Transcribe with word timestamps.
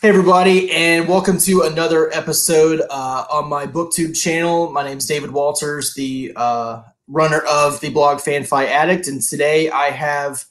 Hey, 0.00 0.10
everybody, 0.10 0.70
and 0.70 1.08
welcome 1.08 1.38
to 1.38 1.62
another 1.62 2.08
episode 2.12 2.82
uh, 2.88 3.24
on 3.32 3.48
my 3.48 3.66
BookTube 3.66 4.16
channel. 4.16 4.70
My 4.70 4.84
name 4.84 4.98
is 4.98 5.06
David 5.06 5.32
Walters, 5.32 5.92
the 5.94 6.32
uh, 6.36 6.84
runner 7.08 7.40
of 7.50 7.80
the 7.80 7.90
blog 7.90 8.18
FanFiAddict, 8.18 9.08
and 9.08 9.20
today 9.20 9.70
I 9.70 9.90
have 9.90 10.44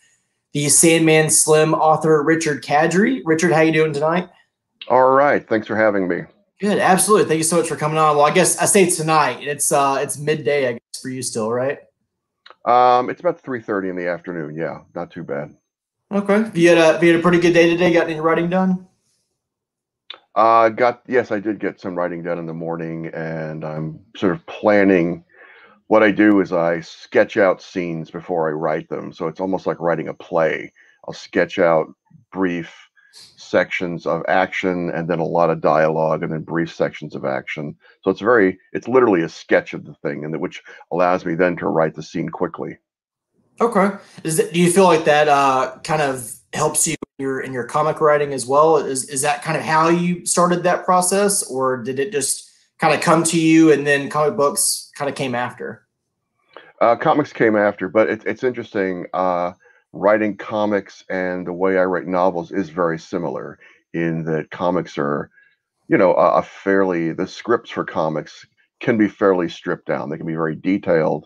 the 0.51 0.67
Sandman 0.67 1.29
Slim 1.29 1.73
author 1.73 2.21
Richard 2.23 2.61
Kadrey. 2.61 3.21
Richard, 3.23 3.53
how 3.53 3.61
you 3.61 3.71
doing 3.71 3.93
tonight? 3.93 4.27
All 4.89 5.11
right, 5.11 5.47
thanks 5.47 5.65
for 5.65 5.77
having 5.77 6.09
me. 6.09 6.23
Good, 6.59 6.79
absolutely. 6.79 7.29
Thank 7.29 7.37
you 7.37 7.45
so 7.45 7.55
much 7.55 7.69
for 7.69 7.77
coming 7.77 7.97
on. 7.97 8.17
Well, 8.17 8.25
I 8.25 8.33
guess 8.33 8.57
I 8.57 8.65
say 8.65 8.89
tonight. 8.89 9.37
It's 9.43 9.71
uh, 9.71 9.97
it's 10.01 10.17
midday, 10.17 10.67
I 10.67 10.71
guess, 10.73 11.01
for 11.01 11.07
you 11.07 11.21
still, 11.21 11.53
right? 11.53 11.79
Um, 12.65 13.09
it's 13.09 13.21
about 13.21 13.39
three 13.39 13.61
thirty 13.61 13.87
in 13.87 13.95
the 13.95 14.09
afternoon. 14.09 14.57
Yeah, 14.57 14.79
not 14.93 15.09
too 15.09 15.23
bad. 15.23 15.55
Okay. 16.11 16.51
You 16.53 16.75
had 16.75 16.77
a 16.77 17.05
you 17.05 17.13
had 17.13 17.21
a 17.21 17.23
pretty 17.23 17.39
good 17.39 17.53
day 17.53 17.69
today. 17.69 17.93
Got 17.93 18.09
any 18.09 18.19
writing 18.19 18.49
done? 18.49 18.85
Uh, 20.37 20.69
got 20.69 21.01
yes, 21.07 21.31
I 21.31 21.39
did 21.39 21.59
get 21.59 21.81
some 21.81 21.95
writing 21.95 22.21
done 22.21 22.37
in 22.37 22.45
the 22.45 22.53
morning, 22.53 23.07
and 23.07 23.65
I'm 23.65 23.99
sort 24.15 24.33
of 24.33 24.45
planning. 24.45 25.23
What 25.87 26.03
I 26.03 26.11
do 26.11 26.41
is 26.41 26.53
I 26.53 26.81
sketch 26.81 27.37
out 27.37 27.59
scenes 27.59 28.11
before 28.11 28.47
I 28.47 28.51
write 28.51 28.87
them, 28.87 29.11
so 29.11 29.27
it's 29.27 29.39
almost 29.39 29.65
like 29.65 29.79
writing 29.79 30.09
a 30.09 30.13
play. 30.13 30.71
I'll 31.07 31.13
sketch 31.15 31.57
out 31.57 31.87
brief 32.31 32.71
sections 33.11 34.05
of 34.05 34.21
action, 34.27 34.91
and 34.91 35.09
then 35.09 35.17
a 35.17 35.25
lot 35.25 35.49
of 35.49 35.59
dialogue, 35.59 36.21
and 36.21 36.31
then 36.31 36.41
brief 36.41 36.71
sections 36.71 37.15
of 37.15 37.25
action. 37.25 37.75
So 38.03 38.11
it's 38.11 38.21
very, 38.21 38.59
it's 38.73 38.87
literally 38.87 39.23
a 39.23 39.29
sketch 39.29 39.73
of 39.73 39.85
the 39.85 39.95
thing, 40.03 40.23
and 40.23 40.39
which 40.39 40.61
allows 40.91 41.25
me 41.25 41.33
then 41.33 41.57
to 41.57 41.67
write 41.67 41.95
the 41.95 42.03
scene 42.03 42.29
quickly. 42.29 42.77
Okay. 43.59 43.97
Is 44.23 44.37
it, 44.37 44.53
do 44.53 44.61
you 44.61 44.71
feel 44.71 44.83
like 44.83 45.05
that 45.05 45.27
uh, 45.27 45.79
kind 45.83 46.03
of 46.03 46.31
helps 46.53 46.87
you 46.87 46.95
your 47.17 47.41
in 47.41 47.53
your 47.53 47.63
comic 47.63 47.99
writing 48.01 48.33
as 48.33 48.45
well? 48.45 48.77
Is 48.77 49.09
is 49.09 49.21
that 49.21 49.43
kind 49.43 49.57
of 49.57 49.63
how 49.63 49.89
you 49.89 50.25
started 50.25 50.63
that 50.63 50.85
process, 50.85 51.43
or 51.43 51.77
did 51.77 51.99
it 51.99 52.11
just 52.11 52.49
kind 52.79 52.93
of 52.93 53.01
come 53.01 53.23
to 53.23 53.39
you 53.39 53.71
and 53.71 53.85
then 53.85 54.09
comic 54.09 54.37
books 54.37 54.91
kind 54.95 55.09
of 55.09 55.15
came 55.15 55.35
after? 55.35 55.87
Uh, 56.79 56.95
comics 56.95 57.33
came 57.33 57.55
after, 57.55 57.89
but 57.89 58.09
it, 58.09 58.23
it's 58.25 58.43
interesting. 58.43 59.05
Uh, 59.13 59.51
writing 59.93 60.37
comics 60.37 61.03
and 61.09 61.47
the 61.47 61.53
way 61.53 61.77
I 61.77 61.85
write 61.85 62.07
novels 62.07 62.51
is 62.51 62.69
very 62.69 62.99
similar 62.99 63.57
in 63.93 64.23
that 64.25 64.51
comics 64.51 64.97
are, 64.97 65.31
you 65.87 65.97
know, 65.97 66.13
a, 66.13 66.39
a 66.39 66.43
fairly 66.43 67.13
the 67.13 67.25
scripts 67.25 67.71
for 67.71 67.83
comics 67.83 68.45
can 68.79 68.97
be 68.97 69.07
fairly 69.07 69.49
stripped 69.49 69.87
down. 69.87 70.09
They 70.09 70.17
can 70.17 70.27
be 70.27 70.35
very 70.35 70.55
detailed, 70.55 71.25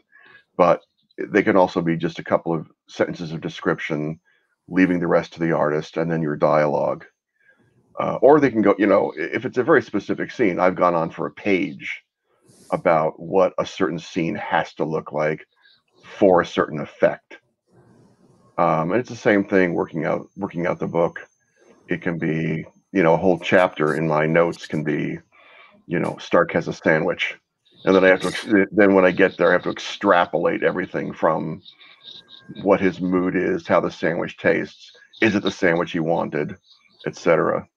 but 0.56 0.82
they 1.18 1.44
can 1.44 1.58
also 1.58 1.82
be 1.82 1.98
just 1.98 2.20
a 2.20 2.24
couple 2.24 2.54
of 2.54 2.72
sentences 2.88 3.34
of 3.34 3.42
description, 3.42 4.20
leaving 4.72 5.00
the 5.00 5.08
rest 5.08 5.34
to 5.34 5.40
the 5.40 5.52
artist, 5.52 5.98
and 5.98 6.12
then 6.12 6.22
your 6.22 6.36
dialogue. 6.36 7.06
Uh, 8.00 8.18
or 8.22 8.40
they 8.40 8.50
can 8.50 8.62
go, 8.62 8.74
you 8.80 8.88
know, 8.88 9.14
if 9.18 9.46
it's 9.46 9.58
a 9.58 9.64
very 9.64 9.82
specific 9.82 10.32
scene, 10.32 10.60
I've 10.60 10.76
gone 10.76 10.96
on 10.96 11.12
for 11.12 11.28
a 11.28 11.32
page 11.32 12.02
about 12.72 13.20
what 13.20 13.54
a 13.60 13.66
certain 13.66 14.00
scene 14.00 14.36
has 14.36 14.74
to 14.76 14.86
look 14.86 15.12
like 15.12 15.46
for 16.18 16.42
a 16.42 16.46
certain 16.46 16.80
effect. 16.80 17.38
Um, 18.58 18.92
and 18.92 19.00
it's 19.00 19.10
the 19.10 19.16
same 19.16 19.44
thing 19.44 19.74
working 19.74 20.06
out 20.06 20.28
working 20.38 20.66
out 20.68 20.80
the 20.80 20.88
book. 20.88 21.20
It 21.90 22.02
can 22.02 22.18
be, 22.18 22.66
you 22.94 23.04
know, 23.04 23.14
a 23.14 23.18
whole 23.18 23.40
chapter 23.40 23.96
in 23.96 24.08
my 24.08 24.26
notes 24.26 24.68
can 24.68 24.84
be, 24.84 25.20
you 25.88 26.00
know, 26.00 26.18
Stark 26.20 26.54
has 26.54 26.68
a 26.68 26.74
sandwich 26.74 27.36
and 27.84 27.96
then 27.96 28.04
I 28.04 28.10
have 28.10 28.22
to 28.22 28.68
then 28.72 28.94
when 28.94 29.06
I 29.06 29.12
get 29.12 29.38
there, 29.38 29.50
I 29.50 29.54
have 29.54 29.64
to 29.64 29.72
extrapolate 29.72 30.64
everything 30.64 31.14
from 31.14 31.62
what 32.62 32.80
his 32.82 33.02
mood 33.02 33.36
is, 33.36 33.68
how 33.68 33.80
the 33.80 33.92
sandwich 33.92 34.38
tastes, 34.38 34.92
is 35.22 35.36
it 35.36 35.44
the 35.44 35.52
sandwich 35.52 35.92
he 35.92 36.00
wanted, 36.00 36.56
etc. 37.06 37.68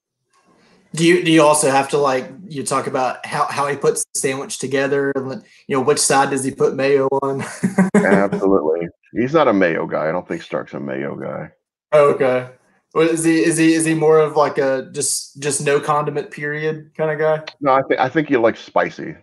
Do 0.94 1.04
you 1.04 1.24
do 1.24 1.32
you 1.32 1.42
also 1.42 1.70
have 1.70 1.88
to 1.88 1.98
like 1.98 2.30
you 2.46 2.62
talk 2.62 2.86
about 2.86 3.24
how, 3.26 3.46
how 3.46 3.66
he 3.66 3.76
puts 3.76 4.04
the 4.04 4.20
sandwich 4.20 4.58
together 4.58 5.12
and 5.16 5.42
you 5.66 5.76
know 5.76 5.80
which 5.80 5.98
side 5.98 6.30
does 6.30 6.44
he 6.44 6.52
put 6.52 6.74
mayo 6.74 7.08
on? 7.08 7.44
Absolutely, 7.96 8.88
he's 9.12 9.34
not 9.34 9.48
a 9.48 9.52
mayo 9.52 9.86
guy. 9.86 10.08
I 10.08 10.12
don't 10.12 10.26
think 10.26 10.42
Stark's 10.42 10.72
a 10.72 10.78
mayo 10.78 11.16
guy. 11.16 11.50
Okay. 11.92 12.48
is 12.94 13.24
he? 13.24 13.42
Is 13.42 13.56
he 13.56 13.74
is 13.74 13.84
he 13.84 13.94
more 13.94 14.20
of 14.20 14.36
like 14.36 14.58
a 14.58 14.88
just 14.92 15.42
just 15.42 15.64
no 15.64 15.80
condiment 15.80 16.30
period 16.30 16.92
kind 16.96 17.10
of 17.10 17.18
guy? 17.18 17.52
No, 17.60 17.72
I 17.72 17.82
think 17.82 18.00
I 18.00 18.08
think 18.08 18.28
he 18.28 18.36
likes 18.36 18.60
spicy. 18.60 19.16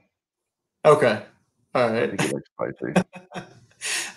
Okay. 0.84 1.24
All 1.74 1.90
right. 1.90 2.04
I 2.04 2.08
think 2.08 2.22
he 2.22 2.34
likes 2.34 2.50
spicy. 2.54 3.48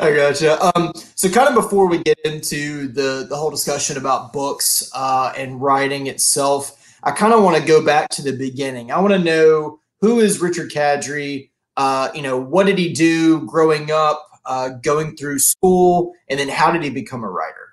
I 0.00 0.15
gotcha. 0.15 0.77
Um, 0.77 0.93
so, 1.15 1.28
kind 1.31 1.49
of 1.49 1.55
before 1.55 1.88
we 1.88 1.99
get 1.99 2.19
into 2.25 2.88
the 2.88 3.27
the 3.28 3.37
whole 3.37 3.50
discussion 3.50 3.97
about 3.97 4.32
books 4.32 4.91
uh, 4.94 5.32
and 5.37 5.60
writing 5.60 6.09
itself, 6.09 6.99
I 7.03 7.12
kind 7.12 7.32
of 7.32 7.43
want 7.44 7.56
to 7.56 7.66
go 7.66 7.84
back 7.84 8.09
to 8.10 8.22
the 8.22 8.37
beginning. 8.37 8.91
I 8.91 9.00
want 9.00 9.15
to 9.15 9.19
know 9.19 9.81
who 10.00 10.21
is 10.21 10.41
Richard 10.41 10.71
Kadrey. 10.71 11.50
Uh, 11.77 12.10
you 12.15 12.22
know, 12.22 12.38
what 12.38 12.66
did 12.66 12.78
he 12.78 12.93
do 12.93 13.47
growing 13.47 13.91
up, 13.91 14.27
uh, 14.47 14.71
going 14.82 15.16
through 15.16 15.38
school, 15.38 16.12
and 16.28 16.38
then 16.38 16.49
how 16.49 16.71
did 16.71 16.82
he 16.82 16.91
become 16.91 17.25
a 17.25 17.31
writer? 17.31 17.71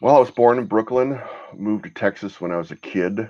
Well, 0.00 0.16
I 0.16 0.20
was 0.20 0.30
born 0.30 0.58
in 0.58 0.66
Brooklyn, 0.66 1.20
moved 1.54 1.84
to 1.84 1.90
Texas 1.90 2.40
when 2.40 2.52
I 2.52 2.56
was 2.56 2.70
a 2.70 2.76
kid. 2.76 3.28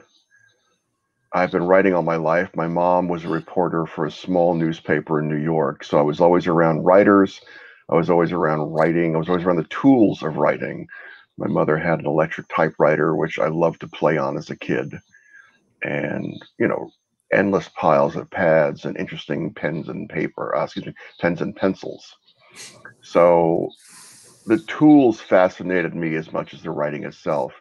I've 1.33 1.53
been 1.53 1.65
writing 1.65 1.95
all 1.95 2.03
my 2.03 2.17
life. 2.17 2.49
My 2.57 2.69
mom 2.69 3.09
was 3.09 3.25
a 3.25 3.29
reporter 3.29 3.85
for 3.87 4.07
a 4.07 4.11
small 4.11 4.55
newspaper 4.55 5.21
in 5.21 5.29
New 5.29 5.37
York. 5.37 5.85
So 5.85 5.99
I 5.99 6.03
was 6.03 6.21
always 6.21 6.47
around 6.47 6.85
writers. 6.85 7.41
I 7.91 7.97
was 7.97 8.09
always 8.09 8.33
around 8.33 8.73
writing. 8.73 9.15
I 9.15 9.19
was 9.19 9.29
always 9.29 9.45
around 9.45 9.57
the 9.57 9.65
tools 9.65 10.23
of 10.23 10.37
writing. 10.37 10.87
My 11.37 11.47
mother 11.47 11.77
had 11.77 11.99
an 12.01 12.07
electric 12.07 12.49
typewriter, 12.49 13.15
which 13.15 13.39
I 13.39 13.49
loved 13.49 13.81
to 13.83 13.89
play 13.89 14.17
on 14.17 14.37
as 14.37 14.51
a 14.51 14.57
kid. 14.57 14.95
And, 15.83 16.35
you 16.59 16.67
know, 16.67 16.91
endless 17.33 17.69
piles 17.69 18.17
of 18.17 18.31
pads 18.31 18.85
and 18.85 18.97
interesting 18.97 19.53
pens 19.53 19.89
and 19.89 20.09
paper, 20.09 20.57
uh, 20.57 20.65
excuse 20.65 20.87
me, 20.87 20.95
pens 21.21 21.43
and 21.43 21.55
pencils. 21.55 22.17
So 23.03 23.69
the 24.47 24.59
tools 24.61 25.21
fascinated 25.21 25.95
me 25.95 26.17
as 26.17 26.33
much 26.33 26.55
as 26.55 26.63
the 26.63 26.71
writing 26.71 27.05
itself. 27.05 27.53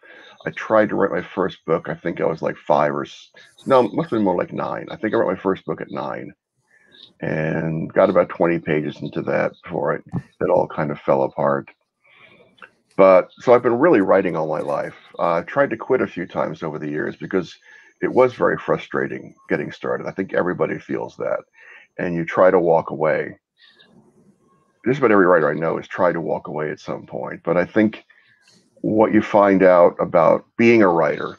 I 0.46 0.52
tried 0.52 0.90
to 0.90 0.96
write 0.96 1.12
my 1.12 1.22
first 1.22 1.66
book. 1.66 1.90
I 1.90 1.96
think 1.96 2.22
I 2.22 2.26
was 2.26 2.42
like 2.42 2.58
five 2.58 2.94
or 2.94 3.06
no, 3.66 3.84
must 3.84 4.10
have 4.10 4.18
been 4.18 4.24
more 4.24 4.38
like 4.38 4.54
nine. 4.54 4.88
I 4.92 4.96
think 4.96 5.14
I 5.14 5.18
wrote 5.18 5.34
my 5.34 5.42
first 5.42 5.66
book 5.66 5.82
at 5.82 5.92
nine, 5.92 6.34
and 7.22 7.92
got 7.94 8.10
about 8.10 8.30
twenty 8.30 8.60
pages 8.60 9.02
into 9.02 9.22
that 9.24 9.54
before 9.64 9.96
it 9.96 10.04
it 10.40 10.50
all 10.50 10.68
kind 10.68 10.92
of 10.92 11.00
fell 11.00 11.24
apart. 11.24 11.70
But 12.96 13.30
so 13.40 13.54
I've 13.54 13.64
been 13.64 13.80
really 13.80 14.02
writing 14.02 14.36
all 14.36 14.48
my 14.48 14.60
life. 14.60 14.96
Uh, 15.20 15.36
I 15.36 15.42
tried 15.42 15.70
to 15.72 15.78
quit 15.78 16.02
a 16.02 16.08
few 16.08 16.26
times 16.26 16.64
over 16.64 16.80
the 16.80 16.90
years 16.90 17.16
because 17.16 17.56
it 18.02 18.12
was 18.12 18.34
very 18.34 18.58
frustrating 18.58 19.36
getting 19.50 19.72
started. 19.72 20.08
I 20.08 20.12
think 20.12 20.34
everybody 20.34 20.80
feels 20.80 21.16
that, 21.18 21.40
and 21.98 22.16
you 22.16 22.26
try 22.26 22.52
to 22.52 22.60
walk 22.60 22.92
away. 22.92 23.38
Just 24.86 25.00
about 25.00 25.12
every 25.12 25.26
writer 25.26 25.50
I 25.50 25.54
know 25.54 25.78
has 25.78 25.88
tried 25.88 26.14
to 26.14 26.22
walk 26.22 26.48
away 26.48 26.72
at 26.72 26.80
some 26.80 27.06
point. 27.06 27.42
But 27.44 27.58
I 27.58 27.66
think 27.66 28.06
what 28.82 29.14
you 29.14 29.22
find 29.22 29.64
out 29.64 29.96
about 30.00 30.46
being 30.58 30.82
a 30.82 30.88
writer, 30.88 31.38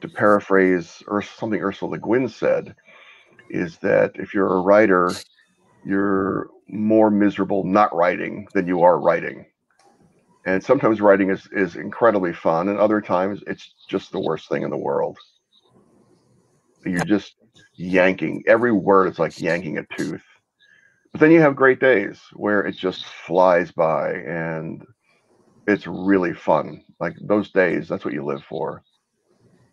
to 0.00 0.08
paraphrase 0.08 1.02
or 1.06 1.22
something 1.22 1.60
Ursula 1.60 1.92
Le 1.92 1.98
Guin 1.98 2.28
said, 2.28 2.74
is 3.50 3.78
that 3.78 4.12
if 4.16 4.34
you're 4.34 4.52
a 4.52 4.60
writer, 4.60 5.14
you're 5.84 6.48
more 6.68 7.10
miserable 7.10 7.64
not 7.64 7.94
writing 7.94 8.48
than 8.54 8.66
you 8.66 8.82
are 8.82 8.98
writing. 8.98 9.46
And 10.44 10.62
sometimes 10.62 11.00
writing 11.00 11.30
is, 11.30 11.48
is 11.52 11.76
incredibly 11.76 12.32
fun, 12.32 12.68
and 12.68 12.78
other 12.78 13.00
times 13.00 13.42
it's 13.46 13.74
just 13.88 14.10
the 14.10 14.20
worst 14.20 14.48
thing 14.48 14.62
in 14.62 14.70
the 14.70 14.76
world. 14.76 15.16
You're 16.84 17.04
just 17.04 17.36
yanking 17.76 18.42
every 18.48 18.72
word, 18.72 19.06
it's 19.06 19.20
like 19.20 19.40
yanking 19.40 19.78
a 19.78 19.86
tooth. 19.96 20.22
But 21.12 21.20
then 21.20 21.30
you 21.30 21.40
have 21.40 21.54
great 21.54 21.78
days 21.78 22.20
where 22.32 22.62
it 22.62 22.74
just 22.74 23.04
flies 23.04 23.70
by 23.70 24.14
and 24.14 24.82
it's 25.66 25.86
really 25.86 26.34
fun. 26.34 26.82
Like 27.00 27.14
those 27.20 27.50
days, 27.50 27.88
that's 27.88 28.04
what 28.04 28.14
you 28.14 28.24
live 28.24 28.44
for. 28.44 28.82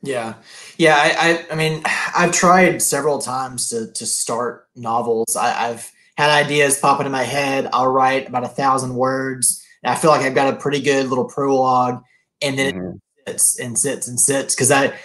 Yeah, 0.01 0.35
yeah. 0.77 0.95
I, 0.95 1.29
I, 1.29 1.45
I 1.51 1.55
mean, 1.55 1.83
I've 2.15 2.31
tried 2.31 2.81
several 2.81 3.19
times 3.19 3.69
to 3.69 3.91
to 3.91 4.05
start 4.05 4.67
novels. 4.75 5.35
I, 5.35 5.49
have 5.49 5.91
had 6.17 6.29
ideas 6.29 6.79
pop 6.79 6.99
into 6.99 7.09
my 7.09 7.23
head. 7.23 7.69
I'll 7.73 7.91
write 7.91 8.27
about 8.27 8.43
a 8.43 8.49
thousand 8.49 8.95
words. 8.95 9.65
And 9.83 9.93
I 9.93 9.97
feel 9.97 10.11
like 10.11 10.21
I've 10.21 10.35
got 10.35 10.53
a 10.53 10.57
pretty 10.57 10.81
good 10.81 11.07
little 11.07 11.25
prologue, 11.25 12.01
and 12.41 12.57
then 12.57 12.73
mm-hmm. 12.75 12.97
it 13.27 13.39
sits 13.39 13.59
and 13.59 13.77
sits 13.77 14.07
and 14.07 14.19
sits 14.19 14.55
because 14.55 14.71
I 14.71 14.97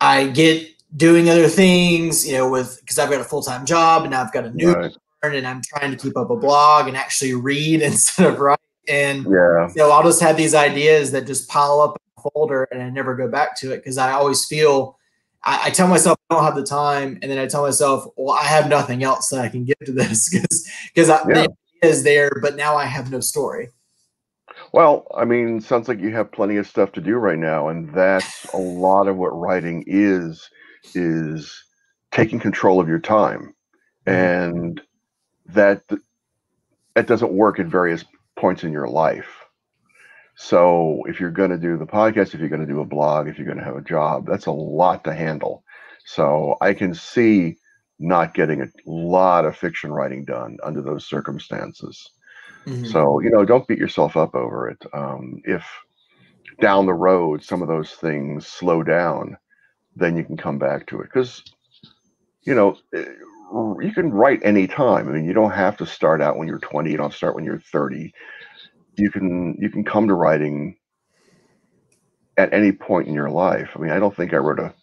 I 0.00 0.28
get 0.28 0.68
doing 0.96 1.30
other 1.30 1.48
things, 1.48 2.26
you 2.26 2.36
know, 2.36 2.50
with 2.50 2.78
because 2.80 2.98
I've 2.98 3.10
got 3.10 3.20
a 3.20 3.24
full 3.24 3.42
time 3.42 3.64
job 3.64 4.04
and 4.04 4.14
I've 4.14 4.32
got 4.32 4.44
a 4.44 4.50
new 4.50 4.72
right. 4.72 4.92
and 5.22 5.46
I'm 5.46 5.62
trying 5.62 5.90
to 5.92 5.96
keep 5.96 6.16
up 6.16 6.30
a 6.30 6.36
blog 6.36 6.88
and 6.88 6.96
actually 6.96 7.34
read 7.34 7.82
instead 7.82 8.32
of 8.32 8.40
write. 8.40 8.58
And 8.88 9.24
yeah, 9.24 9.68
you 9.68 9.76
know, 9.76 9.90
I'll 9.90 10.02
just 10.02 10.20
have 10.20 10.36
these 10.36 10.54
ideas 10.54 11.12
that 11.12 11.26
just 11.26 11.48
pile 11.48 11.80
up 11.80 11.96
in 11.96 12.22
a 12.22 12.30
folder 12.30 12.64
and 12.64 12.82
I 12.82 12.90
never 12.90 13.14
go 13.14 13.28
back 13.28 13.56
to 13.60 13.72
it 13.72 13.78
because 13.78 13.98
I 13.98 14.12
always 14.12 14.44
feel 14.44 14.98
I, 15.44 15.66
I, 15.66 15.70
tell 15.70 15.88
myself 15.88 16.18
I 16.30 16.34
don't 16.34 16.44
have 16.44 16.54
the 16.54 16.64
time, 16.64 17.18
and 17.20 17.30
then 17.30 17.38
I 17.38 17.46
tell 17.46 17.62
myself, 17.62 18.06
well, 18.16 18.36
I 18.36 18.44
have 18.44 18.68
nothing 18.68 19.02
else 19.02 19.28
that 19.30 19.40
I 19.40 19.48
can 19.48 19.64
give 19.64 19.78
to 19.84 19.92
this 19.92 20.30
because 20.32 20.70
because 20.94 21.08
yeah. 21.08 21.16
the 21.24 21.40
idea 21.40 21.48
is 21.82 22.02
there, 22.04 22.30
but 22.40 22.56
now 22.56 22.76
I 22.76 22.84
have 22.84 23.10
no 23.10 23.20
story. 23.20 23.68
Well, 24.72 25.06
I 25.14 25.24
mean, 25.24 25.60
sounds 25.60 25.88
like 25.88 26.00
you 26.00 26.12
have 26.12 26.32
plenty 26.32 26.56
of 26.56 26.66
stuff 26.66 26.92
to 26.92 27.00
do 27.00 27.16
right 27.16 27.38
now, 27.38 27.68
and 27.68 27.92
that's 27.92 28.44
a 28.54 28.58
lot 28.58 29.08
of 29.08 29.16
what 29.16 29.38
writing 29.38 29.84
is 29.86 30.48
is 30.94 31.64
taking 32.10 32.38
control 32.38 32.80
of 32.80 32.88
your 32.88 32.98
time, 32.98 33.54
mm-hmm. 34.06 34.10
and 34.10 34.80
that 35.46 35.82
that 36.94 37.06
doesn't 37.06 37.32
work 37.32 37.58
at 37.58 37.66
various 37.66 38.04
points 38.42 38.64
in 38.64 38.72
your 38.72 38.88
life. 38.88 39.46
So, 40.34 41.02
if 41.06 41.20
you're 41.20 41.30
going 41.30 41.50
to 41.50 41.58
do 41.58 41.78
the 41.78 41.86
podcast, 41.86 42.34
if 42.34 42.40
you're 42.40 42.48
going 42.48 42.66
to 42.66 42.72
do 42.72 42.80
a 42.80 42.84
blog, 42.84 43.28
if 43.28 43.38
you're 43.38 43.46
going 43.46 43.58
to 43.58 43.64
have 43.64 43.76
a 43.76 43.82
job, 43.82 44.26
that's 44.26 44.46
a 44.46 44.52
lot 44.52 45.04
to 45.04 45.14
handle. 45.14 45.62
So, 46.04 46.56
I 46.60 46.74
can 46.74 46.92
see 46.94 47.56
not 47.98 48.34
getting 48.34 48.60
a 48.60 48.68
lot 48.84 49.44
of 49.44 49.56
fiction 49.56 49.92
writing 49.92 50.24
done 50.24 50.58
under 50.64 50.82
those 50.82 51.06
circumstances. 51.06 52.10
Mm-hmm. 52.66 52.86
So, 52.86 53.20
you 53.20 53.30
know, 53.30 53.44
don't 53.44 53.66
beat 53.68 53.78
yourself 53.78 54.16
up 54.16 54.34
over 54.34 54.68
it. 54.68 54.82
Um, 54.92 55.40
if 55.44 55.64
down 56.60 56.86
the 56.86 56.94
road 56.94 57.44
some 57.44 57.62
of 57.62 57.68
those 57.68 57.92
things 57.92 58.46
slow 58.46 58.82
down, 58.82 59.36
then 59.94 60.16
you 60.16 60.24
can 60.24 60.36
come 60.36 60.58
back 60.58 60.86
to 60.88 61.00
it. 61.00 61.04
Because, 61.04 61.42
you 62.42 62.54
know, 62.54 62.76
eh, 62.94 63.04
you 63.80 63.92
can 63.94 64.10
write 64.10 64.40
any 64.42 64.66
time. 64.66 65.08
I 65.08 65.12
mean, 65.12 65.24
you 65.24 65.32
don't 65.32 65.52
have 65.52 65.76
to 65.78 65.86
start 65.86 66.22
out 66.22 66.36
when 66.36 66.48
you're 66.48 66.58
20. 66.58 66.90
You 66.90 66.96
don't 66.96 67.12
start 67.12 67.34
when 67.34 67.44
you're 67.44 67.60
30. 67.60 68.12
You 68.96 69.10
can 69.10 69.56
you 69.58 69.70
can 69.70 69.84
come 69.84 70.08
to 70.08 70.14
writing 70.14 70.76
at 72.36 72.52
any 72.52 72.72
point 72.72 73.08
in 73.08 73.14
your 73.14 73.30
life. 73.30 73.70
I 73.74 73.78
mean, 73.78 73.90
I 73.90 73.98
don't 73.98 74.16
think 74.16 74.32
I 74.32 74.38
wrote 74.38 74.58
a 74.58 74.74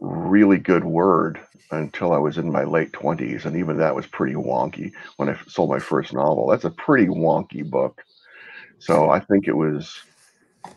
really 0.00 0.58
good 0.58 0.84
word 0.84 1.40
until 1.70 2.12
I 2.12 2.18
was 2.18 2.38
in 2.38 2.50
my 2.50 2.64
late 2.64 2.92
20s. 2.92 3.44
And 3.44 3.56
even 3.56 3.76
that 3.78 3.94
was 3.94 4.06
pretty 4.06 4.34
wonky 4.34 4.92
when 5.16 5.28
I 5.28 5.38
sold 5.48 5.70
my 5.70 5.78
first 5.78 6.12
novel. 6.12 6.48
That's 6.48 6.64
a 6.64 6.70
pretty 6.70 7.06
wonky 7.06 7.68
book. 7.68 8.02
So 8.78 9.10
I 9.10 9.20
think 9.20 9.48
it 9.48 9.56
was, 9.56 9.98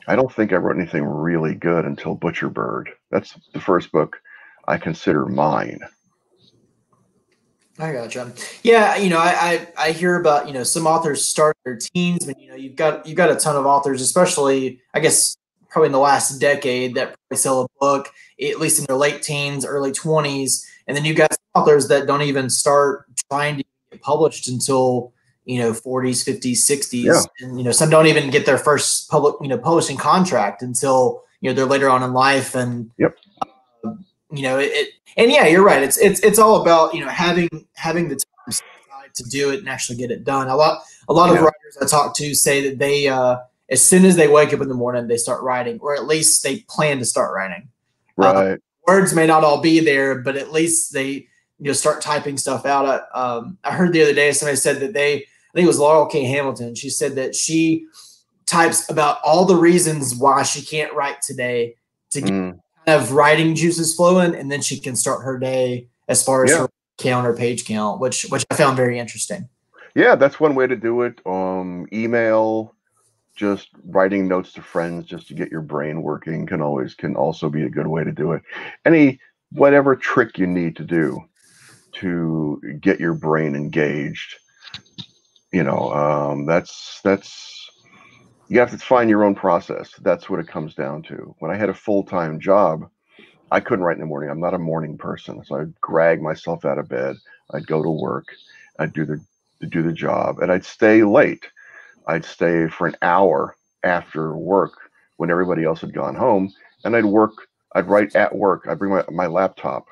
I 0.07 0.15
don't 0.15 0.33
think 0.33 0.53
I 0.53 0.57
wrote 0.57 0.77
anything 0.77 1.03
really 1.03 1.55
good 1.55 1.85
until 1.85 2.15
Butcher 2.15 2.49
Bird. 2.49 2.89
That's 3.11 3.37
the 3.53 3.59
first 3.59 3.91
book 3.91 4.17
I 4.67 4.77
consider 4.77 5.25
mine. 5.25 5.79
I 7.79 7.93
gotcha. 7.93 8.33
Yeah, 8.61 8.97
you 8.97 9.09
know, 9.09 9.19
I, 9.19 9.67
I, 9.77 9.87
I 9.87 9.91
hear 9.91 10.19
about 10.19 10.47
you 10.47 10.53
know 10.53 10.63
some 10.63 10.85
authors 10.85 11.23
start 11.23 11.55
their 11.63 11.77
teens, 11.77 12.25
but 12.25 12.39
you 12.39 12.49
know 12.49 12.55
you've 12.55 12.75
got 12.75 13.07
you've 13.07 13.15
got 13.15 13.31
a 13.31 13.35
ton 13.35 13.55
of 13.55 13.65
authors, 13.65 14.01
especially 14.01 14.81
I 14.93 14.99
guess 14.99 15.37
probably 15.69 15.87
in 15.87 15.93
the 15.93 15.99
last 15.99 16.39
decade 16.39 16.95
that 16.95 17.15
probably 17.15 17.37
sell 17.37 17.61
a 17.61 17.67
book 17.79 18.09
at 18.41 18.59
least 18.59 18.79
in 18.79 18.85
their 18.85 18.97
late 18.97 19.21
teens, 19.21 19.65
early 19.65 19.93
twenties, 19.93 20.69
and 20.87 20.97
then 20.97 21.05
you've 21.05 21.17
got 21.17 21.35
authors 21.55 21.87
that 21.87 22.05
don't 22.05 22.23
even 22.23 22.49
start 22.49 23.05
trying 23.31 23.57
to 23.57 23.63
get 23.91 24.01
published 24.01 24.49
until 24.49 25.13
you 25.45 25.59
know 25.59 25.71
40s 25.71 26.27
50s 26.27 26.57
60s 26.57 27.03
yeah. 27.03 27.21
and 27.39 27.57
you 27.57 27.63
know 27.63 27.71
some 27.71 27.89
don't 27.89 28.05
even 28.05 28.29
get 28.29 28.45
their 28.45 28.57
first 28.57 29.09
public 29.09 29.35
you 29.41 29.47
know 29.47 29.57
publishing 29.57 29.97
contract 29.97 30.61
until 30.61 31.23
you 31.41 31.49
know 31.49 31.55
they're 31.55 31.65
later 31.65 31.89
on 31.89 32.03
in 32.03 32.13
life 32.13 32.53
and 32.53 32.91
yep 32.97 33.17
you 34.31 34.43
know 34.43 34.57
it, 34.57 34.71
it, 34.73 34.89
and 35.17 35.31
yeah 35.31 35.47
you're 35.47 35.63
right 35.63 35.83
it's 35.83 35.97
it's 35.97 36.19
it's 36.21 36.39
all 36.39 36.61
about 36.61 36.93
you 36.93 37.01
know 37.01 37.09
having 37.09 37.49
having 37.73 38.09
the 38.09 38.15
time 38.15 38.55
to 39.15 39.23
do 39.23 39.51
it 39.51 39.59
and 39.59 39.69
actually 39.69 39.97
get 39.97 40.11
it 40.11 40.23
done 40.23 40.47
a 40.47 40.55
lot 40.55 40.81
a 41.09 41.13
lot 41.13 41.29
yeah. 41.29 41.37
of 41.37 41.41
writers 41.41 41.77
i 41.81 41.85
talk 41.85 42.15
to 42.15 42.33
say 42.35 42.67
that 42.69 42.77
they 42.77 43.07
uh 43.07 43.37
as 43.69 43.85
soon 43.85 44.05
as 44.05 44.15
they 44.15 44.27
wake 44.27 44.53
up 44.53 44.61
in 44.61 44.69
the 44.69 44.75
morning 44.75 45.07
they 45.07 45.17
start 45.17 45.41
writing 45.41 45.79
or 45.81 45.95
at 45.95 46.05
least 46.05 46.43
they 46.43 46.59
plan 46.69 46.99
to 46.99 47.05
start 47.05 47.33
writing 47.33 47.67
uh, 48.19 48.23
right 48.23 48.35
uh, 48.35 48.57
words 48.89 49.13
may 49.13 49.27
not 49.27 49.43
all 49.43 49.61
be 49.61 49.79
there, 49.79 50.15
but 50.15 50.35
at 50.35 50.51
least 50.51 50.93
they 50.93 51.09
you 51.59 51.67
know 51.67 51.73
start 51.73 52.01
typing 52.01 52.37
stuff 52.37 52.65
out. 52.65 52.85
I, 53.13 53.19
um, 53.19 53.57
I 53.63 53.71
heard 53.71 53.93
the 53.93 54.01
other 54.01 54.13
day 54.13 54.31
somebody 54.31 54.57
said 54.57 54.79
that 54.79 54.93
they 54.93 55.15
I 55.15 55.53
think 55.53 55.65
it 55.65 55.67
was 55.67 55.79
Laurell 55.79 56.09
K. 56.09 56.23
Hamilton. 56.23 56.75
She 56.75 56.89
said 56.89 57.15
that 57.15 57.35
she 57.35 57.85
types 58.45 58.89
about 58.89 59.19
all 59.23 59.45
the 59.45 59.55
reasons 59.55 60.15
why 60.15 60.43
she 60.43 60.61
can't 60.61 60.93
write 60.93 61.21
today 61.21 61.75
to 62.11 62.21
get 62.21 62.31
mm. 62.31 62.59
Kind 62.85 63.01
of 63.01 63.11
writing 63.11 63.55
juices 63.55 63.95
flowing, 63.95 64.35
and 64.35 64.51
then 64.51 64.61
she 64.61 64.79
can 64.79 64.95
start 64.95 65.23
her 65.23 65.37
day 65.37 65.87
as 66.07 66.23
far 66.23 66.43
as 66.43 66.51
yeah. 66.51 66.59
her 66.59 66.69
count 66.97 67.27
or 67.27 67.35
page 67.35 67.65
count, 67.65 67.99
which 67.99 68.23
which 68.29 68.45
I 68.49 68.55
found 68.55 68.77
very 68.77 68.99
interesting. 68.99 69.49
Yeah, 69.95 70.15
that's 70.15 70.39
one 70.39 70.55
way 70.55 70.67
to 70.67 70.75
do 70.75 71.01
it. 71.01 71.19
Um, 71.25 71.87
email, 71.91 72.75
just 73.39 73.69
writing 73.85 74.27
notes 74.27 74.51
to 74.51 74.61
friends 74.61 75.05
just 75.05 75.29
to 75.29 75.33
get 75.33 75.49
your 75.49 75.61
brain 75.61 76.01
working 76.01 76.45
can 76.45 76.61
always 76.61 76.93
can 76.93 77.15
also 77.15 77.49
be 77.49 77.63
a 77.63 77.69
good 77.69 77.87
way 77.87 78.03
to 78.03 78.11
do 78.11 78.33
it 78.33 78.41
any 78.85 79.17
whatever 79.53 79.95
trick 79.95 80.37
you 80.37 80.45
need 80.45 80.75
to 80.75 80.83
do 80.83 81.17
to 81.93 82.61
get 82.81 82.99
your 82.99 83.13
brain 83.13 83.55
engaged 83.55 84.35
you 85.53 85.63
know 85.63 85.93
um, 85.93 86.45
that's 86.45 86.99
that's 87.01 87.58
you 88.49 88.59
have 88.59 88.71
to 88.71 88.77
find 88.77 89.09
your 89.09 89.23
own 89.23 89.35
process. 89.35 89.91
That's 90.01 90.29
what 90.29 90.39
it 90.39 90.47
comes 90.47 90.75
down 90.75 91.03
to. 91.03 91.35
When 91.39 91.51
i 91.51 91.55
had 91.55 91.69
a 91.69 91.73
full-time 91.73 92.39
job 92.39 92.89
i 93.51 93.59
couldn't 93.59 93.85
write 93.85 93.95
in 93.95 94.01
the 94.01 94.07
morning. 94.07 94.29
I'm 94.29 94.39
not 94.39 94.53
a 94.53 94.59
morning 94.59 94.97
person 94.97 95.43
so 95.45 95.57
i'd 95.61 95.73
drag 95.81 96.21
myself 96.21 96.65
out 96.65 96.79
of 96.79 96.89
bed. 96.89 97.15
I'd 97.53 97.67
go 97.67 97.81
to 97.83 97.89
work. 97.89 98.25
I'd 98.79 98.93
do 98.93 99.05
the 99.05 99.19
do 99.69 99.83
the 99.83 99.93
job 99.93 100.39
and 100.39 100.51
i'd 100.51 100.65
stay 100.65 101.03
late. 101.03 101.45
I'd 102.07 102.25
stay 102.25 102.67
for 102.67 102.87
an 102.87 102.95
hour 103.01 103.55
after 103.83 104.35
work 104.35 104.73
when 105.17 105.29
everybody 105.31 105.63
else 105.63 105.81
had 105.81 105.93
gone 105.93 106.15
home, 106.15 106.53
and 106.83 106.95
I'd 106.95 107.05
work. 107.05 107.33
I'd 107.75 107.87
write 107.87 108.15
at 108.15 108.35
work. 108.35 108.65
I'd 108.67 108.79
bring 108.79 108.91
my, 108.91 109.03
my 109.11 109.27
laptop, 109.27 109.85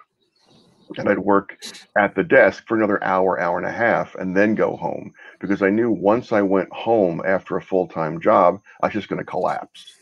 and 0.97 1.09
I'd 1.09 1.19
work 1.19 1.57
at 1.97 2.15
the 2.15 2.23
desk 2.23 2.65
for 2.67 2.77
another 2.77 3.03
hour, 3.03 3.39
hour 3.39 3.57
and 3.57 3.67
a 3.67 3.71
half, 3.71 4.15
and 4.15 4.35
then 4.35 4.55
go 4.55 4.75
home 4.75 5.13
because 5.39 5.61
I 5.61 5.69
knew 5.69 5.91
once 5.91 6.31
I 6.31 6.41
went 6.41 6.71
home 6.71 7.21
after 7.25 7.57
a 7.57 7.61
full 7.61 7.87
time 7.87 8.19
job, 8.19 8.61
I 8.81 8.87
was 8.87 8.93
just 8.93 9.09
going 9.09 9.19
to 9.19 9.25
collapse. 9.25 9.93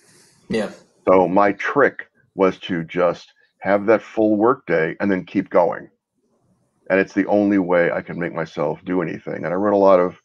Yeah. 0.50 0.72
So 1.08 1.28
my 1.28 1.54
trick 1.54 2.10
was 2.36 2.58
to 2.60 2.84
just 2.84 3.34
have 3.60 3.86
that 3.88 4.02
full 4.02 4.36
work 4.36 4.66
day 4.66 4.96
and 5.00 5.12
then 5.12 5.26
keep 5.26 5.50
going. 5.50 5.90
And 6.90 7.00
it's 7.00 7.14
the 7.14 7.26
only 7.26 7.58
way 7.58 7.92
I 7.92 8.02
can 8.02 8.20
make 8.20 8.34
myself 8.34 8.84
do 8.86 9.02
anything. 9.02 9.44
And 9.44 9.48
I 9.48 9.54
wrote 9.54 9.74
a 9.74 9.78
lot 9.78 10.00
of 10.00 10.22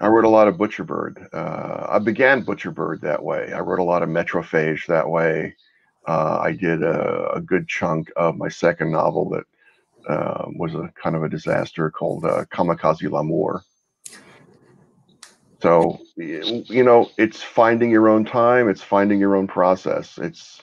I 0.00 0.06
wrote 0.06 0.24
a 0.24 0.28
lot 0.28 0.46
of 0.46 0.58
Butcher 0.58 0.84
Bird. 0.84 1.26
Uh, 1.32 1.86
I 1.88 1.98
began 1.98 2.44
Butcher 2.44 2.70
Bird 2.70 3.00
that 3.00 3.22
way. 3.22 3.52
I 3.52 3.60
wrote 3.60 3.80
a 3.80 3.84
lot 3.84 4.02
of 4.02 4.08
Metrophage 4.08 4.86
that 4.86 5.08
way. 5.08 5.56
Uh, 6.06 6.38
I 6.42 6.52
did 6.52 6.82
a, 6.82 7.32
a, 7.34 7.40
good 7.40 7.68
chunk 7.68 8.10
of 8.16 8.36
my 8.36 8.48
second 8.48 8.90
novel 8.90 9.28
that 9.30 9.44
uh, 10.08 10.46
was 10.56 10.74
a 10.74 10.90
kind 11.00 11.14
of 11.14 11.22
a 11.22 11.28
disaster 11.28 11.90
called 11.90 12.24
uh, 12.24 12.44
Kamikaze 12.46 13.10
L'Amour. 13.10 13.62
So, 15.60 15.98
you 16.16 16.84
know, 16.84 17.10
it's 17.18 17.42
finding 17.42 17.90
your 17.90 18.08
own 18.08 18.24
time. 18.24 18.68
It's 18.68 18.82
finding 18.82 19.18
your 19.18 19.36
own 19.36 19.48
process. 19.48 20.16
It's 20.16 20.62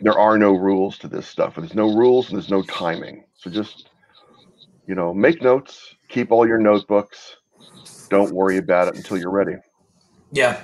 there 0.00 0.18
are 0.18 0.36
no 0.36 0.52
rules 0.52 0.98
to 0.98 1.08
this 1.08 1.26
stuff. 1.26 1.54
There's 1.54 1.74
no 1.74 1.94
rules 1.94 2.28
and 2.28 2.36
there's 2.36 2.50
no 2.50 2.62
timing. 2.62 3.24
So 3.36 3.48
just, 3.48 3.88
you 4.86 4.94
know, 4.94 5.14
make 5.14 5.40
notes. 5.40 5.94
Keep 6.08 6.32
all 6.32 6.46
your 6.46 6.58
notebooks 6.58 7.36
don't 8.14 8.32
worry 8.32 8.58
about 8.58 8.88
it 8.88 8.94
until 8.94 9.18
you're 9.18 9.30
ready. 9.30 9.56
Yeah, 10.30 10.60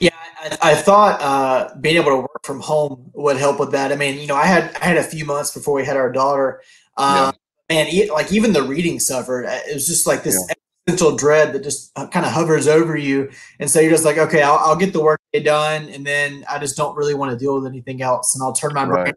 yeah. 0.00 0.10
I, 0.44 0.72
I 0.72 0.74
thought 0.74 1.20
uh, 1.20 1.74
being 1.80 1.96
able 1.96 2.10
to 2.10 2.16
work 2.18 2.44
from 2.44 2.60
home 2.60 3.10
would 3.14 3.36
help 3.36 3.58
with 3.58 3.72
that. 3.72 3.92
I 3.92 3.96
mean, 3.96 4.18
you 4.20 4.26
know, 4.26 4.36
I 4.36 4.46
had 4.46 4.76
I 4.76 4.84
had 4.84 4.96
a 4.96 5.02
few 5.02 5.24
months 5.24 5.52
before 5.52 5.74
we 5.74 5.84
had 5.84 5.96
our 5.96 6.12
daughter. 6.12 6.62
Uh, 6.96 7.32
yeah. 7.70 7.76
And 7.76 8.10
like 8.10 8.30
even 8.32 8.52
the 8.52 8.62
reading 8.62 9.00
suffered. 9.00 9.46
It 9.46 9.74
was 9.74 9.86
just 9.86 10.06
like 10.06 10.22
this 10.22 10.34
yeah. 10.34 10.54
existential 10.86 11.16
dread 11.16 11.54
that 11.54 11.62
just 11.62 11.90
uh, 11.96 12.06
kind 12.08 12.26
of 12.26 12.32
hovers 12.32 12.68
over 12.68 12.96
you, 12.96 13.30
and 13.58 13.70
so 13.70 13.80
you're 13.80 13.90
just 13.90 14.04
like, 14.04 14.18
okay, 14.18 14.42
I'll, 14.42 14.58
I'll, 14.58 14.76
get 14.76 14.92
the 14.92 15.02
work 15.02 15.20
done, 15.42 15.88
and 15.88 16.06
then 16.06 16.44
I 16.48 16.58
just 16.58 16.76
don't 16.76 16.94
really 16.94 17.14
want 17.14 17.32
to 17.32 17.38
deal 17.38 17.54
with 17.54 17.66
anything 17.66 18.02
else, 18.02 18.34
and 18.34 18.44
I'll 18.44 18.52
turn 18.52 18.74
my 18.74 18.84
right. 18.84 19.04
brain 19.04 19.14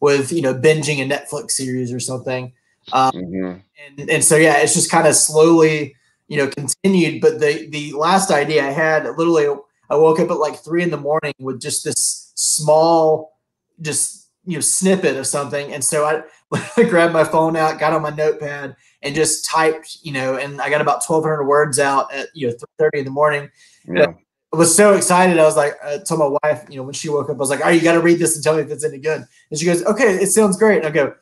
with 0.00 0.32
you 0.32 0.42
know 0.42 0.54
binging 0.54 1.02
a 1.02 1.08
Netflix 1.08 1.52
series 1.52 1.92
or 1.92 1.98
something. 1.98 2.52
Um, 2.92 3.12
mm-hmm. 3.12 3.98
and, 3.98 4.10
and 4.10 4.24
so 4.24 4.36
yeah, 4.36 4.58
it's 4.58 4.74
just 4.74 4.90
kind 4.90 5.08
of 5.08 5.16
slowly 5.16 5.96
you 6.32 6.38
know, 6.38 6.48
continued. 6.48 7.20
But 7.20 7.40
the 7.40 7.68
the 7.68 7.92
last 7.92 8.30
idea 8.30 8.66
I 8.66 8.70
had, 8.70 9.04
literally, 9.18 9.54
I 9.90 9.96
woke 9.96 10.20
up 10.20 10.30
at 10.30 10.38
like 10.38 10.56
three 10.56 10.82
in 10.82 10.90
the 10.90 10.96
morning 10.96 11.34
with 11.38 11.60
just 11.60 11.84
this 11.84 12.32
small, 12.34 13.38
just 13.80 14.30
you 14.44 14.54
know, 14.54 14.60
snippet 14.60 15.16
of 15.16 15.26
something, 15.26 15.72
and 15.72 15.84
so 15.84 16.04
I, 16.04 16.22
I 16.76 16.84
grabbed 16.84 17.12
my 17.12 17.24
phone 17.24 17.56
out, 17.56 17.78
got 17.78 17.92
on 17.92 18.02
my 18.02 18.10
notepad, 18.10 18.76
and 19.02 19.14
just 19.14 19.44
typed, 19.44 19.98
you 20.02 20.12
know, 20.12 20.36
and 20.36 20.60
I 20.60 20.70
got 20.70 20.80
about 20.80 21.04
twelve 21.04 21.24
hundred 21.24 21.44
words 21.44 21.78
out 21.78 22.12
at 22.12 22.28
you 22.34 22.48
know 22.48 22.52
three 22.52 22.68
thirty 22.78 22.98
in 23.00 23.04
the 23.04 23.10
morning. 23.10 23.50
Yeah. 23.86 24.12
I 24.52 24.58
was 24.58 24.74
so 24.76 24.92
excited. 24.94 25.38
I 25.38 25.44
was 25.44 25.56
like, 25.56 25.72
I 25.82 25.96
told 25.96 26.20
my 26.20 26.38
wife, 26.42 26.66
you 26.68 26.76
know, 26.76 26.82
when 26.82 26.92
she 26.92 27.08
woke 27.08 27.30
up, 27.30 27.36
I 27.36 27.38
was 27.38 27.48
like, 27.48 27.60
"Oh, 27.64 27.70
you 27.70 27.80
got 27.80 27.92
to 27.92 28.02
read 28.02 28.18
this 28.18 28.34
and 28.34 28.44
tell 28.44 28.54
me 28.54 28.60
if 28.60 28.70
it's 28.70 28.84
any 28.84 28.98
good." 28.98 29.24
And 29.50 29.58
she 29.58 29.64
goes, 29.64 29.82
"Okay, 29.84 30.16
it 30.16 30.26
sounds 30.26 30.58
great." 30.58 30.78
And 30.78 30.86
I 30.86 30.90
go, 30.90 31.14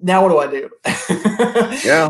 "Now 0.00 0.22
what 0.26 0.30
do 0.30 0.38
I 0.38 0.50
do?" 0.50 0.70
yeah 1.84 2.08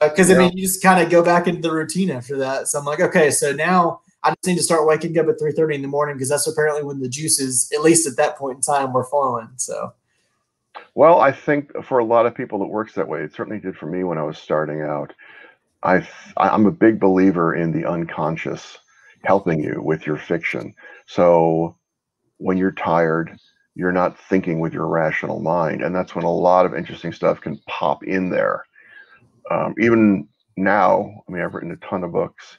because 0.00 0.30
uh, 0.30 0.34
I 0.34 0.38
mean, 0.38 0.56
you 0.56 0.66
just 0.66 0.82
kind 0.82 1.02
of 1.02 1.10
go 1.10 1.22
back 1.22 1.46
into 1.46 1.60
the 1.60 1.72
routine 1.72 2.10
after 2.10 2.38
that. 2.38 2.68
So 2.68 2.78
I'm 2.78 2.84
like, 2.84 3.00
okay, 3.00 3.30
so 3.30 3.52
now 3.52 4.00
I 4.22 4.30
just 4.30 4.46
need 4.46 4.56
to 4.56 4.62
start 4.62 4.86
waking 4.86 5.18
up 5.18 5.28
at 5.28 5.38
3:30 5.38 5.76
in 5.76 5.82
the 5.82 5.88
morning 5.88 6.16
because 6.16 6.28
that's 6.28 6.46
apparently 6.46 6.82
when 6.84 7.00
the 7.00 7.08
juices, 7.08 7.70
at 7.74 7.82
least 7.82 8.06
at 8.06 8.16
that 8.16 8.36
point 8.36 8.56
in 8.56 8.62
time, 8.62 8.92
were 8.92 9.04
flowing. 9.04 9.48
So. 9.56 9.92
Well, 10.94 11.20
I 11.20 11.32
think 11.32 11.72
for 11.84 11.98
a 11.98 12.04
lot 12.04 12.26
of 12.26 12.34
people 12.34 12.62
it 12.62 12.68
works 12.68 12.94
that 12.94 13.08
way. 13.08 13.22
It 13.22 13.32
certainly 13.34 13.60
did 13.60 13.76
for 13.76 13.86
me 13.86 14.04
when 14.04 14.18
I 14.18 14.22
was 14.22 14.38
starting 14.38 14.82
out. 14.82 15.12
I 15.82 16.06
I'm 16.36 16.66
a 16.66 16.72
big 16.72 17.00
believer 17.00 17.54
in 17.54 17.72
the 17.72 17.88
unconscious 17.88 18.78
helping 19.24 19.62
you 19.62 19.80
with 19.82 20.06
your 20.06 20.16
fiction. 20.16 20.74
So 21.06 21.76
when 22.38 22.56
you're 22.56 22.72
tired, 22.72 23.36
you're 23.74 23.92
not 23.92 24.18
thinking 24.18 24.60
with 24.60 24.72
your 24.72 24.86
rational 24.86 25.40
mind, 25.40 25.82
and 25.82 25.94
that's 25.94 26.14
when 26.14 26.24
a 26.24 26.32
lot 26.32 26.66
of 26.66 26.74
interesting 26.74 27.12
stuff 27.12 27.40
can 27.40 27.60
pop 27.66 28.04
in 28.04 28.30
there. 28.30 28.64
Um, 29.50 29.74
even 29.78 30.28
now, 30.56 31.22
I 31.28 31.32
mean, 31.32 31.42
I've 31.42 31.54
written 31.54 31.72
a 31.72 31.76
ton 31.76 32.04
of 32.04 32.12
books. 32.12 32.58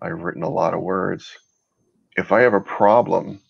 I've 0.00 0.22
written 0.22 0.42
a 0.42 0.50
lot 0.50 0.74
of 0.74 0.80
words. 0.80 1.36
If 2.16 2.32
I 2.32 2.40
have 2.40 2.54
a 2.54 2.60
problem 2.60 3.40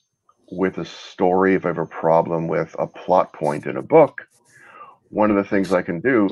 with 0.51 0.79
a 0.79 0.85
story, 0.85 1.55
if 1.55 1.65
I 1.65 1.69
have 1.69 1.79
a 1.79 1.87
problem 1.87 2.49
with 2.49 2.75
a 2.79 2.87
plot 2.87 3.33
point 3.33 3.67
in 3.67 3.77
a 3.77 3.83
book, 3.83 4.27
one 5.11 5.31
of 5.31 5.37
the 5.37 5.45
things 5.45 5.73
I 5.73 5.83
can 5.83 6.01
do, 6.01 6.29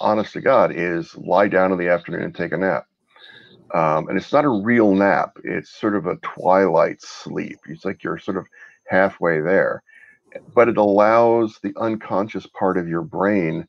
honest 0.00 0.32
to 0.34 0.40
God, 0.40 0.72
is 0.74 1.16
lie 1.16 1.48
down 1.48 1.72
in 1.72 1.78
the 1.78 1.88
afternoon 1.88 2.22
and 2.22 2.34
take 2.34 2.52
a 2.52 2.58
nap. 2.58 2.86
Um, 3.74 4.08
and 4.08 4.16
it's 4.16 4.32
not 4.32 4.44
a 4.44 4.48
real 4.48 4.94
nap, 4.94 5.36
it's 5.44 5.70
sort 5.70 5.94
of 5.94 6.06
a 6.06 6.16
twilight 6.16 7.02
sleep. 7.02 7.58
It's 7.66 7.84
like 7.84 8.02
you're 8.02 8.18
sort 8.18 8.38
of 8.38 8.46
halfway 8.86 9.40
there. 9.40 9.82
But 10.54 10.68
it 10.68 10.76
allows 10.76 11.58
the 11.62 11.74
unconscious 11.78 12.46
part 12.46 12.78
of 12.78 12.88
your 12.88 13.02
brain 13.02 13.66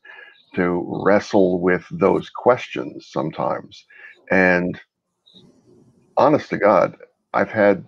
to 0.54 0.84
wrestle 1.04 1.60
with 1.60 1.84
those 1.90 2.30
questions 2.30 3.08
sometimes. 3.10 3.84
And 4.30 4.80
honest 6.20 6.50
to 6.50 6.58
God, 6.58 6.96
I've 7.32 7.50
had 7.50 7.86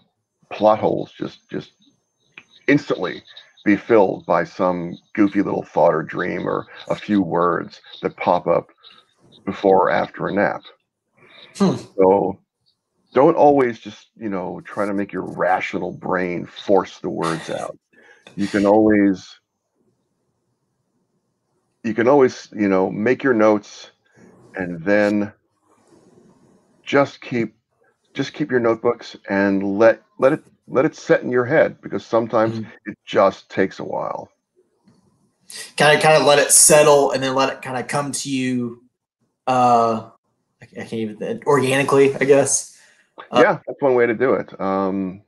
plot 0.51 0.79
holes 0.81 1.13
just 1.13 1.49
just 1.51 1.73
instantly 2.67 3.23
be 3.65 3.77
filled 3.77 4.25
by 4.27 4.45
some 4.45 4.97
goofy 5.15 5.43
little 5.43 5.63
thought 5.63 5.95
or 5.95 6.03
dream 6.03 6.49
or 6.49 6.67
a 6.89 6.97
few 6.97 7.23
words 7.23 7.81
that 8.01 8.17
pop 8.17 8.47
up 8.47 8.69
before 9.45 9.89
or 9.89 9.91
after 9.91 10.27
a 10.27 10.33
nap. 10.33 10.63
Hmm. 11.57 11.77
So 11.97 12.41
don't 13.13 13.37
always 13.37 13.79
just, 13.79 14.09
you 14.17 14.31
know, 14.31 14.61
try 14.65 14.87
to 14.87 14.95
make 14.95 15.13
your 15.13 15.31
rational 15.35 15.93
brain 15.93 16.47
force 16.47 16.99
the 17.01 17.11
words 17.11 17.51
out. 17.51 17.79
You 18.35 18.49
can 18.49 18.67
always 18.67 19.39
you 21.85 21.95
can 21.95 22.09
always, 22.09 22.49
you 22.53 22.69
know, 22.69 22.91
make 22.91 23.23
your 23.23 23.35
notes 23.35 23.91
and 24.55 24.83
then 24.85 25.33
just 26.85 27.21
keep 27.21 27.55
just 28.15 28.33
keep 28.33 28.51
your 28.51 28.61
notebooks 28.61 29.17
and 29.29 29.79
let 29.79 30.03
let 30.19 30.33
it 30.33 30.43
let 30.69 30.85
it 30.85 30.95
set 30.95 31.23
in 31.23 31.31
your 31.31 31.45
head 31.45 31.81
because 31.81 32.05
sometimes 32.05 32.59
mm-hmm. 32.59 32.91
it 32.91 32.99
just 33.05 33.51
takes 33.51 33.79
a 33.79 33.85
while. 33.85 34.31
Kind 35.77 35.97
of, 35.97 36.03
kind 36.03 36.17
of 36.17 36.27
let 36.27 36.39
it 36.39 36.51
settle, 36.51 37.11
and 37.11 37.23
then 37.23 37.35
let 37.35 37.53
it 37.53 37.63
kind 37.63 37.77
of 37.77 37.87
come 37.87 38.13
to 38.13 38.31
you. 38.31 38.83
Uh, 39.47 40.09
I 40.63 40.67
can't 40.67 40.93
even 40.93 41.43
organically, 41.47 42.15
I 42.15 42.25
guess. 42.25 42.81
Uh, 43.31 43.43
yeah, 43.43 43.59
that's 43.67 43.83
one 43.83 43.95
way 43.95 44.07
to 44.07 44.15
do 44.15 44.33
it. 44.35 44.59
Um, 44.59 45.23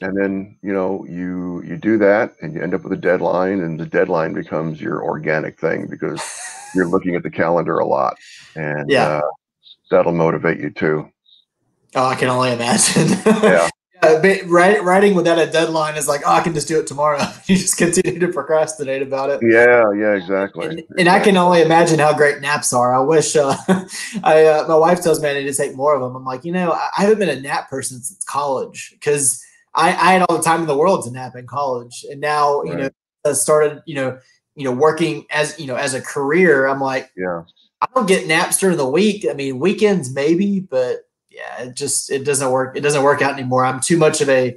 and 0.00 0.16
then 0.16 0.56
you 0.62 0.72
know 0.72 1.06
you 1.08 1.62
you 1.62 1.76
do 1.76 1.98
that, 1.98 2.34
and 2.42 2.54
you 2.54 2.62
end 2.62 2.74
up 2.74 2.82
with 2.82 2.92
a 2.92 3.00
deadline, 3.00 3.60
and 3.60 3.78
the 3.78 3.86
deadline 3.86 4.32
becomes 4.32 4.80
your 4.80 5.04
organic 5.04 5.60
thing 5.60 5.86
because 5.86 6.22
you're 6.74 6.88
looking 6.88 7.14
at 7.14 7.22
the 7.22 7.30
calendar 7.30 7.78
a 7.78 7.86
lot, 7.86 8.16
and 8.56 8.90
yeah, 8.90 9.18
uh, 9.18 9.20
that'll 9.90 10.12
motivate 10.12 10.58
you 10.58 10.70
too. 10.70 11.08
Oh, 11.96 12.04
I 12.04 12.14
can 12.14 12.28
only 12.28 12.52
imagine. 12.52 13.08
yeah. 13.26 13.68
Yeah, 14.02 14.42
writing 14.46 15.14
without 15.14 15.38
a 15.38 15.50
deadline 15.50 15.96
is 15.96 16.06
like, 16.06 16.20
oh, 16.26 16.32
I 16.32 16.40
can 16.40 16.52
just 16.52 16.68
do 16.68 16.78
it 16.78 16.86
tomorrow. 16.86 17.18
you 17.46 17.56
just 17.56 17.78
continue 17.78 18.18
to 18.20 18.28
procrastinate 18.28 19.00
about 19.00 19.30
it. 19.30 19.40
Yeah, 19.42 19.90
yeah, 19.92 20.14
exactly. 20.14 20.66
And, 20.66 20.82
and 20.98 21.08
I 21.08 21.18
can 21.18 21.38
only 21.38 21.62
imagine 21.62 21.98
how 21.98 22.12
great 22.14 22.42
naps 22.42 22.74
are. 22.74 22.94
I 22.94 23.00
wish 23.00 23.34
uh, 23.34 23.56
I 24.22 24.44
uh, 24.44 24.66
my 24.68 24.76
wife 24.76 25.00
tells 25.00 25.22
me 25.22 25.30
I 25.30 25.32
need 25.32 25.44
to 25.44 25.54
take 25.54 25.74
more 25.74 25.94
of 25.94 26.02
them. 26.02 26.14
I'm 26.14 26.26
like, 26.26 26.44
you 26.44 26.52
know, 26.52 26.72
I 26.72 27.02
haven't 27.02 27.18
been 27.18 27.30
a 27.30 27.40
nap 27.40 27.70
person 27.70 28.02
since 28.02 28.22
college 28.24 28.90
because 28.92 29.42
I, 29.74 29.88
I, 29.88 30.12
had 30.12 30.22
all 30.28 30.36
the 30.36 30.42
time 30.42 30.60
in 30.60 30.66
the 30.66 30.76
world 30.76 31.04
to 31.06 31.10
nap 31.10 31.34
in 31.34 31.46
college, 31.46 32.04
and 32.10 32.20
now 32.20 32.60
right. 32.60 32.70
you 32.70 32.76
know, 32.76 32.90
I 33.24 33.32
started 33.32 33.82
you 33.86 33.94
know, 33.94 34.18
you 34.54 34.64
know, 34.64 34.72
working 34.72 35.24
as 35.30 35.58
you 35.58 35.66
know 35.66 35.76
as 35.76 35.94
a 35.94 36.02
career. 36.02 36.66
I'm 36.66 36.80
like, 36.80 37.10
yeah, 37.16 37.44
I 37.80 37.86
don't 37.94 38.06
get 38.06 38.26
naps 38.26 38.58
during 38.58 38.76
the 38.76 38.88
week. 38.88 39.26
I 39.28 39.32
mean, 39.32 39.58
weekends 39.58 40.12
maybe, 40.12 40.60
but 40.60 41.05
yeah, 41.36 41.64
it 41.64 41.76
just 41.76 42.10
it 42.10 42.24
doesn't 42.24 42.50
work. 42.50 42.76
It 42.76 42.80
doesn't 42.80 43.02
work 43.02 43.20
out 43.20 43.34
anymore. 43.34 43.64
I'm 43.64 43.80
too 43.80 43.98
much 43.98 44.20
of 44.20 44.28
a. 44.28 44.56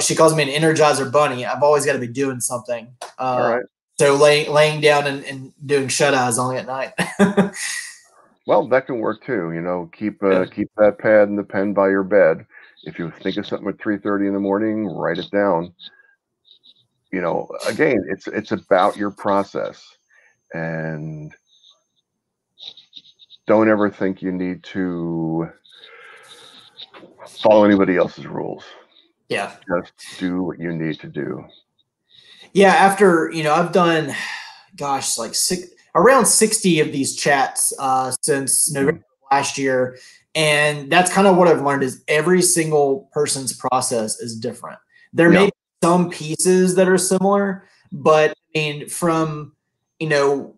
She 0.00 0.14
calls 0.14 0.36
me 0.36 0.42
an 0.42 0.62
energizer 0.62 1.10
bunny. 1.10 1.44
I've 1.44 1.62
always 1.62 1.84
got 1.86 1.94
to 1.94 1.98
be 1.98 2.06
doing 2.06 2.38
something. 2.38 2.94
Uh, 3.18 3.22
All 3.22 3.54
right. 3.54 3.64
So 3.98 4.14
laying 4.14 4.52
laying 4.52 4.80
down 4.80 5.06
and, 5.06 5.24
and 5.24 5.52
doing 5.64 5.88
shut 5.88 6.14
eyes 6.14 6.38
only 6.38 6.58
at 6.58 6.66
night. 6.66 6.92
well, 8.46 8.68
that 8.68 8.86
can 8.86 8.98
work 8.98 9.24
too. 9.24 9.52
You 9.52 9.62
know, 9.62 9.90
keep 9.92 10.22
uh, 10.22 10.44
keep 10.46 10.70
that 10.76 10.98
pad 10.98 11.28
and 11.28 11.38
the 11.38 11.44
pen 11.44 11.72
by 11.72 11.88
your 11.88 12.04
bed. 12.04 12.46
If 12.84 12.98
you 12.98 13.10
think 13.10 13.38
of 13.38 13.46
something 13.46 13.68
at 13.68 13.80
three 13.80 13.98
thirty 13.98 14.26
in 14.26 14.34
the 14.34 14.40
morning, 14.40 14.86
write 14.86 15.18
it 15.18 15.30
down. 15.30 15.72
You 17.10 17.22
know, 17.22 17.48
again, 17.66 18.04
it's 18.08 18.26
it's 18.26 18.52
about 18.52 18.96
your 18.96 19.10
process, 19.10 19.96
and 20.52 21.32
don't 23.46 23.68
ever 23.68 23.90
think 23.90 24.22
you 24.22 24.32
need 24.32 24.62
to 24.64 25.50
follow 27.26 27.64
anybody 27.64 27.96
else's 27.96 28.26
rules. 28.26 28.64
Yeah. 29.28 29.54
Just 29.68 29.92
do 30.18 30.42
what 30.42 30.58
you 30.58 30.72
need 30.72 31.00
to 31.00 31.08
do. 31.08 31.44
Yeah. 32.52 32.74
After, 32.74 33.30
you 33.32 33.42
know, 33.42 33.54
I've 33.54 33.72
done, 33.72 34.14
gosh, 34.76 35.16
like 35.16 35.34
six, 35.34 35.68
around 35.94 36.26
60 36.26 36.80
of 36.80 36.92
these 36.92 37.16
chats 37.16 37.72
uh, 37.78 38.12
since 38.22 38.70
November 38.70 39.00
mm-hmm. 39.00 39.34
last 39.34 39.58
year. 39.58 39.98
And 40.34 40.90
that's 40.90 41.12
kind 41.12 41.26
of 41.26 41.36
what 41.36 41.48
I've 41.48 41.62
learned 41.62 41.82
is 41.82 42.02
every 42.08 42.42
single 42.42 43.08
person's 43.12 43.52
process 43.54 44.18
is 44.20 44.38
different. 44.38 44.78
There 45.12 45.32
yeah. 45.32 45.40
may 45.40 45.46
be 45.46 45.52
some 45.82 46.10
pieces 46.10 46.74
that 46.76 46.88
are 46.88 46.98
similar, 46.98 47.68
but 47.90 48.30
I 48.30 48.58
mean, 48.58 48.88
from, 48.88 49.54
you 49.98 50.08
know, 50.08 50.54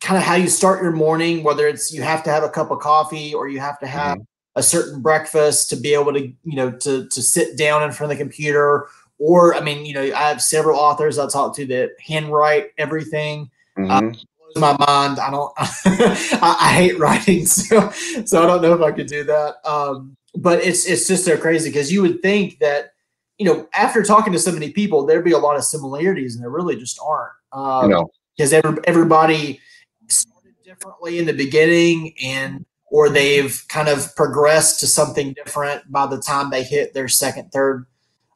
kind 0.00 0.16
of 0.16 0.22
how 0.22 0.34
you 0.34 0.48
start 0.48 0.82
your 0.82 0.92
morning, 0.92 1.42
whether 1.42 1.66
it's 1.66 1.92
you 1.92 2.02
have 2.02 2.22
to 2.24 2.30
have 2.30 2.44
a 2.44 2.48
cup 2.48 2.70
of 2.70 2.78
coffee 2.80 3.34
or 3.34 3.48
you 3.48 3.58
have 3.60 3.78
to 3.80 3.86
have 3.86 4.18
mm-hmm 4.18 4.22
a 4.56 4.62
certain 4.62 5.00
breakfast 5.00 5.70
to 5.70 5.76
be 5.76 5.94
able 5.94 6.12
to 6.14 6.20
you 6.20 6.56
know 6.56 6.70
to 6.70 7.06
to 7.08 7.22
sit 7.22 7.56
down 7.56 7.82
in 7.82 7.92
front 7.92 8.10
of 8.10 8.18
the 8.18 8.24
computer. 8.24 8.88
Or 9.18 9.54
i 9.54 9.60
mean 9.60 9.86
you 9.86 9.94
know 9.94 10.02
i 10.02 10.28
have 10.28 10.42
several 10.42 10.78
authors 10.78 11.18
i 11.18 11.26
talk 11.26 11.56
to 11.56 11.66
that 11.66 11.92
handwrite 12.00 12.72
everything. 12.76 13.50
Mm-hmm. 13.78 13.90
uh, 13.90 14.60
my 14.60 14.76
mind. 14.86 15.18
I 15.18 15.30
don't 15.30 15.52
I, 15.58 16.56
I, 16.60 16.72
hate 16.72 16.98
writing 16.98 17.44
so 17.46 17.90
so 17.90 18.42
i 18.42 18.46
don't 18.46 18.62
know 18.62 18.74
if 18.74 18.80
i 18.80 18.90
could 18.90 19.06
do 19.06 19.24
that. 19.24 19.56
Um, 19.64 20.16
but 20.34 20.62
it's 20.62 20.86
it's 20.86 21.08
just 21.08 21.24
so 21.24 21.36
crazy 21.36 21.70
because 21.70 21.90
you 21.90 22.02
would 22.02 22.20
think 22.20 22.58
that 22.58 22.92
you 23.38 23.46
know 23.46 23.66
after 23.74 24.02
talking 24.02 24.32
to 24.34 24.38
so 24.38 24.52
many 24.52 24.70
people 24.70 25.06
there'd 25.06 25.24
be 25.24 25.32
a 25.32 25.38
lot 25.38 25.56
of 25.56 25.64
similarities 25.64 26.34
and 26.34 26.42
there 26.42 26.50
really 26.50 26.76
just 26.76 26.98
aren't. 27.02 27.32
Um, 27.52 27.90
no. 27.90 28.10
because 28.36 28.52
every, 28.52 28.78
everybody 28.84 29.60
started 30.08 30.54
differently 30.62 31.18
in 31.18 31.24
the 31.24 31.32
beginning 31.32 32.14
and 32.22 32.66
or 32.90 33.08
they've 33.08 33.64
kind 33.68 33.88
of 33.88 34.14
progressed 34.16 34.80
to 34.80 34.86
something 34.86 35.32
different 35.32 35.90
by 35.90 36.06
the 36.06 36.18
time 36.18 36.50
they 36.50 36.62
hit 36.62 36.94
their 36.94 37.08
second, 37.08 37.50
third, 37.50 37.86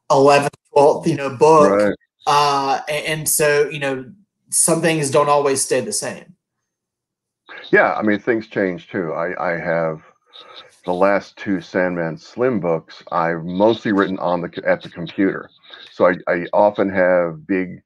11th, 0.09 0.49
12th, 0.75 1.07
you 1.07 1.15
know, 1.15 1.35
book. 1.35 1.71
Right. 1.71 1.95
Uh, 2.27 2.81
and 2.89 3.27
so, 3.27 3.69
you 3.69 3.79
know, 3.79 4.05
some 4.49 4.81
things 4.81 5.09
don't 5.09 5.29
always 5.29 5.61
stay 5.61 5.79
the 5.79 5.93
same. 5.93 6.35
Yeah, 7.71 7.93
I 7.93 8.01
mean, 8.01 8.19
things 8.19 8.47
change 8.47 8.89
too. 8.89 9.13
I, 9.13 9.53
I 9.53 9.57
have 9.57 10.01
the 10.85 10.93
last 10.93 11.37
two 11.37 11.61
Sandman 11.61 12.17
Slim 12.17 12.59
books. 12.59 13.03
I've 13.11 13.43
mostly 13.43 13.91
written 13.93 14.19
on 14.19 14.41
the 14.41 14.61
at 14.65 14.81
the 14.81 14.89
computer, 14.89 15.49
so 15.91 16.07
I, 16.07 16.15
I 16.27 16.45
often 16.53 16.89
have 16.89 17.45
big 17.47 17.81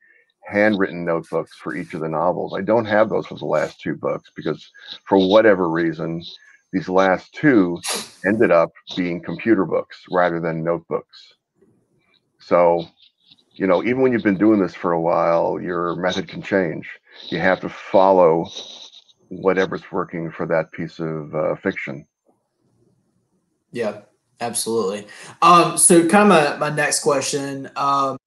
handwritten 0.47 1.03
notebooks 1.03 1.55
for 1.55 1.75
each 1.75 1.93
of 1.93 2.01
the 2.01 2.07
novels. 2.07 2.53
I 2.55 2.61
don't 2.61 2.85
have 2.85 3.09
those 3.09 3.25
for 3.27 3.37
the 3.37 3.45
last 3.45 3.81
two 3.81 3.95
books 3.95 4.31
because, 4.35 4.71
for 5.07 5.17
whatever 5.17 5.69
reason, 5.69 6.23
these 6.75 6.89
last 6.89 7.33
two 7.33 7.79
ended 8.25 8.51
up 8.51 8.69
being 8.97 9.21
computer 9.21 9.63
books 9.63 10.03
rather 10.11 10.41
than 10.41 10.61
notebooks. 10.61 11.35
So, 12.41 12.85
you 13.53 13.65
know, 13.65 13.81
even 13.81 14.01
when 14.01 14.11
you've 14.11 14.23
been 14.23 14.37
doing 14.37 14.59
this 14.59 14.75
for 14.75 14.91
a 14.91 14.99
while, 14.99 15.57
your 15.61 15.95
method 15.95 16.27
can 16.27 16.41
change. 16.41 16.89
You 17.29 17.39
have 17.39 17.61
to 17.61 17.69
follow 17.69 18.49
whatever's 19.29 19.89
working 19.89 20.29
for 20.29 20.45
that 20.47 20.69
piece 20.73 20.99
of 20.99 21.33
uh, 21.33 21.55
fiction. 21.55 22.05
Yeah, 23.71 24.01
absolutely. 24.41 25.07
Um, 25.41 25.77
so, 25.77 26.09
kind 26.09 26.29
of 26.29 26.59
my, 26.59 26.69
my 26.69 26.75
next 26.75 26.99
question. 26.99 27.71
Um, 27.77 28.17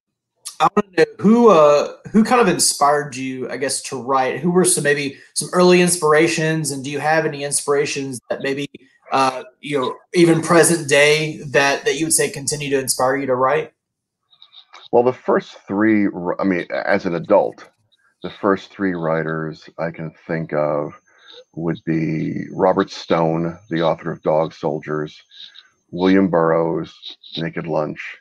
I 0.59 0.67
want 0.75 0.93
to 0.93 1.05
know 1.05 1.05
who 1.19 1.49
uh, 1.49 1.93
who 2.11 2.23
kind 2.23 2.41
of 2.41 2.47
inspired 2.47 3.15
you, 3.15 3.49
I 3.49 3.57
guess, 3.57 3.81
to 3.83 4.01
write. 4.01 4.39
Who 4.39 4.51
were 4.51 4.65
some 4.65 4.83
maybe 4.83 5.17
some 5.33 5.49
early 5.53 5.81
inspirations, 5.81 6.71
and 6.71 6.83
do 6.83 6.91
you 6.91 6.99
have 6.99 7.25
any 7.25 7.43
inspirations 7.43 8.19
that 8.29 8.41
maybe 8.41 8.69
uh, 9.11 9.43
you 9.61 9.79
know 9.79 9.95
even 10.13 10.41
present 10.41 10.89
day 10.89 11.37
that 11.51 11.85
that 11.85 11.95
you 11.95 12.05
would 12.05 12.13
say 12.13 12.29
continue 12.29 12.69
to 12.71 12.79
inspire 12.79 13.15
you 13.15 13.25
to 13.27 13.35
write? 13.35 13.73
Well, 14.91 15.03
the 15.03 15.13
first 15.13 15.55
three, 15.67 16.07
I 16.39 16.43
mean, 16.43 16.65
as 16.71 17.05
an 17.05 17.15
adult, 17.15 17.69
the 18.23 18.29
first 18.29 18.71
three 18.71 18.93
writers 18.93 19.69
I 19.77 19.91
can 19.91 20.11
think 20.27 20.51
of 20.51 20.93
would 21.55 21.79
be 21.85 22.47
Robert 22.51 22.89
Stone, 22.89 23.57
the 23.69 23.81
author 23.81 24.11
of 24.11 24.21
Dog 24.23 24.53
Soldiers, 24.53 25.21
William 25.91 26.29
Burroughs, 26.29 26.93
Naked 27.37 27.67
Lunch. 27.67 28.17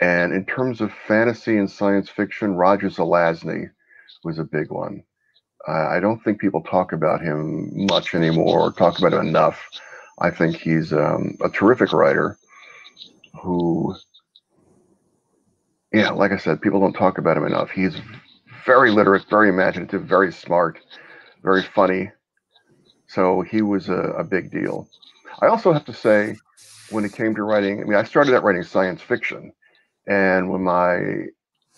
And 0.00 0.32
in 0.32 0.44
terms 0.44 0.80
of 0.80 0.92
fantasy 1.06 1.56
and 1.56 1.70
science 1.70 2.08
fiction, 2.08 2.54
Roger 2.54 2.88
Zelazny 2.88 3.70
was 4.24 4.38
a 4.38 4.44
big 4.44 4.70
one. 4.70 5.02
Uh, 5.66 5.88
I 5.88 6.00
don't 6.00 6.22
think 6.22 6.40
people 6.40 6.62
talk 6.62 6.92
about 6.92 7.20
him 7.20 7.86
much 7.86 8.14
anymore 8.14 8.60
or 8.60 8.72
talk 8.72 8.98
about 8.98 9.14
him 9.14 9.26
enough. 9.26 9.68
I 10.18 10.30
think 10.30 10.56
he's 10.56 10.92
um, 10.92 11.36
a 11.42 11.48
terrific 11.48 11.92
writer 11.92 12.38
who, 13.42 13.94
yeah, 15.92 16.10
like 16.10 16.32
I 16.32 16.36
said, 16.36 16.60
people 16.60 16.80
don't 16.80 16.92
talk 16.92 17.18
about 17.18 17.36
him 17.36 17.44
enough. 17.44 17.70
He's 17.70 17.96
very 18.64 18.90
literate, 18.90 19.28
very 19.28 19.48
imaginative, 19.48 20.02
very 20.04 20.32
smart, 20.32 20.78
very 21.42 21.62
funny. 21.62 22.10
So 23.08 23.42
he 23.42 23.62
was 23.62 23.88
a, 23.88 23.94
a 23.94 24.24
big 24.24 24.50
deal. 24.50 24.88
I 25.40 25.46
also 25.46 25.72
have 25.72 25.84
to 25.86 25.92
say, 25.92 26.36
when 26.90 27.04
it 27.04 27.12
came 27.12 27.34
to 27.34 27.42
writing, 27.42 27.80
I 27.80 27.84
mean, 27.84 27.94
I 27.94 28.04
started 28.04 28.34
out 28.34 28.44
writing 28.44 28.62
science 28.62 29.02
fiction. 29.02 29.52
And 30.06 30.50
when 30.50 30.62
my 30.62 31.26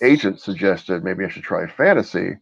agent 0.02 0.40
suggested 0.40 1.04
maybe 1.04 1.24
I 1.24 1.28
should 1.28 1.42
try 1.42 1.66
fantasy, 1.66 2.36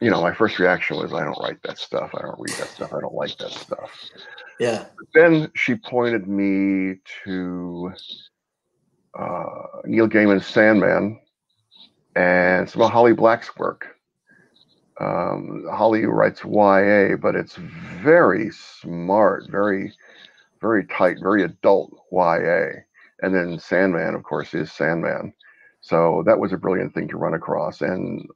you 0.00 0.10
know, 0.10 0.22
my 0.22 0.32
first 0.32 0.58
reaction 0.58 0.96
was, 0.96 1.12
I 1.12 1.24
don't 1.24 1.38
write 1.40 1.62
that 1.64 1.78
stuff. 1.78 2.10
I 2.14 2.22
don't 2.22 2.38
read 2.38 2.56
that 2.56 2.68
stuff. 2.68 2.92
I 2.94 3.00
don't 3.00 3.14
like 3.14 3.36
that 3.38 3.50
stuff. 3.50 3.90
Yeah. 4.58 4.86
But 4.96 5.06
then 5.14 5.50
she 5.54 5.74
pointed 5.74 6.26
me 6.26 6.96
to 7.24 7.92
uh, 9.18 9.62
Neil 9.84 10.08
Gaiman's 10.08 10.46
Sandman 10.46 11.20
and 12.16 12.68
some 12.68 12.82
of 12.82 12.90
Holly 12.90 13.12
Black's 13.12 13.56
work. 13.56 13.96
Um, 15.00 15.66
Holly 15.70 16.04
writes 16.04 16.44
YA, 16.44 17.16
but 17.16 17.34
it's 17.34 17.56
very 17.56 18.50
smart, 18.50 19.48
very, 19.50 19.92
very 20.60 20.86
tight, 20.86 21.18
very 21.20 21.42
adult 21.42 21.90
YA. 22.12 22.82
And 23.22 23.34
then 23.34 23.58
Sandman, 23.58 24.14
of 24.14 24.22
course, 24.22 24.54
is 24.54 24.72
Sandman. 24.72 25.32
So 25.80 26.22
that 26.26 26.38
was 26.38 26.52
a 26.52 26.58
brilliant 26.58 26.94
thing 26.94 27.08
to 27.08 27.16
run 27.16 27.34
across. 27.34 27.80
And 27.80 28.28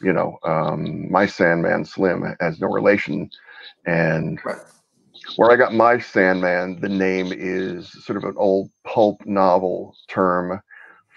you 0.00 0.12
know, 0.12 0.38
um, 0.44 1.10
my 1.10 1.26
Sandman 1.26 1.84
Slim 1.84 2.36
has 2.40 2.60
no 2.60 2.68
relation. 2.68 3.30
And 3.86 4.38
right. 4.44 4.58
where 5.36 5.50
I 5.50 5.56
got 5.56 5.72
my 5.72 5.98
Sandman, 5.98 6.80
the 6.80 6.88
name 6.88 7.32
is 7.32 7.90
sort 8.04 8.16
of 8.16 8.24
an 8.24 8.34
old 8.36 8.70
pulp 8.84 9.24
novel 9.24 9.96
term 10.08 10.60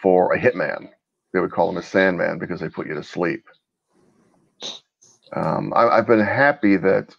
for 0.01 0.33
a 0.33 0.39
hitman. 0.39 0.89
They 1.33 1.39
would 1.39 1.51
call 1.51 1.69
him 1.69 1.77
a 1.77 1.83
Sandman 1.83 2.39
because 2.39 2.59
they 2.59 2.69
put 2.69 2.87
you 2.87 2.93
to 2.93 3.03
sleep. 3.03 3.43
Um, 5.33 5.73
I, 5.75 5.97
have 5.97 6.07
been 6.07 6.21
happy 6.21 6.77
that 6.77 7.13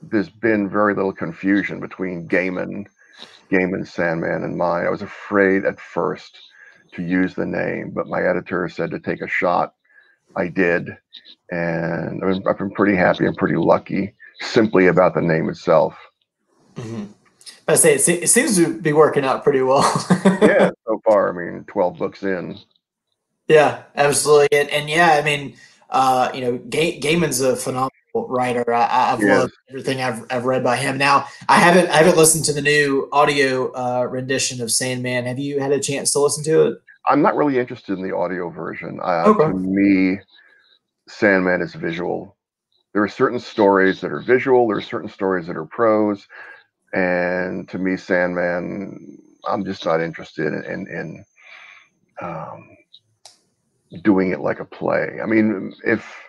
there's 0.00 0.28
been 0.28 0.70
very 0.70 0.94
little 0.94 1.12
confusion 1.12 1.80
between 1.80 2.28
Gaiman, 2.28 2.86
Gaiman's 3.50 3.92
Sandman, 3.92 4.44
and 4.44 4.56
mine. 4.56 4.86
I 4.86 4.90
was 4.90 5.02
afraid 5.02 5.64
at 5.64 5.80
first 5.80 6.38
to 6.92 7.02
use 7.02 7.34
the 7.34 7.46
name, 7.46 7.92
but 7.94 8.06
my 8.06 8.22
editor 8.22 8.68
said 8.68 8.90
to 8.90 9.00
take 9.00 9.20
a 9.20 9.28
shot 9.28 9.74
I 10.36 10.48
did, 10.48 10.96
and 11.50 12.22
I've 12.22 12.30
been, 12.30 12.46
I've 12.46 12.58
been 12.58 12.70
pretty 12.70 12.96
happy 12.96 13.26
and 13.26 13.36
pretty 13.36 13.56
lucky 13.56 14.14
simply 14.40 14.86
about 14.86 15.14
the 15.14 15.20
name 15.20 15.48
itself. 15.48 15.96
Mm-hmm. 16.76 17.04
I 17.66 17.74
say 17.74 17.94
it, 17.94 18.08
it, 18.08 18.28
seems 18.28 18.56
to 18.56 18.80
be 18.80 18.92
working 18.92 19.24
out 19.24 19.42
pretty 19.42 19.62
well. 19.62 19.82
yeah, 20.24 20.70
so 20.86 21.00
far. 21.04 21.28
I 21.28 21.32
mean, 21.32 21.64
twelve 21.64 21.98
books 21.98 22.22
in. 22.22 22.58
Yeah, 23.48 23.82
absolutely, 23.94 24.58
and, 24.58 24.70
and 24.70 24.88
yeah, 24.88 25.12
I 25.12 25.22
mean, 25.22 25.56
uh, 25.90 26.30
you 26.34 26.40
know, 26.40 26.58
Ga- 26.58 27.00
Gaiman's 27.00 27.40
a 27.40 27.56
phenomenal 27.56 27.90
writer. 28.26 28.72
I, 28.72 29.10
have 29.10 29.20
yes. 29.20 29.38
loved 29.38 29.52
everything 29.68 30.00
I've, 30.00 30.24
I've 30.30 30.44
read 30.44 30.64
by 30.64 30.76
him. 30.76 30.98
Now, 30.98 31.26
I 31.48 31.58
haven't 31.58 31.88
I 31.90 31.96
haven't 31.96 32.16
listened 32.16 32.44
to 32.46 32.52
the 32.52 32.62
new 32.62 33.08
audio 33.12 33.72
uh, 33.72 34.04
rendition 34.04 34.60
of 34.60 34.72
Sandman. 34.72 35.26
Have 35.26 35.38
you 35.38 35.60
had 35.60 35.72
a 35.72 35.80
chance 35.80 36.12
to 36.12 36.20
listen 36.20 36.44
to 36.44 36.68
it? 36.68 36.82
I'm 37.08 37.22
not 37.22 37.36
really 37.36 37.58
interested 37.58 37.98
in 37.98 38.06
the 38.06 38.14
audio 38.14 38.50
version. 38.50 39.00
Uh, 39.02 39.24
okay. 39.26 39.46
To 39.46 39.54
me, 39.54 40.18
Sandman 41.08 41.62
is 41.62 41.74
visual. 41.74 42.36
There 42.92 43.02
are 43.02 43.08
certain 43.08 43.40
stories 43.40 44.00
that 44.00 44.12
are 44.12 44.20
visual. 44.20 44.66
There 44.68 44.78
are 44.78 44.82
certain 44.82 45.08
stories 45.08 45.46
that 45.46 45.56
are 45.56 45.66
prose, 45.66 46.26
and 46.92 47.68
to 47.68 47.78
me, 47.78 47.96
Sandman, 47.96 49.18
I'm 49.46 49.64
just 49.64 49.84
not 49.84 50.00
interested 50.00 50.46
in 50.46 50.64
in, 50.64 50.86
in 50.88 51.24
um, 52.20 52.76
doing 54.02 54.32
it 54.32 54.40
like 54.40 54.60
a 54.60 54.64
play. 54.64 55.18
I 55.22 55.26
mean, 55.26 55.74
if 55.84 56.27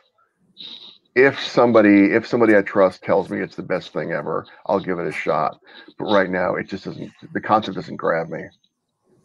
if 1.15 1.39
somebody 1.39 2.11
if 2.11 2.27
somebody 2.27 2.55
I 2.55 2.61
trust 2.61 3.03
tells 3.03 3.29
me 3.29 3.39
it's 3.39 3.55
the 3.55 3.63
best 3.63 3.93
thing 3.93 4.11
ever, 4.11 4.45
I'll 4.65 4.79
give 4.79 4.99
it 4.99 5.07
a 5.07 5.11
shot. 5.11 5.59
But 5.97 6.05
right 6.05 6.29
now, 6.29 6.55
it 6.55 6.67
just 6.67 6.85
doesn't. 6.85 7.11
The 7.33 7.41
concept 7.41 7.75
doesn't 7.75 7.97
grab 7.97 8.29
me. 8.29 8.43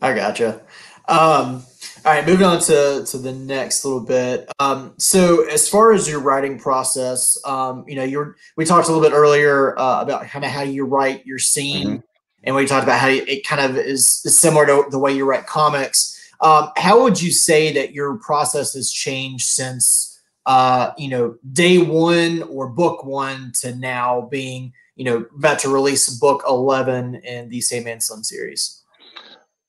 I 0.03 0.14
gotcha. 0.14 0.62
Um, 1.07 1.62
all 2.05 2.12
right, 2.12 2.27
moving 2.27 2.47
on 2.47 2.61
to, 2.62 3.05
to 3.07 3.18
the 3.18 3.33
next 3.33 3.85
little 3.85 4.01
bit. 4.01 4.51
Um, 4.59 4.94
so 4.99 5.47
as 5.49 5.68
far 5.68 5.92
as 5.92 6.09
your 6.09 6.20
writing 6.20 6.59
process, 6.59 7.38
um, 7.44 7.85
you 7.87 7.94
know, 7.94 8.05
you're, 8.05 8.37
we 8.57 8.64
talked 8.64 8.88
a 8.88 8.92
little 8.92 9.07
bit 9.07 9.14
earlier 9.14 9.79
uh, 9.79 10.01
about 10.01 10.27
kind 10.27 10.44
of 10.44 10.51
how 10.51 10.62
you 10.62 10.85
write 10.85 11.27
your 11.27 11.38
scene, 11.38 11.87
mm-hmm. 11.87 12.07
and 12.44 12.55
we 12.55 12.66
talked 12.66 12.85
about 12.85 13.01
how 13.01 13.09
it 13.09 13.47
kind 13.47 13.61
of 13.61 13.77
is, 13.77 14.23
is 14.25 14.38
similar 14.38 14.66
to 14.66 14.87
the 14.90 14.99
way 14.99 15.12
you 15.12 15.25
write 15.25 15.47
comics. 15.47 16.11
Um, 16.40 16.70
how 16.77 17.03
would 17.03 17.20
you 17.20 17.33
say 17.33 17.73
that 17.73 17.92
your 17.92 18.16
process 18.16 18.75
has 18.75 18.90
changed 18.90 19.47
since, 19.47 20.13
uh, 20.46 20.92
you 20.98 21.09
know, 21.09 21.37
day 21.52 21.78
one 21.78 22.42
or 22.44 22.68
book 22.68 23.04
one 23.04 23.52
to 23.61 23.74
now 23.76 24.22
being, 24.30 24.72
you 24.96 25.04
know, 25.04 25.26
about 25.37 25.59
to 25.61 25.68
release 25.68 26.09
book 26.18 26.42
11 26.46 27.16
in 27.16 27.48
the 27.48 27.61
Sandman 27.61 28.00
Slim 28.00 28.22
series? 28.22 28.83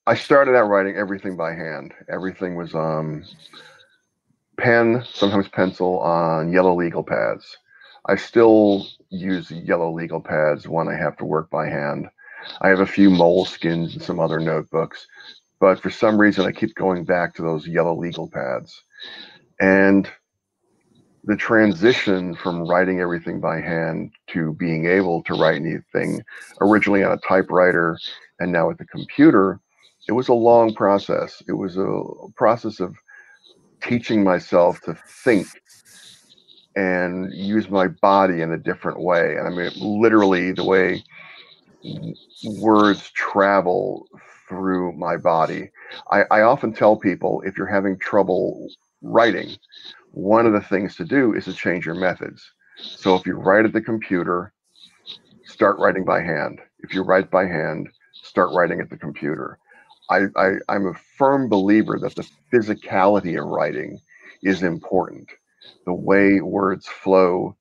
I 0.08 0.16
started 0.16 0.56
out 0.56 0.70
writing 0.70 0.96
everything 0.96 1.36
by 1.36 1.54
hand. 1.54 1.94
Everything 2.10 2.56
was 2.56 2.76
um, 2.76 3.24
pen, 4.58 5.04
sometimes 5.12 5.48
pencil 5.48 6.00
on 6.00 6.52
yellow 6.52 6.76
legal 6.76 7.04
pads. 7.04 7.58
I 8.08 8.16
still 8.16 8.88
use 9.10 9.50
yellow 9.50 9.92
legal 9.92 10.22
pads 10.22 10.68
when 10.68 10.88
I 10.88 10.96
have 10.96 11.18
to 11.18 11.26
work 11.26 11.50
by 11.50 11.68
hand. 11.68 12.08
I 12.62 12.70
have 12.70 12.82
a 12.82 12.86
few 12.86 13.10
moleskins 13.10 13.94
and 13.94 14.02
some 14.02 14.20
other 14.20 14.40
notebooks, 14.40 15.08
but 15.60 15.80
for 15.80 15.90
some 15.90 16.20
reason 16.20 16.46
I 16.46 16.52
keep 16.52 16.76
going 16.76 17.04
back 17.06 17.34
to 17.36 17.42
those 17.42 17.68
yellow 17.68 17.96
legal 17.96 18.28
pads. 18.28 18.84
And 19.60 20.08
the 21.26 21.36
transition 21.36 22.36
from 22.36 22.68
writing 22.68 23.00
everything 23.00 23.40
by 23.40 23.60
hand 23.60 24.12
to 24.28 24.54
being 24.54 24.86
able 24.88 25.24
to 25.24 25.34
write 25.34 25.56
anything 25.56 26.24
originally 26.62 27.04
on 27.04 27.12
a 27.12 27.28
typewriter 27.28 27.98
and 28.40 28.52
now 28.52 28.68
with 28.68 28.78
the 28.78 28.86
computer 28.86 29.60
it 30.08 30.12
was 30.12 30.28
a 30.28 30.34
long 30.34 30.74
process. 30.74 31.42
It 31.48 31.54
was 31.54 31.78
a 31.78 32.02
process 32.36 32.80
of 32.80 32.96
teaching 33.82 34.24
myself 34.24 34.82
to 34.82 34.96
think 35.24 35.48
and 36.76 37.34
use 37.34 37.70
my 37.70 37.88
body 37.88 38.42
in 38.42 38.52
a 38.52 38.58
different 38.58 39.00
way. 39.00 39.36
And 39.38 39.48
I 39.48 39.52
mean, 39.52 39.72
literally, 39.78 40.52
the 40.52 40.64
way 40.64 41.04
words 42.44 43.10
travel 43.12 44.08
through 44.48 44.94
my 44.94 45.18
body. 45.18 45.72
I, 46.12 46.24
I 46.30 46.42
often 46.42 46.74
tell 46.74 46.96
people 46.96 47.42
if 47.46 47.58
you're 47.58 47.66
having 47.66 47.98
trouble 47.98 48.68
writing, 49.02 49.56
one 50.16 50.46
of 50.46 50.54
the 50.54 50.62
things 50.62 50.96
to 50.96 51.04
do 51.06 51.34
is 51.34 51.44
to 51.46 51.54
change 51.54 51.86
your 51.86 51.96
methods. 51.96 52.54
So 52.78 53.16
if 53.16 53.26
you 53.26 53.36
write 53.36 53.66
at 53.66 53.74
the 53.74 53.82
computer, 53.82 54.54
start 55.44 55.78
writing 55.78 56.06
by 56.06 56.22
hand. 56.22 56.62
If 56.80 56.94
you 56.94 57.04
write 57.04 57.30
by 57.30 57.46
hand, 57.46 57.90
start 58.14 58.52
writing 58.54 58.80
at 58.80 58.90
the 58.90 58.98
computer. 58.98 59.60
I, 60.10 60.28
I 60.38 60.52
I'm 60.70 60.88
a 60.88 60.94
firm 61.18 61.50
believer 61.50 62.00
that 62.00 62.16
the 62.16 62.28
physicality 62.54 63.38
of 63.38 63.48
writing 63.48 64.00
is 64.42 64.64
important. 64.64 65.30
The 65.86 65.94
way 65.94 66.40
words 66.40 66.88
flow 66.88 67.58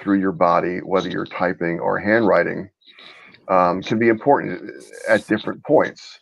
through 0.00 0.20
your 0.20 0.32
body, 0.32 0.78
whether 0.78 1.08
you're 1.08 1.26
typing 1.26 1.80
or 1.80 1.98
handwriting, 1.98 2.70
um, 3.48 3.82
can 3.82 3.98
be 3.98 4.08
important 4.08 4.70
at 5.08 5.26
different 5.26 5.64
points. 5.64 6.20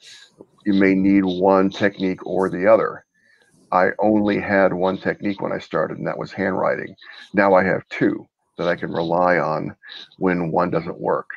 You 0.65 0.75
may 0.75 0.95
need 0.95 1.25
one 1.25 1.69
technique 1.69 2.25
or 2.25 2.49
the 2.49 2.67
other. 2.73 3.04
I 3.75 3.91
only 3.99 4.39
had 4.39 4.73
one 4.73 4.97
technique 4.97 5.43
when 5.43 5.53
I 5.53 5.59
started, 5.59 5.99
and 5.99 6.07
that 6.07 6.17
was 6.17 6.33
handwriting. 6.33 6.95
Now 7.35 7.55
I 7.55 7.65
have 7.65 7.87
two 7.89 8.27
that 8.57 8.69
I 8.69 8.77
can 8.77 8.93
rely 8.93 9.39
on 9.39 9.75
when 10.19 10.53
one 10.53 10.71
doesn't 10.71 11.01
work. 11.01 11.29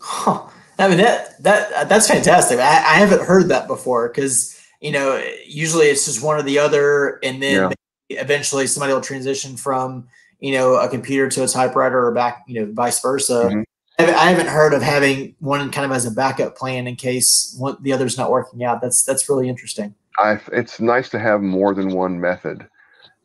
Huh. 0.00 0.46
I 0.78 0.86
mean 0.86 0.98
that 0.98 1.42
that 1.42 1.88
that's 1.88 2.06
fantastic. 2.06 2.60
I, 2.60 2.68
I 2.68 2.94
haven't 2.98 3.22
heard 3.22 3.48
that 3.48 3.66
before 3.66 4.08
because 4.08 4.54
you 4.80 4.92
know 4.92 5.20
usually 5.46 5.86
it's 5.86 6.04
just 6.04 6.22
one 6.22 6.38
or 6.38 6.42
the 6.42 6.58
other, 6.58 7.18
and 7.22 7.42
then 7.42 7.72
yeah. 8.08 8.20
eventually 8.20 8.66
somebody 8.66 8.92
will 8.92 9.00
transition 9.00 9.56
from 9.56 10.06
you 10.40 10.52
know 10.52 10.74
a 10.74 10.88
computer 10.88 11.28
to 11.30 11.42
a 11.42 11.48
typewriter 11.48 12.06
or 12.06 12.12
back 12.12 12.44
you 12.46 12.60
know 12.60 12.72
vice 12.72 13.00
versa. 13.00 13.48
Mm-hmm. 13.50 13.62
I 13.98 14.30
haven't 14.30 14.46
heard 14.46 14.74
of 14.74 14.82
having 14.82 15.34
one 15.40 15.72
kind 15.72 15.84
of 15.84 15.90
as 15.90 16.06
a 16.06 16.12
backup 16.12 16.56
plan 16.56 16.86
in 16.86 16.94
case 16.94 17.56
one, 17.58 17.78
the 17.80 17.92
other's 17.92 18.16
not 18.16 18.30
working 18.30 18.62
out. 18.62 18.80
That's 18.80 19.02
that's 19.02 19.28
really 19.28 19.48
interesting. 19.48 19.94
I, 20.18 20.40
it's 20.52 20.80
nice 20.80 21.08
to 21.10 21.18
have 21.18 21.40
more 21.42 21.74
than 21.74 21.94
one 21.94 22.20
method, 22.20 22.66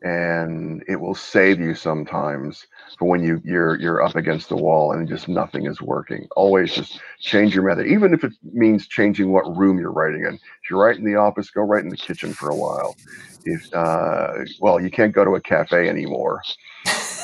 and 0.02 0.82
it 0.88 0.96
will 0.96 1.14
save 1.14 1.60
you 1.60 1.74
sometimes 1.74 2.66
for 2.98 3.08
when 3.08 3.22
you 3.22 3.40
you're 3.44 3.80
you're 3.80 4.02
up 4.02 4.16
against 4.16 4.48
the 4.48 4.56
wall 4.56 4.92
and 4.92 5.08
just 5.08 5.28
nothing 5.28 5.66
is 5.66 5.80
working. 5.82 6.28
Always 6.36 6.72
just 6.74 7.00
change 7.20 7.54
your 7.54 7.64
method, 7.64 7.86
even 7.86 8.14
if 8.14 8.24
it 8.24 8.32
means 8.42 8.86
changing 8.86 9.32
what 9.32 9.56
room 9.56 9.78
you're 9.78 9.92
writing 9.92 10.22
in. 10.26 10.34
If 10.34 10.70
you're 10.70 10.82
right 10.82 10.96
in 10.96 11.04
the 11.04 11.16
office, 11.16 11.50
go 11.50 11.62
right 11.62 11.82
in 11.84 11.90
the 11.90 11.96
kitchen 11.96 12.34
for 12.34 12.50
a 12.50 12.56
while. 12.56 12.98
If 13.44 13.62
uh, 13.72 14.44
well, 14.60 14.80
you 14.80 14.90
can't 14.90 15.12
go 15.14 15.24
to 15.24 15.36
a 15.36 15.40
cafe 15.40 15.88
anymore. 15.88 16.42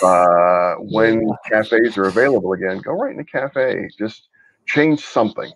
Uh, 0.02 0.76
when 0.76 1.30
cafes 1.50 1.98
are 1.98 2.08
available 2.08 2.54
again, 2.54 2.78
go 2.78 2.92
right 2.92 3.12
in 3.12 3.20
a 3.20 3.24
cafe. 3.24 3.86
Just 3.98 4.28
change 4.66 5.04
something. 5.04 5.52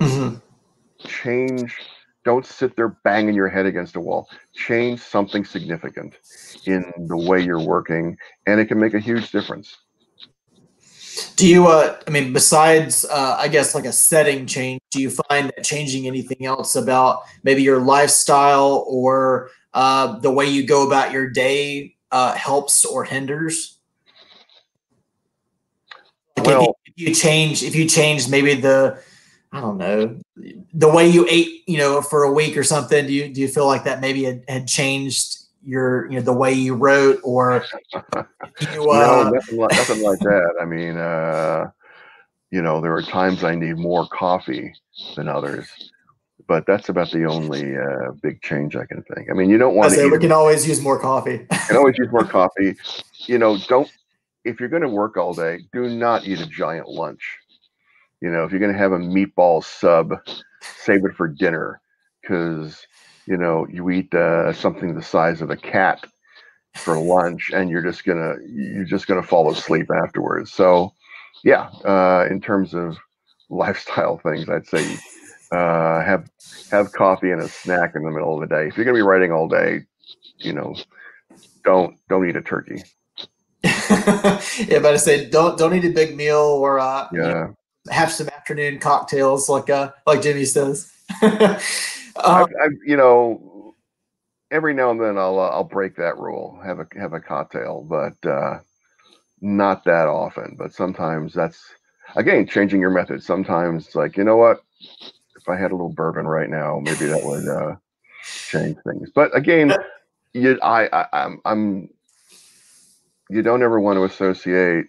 Mm-hmm. 0.00 0.36
Change. 1.06 1.74
Don't 2.24 2.46
sit 2.46 2.76
there 2.76 2.88
banging 3.04 3.34
your 3.34 3.48
head 3.48 3.66
against 3.66 3.96
a 3.96 4.00
wall. 4.00 4.28
Change 4.54 5.00
something 5.00 5.44
significant 5.44 6.14
in 6.66 6.92
the 7.08 7.16
way 7.16 7.40
you're 7.40 7.60
working, 7.60 8.16
and 8.46 8.60
it 8.60 8.66
can 8.66 8.78
make 8.78 8.94
a 8.94 9.00
huge 9.00 9.30
difference. 9.32 9.76
Do 11.36 11.46
you, 11.46 11.66
uh, 11.66 11.98
I 12.06 12.10
mean, 12.10 12.32
besides, 12.32 13.04
uh, 13.04 13.36
I 13.38 13.48
guess, 13.48 13.74
like 13.74 13.84
a 13.84 13.92
setting 13.92 14.46
change, 14.46 14.80
do 14.90 15.00
you 15.00 15.10
find 15.10 15.48
that 15.48 15.64
changing 15.64 16.06
anything 16.06 16.46
else 16.46 16.76
about 16.76 17.22
maybe 17.42 17.62
your 17.62 17.80
lifestyle 17.80 18.84
or 18.88 19.50
uh, 19.74 20.18
the 20.20 20.30
way 20.30 20.46
you 20.46 20.66
go 20.66 20.86
about 20.86 21.12
your 21.12 21.28
day 21.28 21.96
uh, 22.12 22.34
helps 22.34 22.84
or 22.84 23.04
hinders? 23.04 23.78
Like 26.36 26.46
well, 26.46 26.76
if 26.86 26.94
you, 26.96 27.06
if 27.06 27.08
you 27.08 27.14
change, 27.14 27.62
if 27.62 27.74
you 27.74 27.86
change 27.86 28.28
maybe 28.28 28.54
the, 28.54 28.98
I 29.52 29.60
don't 29.60 29.76
know, 29.76 30.18
the 30.72 30.88
way 30.88 31.06
you 31.06 31.26
ate, 31.28 31.62
you 31.66 31.76
know, 31.76 32.00
for 32.00 32.22
a 32.22 32.32
week 32.32 32.56
or 32.56 32.64
something, 32.64 33.06
do 33.06 33.12
you 33.12 33.28
do 33.28 33.40
you 33.40 33.48
feel 33.48 33.66
like 33.66 33.84
that 33.84 34.00
maybe 34.00 34.24
had, 34.24 34.44
had 34.48 34.66
changed 34.66 35.42
your 35.64 36.10
you 36.10 36.16
know 36.16 36.22
the 36.22 36.32
way 36.32 36.52
you 36.52 36.74
wrote 36.74 37.20
or 37.22 37.64
you, 37.94 38.90
uh, 38.90 39.24
no, 39.24 39.30
nothing 39.30 39.58
like, 39.58 39.70
nothing 39.72 40.02
like 40.02 40.18
that. 40.20 40.54
I 40.60 40.64
mean, 40.64 40.96
uh, 40.96 41.70
you 42.50 42.62
know, 42.62 42.80
there 42.80 42.94
are 42.94 43.02
times 43.02 43.44
I 43.44 43.54
need 43.54 43.76
more 43.76 44.06
coffee 44.08 44.72
than 45.16 45.28
others, 45.28 45.68
but 46.48 46.64
that's 46.66 46.88
about 46.88 47.10
the 47.10 47.26
only 47.26 47.76
uh, 47.76 48.12
big 48.22 48.40
change 48.40 48.74
I 48.74 48.86
can 48.86 49.02
think. 49.02 49.30
I 49.30 49.34
mean, 49.34 49.50
you 49.50 49.58
don't 49.58 49.74
want 49.74 49.92
to. 49.92 50.08
We 50.08 50.18
can 50.18 50.32
always 50.32 50.66
use 50.66 50.80
more 50.80 50.98
coffee. 50.98 51.46
can 51.68 51.76
always 51.76 51.98
use 51.98 52.08
more 52.10 52.24
coffee. 52.24 52.74
You 53.26 53.38
know, 53.38 53.58
don't 53.68 53.90
if 54.44 54.58
you're 54.58 54.68
going 54.68 54.82
to 54.82 54.88
work 54.88 55.16
all 55.16 55.34
day, 55.34 55.60
do 55.72 55.88
not 55.88 56.26
eat 56.26 56.40
a 56.40 56.46
giant 56.46 56.88
lunch. 56.88 57.38
You 58.22 58.30
know, 58.30 58.44
if 58.44 58.50
you're 58.50 58.60
going 58.60 58.72
to 58.72 58.78
have 58.78 58.92
a 58.92 58.98
meatball 58.98 59.62
sub, 59.62 60.14
save 60.76 61.04
it 61.04 61.14
for 61.14 61.28
dinner. 61.28 61.80
Because 62.22 62.86
you 63.26 63.36
know 63.36 63.66
you 63.68 63.90
eat 63.90 64.14
uh, 64.14 64.52
something 64.52 64.94
the 64.94 65.02
size 65.02 65.42
of 65.42 65.50
a 65.50 65.56
cat 65.56 66.04
for 66.84 66.98
lunch 66.98 67.50
and 67.54 67.70
you're 67.70 67.82
just 67.82 68.04
gonna 68.04 68.34
you're 68.46 68.84
just 68.84 69.06
gonna 69.06 69.22
fall 69.22 69.50
asleep 69.50 69.88
afterwards. 70.04 70.52
So 70.52 70.92
yeah 71.44 71.70
uh, 71.84 72.26
in 72.30 72.40
terms 72.40 72.74
of 72.74 72.96
lifestyle 73.50 74.18
things 74.18 74.48
i'd 74.48 74.66
say 74.66 74.96
uh, 75.52 76.02
have 76.02 76.26
have 76.70 76.92
coffee 76.92 77.30
and 77.30 77.42
a 77.42 77.48
snack 77.48 77.92
in 77.94 78.02
the 78.02 78.10
middle 78.10 78.34
of 78.34 78.48
the 78.48 78.54
day. 78.54 78.66
If 78.66 78.76
you're 78.76 78.86
gonna 78.86 78.96
be 78.96 79.02
writing 79.02 79.32
all 79.32 79.48
day 79.48 79.80
you 80.38 80.52
know 80.52 80.74
don't 81.64 81.96
don't 82.08 82.28
eat 82.28 82.36
a 82.36 82.42
turkey. 82.42 82.82
Yeah 83.64 84.80
but 84.80 84.94
i 84.94 84.96
say 84.96 85.28
don't 85.28 85.58
don't 85.58 85.74
eat 85.74 85.84
a 85.84 85.90
big 85.90 86.16
meal 86.16 86.38
or 86.38 86.80
uh, 86.80 87.08
yeah 87.12 87.48
have 87.90 88.12
some 88.12 88.28
afternoon 88.28 88.78
cocktails 88.78 89.48
like 89.48 89.68
uh 89.68 89.90
like 90.06 90.22
jimmy 90.22 90.44
says 90.44 90.92
uh, 91.22 91.58
I, 92.16 92.42
I, 92.42 92.68
you 92.84 92.96
know, 92.96 93.74
every 94.50 94.74
now 94.74 94.90
and 94.90 95.00
then 95.00 95.18
I'll 95.18 95.38
uh, 95.38 95.48
I'll 95.48 95.64
break 95.64 95.96
that 95.96 96.18
rule, 96.18 96.58
have 96.64 96.78
a 96.78 96.86
have 96.98 97.12
a 97.12 97.20
cocktail, 97.20 97.82
but 97.88 98.28
uh, 98.28 98.60
not 99.40 99.84
that 99.84 100.08
often. 100.08 100.54
But 100.58 100.74
sometimes 100.74 101.34
that's 101.34 101.62
again 102.16 102.46
changing 102.46 102.80
your 102.80 102.90
method. 102.90 103.22
Sometimes 103.22 103.86
it's 103.86 103.96
like 103.96 104.16
you 104.16 104.24
know 104.24 104.36
what, 104.36 104.62
if 105.36 105.48
I 105.48 105.56
had 105.56 105.72
a 105.72 105.74
little 105.74 105.92
bourbon 105.92 106.26
right 106.26 106.50
now, 106.50 106.78
maybe 106.80 107.06
that 107.06 107.24
would 107.24 107.48
uh, 107.48 107.76
change 108.48 108.76
things. 108.86 109.10
But 109.14 109.36
again, 109.36 109.74
you 110.32 110.58
I, 110.62 110.88
I 110.92 111.06
I'm 111.12 111.40
I'm 111.44 111.88
you 113.30 113.42
don't 113.42 113.62
ever 113.62 113.80
want 113.80 113.96
to 113.96 114.04
associate 114.04 114.86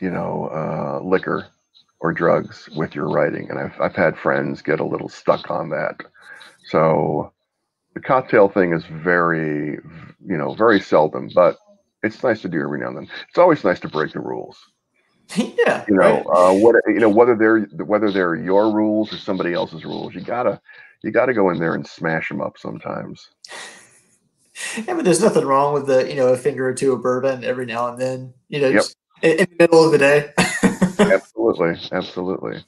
you 0.00 0.10
know 0.10 0.48
uh, 0.52 1.04
liquor 1.04 1.46
or 2.00 2.12
drugs 2.12 2.68
with 2.76 2.94
your 2.94 3.08
writing. 3.08 3.50
And 3.50 3.58
I've, 3.58 3.80
I've 3.80 3.96
had 3.96 4.16
friends 4.16 4.62
get 4.62 4.80
a 4.80 4.84
little 4.84 5.08
stuck 5.08 5.50
on 5.50 5.70
that. 5.70 5.96
So 6.64 7.32
the 7.94 8.00
cocktail 8.00 8.48
thing 8.48 8.72
is 8.72 8.84
very, 8.84 9.78
you 10.24 10.36
know, 10.36 10.54
very 10.54 10.80
seldom, 10.80 11.30
but 11.34 11.56
it's 12.02 12.22
nice 12.22 12.40
to 12.42 12.48
do 12.48 12.60
every 12.60 12.78
now 12.78 12.88
and 12.88 12.96
then. 12.96 13.08
It's 13.28 13.38
always 13.38 13.64
nice 13.64 13.80
to 13.80 13.88
break 13.88 14.12
the 14.12 14.20
rules. 14.20 14.58
yeah. 15.36 15.84
You 15.88 15.96
know, 15.96 16.22
right. 16.22 16.26
uh, 16.26 16.52
what, 16.54 16.76
you 16.86 17.00
know, 17.00 17.08
whether 17.08 17.34
they're, 17.34 17.62
whether 17.84 18.10
they're 18.10 18.36
your 18.36 18.72
rules 18.72 19.12
or 19.12 19.16
somebody 19.16 19.52
else's 19.52 19.84
rules, 19.84 20.14
you 20.14 20.20
gotta, 20.20 20.60
you 21.02 21.10
gotta 21.10 21.34
go 21.34 21.50
in 21.50 21.58
there 21.58 21.74
and 21.74 21.86
smash 21.86 22.28
them 22.28 22.40
up 22.40 22.58
sometimes. 22.58 23.28
Yeah, 24.76 24.94
but 24.94 25.04
there's 25.04 25.22
nothing 25.22 25.44
wrong 25.44 25.72
with 25.72 25.86
the, 25.86 26.08
you 26.10 26.16
know, 26.16 26.32
a 26.32 26.36
finger 26.36 26.66
or 26.66 26.74
two 26.74 26.92
of 26.92 27.00
bourbon 27.00 27.44
every 27.44 27.64
now 27.64 27.92
and 27.92 28.00
then, 28.00 28.34
you 28.48 28.60
know, 28.60 28.68
yep. 28.68 28.82
In, 29.22 29.38
in 29.38 29.46
the 29.50 29.56
middle 29.58 29.84
of 29.84 29.92
the 29.92 29.98
day. 29.98 30.32
absolutely, 31.12 31.76
absolutely. 31.92 32.64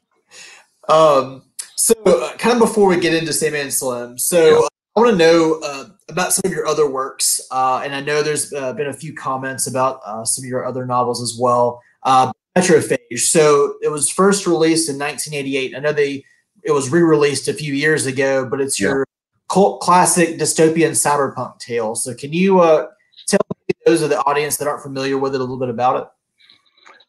Um, 0.88 1.42
so, 1.76 1.94
uh, 2.04 2.36
kind 2.36 2.54
of 2.54 2.58
before 2.58 2.88
we 2.88 3.00
get 3.00 3.14
into 3.14 3.32
Sandman 3.32 3.70
Slim, 3.70 4.18
so 4.18 4.60
yeah. 4.60 4.68
I 4.96 5.00
want 5.00 5.12
to 5.12 5.16
know 5.16 5.60
uh, 5.62 5.84
about 6.08 6.32
some 6.32 6.42
of 6.44 6.52
your 6.52 6.66
other 6.66 6.90
works, 6.90 7.40
uh, 7.50 7.80
and 7.84 7.94
I 7.94 8.00
know 8.00 8.22
there's 8.22 8.52
uh, 8.52 8.72
been 8.72 8.88
a 8.88 8.92
few 8.92 9.14
comments 9.14 9.66
about 9.66 10.00
uh, 10.04 10.24
some 10.24 10.44
of 10.44 10.48
your 10.48 10.66
other 10.66 10.84
novels 10.84 11.22
as 11.22 11.38
well. 11.40 11.80
Uh, 12.02 12.32
Metrophage. 12.56 13.18
So, 13.18 13.76
it 13.82 13.88
was 13.88 14.10
first 14.10 14.46
released 14.46 14.88
in 14.88 14.98
1988. 14.98 15.76
I 15.76 15.78
know 15.78 15.92
they 15.92 16.24
it 16.62 16.72
was 16.72 16.90
re-released 16.90 17.48
a 17.48 17.54
few 17.54 17.72
years 17.72 18.06
ago, 18.06 18.44
but 18.44 18.60
it's 18.60 18.78
yeah. 18.78 18.88
your 18.88 19.06
cult 19.48 19.80
classic 19.80 20.38
dystopian 20.38 20.90
cyberpunk 20.90 21.58
tale. 21.58 21.94
So, 21.94 22.14
can 22.14 22.32
you 22.32 22.60
uh, 22.60 22.88
tell 23.26 23.40
those 23.86 24.02
of 24.02 24.10
the 24.10 24.18
audience 24.24 24.56
that 24.58 24.68
aren't 24.68 24.82
familiar 24.82 25.16
with 25.16 25.34
it 25.34 25.40
a 25.40 25.44
little 25.44 25.58
bit 25.58 25.68
about 25.68 26.02
it? 26.02 26.08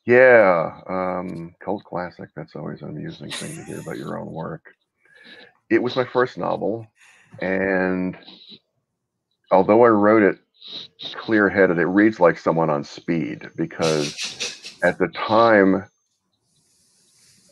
Yeah, 0.05 0.79
um, 0.89 1.53
cult 1.63 1.83
classic. 1.83 2.29
That's 2.35 2.55
always 2.55 2.81
an 2.81 2.89
amusing 2.89 3.29
thing 3.29 3.55
to 3.55 3.63
hear 3.63 3.79
about 3.79 3.97
your 3.97 4.19
own 4.19 4.31
work. 4.31 4.63
It 5.69 5.81
was 5.81 5.95
my 5.95 6.05
first 6.05 6.37
novel, 6.37 6.87
and 7.39 8.17
although 9.51 9.83
I 9.85 9.89
wrote 9.89 10.23
it 10.23 10.39
clear 11.15 11.49
headed, 11.49 11.77
it 11.77 11.85
reads 11.85 12.19
like 12.19 12.37
someone 12.37 12.69
on 12.69 12.83
speed 12.83 13.49
because 13.55 14.15
at 14.83 14.97
the 14.97 15.07
time, 15.09 15.85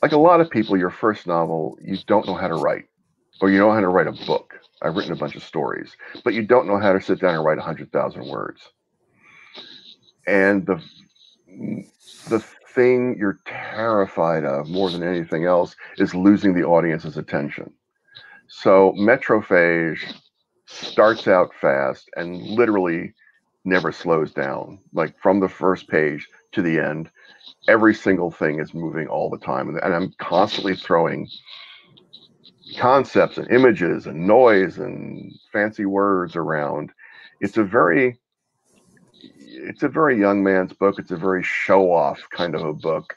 like 0.01 0.12
a 0.12 0.17
lot 0.17 0.41
of 0.41 0.49
people, 0.49 0.77
your 0.77 0.89
first 0.89 1.27
novel, 1.27 1.77
you 1.81 1.97
don't 2.07 2.25
know 2.25 2.35
how 2.35 2.47
to 2.47 2.55
write, 2.55 2.85
or 3.41 3.49
you 3.51 3.59
know 3.59 3.71
how 3.71 3.79
to 3.79 3.89
write 3.89 4.07
a 4.07 4.25
book. 4.25 4.55
I've 4.81 4.95
written 4.95 5.12
a 5.12 5.17
bunch 5.17 5.35
of 5.35 5.43
stories, 5.43 5.95
but 6.23 6.33
you 6.33 6.45
don't 6.45 6.67
know 6.67 6.79
how 6.79 6.93
to 6.93 7.01
sit 7.01 7.19
down 7.19 7.35
and 7.35 7.45
write 7.45 7.57
100,000 7.57 8.25
words. 8.25 8.62
And 10.25 10.65
the 10.65 10.81
the 12.29 12.43
thing 12.73 13.15
you're 13.17 13.39
terrified 13.45 14.45
of 14.45 14.69
more 14.69 14.89
than 14.89 15.03
anything 15.03 15.45
else 15.45 15.75
is 15.97 16.13
losing 16.13 16.53
the 16.53 16.63
audience's 16.63 17.17
attention. 17.17 17.73
So 18.47 18.93
Metrophage 18.97 19.99
starts 20.65 21.27
out 21.27 21.51
fast 21.59 22.09
and 22.15 22.41
literally 22.41 23.13
never 23.65 23.91
slows 23.91 24.31
down. 24.31 24.79
Like 24.93 25.19
from 25.19 25.39
the 25.39 25.49
first 25.49 25.88
page 25.88 26.27
to 26.53 26.62
the 26.62 26.79
end, 26.79 27.09
every 27.67 27.93
single 27.93 28.31
thing 28.31 28.59
is 28.59 28.73
moving 28.73 29.07
all 29.07 29.29
the 29.29 29.38
time. 29.38 29.69
And 29.69 29.93
I'm 29.93 30.13
constantly 30.19 30.75
throwing 30.75 31.27
concepts 32.77 33.38
and 33.38 33.49
images 33.51 34.05
and 34.05 34.27
noise 34.27 34.77
and 34.77 35.33
fancy 35.51 35.85
words 35.85 36.35
around. 36.35 36.91
It's 37.41 37.57
a 37.57 37.63
very 37.63 38.19
it's 39.60 39.84
a 39.84 39.89
very 39.89 40.19
young 40.19 40.43
man's 40.43 40.74
book. 40.74 41.00
It's 41.00 41.12
a 41.12 41.17
very 41.17 41.43
show 41.43 41.91
off 41.91 42.19
kind 42.32 42.56
of 42.56 42.62
a 42.62 42.74
book. 42.74 43.15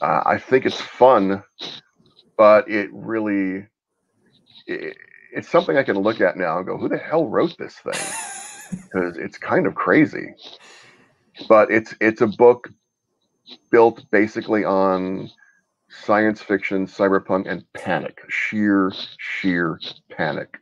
Uh, 0.00 0.22
I 0.24 0.38
think 0.38 0.66
it's 0.66 0.80
fun, 0.80 1.42
but 2.36 2.68
it 2.68 2.90
really 2.92 3.66
it, 4.66 4.96
it's 5.32 5.48
something 5.48 5.76
I 5.76 5.82
can 5.82 5.98
look 5.98 6.20
at 6.20 6.36
now 6.36 6.58
and 6.58 6.66
go, 6.66 6.76
"Who 6.76 6.88
the 6.88 6.98
hell 6.98 7.28
wrote 7.28 7.56
this 7.58 7.76
thing?" 7.76 7.92
Because 8.84 9.18
it's 9.18 9.36
kind 9.36 9.66
of 9.66 9.74
crazy. 9.74 10.34
But 11.46 11.70
it's 11.70 11.94
it's 12.00 12.22
a 12.22 12.26
book 12.26 12.70
built 13.70 14.02
basically 14.10 14.64
on 14.64 15.30
science 15.90 16.40
fiction, 16.40 16.86
cyberpunk, 16.86 17.50
and 17.50 17.70
panic. 17.74 18.22
Sheer, 18.28 18.92
sheer 19.18 19.78
panic. 20.10 20.61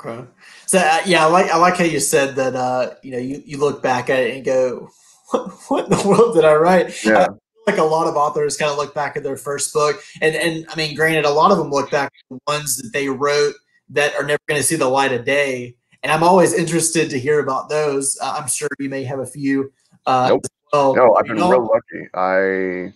Okay. 0.00 0.24
So 0.66 0.78
uh, 0.78 1.00
yeah, 1.06 1.26
I 1.26 1.28
like 1.28 1.50
I 1.50 1.56
like 1.56 1.76
how 1.76 1.84
you 1.84 2.00
said 2.00 2.36
that. 2.36 2.54
Uh, 2.54 2.94
you 3.02 3.10
know, 3.12 3.18
you, 3.18 3.42
you 3.44 3.58
look 3.58 3.82
back 3.82 4.08
at 4.10 4.20
it 4.20 4.36
and 4.36 4.44
go, 4.44 4.88
"What, 5.30 5.50
what 5.68 5.84
in 5.84 5.90
the 5.90 6.08
world 6.08 6.34
did 6.34 6.44
I 6.44 6.54
write?" 6.54 7.04
Yeah. 7.04 7.26
I 7.66 7.70
like 7.70 7.78
a 7.78 7.84
lot 7.84 8.06
of 8.06 8.16
authors 8.16 8.56
kind 8.56 8.70
of 8.70 8.78
look 8.78 8.94
back 8.94 9.16
at 9.16 9.22
their 9.24 9.36
first 9.36 9.72
book, 9.74 10.00
and 10.22 10.34
and 10.36 10.66
I 10.70 10.76
mean, 10.76 10.94
granted, 10.94 11.24
a 11.24 11.30
lot 11.30 11.50
of 11.50 11.58
them 11.58 11.70
look 11.70 11.90
back 11.90 12.12
at 12.14 12.36
the 12.36 12.38
ones 12.46 12.76
that 12.76 12.90
they 12.92 13.08
wrote 13.08 13.54
that 13.90 14.14
are 14.14 14.22
never 14.22 14.38
going 14.46 14.60
to 14.60 14.66
see 14.66 14.76
the 14.76 14.88
light 14.88 15.12
of 15.12 15.24
day, 15.24 15.74
and 16.02 16.12
I'm 16.12 16.22
always 16.22 16.52
interested 16.54 17.10
to 17.10 17.18
hear 17.18 17.40
about 17.40 17.68
those. 17.68 18.16
Uh, 18.22 18.38
I'm 18.40 18.48
sure 18.48 18.68
you 18.78 18.88
may 18.88 19.02
have 19.04 19.18
a 19.18 19.26
few. 19.26 19.72
Uh, 20.06 20.28
Nope. 20.30 20.42
well. 20.72 20.94
No, 20.94 21.14
I've 21.16 21.26
You 21.26 21.32
been 21.34 21.40
know- 21.40 21.50
real 21.50 21.68
lucky. 21.68 22.08
I, 22.14 22.94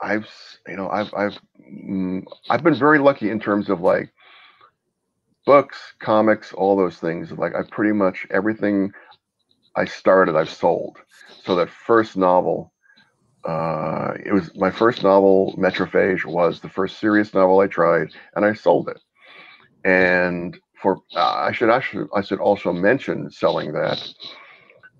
I've, 0.00 0.26
you 0.68 0.76
know, 0.76 0.90
I've, 0.90 1.12
I've, 1.14 1.38
mm, 1.70 2.22
I've 2.50 2.62
been 2.62 2.74
very 2.74 2.98
lucky 2.98 3.30
in 3.30 3.40
terms 3.40 3.70
of 3.70 3.80
like 3.80 4.10
books, 5.46 5.78
comics, 6.00 6.52
all 6.52 6.76
those 6.76 6.98
things. 6.98 7.32
Like 7.32 7.54
I 7.54 7.62
pretty 7.70 7.92
much 7.92 8.26
everything 8.30 8.92
I 9.76 9.86
started, 9.86 10.36
I've 10.36 10.50
sold. 10.50 10.98
So 11.44 11.54
that 11.56 11.70
first 11.70 12.16
novel, 12.16 12.72
uh, 13.48 14.12
it 14.24 14.32
was 14.32 14.54
my 14.56 14.70
first 14.70 15.02
novel, 15.02 15.54
Metrophage, 15.56 16.24
was 16.26 16.60
the 16.60 16.68
first 16.68 16.98
serious 16.98 17.32
novel 17.32 17.60
I 17.60 17.68
tried, 17.68 18.08
and 18.34 18.44
I 18.44 18.52
sold 18.52 18.88
it. 18.88 19.00
And 19.84 20.58
for 20.82 20.98
uh, 21.14 21.34
I 21.48 21.52
should 21.52 21.70
actually 21.70 22.06
I 22.14 22.20
should 22.22 22.40
also 22.40 22.72
mention 22.72 23.30
selling 23.30 23.72
that. 23.72 24.06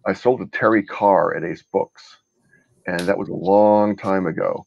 I 0.06 0.12
sold 0.12 0.40
to 0.40 0.58
Terry 0.58 0.84
Carr 0.84 1.36
at 1.36 1.44
Ace 1.44 1.64
Books, 1.72 2.18
and 2.86 3.00
that 3.00 3.18
was 3.18 3.28
a 3.28 3.34
long 3.34 3.96
time 3.96 4.26
ago. 4.26 4.64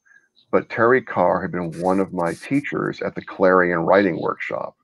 But 0.52 0.70
Terry 0.70 1.02
Carr 1.02 1.42
had 1.42 1.52
been 1.52 1.80
one 1.82 2.00
of 2.00 2.12
my 2.12 2.34
teachers 2.34 3.02
at 3.02 3.16
the 3.16 3.24
Clarion 3.24 3.80
Writing 3.80 4.20
Workshop. 4.20 4.76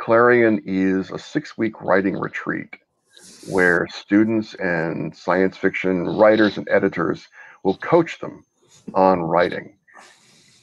Clarion 0.00 0.62
is 0.64 1.10
a 1.10 1.18
six 1.18 1.58
week 1.58 1.82
writing 1.82 2.16
retreat 2.16 2.74
where 3.50 3.86
students 3.92 4.54
and 4.54 5.14
science 5.14 5.58
fiction 5.58 6.06
writers 6.06 6.56
and 6.56 6.66
editors 6.70 7.28
will 7.64 7.76
coach 7.76 8.18
them 8.18 8.42
on 8.94 9.20
writing. 9.20 9.76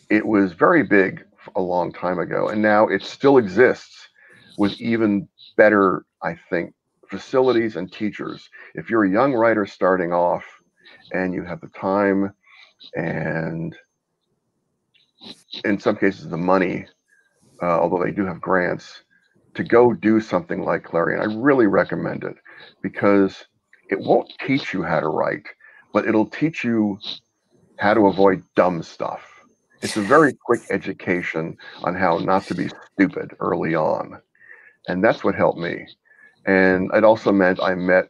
It 0.09 0.25
was 0.25 0.53
very 0.53 0.81
big 0.81 1.23
a 1.55 1.61
long 1.61 1.93
time 1.93 2.17
ago, 2.17 2.47
and 2.47 2.63
now 2.63 2.87
it 2.87 3.03
still 3.03 3.37
exists 3.37 4.09
with 4.57 4.73
even 4.81 5.27
better, 5.55 6.03
I 6.23 6.35
think, 6.49 6.73
facilities 7.07 7.75
and 7.75 7.91
teachers. 7.93 8.49
If 8.73 8.89
you're 8.89 9.05
a 9.05 9.09
young 9.09 9.33
writer 9.33 9.67
starting 9.67 10.11
off 10.11 10.45
and 11.13 11.31
you 11.31 11.43
have 11.43 11.61
the 11.61 11.69
time 11.69 12.33
and 12.95 13.75
in 15.63 15.79
some 15.79 15.95
cases 15.95 16.27
the 16.27 16.37
money, 16.37 16.87
uh, 17.61 17.79
although 17.79 18.03
they 18.03 18.11
do 18.11 18.25
have 18.25 18.41
grants, 18.41 19.03
to 19.57 19.63
go 19.63 19.91
do 19.91 20.21
something 20.21 20.63
like 20.63 20.83
Clarion, 20.83 21.19
I 21.19 21.33
really 21.33 21.65
recommend 21.65 22.23
it 22.23 22.35
because 22.83 23.45
it 23.89 23.99
won't 23.99 24.31
teach 24.45 24.71
you 24.71 24.83
how 24.83 24.99
to 24.99 25.07
write, 25.07 25.47
but 25.93 26.07
it'll 26.07 26.29
teach 26.29 26.63
you 26.63 26.99
how 27.79 27.95
to 27.95 28.05
avoid 28.05 28.43
dumb 28.55 28.83
stuff. 28.83 29.27
It's 29.81 29.97
a 29.97 30.01
very 30.01 30.33
quick 30.45 30.61
education 30.69 31.57
on 31.83 31.95
how 31.95 32.19
not 32.19 32.43
to 32.45 32.55
be 32.55 32.69
stupid 32.93 33.31
early 33.39 33.73
on. 33.73 34.21
And 34.87 35.03
that's 35.03 35.23
what 35.23 35.33
helped 35.33 35.59
me. 35.59 35.87
And 36.45 36.91
it 36.93 37.03
also 37.03 37.31
meant 37.31 37.59
I 37.59 37.73
met 37.73 38.09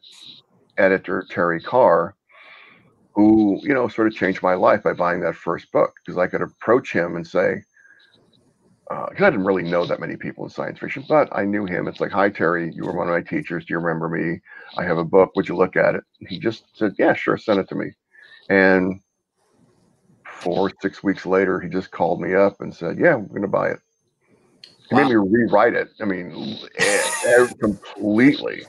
editor 0.77 1.25
Terry 1.29 1.61
Carr, 1.61 2.13
who, 3.15 3.59
you 3.63 3.73
know, 3.73 3.87
sort 3.87 4.07
of 4.07 4.13
changed 4.15 4.43
my 4.43 4.53
life 4.53 4.83
by 4.83 4.93
buying 4.93 5.21
that 5.21 5.35
first 5.35 5.71
book 5.71 5.93
because 6.05 6.17
I 6.17 6.27
could 6.27 6.41
approach 6.41 6.91
him 6.91 7.15
and 7.15 7.25
say, 7.25 7.63
because 8.89 9.23
I 9.23 9.29
didn't 9.29 9.45
really 9.45 9.63
know 9.63 9.85
that 9.85 9.99
many 9.99 10.15
people 10.15 10.45
in 10.45 10.49
science 10.49 10.79
fiction, 10.79 11.03
but 11.07 11.27
I 11.31 11.43
knew 11.43 11.65
him. 11.65 11.87
It's 11.87 11.99
like, 11.99 12.11
hi, 12.11 12.29
Terry, 12.29 12.71
you 12.73 12.85
were 12.85 12.93
one 12.93 13.09
of 13.09 13.13
my 13.13 13.21
teachers. 13.21 13.65
Do 13.65 13.73
you 13.73 13.79
remember 13.79 14.07
me? 14.07 14.39
I 14.77 14.83
have 14.83 14.97
a 14.97 15.03
book. 15.03 15.31
Would 15.35 15.49
you 15.49 15.57
look 15.57 15.75
at 15.75 15.95
it? 15.95 16.03
He 16.19 16.39
just 16.39 16.65
said, 16.73 16.93
yeah, 16.97 17.13
sure, 17.13 17.37
send 17.37 17.59
it 17.59 17.67
to 17.69 17.75
me. 17.75 17.91
And 18.49 19.01
four, 20.25 20.71
six 20.81 21.03
weeks 21.03 21.25
later, 21.25 21.59
he 21.59 21.67
just 21.67 21.91
called 21.91 22.21
me 22.21 22.33
up 22.33 22.61
and 22.61 22.73
said, 22.73 22.97
yeah, 22.97 23.15
I'm 23.15 23.27
going 23.27 23.41
to 23.41 23.47
buy 23.47 23.69
it. 23.69 23.79
He 24.89 24.95
made 24.95 25.07
me 25.09 25.15
rewrite 25.15 25.73
it. 25.73 25.89
I 25.99 26.05
mean, 26.05 26.57
completely. 27.59 28.63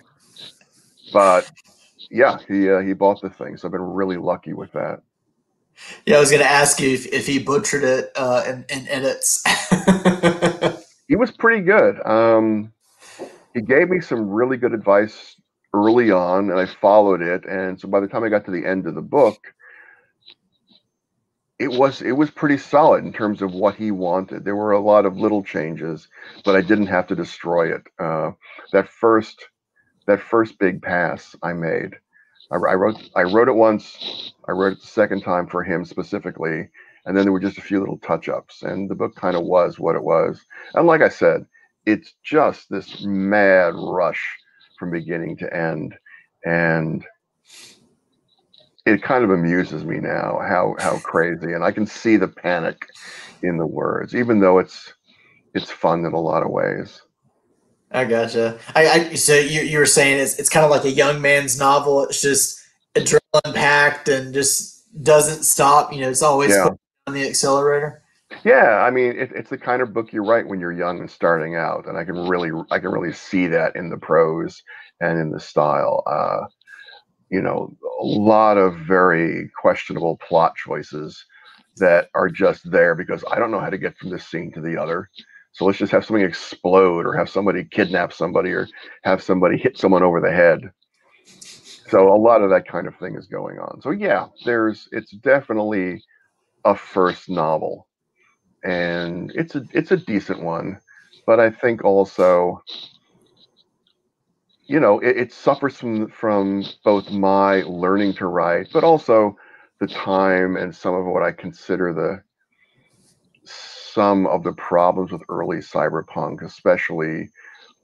But 1.12 1.48
yeah, 2.10 2.38
he 2.48 2.68
uh, 2.68 2.80
he 2.80 2.92
bought 2.92 3.20
the 3.20 3.30
thing, 3.30 3.56
so 3.56 3.68
I've 3.68 3.72
been 3.72 3.80
really 3.80 4.16
lucky 4.16 4.52
with 4.52 4.72
that. 4.72 5.02
Yeah, 6.06 6.16
I 6.16 6.20
was 6.20 6.30
going 6.30 6.42
to 6.42 6.50
ask 6.50 6.80
you 6.80 6.90
if, 6.90 7.06
if 7.06 7.26
he 7.26 7.38
butchered 7.38 7.84
it 7.84 8.10
uh, 8.16 8.42
in, 8.46 8.64
in 8.68 8.88
edits. 8.88 9.42
He 11.08 11.16
was 11.16 11.30
pretty 11.32 11.62
good. 11.64 12.06
Um, 12.06 12.72
he 13.54 13.62
gave 13.62 13.88
me 13.88 14.00
some 14.00 14.30
really 14.30 14.56
good 14.56 14.74
advice 14.74 15.36
early 15.74 16.10
on, 16.10 16.50
and 16.50 16.60
I 16.60 16.66
followed 16.66 17.22
it. 17.22 17.44
And 17.46 17.80
so 17.80 17.88
by 17.88 18.00
the 18.00 18.08
time 18.08 18.24
I 18.24 18.28
got 18.28 18.44
to 18.46 18.50
the 18.50 18.66
end 18.66 18.86
of 18.86 18.94
the 18.94 19.02
book, 19.02 19.54
it 21.58 21.72
was 21.72 22.02
it 22.02 22.12
was 22.12 22.30
pretty 22.30 22.58
solid 22.58 23.04
in 23.04 23.12
terms 23.12 23.42
of 23.42 23.52
what 23.52 23.74
he 23.76 23.90
wanted. 23.90 24.44
There 24.44 24.56
were 24.56 24.72
a 24.72 24.80
lot 24.80 25.06
of 25.06 25.16
little 25.16 25.42
changes, 25.42 26.08
but 26.44 26.54
I 26.54 26.60
didn't 26.60 26.86
have 26.86 27.06
to 27.08 27.16
destroy 27.16 27.74
it. 27.74 27.82
Uh, 27.98 28.32
that 28.72 28.88
first 28.88 29.48
that 30.06 30.20
first 30.20 30.58
big 30.58 30.82
pass 30.82 31.34
I 31.42 31.52
made, 31.54 31.94
I, 32.52 32.56
I 32.56 32.74
wrote 32.74 33.10
I 33.16 33.22
wrote 33.22 33.48
it 33.48 33.54
once. 33.56 34.32
I 34.48 34.52
wrote 34.52 34.74
it 34.74 34.80
the 34.82 34.86
second 34.86 35.22
time 35.22 35.48
for 35.48 35.64
him 35.64 35.84
specifically, 35.84 36.68
and 37.08 37.16
then 37.16 37.24
there 37.24 37.32
were 37.32 37.40
just 37.40 37.56
a 37.56 37.62
few 37.62 37.80
little 37.80 37.96
touch 37.98 38.28
ups, 38.28 38.62
and 38.62 38.90
the 38.90 38.94
book 38.94 39.16
kind 39.16 39.34
of 39.34 39.44
was 39.44 39.80
what 39.80 39.96
it 39.96 40.04
was. 40.04 40.44
And 40.74 40.86
like 40.86 41.00
I 41.00 41.08
said, 41.08 41.46
it's 41.86 42.12
just 42.22 42.68
this 42.68 43.02
mad 43.02 43.72
rush 43.74 44.22
from 44.78 44.90
beginning 44.90 45.38
to 45.38 45.56
end, 45.56 45.94
and 46.44 47.02
it 48.84 49.02
kind 49.02 49.24
of 49.24 49.30
amuses 49.30 49.84
me 49.86 50.00
now 50.00 50.38
how 50.46 50.76
how 50.78 50.98
crazy, 50.98 51.54
and 51.54 51.64
I 51.64 51.72
can 51.72 51.86
see 51.86 52.18
the 52.18 52.28
panic 52.28 52.86
in 53.42 53.56
the 53.56 53.66
words, 53.66 54.14
even 54.14 54.40
though 54.40 54.58
it's 54.58 54.92
it's 55.54 55.70
fun 55.70 56.04
in 56.04 56.12
a 56.12 56.20
lot 56.20 56.42
of 56.42 56.50
ways. 56.50 57.00
I 57.90 58.04
gotcha. 58.04 58.58
I, 58.74 58.86
I 58.86 59.14
so 59.14 59.34
you 59.34 59.62
you 59.62 59.78
were 59.78 59.86
saying 59.86 60.18
it's 60.18 60.38
it's 60.38 60.50
kind 60.50 60.64
of 60.64 60.70
like 60.70 60.84
a 60.84 60.90
young 60.90 61.22
man's 61.22 61.58
novel. 61.58 62.04
It's 62.04 62.20
just 62.20 62.60
adrenaline 62.94 63.54
packed 63.54 64.10
and 64.10 64.34
just 64.34 64.84
doesn't 65.02 65.44
stop. 65.44 65.90
You 65.90 66.02
know, 66.02 66.10
it's 66.10 66.22
always 66.22 66.50
Yeah. 66.50 66.68
On 67.08 67.14
the 67.14 67.26
accelerator. 67.26 68.02
Yeah, 68.44 68.84
I 68.86 68.90
mean, 68.90 69.18
it, 69.18 69.32
it's 69.34 69.48
the 69.48 69.56
kind 69.56 69.80
of 69.80 69.94
book 69.94 70.12
you 70.12 70.22
write 70.22 70.46
when 70.46 70.60
you're 70.60 70.72
young 70.72 71.00
and 71.00 71.10
starting 71.10 71.56
out, 71.56 71.86
and 71.86 71.96
I 71.96 72.04
can 72.04 72.28
really, 72.28 72.50
I 72.70 72.78
can 72.78 72.90
really 72.90 73.14
see 73.14 73.46
that 73.46 73.74
in 73.74 73.88
the 73.88 73.96
prose 73.96 74.62
and 75.00 75.18
in 75.18 75.30
the 75.30 75.40
style. 75.40 76.02
Uh, 76.06 76.46
you 77.30 77.40
know, 77.40 77.74
a 78.00 78.04
lot 78.04 78.58
of 78.58 78.76
very 78.80 79.50
questionable 79.58 80.18
plot 80.18 80.54
choices 80.56 81.24
that 81.78 82.08
are 82.14 82.28
just 82.28 82.70
there 82.70 82.94
because 82.94 83.24
I 83.30 83.38
don't 83.38 83.50
know 83.50 83.60
how 83.60 83.70
to 83.70 83.78
get 83.78 83.96
from 83.96 84.10
this 84.10 84.26
scene 84.26 84.52
to 84.52 84.60
the 84.60 84.76
other. 84.76 85.08
So 85.52 85.64
let's 85.64 85.78
just 85.78 85.92
have 85.92 86.04
something 86.04 86.24
explode, 86.24 87.06
or 87.06 87.16
have 87.16 87.30
somebody 87.30 87.64
kidnap 87.64 88.12
somebody, 88.12 88.50
or 88.50 88.68
have 89.04 89.22
somebody 89.22 89.56
hit 89.56 89.78
someone 89.78 90.02
over 90.02 90.20
the 90.20 90.30
head. 90.30 90.70
So 91.88 92.14
a 92.14 92.20
lot 92.20 92.42
of 92.42 92.50
that 92.50 92.68
kind 92.68 92.86
of 92.86 92.94
thing 92.96 93.16
is 93.16 93.26
going 93.26 93.58
on. 93.58 93.80
So 93.80 93.90
yeah, 93.90 94.26
there's, 94.44 94.86
it's 94.92 95.12
definitely 95.12 96.02
a 96.64 96.74
first 96.74 97.28
novel. 97.28 97.86
And 98.64 99.32
it's 99.34 99.54
a 99.54 99.64
it's 99.72 99.92
a 99.92 99.96
decent 99.96 100.42
one 100.42 100.80
but 101.28 101.38
i 101.38 101.50
think 101.50 101.84
also 101.84 102.62
you 104.66 104.80
know 104.80 104.98
it, 105.00 105.16
it 105.18 105.32
suffers 105.32 105.76
from 105.76 106.08
from 106.08 106.64
both 106.84 107.10
my 107.10 107.62
learning 107.62 108.14
to 108.14 108.26
write 108.26 108.66
but 108.72 108.82
also 108.82 109.36
the 109.78 109.86
time 109.86 110.56
and 110.56 110.74
some 110.74 110.94
of 110.94 111.04
what 111.04 111.22
i 111.22 111.30
consider 111.30 111.92
the 111.92 112.22
some 113.44 114.26
of 114.26 114.42
the 114.42 114.52
problems 114.54 115.12
with 115.12 115.22
early 115.28 115.58
cyberpunk 115.58 116.42
especially 116.42 117.30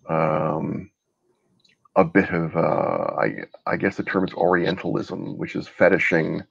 um 0.09 0.91
a 1.97 2.05
bit 2.05 2.31
of 2.31 2.57
uh 2.57 3.15
i 3.21 3.37
i 3.67 3.77
guess 3.77 3.97
the 3.97 4.03
term 4.03 4.25
is 4.25 4.33
orientalism 4.35 5.37
which 5.37 5.55
is 5.55 5.69
fetishing 5.69 6.43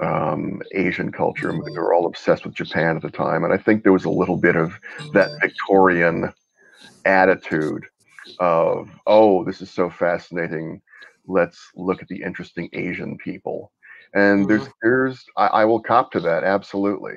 um, 0.00 0.62
Asian 0.72 1.12
culture. 1.12 1.52
They 1.52 1.78
were 1.78 1.94
all 1.94 2.06
obsessed 2.06 2.44
with 2.44 2.54
Japan 2.54 2.96
at 2.96 3.02
the 3.02 3.10
time, 3.10 3.44
and 3.44 3.52
I 3.52 3.58
think 3.58 3.82
there 3.82 3.92
was 3.92 4.04
a 4.04 4.10
little 4.10 4.36
bit 4.36 4.56
of 4.56 4.78
that 5.12 5.30
Victorian 5.40 6.32
attitude 7.04 7.84
of, 8.38 8.88
"Oh, 9.06 9.44
this 9.44 9.60
is 9.60 9.70
so 9.70 9.90
fascinating. 9.90 10.80
Let's 11.26 11.70
look 11.74 12.02
at 12.02 12.08
the 12.08 12.22
interesting 12.22 12.68
Asian 12.72 13.16
people." 13.18 13.72
And 14.14 14.48
there's, 14.48 14.68
there's, 14.80 15.24
I, 15.36 15.46
I 15.46 15.64
will 15.64 15.80
cop 15.80 16.12
to 16.12 16.20
that 16.20 16.44
absolutely. 16.44 17.14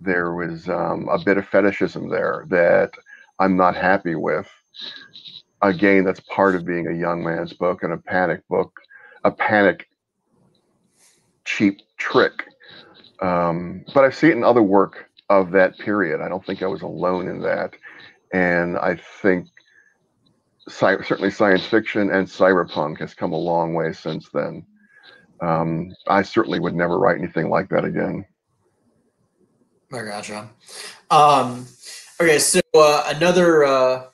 There 0.00 0.32
was 0.32 0.68
um, 0.68 1.08
a 1.10 1.18
bit 1.18 1.38
of 1.38 1.46
fetishism 1.48 2.08
there 2.08 2.44
that 2.48 2.92
I'm 3.40 3.56
not 3.56 3.74
happy 3.74 4.14
with. 4.14 4.48
Again, 5.60 6.04
that's 6.04 6.20
part 6.20 6.54
of 6.54 6.64
being 6.64 6.86
a 6.86 6.92
young 6.92 7.24
man's 7.24 7.52
book 7.52 7.82
and 7.82 7.92
a 7.92 7.98
panic 7.98 8.46
book, 8.48 8.72
a 9.24 9.30
panic 9.30 9.88
cheap 11.56 11.80
trick. 11.96 12.44
Um, 13.20 13.84
but 13.94 14.04
I 14.04 14.10
see 14.10 14.28
it 14.28 14.36
in 14.36 14.44
other 14.44 14.62
work 14.62 15.10
of 15.28 15.50
that 15.52 15.78
period. 15.78 16.20
I 16.20 16.28
don't 16.28 16.44
think 16.44 16.62
I 16.62 16.66
was 16.66 16.82
alone 16.82 17.28
in 17.28 17.40
that. 17.42 17.74
And 18.32 18.78
I 18.78 18.96
think 19.22 19.48
sci- 20.68 21.02
certainly 21.02 21.30
science 21.30 21.66
fiction 21.66 22.10
and 22.10 22.26
cyberpunk 22.26 22.98
has 23.00 23.14
come 23.14 23.32
a 23.32 23.38
long 23.38 23.74
way 23.74 23.92
since 23.92 24.28
then. 24.32 24.64
Um, 25.40 25.94
I 26.06 26.22
certainly 26.22 26.60
would 26.60 26.74
never 26.74 26.98
write 26.98 27.18
anything 27.18 27.48
like 27.48 27.68
that 27.70 27.84
again. 27.84 28.24
I 29.92 30.04
gotcha. 30.04 30.48
Um, 31.10 31.66
okay, 32.20 32.38
so 32.38 32.60
uh, 32.74 33.12
another 33.16 33.64
uh, 33.64 34.04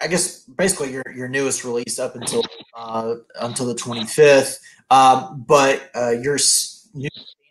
I 0.00 0.06
guess 0.06 0.44
basically 0.44 0.92
your 0.92 1.02
your 1.14 1.28
newest 1.28 1.64
release 1.64 1.98
up 1.98 2.14
until 2.14 2.42
uh, 2.76 3.14
until 3.40 3.66
the 3.66 3.74
25th. 3.74 4.58
Um, 4.90 5.44
but 5.46 5.90
uh, 5.94 6.10
your 6.10 6.38
new 6.94 7.08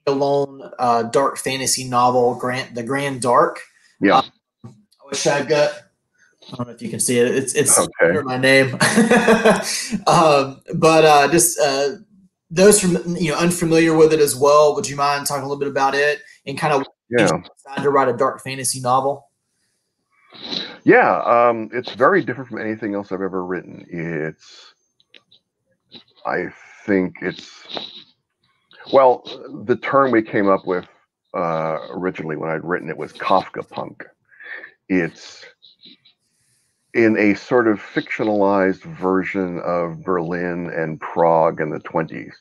alone 0.07 0.69
uh, 0.79 1.03
dark 1.03 1.37
fantasy 1.37 1.87
novel, 1.87 2.35
Grant 2.35 2.73
the 2.75 2.83
Grand 2.83 3.21
Dark. 3.21 3.59
Yeah. 4.01 4.19
Um, 4.19 4.31
I 4.65 5.09
wish 5.09 5.25
I've 5.27 5.47
got. 5.47 5.71
I 6.51 6.55
don't 6.55 6.67
know 6.67 6.73
if 6.73 6.81
you 6.81 6.89
can 6.89 6.99
see 6.99 7.19
it. 7.19 7.27
It's 7.27 7.53
it's 7.53 7.77
Okay. 7.77 7.89
under 8.01 8.23
my 8.23 8.37
name. 8.37 8.73
um, 10.07 10.61
but 10.75 11.03
uh, 11.03 11.27
just 11.29 11.59
uh, 11.59 11.97
those 12.49 12.79
from 12.79 13.15
you 13.17 13.31
know 13.31 13.37
unfamiliar 13.37 13.95
with 13.95 14.13
it 14.13 14.19
as 14.19 14.35
well. 14.35 14.73
Would 14.75 14.87
you 14.87 14.95
mind 14.95 15.27
talking 15.27 15.43
a 15.43 15.45
little 15.47 15.59
bit 15.59 15.67
about 15.67 15.93
it 15.93 16.21
and 16.45 16.57
kind 16.57 16.73
of 16.73 16.85
Yeah. 17.09 17.27
decided 17.55 17.83
to 17.83 17.89
write 17.89 18.07
a 18.07 18.15
dark 18.15 18.41
fantasy 18.41 18.79
novel? 18.79 19.29
Yeah, 20.83 21.21
um, 21.23 21.69
it's 21.73 21.91
very 21.91 22.23
different 22.23 22.49
from 22.49 22.59
anything 22.61 22.95
else 22.95 23.11
I've 23.11 23.21
ever 23.21 23.43
written. 23.43 23.85
It's, 23.89 24.73
I 26.25 26.47
think 26.87 27.17
it's, 27.21 27.51
well, 28.93 29.23
the 29.65 29.75
term 29.75 30.11
we 30.11 30.23
came 30.23 30.49
up 30.49 30.65
with 30.65 30.87
uh, 31.35 31.77
originally 31.91 32.37
when 32.37 32.49
I'd 32.49 32.63
written 32.63 32.89
it 32.89 32.97
was 32.97 33.13
Kafka 33.13 33.69
punk. 33.69 34.05
It's 34.89 35.45
in 36.93 37.17
a 37.17 37.35
sort 37.35 37.67
of 37.67 37.79
fictionalized 37.79 38.83
version 38.83 39.59
of 39.59 40.03
Berlin 40.03 40.71
and 40.75 40.99
Prague 40.99 41.61
in 41.61 41.69
the 41.69 41.79
20s. 41.81 42.33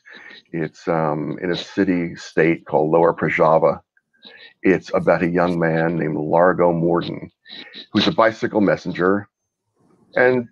It's 0.51 0.87
um, 0.87 1.37
in 1.41 1.51
a 1.51 1.57
city 1.57 2.15
state 2.15 2.65
called 2.65 2.89
Lower 2.89 3.13
Proszawa. 3.13 3.81
It's 4.63 4.91
about 4.93 5.23
a 5.23 5.29
young 5.29 5.59
man 5.59 5.97
named 5.97 6.17
Largo 6.17 6.71
Moorden 6.71 7.29
who's 7.91 8.07
a 8.07 8.11
bicycle 8.11 8.61
messenger, 8.61 9.29
and 10.15 10.47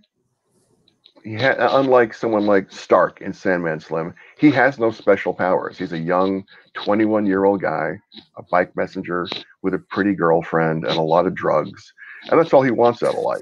he 1.26 1.34
ha- 1.34 1.80
unlike 1.80 2.14
someone 2.14 2.46
like 2.46 2.72
Stark 2.72 3.20
in 3.20 3.34
Sandman 3.34 3.80
Slim, 3.80 4.14
he 4.38 4.52
has 4.52 4.78
no 4.78 4.92
special 4.92 5.34
powers. 5.34 5.76
He's 5.76 5.92
a 5.92 5.98
young 5.98 6.46
21 6.76 7.26
year 7.26 7.46
old 7.46 7.62
guy, 7.62 8.00
a 8.38 8.44
bike 8.52 8.76
messenger 8.76 9.28
with 9.64 9.74
a 9.74 9.80
pretty 9.90 10.14
girlfriend 10.14 10.86
and 10.86 10.98
a 10.98 11.02
lot 11.02 11.26
of 11.26 11.34
drugs, 11.34 11.92
and 12.30 12.40
that's 12.40 12.54
all 12.54 12.62
he 12.62 12.70
wants 12.70 13.02
out 13.02 13.16
of 13.16 13.24
life. 13.24 13.42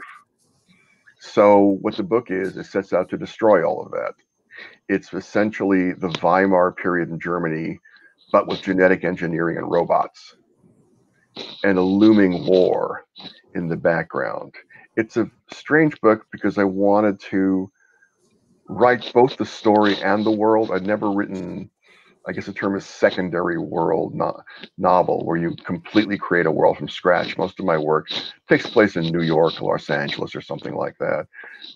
So 1.19 1.77
what 1.81 1.97
the 1.97 2.03
book 2.03 2.31
is, 2.31 2.55
it 2.55 2.67
sets 2.67 2.93
out 2.93 3.09
to 3.09 3.17
destroy 3.17 3.67
all 3.67 3.85
of 3.85 3.91
that. 3.91 4.13
It's 4.87 5.13
essentially 5.13 5.91
the 5.91 6.17
Weimar 6.23 6.71
period 6.71 7.09
in 7.09 7.19
Germany, 7.19 7.79
but 8.31 8.47
with 8.47 8.61
genetic 8.61 9.03
engineering 9.03 9.57
and 9.57 9.69
robots, 9.69 10.37
and 11.65 11.77
a 11.77 11.81
looming 11.81 12.45
war 12.45 13.05
in 13.55 13.67
the 13.67 13.75
background. 13.75 14.53
It's 14.95 15.17
a 15.17 15.29
strange 15.51 15.99
book 16.01 16.25
because 16.31 16.57
I 16.57 16.63
wanted 16.65 17.19
to 17.31 17.71
write 18.67 19.11
both 19.13 19.37
the 19.37 19.45
story 19.45 20.01
and 20.01 20.25
the 20.25 20.31
world. 20.31 20.71
I'd 20.71 20.85
never 20.85 21.11
written, 21.11 21.69
I 22.27 22.31
guess 22.31 22.45
the 22.45 22.53
term 22.53 22.75
is 22.75 22.85
secondary 22.85 23.57
world 23.57 24.13
no- 24.13 24.39
novel, 24.77 25.25
where 25.25 25.37
you 25.37 25.55
completely 25.65 26.17
create 26.17 26.45
a 26.45 26.51
world 26.51 26.77
from 26.77 26.89
scratch. 26.89 27.37
Most 27.37 27.59
of 27.59 27.65
my 27.65 27.77
work 27.77 28.07
takes 28.47 28.69
place 28.69 28.95
in 28.95 29.05
New 29.05 29.23
York, 29.23 29.59
Los 29.61 29.89
Angeles, 29.89 30.35
or 30.35 30.41
something 30.41 30.75
like 30.75 30.97
that. 30.99 31.27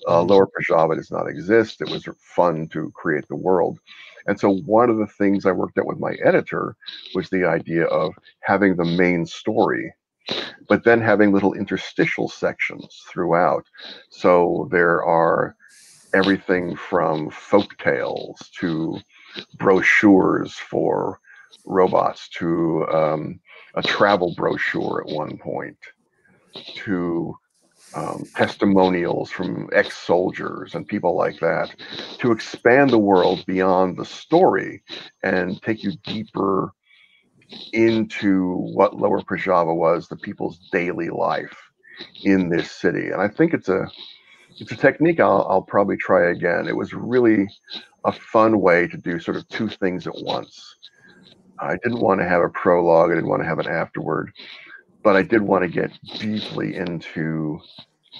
Uh, 0.07 0.21
Lower 0.21 0.47
Proszawa 0.47 0.95
does 0.95 1.11
not 1.11 1.27
exist. 1.27 1.81
It 1.81 1.89
was 1.89 2.07
fun 2.19 2.67
to 2.69 2.91
create 2.91 3.27
the 3.27 3.35
world. 3.35 3.79
And 4.27 4.39
so, 4.39 4.57
one 4.59 4.89
of 4.89 4.97
the 4.97 5.07
things 5.07 5.45
I 5.45 5.51
worked 5.53 5.77
out 5.77 5.87
with 5.87 5.99
my 5.99 6.15
editor 6.23 6.75
was 7.15 7.29
the 7.29 7.45
idea 7.45 7.85
of 7.85 8.13
having 8.41 8.75
the 8.75 8.85
main 8.85 9.25
story 9.25 9.93
but 10.67 10.83
then 10.83 11.01
having 11.01 11.31
little 11.31 11.53
interstitial 11.53 12.29
sections 12.29 13.03
throughout. 13.07 13.65
So 14.09 14.67
there 14.71 15.03
are 15.03 15.55
everything 16.13 16.75
from 16.75 17.29
folk 17.29 17.77
tales 17.77 18.49
to 18.59 18.99
brochures 19.57 20.53
for 20.53 21.19
robots 21.65 22.29
to 22.29 22.85
um, 22.91 23.39
a 23.75 23.81
travel 23.81 24.33
brochure 24.35 25.03
at 25.07 25.13
one 25.13 25.37
point 25.37 25.77
to 26.75 27.35
um, 27.93 28.23
testimonials 28.35 29.31
from 29.31 29.69
ex-soldiers 29.73 30.75
and 30.75 30.87
people 30.87 31.15
like 31.15 31.39
that 31.39 31.73
to 32.19 32.31
expand 32.31 32.89
the 32.89 32.97
world 32.97 33.45
beyond 33.45 33.97
the 33.97 34.05
story 34.05 34.83
and 35.23 35.61
take 35.61 35.83
you 35.83 35.93
deeper 36.03 36.73
into 37.73 38.55
what 38.73 38.97
Lower 38.97 39.21
Proszawa 39.21 39.75
was, 39.75 40.07
the 40.07 40.15
people's 40.15 40.59
daily 40.71 41.09
life 41.09 41.55
in 42.23 42.49
this 42.49 42.71
city. 42.71 43.09
And 43.09 43.21
I 43.21 43.27
think 43.27 43.53
it's 43.53 43.69
a 43.69 43.89
it's 44.59 44.71
a 44.71 44.75
technique 44.75 45.19
I'll, 45.19 45.45
I'll 45.49 45.61
probably 45.61 45.97
try 45.97 46.31
again. 46.31 46.67
It 46.67 46.75
was 46.75 46.93
really 46.93 47.47
a 48.05 48.11
fun 48.11 48.59
way 48.59 48.87
to 48.87 48.97
do 48.97 49.19
sort 49.19 49.37
of 49.37 49.47
two 49.49 49.69
things 49.69 50.07
at 50.07 50.13
once. 50.15 50.75
I 51.59 51.77
didn't 51.83 51.99
want 51.99 52.19
to 52.21 52.27
have 52.27 52.41
a 52.41 52.49
prologue, 52.49 53.11
I 53.11 53.15
didn't 53.15 53.29
want 53.29 53.41
to 53.41 53.47
have 53.47 53.59
an 53.59 53.67
afterward, 53.67 54.31
but 55.03 55.15
I 55.15 55.23
did 55.23 55.41
want 55.41 55.63
to 55.63 55.69
get 55.69 55.91
deeply 56.19 56.75
into 56.75 57.59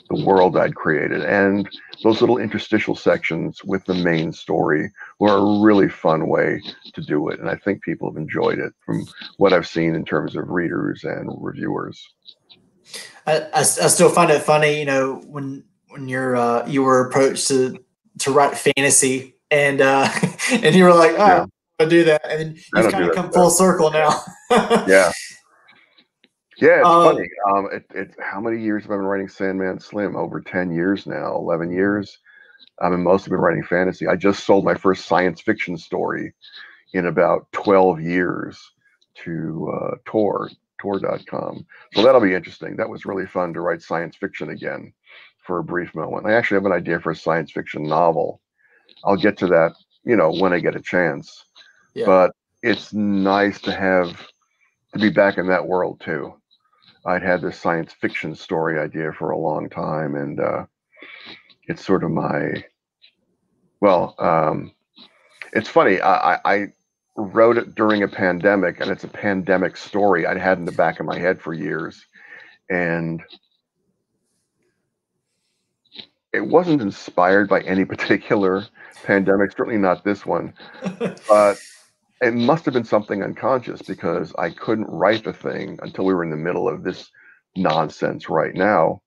the 0.10 0.24
world 0.24 0.58
I'd 0.58 0.76
created. 0.76 1.24
And 1.24 1.68
those 2.04 2.22
little 2.22 2.38
interstitial 2.38 2.96
sections 2.96 3.64
with 3.64 3.86
the 3.86 3.94
main 3.94 4.32
story 4.32 4.92
were 5.20 5.36
a 5.36 5.60
really 5.62 5.90
fun 5.90 6.28
way 6.28 6.62
to 6.94 7.02
do 7.02 7.30
it. 7.30 7.40
And 7.40 7.50
I 7.50 7.56
think 7.56 7.84
people 7.84 8.10
have 8.10 8.18
enjoyed 8.18 8.60
it 8.60 8.74
from 8.86 9.06
what 9.38 9.54
I've 9.54 9.68
seen 9.68 9.96
in 9.96 10.06
terms 10.06 10.36
of 10.36 10.50
readers 10.50 11.04
and 11.04 11.30
reviewers. 11.40 12.06
I, 13.26 13.40
I, 13.40 13.60
I 13.60 13.64
still 13.64 14.10
find 14.10 14.32
it 14.32 14.42
funny, 14.42 14.80
you 14.80 14.86
know, 14.86 15.22
when 15.28 15.64
when 15.90 16.08
you're 16.08 16.36
uh, 16.36 16.66
you 16.68 16.84
were 16.84 17.08
approached 17.08 17.48
to 17.50 17.78
to 18.20 18.32
write 18.32 18.58
fantasy 18.58 19.36
and 19.52 19.82
uh, 19.82 20.10
and 20.52 20.76
you 20.76 20.84
were 20.84 20.94
like, 20.94 21.12
oh, 21.12 21.16
Yeah. 21.18 21.46
I 21.80 21.86
do 21.86 22.04
that, 22.06 22.26
and 22.28 22.40
then 22.40 22.56
you've 22.56 22.92
kind 22.92 23.04
of 23.04 23.10
that 23.10 23.16
come 23.16 23.32
full 23.32 23.50
circle 23.52 23.92
now. 23.92 24.20
Yeah. 24.88 25.12
Yeah, 26.58 26.80
it's 26.80 26.88
Um, 26.88 27.16
funny. 27.16 27.30
Um, 27.52 27.70
it, 27.72 27.86
it, 27.94 28.16
how 28.20 28.40
many 28.42 28.62
years 28.62 28.84
have 28.84 28.92
I 28.92 28.96
been 28.96 29.06
writing 29.06 29.28
Sandman 29.28 29.80
Slim? 29.80 30.16
Over 30.16 30.42
10 30.42 30.72
years 30.72 31.06
now, 31.06 31.36
11 31.36 31.72
years. 31.72 32.18
I've 32.80 32.92
been 32.92 33.04
mostly 33.04 33.32
been 33.32 33.40
writing 33.40 33.64
fantasy. 33.64 34.08
I 34.08 34.16
just 34.16 34.46
sold 34.46 34.66
my 34.66 34.76
first 34.76 35.06
science 35.06 35.42
fiction 35.42 35.78
story 35.78 36.34
in 36.94 37.06
about 37.08 37.52
12 37.52 38.02
years 38.02 38.60
to 39.24 39.72
uh, 39.74 39.96
Tor, 40.06 40.50
Tor.com. 40.80 41.66
So 41.94 42.04
that'll 42.04 42.22
be 42.22 42.34
interesting. 42.34 42.76
That 42.76 42.90
was 42.90 43.06
really 43.06 43.26
fun 43.26 43.54
to 43.54 43.62
write 43.62 43.82
science 43.82 44.16
fiction 44.16 44.50
again 44.50 44.94
for 45.44 45.60
a 45.60 45.64
brief 45.64 45.94
moment. 45.96 46.26
I 46.28 46.34
actually 46.34 46.56
have 46.56 46.66
an 46.66 46.72
idea 46.72 47.00
for 47.00 47.12
a 47.12 47.16
science 47.16 47.52
fiction 47.52 47.84
novel. 47.84 48.42
I'll 49.04 49.16
get 49.16 49.38
to 49.40 49.48
that, 49.48 49.74
you 50.04 50.16
know, 50.16 50.32
when 50.32 50.54
I 50.54 50.60
get 50.60 50.76
a 50.76 50.82
chance. 50.82 51.46
Yeah. 51.94 52.06
But 52.06 52.32
it's 52.62 52.94
nice 52.94 53.60
to 53.62 53.72
have 53.72 54.28
to 54.94 55.00
be 55.00 55.10
back 55.10 55.38
in 55.38 55.48
that 55.48 55.68
world 55.68 56.00
too. 56.04 56.34
I'd 57.08 57.24
had 57.24 57.42
this 57.42 57.58
science 57.58 57.94
fiction 57.94 58.36
story 58.36 58.78
idea 58.78 59.14
for 59.14 59.32
a 59.32 59.38
long 59.38 59.70
time, 59.70 60.16
and 60.16 60.40
uh, 60.42 60.66
it's 61.64 61.84
sort 61.84 62.04
of 62.04 62.12
my 62.12 62.66
well. 63.80 64.14
Um, 64.20 64.74
it's 65.54 65.70
funny. 65.70 66.02
I, 66.02 66.40
I, 66.44 66.68
wrote 67.20 67.58
it 67.58 67.74
during 67.74 68.04
a 68.04 68.08
pandemic, 68.08 68.80
and 68.80 68.92
it's 68.92 69.04
a 69.04 69.08
pandemic 69.08 69.76
story 69.76 70.28
I'd 70.28 70.38
had 70.38 70.60
in 70.60 70.66
the 70.66 70.72
back 70.72 71.00
of 71.00 71.08
my 71.08 71.18
head 71.18 71.42
for 71.42 71.52
years, 71.52 72.06
and 72.70 73.24
it 76.32 76.42
wasn't 76.42 76.82
inspired 76.82 77.50
by 77.50 77.62
any 77.62 77.86
particular 77.94 78.66
pandemic. 79.04 79.52
Certainly 79.52 79.80
not 79.80 80.04
this 80.04 80.28
one, 80.28 80.54
but 81.28 81.58
it 82.22 82.34
must 82.34 82.66
have 82.66 82.74
been 82.74 82.84
something 82.84 83.24
unconscious 83.24 83.82
because 83.82 84.34
I 84.38 84.50
couldn't 84.50 84.88
write 84.90 85.24
the 85.24 85.34
thing 85.34 85.80
until 85.82 86.06
we 86.06 86.14
were 86.14 86.24
in 86.24 86.32
the 86.32 86.38
middle 86.38 86.68
of 86.68 86.84
this 86.84 87.10
nonsense 87.56 88.30
right 88.30 88.54
now 88.54 89.02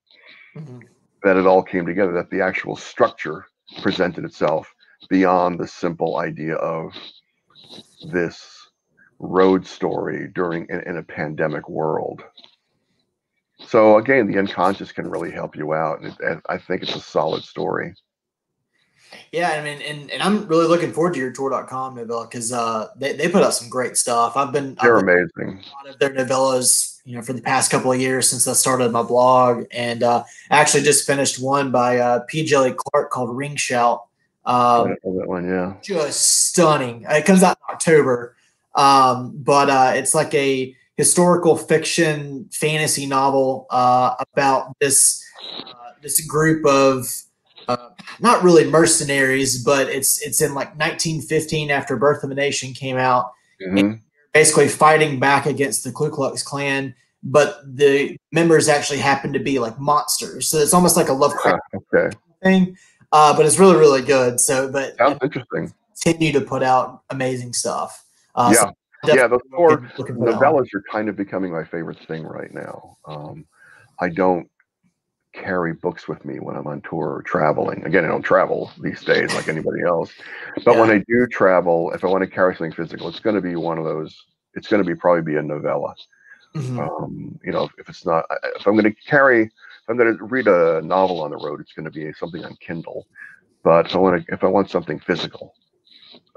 Mhm. 0.57 0.83
that 1.23 1.37
it 1.37 1.47
all 1.47 1.63
came 1.63 1.87
together, 1.87 2.13
that 2.13 2.31
the 2.31 2.41
actual 2.41 2.77
structure 2.77 3.47
presented 3.83 4.25
itself 4.25 4.73
beyond 5.09 5.59
the 5.59 5.67
simple 5.67 6.19
idea 6.19 6.55
of 6.57 6.93
this 8.11 8.69
road 9.19 9.67
story 9.67 10.29
during 10.35 10.67
in, 10.69 10.81
in 10.89 10.97
a 10.97 11.03
pandemic 11.03 11.69
world. 11.69 12.23
So 13.61 13.99
again, 13.99 14.27
the 14.27 14.39
unconscious 14.39 14.93
can 14.93 15.11
really 15.11 15.31
help 15.31 15.57
you 15.57 15.75
out, 15.75 16.01
and, 16.01 16.13
it, 16.13 16.21
and 16.21 16.43
I 16.49 16.59
think 16.59 16.83
it's 16.83 16.97
a 16.97 17.01
solid 17.01 17.43
story. 17.43 17.95
Yeah, 19.33 19.51
I 19.51 19.63
mean, 19.63 19.81
and, 19.83 20.11
and 20.11 20.23
I'm 20.23 20.47
really 20.47 20.67
looking 20.67 20.93
forward 20.93 21.15
to 21.15 21.21
your 21.21 21.33
Tor.com 21.33 21.95
novella 21.95 22.27
because 22.27 22.53
uh, 22.53 22.89
they, 22.97 23.13
they 23.13 23.29
put 23.29 23.43
out 23.43 23.55
some 23.55 23.69
great 23.69 23.97
stuff. 23.97 24.37
I've 24.37 24.53
been, 24.53 24.77
I've 24.79 24.85
They're 24.85 25.05
been 25.05 25.31
amazing. 25.39 25.65
a 25.65 25.75
lot 25.77 25.89
of 25.89 25.99
their 25.99 26.11
novellas, 26.11 27.01
you 27.05 27.17
know, 27.17 27.23
for 27.23 27.33
the 27.33 27.43
past 27.43 27.71
couple 27.71 27.93
of 27.93 28.01
years 28.01 28.29
since 28.29 28.47
I 28.49 28.53
started 28.55 28.91
my 28.91 29.03
blog, 29.03 29.65
and 29.71 30.03
uh, 30.03 30.25
actually 30.51 30.83
just 30.83 31.07
finished 31.07 31.43
one 31.43 31.71
by 31.71 31.99
uh, 31.99 32.21
P. 32.29 32.45
Djèlí 32.45 32.77
Clark 32.77 33.11
called 33.11 33.37
Ring 33.37 33.57
Shout. 33.57 34.05
Um, 34.45 34.97
that 35.03 35.29
one, 35.29 35.49
yeah. 35.49 35.75
just 35.83 36.49
stunning. 36.49 37.05
It 37.09 37.25
comes 37.25 37.43
out 37.43 37.59
in 37.69 37.75
October, 37.75 38.37
um, 38.75 39.33
but 39.37 39.71
uh, 39.71 39.93
it's 39.95 40.15
like 40.15 40.33
a 40.35 40.75
historical 40.97 41.57
fiction 41.57 42.49
fantasy 42.53 43.07
novel 43.07 43.67
uh, 43.71 44.15
about 44.33 44.75
this 44.81 45.25
uh, 45.67 45.93
this 46.03 46.21
group 46.27 46.65
of 46.67 47.07
uh, 47.71 47.91
not 48.21 48.43
really 48.43 48.65
mercenaries, 48.71 49.63
but 49.65 49.89
it's 49.89 50.21
it's 50.23 50.41
in 50.43 50.55
like 50.55 50.69
1915 50.79 51.71
after 51.71 51.97
Birth 51.97 52.23
of 52.25 52.31
a 52.31 52.35
Nation 52.35 52.73
came 52.75 52.97
out, 52.97 53.33
hmm 53.63 53.93
basically 54.33 54.69
fighting 54.69 55.19
back 55.19 55.45
against 55.47 55.83
the 55.83 55.91
Ku 55.91 56.09
Klux 56.09 56.43
Klan. 56.43 56.95
But 57.23 57.61
the 57.77 58.17
members 58.33 58.69
actually 58.69 59.01
happen 59.01 59.33
to 59.33 59.39
be 59.41 59.59
like 59.59 59.79
monsters, 59.79 60.49
so 60.49 60.59
it's 60.59 60.73
almost 60.73 60.97
like 60.97 61.09
a 61.09 61.13
Lovecraft 61.13 61.61
Okay, 61.75 62.17
thing. 62.43 62.77
Uh, 63.13 63.37
but 63.37 63.45
it's 63.45 63.59
really 63.59 63.77
really 63.77 64.03
good. 64.03 64.39
So, 64.41 64.71
but 64.71 64.97
sounds 64.97 65.19
interesting. 65.23 65.73
continue 66.03 66.33
to 66.33 66.41
put 66.41 66.63
out 66.63 67.03
amazing 67.11 67.53
stuff. 67.53 68.05
Uh, 68.35 68.53
so 68.55 68.73
Yeah, 69.05 69.15
yeah. 69.15 69.27
Those 69.27 69.41
four 69.55 69.71
looking- 69.73 69.89
looking 69.99 70.15
for 70.17 70.27
that 70.33 70.41
one. 70.41 70.65
novellas 70.65 70.73
are 70.75 70.83
kind 70.91 71.09
of 71.09 71.17
becoming 71.17 71.53
my 71.53 71.65
favorite 71.65 71.99
thing 72.07 72.23
right 72.25 72.53
now. 72.55 72.97
Um, 73.05 73.45
I 73.99 74.09
don't 74.09 74.49
carry 75.33 75.73
books 75.73 76.09
with 76.09 76.25
me 76.25 76.39
when 76.41 76.57
I'm 76.57 76.67
on 76.67 76.81
tour 76.83 77.15
or 77.17 77.23
traveling. 77.23 77.85
Again, 77.85 78.05
I 78.05 78.09
don't 78.09 78.23
travel 78.23 78.71
these 78.81 79.03
days 79.03 79.35
like 79.35 79.49
anybody 79.49 79.83
else. 79.87 80.13
But 80.65 80.77
when 80.77 80.91
I 80.91 80.99
do 81.09 81.27
travel, 81.31 81.93
if 81.93 82.05
I 82.05 82.09
want 82.09 82.23
to 82.25 82.31
carry 82.31 82.55
something 82.55 82.73
physical, 82.73 83.09
it's 83.09 83.21
going 83.21 83.37
to 83.37 83.43
be 83.43 83.57
one 83.57 83.79
of 83.79 83.85
those. 83.85 84.17
It's 84.55 84.69
going 84.69 84.83
to 84.83 84.87
be 84.87 84.95
probably 84.95 85.23
be 85.23 85.39
a 85.39 85.43
novella. 85.43 85.95
Mhm. 86.55 86.79
Um, 86.79 87.39
you 87.45 87.53
know, 87.53 87.69
if 87.79 87.89
it's 87.89 88.05
not, 88.05 88.25
if 88.57 88.67
I'm 88.67 88.75
going 88.75 88.85
to 88.85 88.95
carry, 89.07 89.45
if 89.45 89.51
I'm 89.89 89.97
going 89.97 90.17
to 90.17 90.25
read 90.25 90.49
a 90.49 90.83
novel 90.83 91.23
on 91.23 91.31
the 91.31 91.37
road, 91.37 91.61
it's 91.61 91.73
going 91.73 91.85
to 91.85 91.93
be 91.93 92.13
something 92.15 92.45
on 92.45 92.57
Kindle. 92.57 93.07
But 93.63 93.87
if 93.87 93.95
I 93.95 93.99
want 93.99 94.27
to, 94.27 94.33
if 94.33 94.43
I 94.43 94.49
want 94.49 94.69
something 94.69 94.99
physical, 94.99 95.55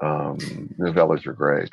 um, 0.03 0.37
novellas 0.77 1.25
are 1.25 1.33
great. 1.33 1.71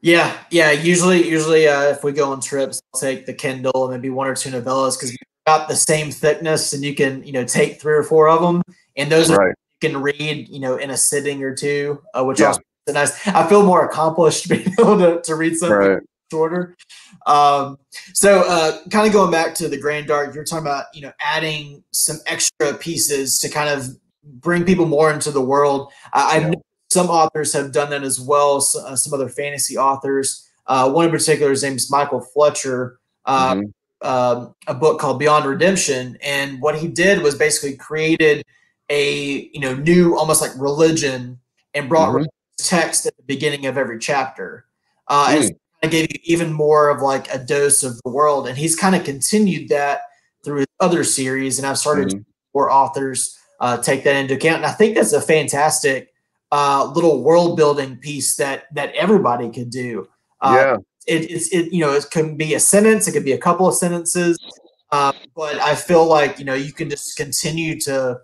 Yeah, 0.00 0.38
yeah. 0.50 0.70
Usually, 0.70 1.28
usually, 1.28 1.68
uh, 1.68 1.82
if 1.90 2.02
we 2.02 2.12
go 2.12 2.32
on 2.32 2.40
trips, 2.40 2.80
I'll 2.94 3.00
take 3.00 3.26
the 3.26 3.34
Kindle 3.34 3.84
and 3.84 3.92
maybe 3.92 4.08
one 4.08 4.28
or 4.28 4.34
two 4.34 4.50
novellas 4.50 4.96
because 4.96 5.14
about 5.46 5.68
the 5.68 5.76
same 5.76 6.10
thickness, 6.10 6.72
and 6.72 6.82
you 6.84 6.94
can, 6.94 7.22
you 7.24 7.32
know, 7.32 7.44
take 7.44 7.80
three 7.80 7.94
or 7.94 8.02
four 8.02 8.28
of 8.28 8.42
them, 8.42 8.62
and 8.96 9.10
those 9.10 9.30
are 9.30 9.38
Right. 9.38 9.54
you 9.82 9.88
can 9.90 10.02
read, 10.02 10.48
you 10.48 10.58
know, 10.58 10.76
in 10.76 10.90
a 10.90 10.96
sitting 10.96 11.42
or 11.44 11.54
two, 11.54 12.02
uh, 12.14 12.24
which 12.24 12.40
Yeah. 12.40 12.48
also 12.48 12.60
is 12.88 12.94
nice. 12.94 13.26
I 13.28 13.46
feel 13.48 13.62
more 13.64 13.84
accomplished 13.84 14.48
being 14.48 14.68
able 14.78 14.98
to, 14.98 15.20
to 15.22 15.34
read 15.36 15.56
something 15.56 15.78
Right. 15.78 16.02
shorter. 16.32 16.74
Um, 17.26 17.78
so, 18.12 18.40
uh, 18.40 18.78
kind 18.90 19.06
of 19.06 19.12
going 19.12 19.30
back 19.30 19.54
to 19.56 19.68
the 19.68 19.78
Grand 19.78 20.08
Dark, 20.08 20.34
you're 20.34 20.42
talking 20.44 20.66
about, 20.66 20.86
you 20.92 21.02
know, 21.02 21.12
adding 21.20 21.84
some 21.92 22.18
extra 22.26 22.74
pieces 22.74 23.38
to 23.38 23.48
kind 23.48 23.68
of 23.68 23.86
bring 24.24 24.64
people 24.64 24.86
more 24.86 25.12
into 25.12 25.30
the 25.30 25.40
world. 25.40 25.92
I, 26.12 26.38
I've 26.38 26.54
some 26.90 27.08
authors 27.08 27.52
have 27.52 27.72
done 27.72 27.90
that 27.90 28.02
as 28.04 28.20
well. 28.20 28.60
So, 28.60 28.80
uh, 28.84 28.96
some 28.96 29.12
other 29.12 29.28
fantasy 29.28 29.76
authors. 29.76 30.48
Uh, 30.66 30.90
one 30.90 31.04
in 31.04 31.10
particular, 31.12 31.50
his 31.50 31.62
name 31.62 31.74
is 31.74 31.88
Michael 31.90 32.20
Fletcher. 32.20 32.98
Uh, 33.24 33.54
Mhm. 33.54 33.72
Um, 34.02 34.54
a 34.66 34.74
book 34.74 35.00
called 35.00 35.18
Beyond 35.18 35.46
Redemption, 35.46 36.18
and 36.22 36.60
what 36.60 36.78
he 36.78 36.88
did 36.88 37.22
was 37.22 37.34
basically 37.34 37.76
created 37.76 38.44
a 38.90 39.48
you 39.52 39.60
know 39.60 39.74
new 39.74 40.16
almost 40.16 40.40
like 40.40 40.52
religion 40.58 41.38
and 41.74 41.88
brought 41.88 42.12
Mhm. 42.12 42.26
text 42.58 43.06
at 43.06 43.16
the 43.16 43.22
beginning 43.24 43.66
of 43.66 43.76
every 43.76 43.98
chapter. 43.98 44.64
Uh, 45.08 45.26
and 45.30 45.44
Mm. 45.44 45.48
kind 45.48 45.58
of 45.84 45.90
gave 45.90 46.08
you 46.12 46.20
even 46.24 46.52
more 46.52 46.88
of 46.88 47.00
like 47.02 47.32
a 47.32 47.38
dose 47.38 47.82
of 47.82 48.00
the 48.02 48.10
world, 48.10 48.46
and 48.48 48.56
he's 48.58 48.76
kind 48.76 48.94
of 48.94 49.04
continued 49.04 49.68
that 49.70 50.02
through 50.44 50.58
his 50.58 50.66
other 50.80 51.02
series, 51.04 51.58
and 51.58 51.66
I've 51.66 51.78
started 51.78 52.08
Mhm. 52.08 52.24
more 52.54 52.70
authors 52.70 53.36
uh, 53.60 53.78
take 53.78 54.04
that 54.04 54.14
into 54.16 54.34
account, 54.34 54.58
and 54.58 54.66
I 54.66 54.72
think 54.72 54.94
that's 54.94 55.12
a 55.14 55.20
fantastic 55.20 56.12
uh, 56.52 56.84
little 56.94 57.22
world 57.24 57.56
building 57.56 57.96
piece 57.96 58.36
that 58.36 58.72
that 58.72 58.94
everybody 58.94 59.50
could 59.50 59.68
do. 59.70 60.06
Uh, 60.40 60.54
yeah. 60.54 60.76
It, 61.06 61.30
it's 61.30 61.48
it 61.52 61.72
you 61.72 61.80
know 61.80 61.92
it 61.92 62.06
can 62.10 62.36
be 62.36 62.54
a 62.54 62.60
sentence 62.60 63.06
it 63.06 63.12
could 63.12 63.24
be 63.24 63.32
a 63.32 63.38
couple 63.38 63.66
of 63.66 63.74
sentences 63.74 64.38
uh, 64.92 65.12
but 65.34 65.56
i 65.56 65.74
feel 65.74 66.04
like 66.04 66.38
you 66.38 66.44
know 66.44 66.54
you 66.54 66.72
can 66.72 66.90
just 66.90 67.16
continue 67.16 67.78
to 67.80 68.18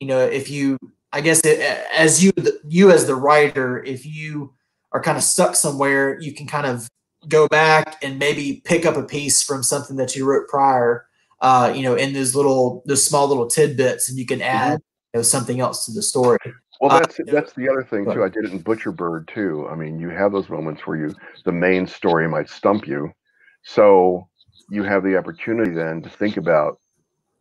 you 0.00 0.06
know 0.06 0.20
if 0.20 0.50
you 0.50 0.78
i 1.12 1.20
guess 1.20 1.40
it, 1.44 1.60
as 1.94 2.22
you 2.22 2.32
you 2.66 2.90
as 2.90 3.06
the 3.06 3.14
writer 3.14 3.82
if 3.84 4.06
you 4.06 4.52
are 4.92 5.02
kind 5.02 5.16
of 5.16 5.24
stuck 5.24 5.54
somewhere 5.54 6.18
you 6.20 6.32
can 6.32 6.46
kind 6.46 6.66
of 6.66 6.88
go 7.28 7.48
back 7.48 7.96
and 8.02 8.18
maybe 8.18 8.62
pick 8.64 8.84
up 8.84 8.96
a 8.96 9.02
piece 9.02 9.42
from 9.42 9.62
something 9.62 9.96
that 9.96 10.14
you 10.14 10.24
wrote 10.24 10.48
prior 10.48 11.06
uh, 11.40 11.72
you 11.74 11.82
know 11.82 11.94
in 11.94 12.12
those 12.12 12.34
little 12.34 12.82
those 12.86 13.04
small 13.04 13.26
little 13.28 13.46
tidbits 13.46 14.08
and 14.08 14.18
you 14.18 14.26
can 14.26 14.40
add 14.40 14.80
you 15.12 15.18
know, 15.18 15.22
something 15.22 15.60
else 15.60 15.86
to 15.86 15.92
the 15.92 16.02
story 16.02 16.38
Well, 16.84 16.92
Uh, 16.92 16.98
that's 16.98 17.18
that's 17.28 17.54
the 17.54 17.66
other 17.66 17.82
thing 17.82 18.04
too. 18.04 18.22
I 18.22 18.28
did 18.28 18.44
it 18.44 18.52
in 18.52 18.58
Butcher 18.58 18.92
Bird 18.92 19.26
too. 19.26 19.66
I 19.70 19.74
mean, 19.74 19.98
you 19.98 20.10
have 20.10 20.32
those 20.32 20.50
moments 20.50 20.86
where 20.86 20.98
you 20.98 21.14
the 21.46 21.52
main 21.52 21.86
story 21.86 22.28
might 22.28 22.50
stump 22.50 22.86
you, 22.86 23.10
so 23.62 24.28
you 24.68 24.82
have 24.82 25.02
the 25.02 25.16
opportunity 25.16 25.70
then 25.70 26.02
to 26.02 26.10
think 26.10 26.36
about 26.36 26.78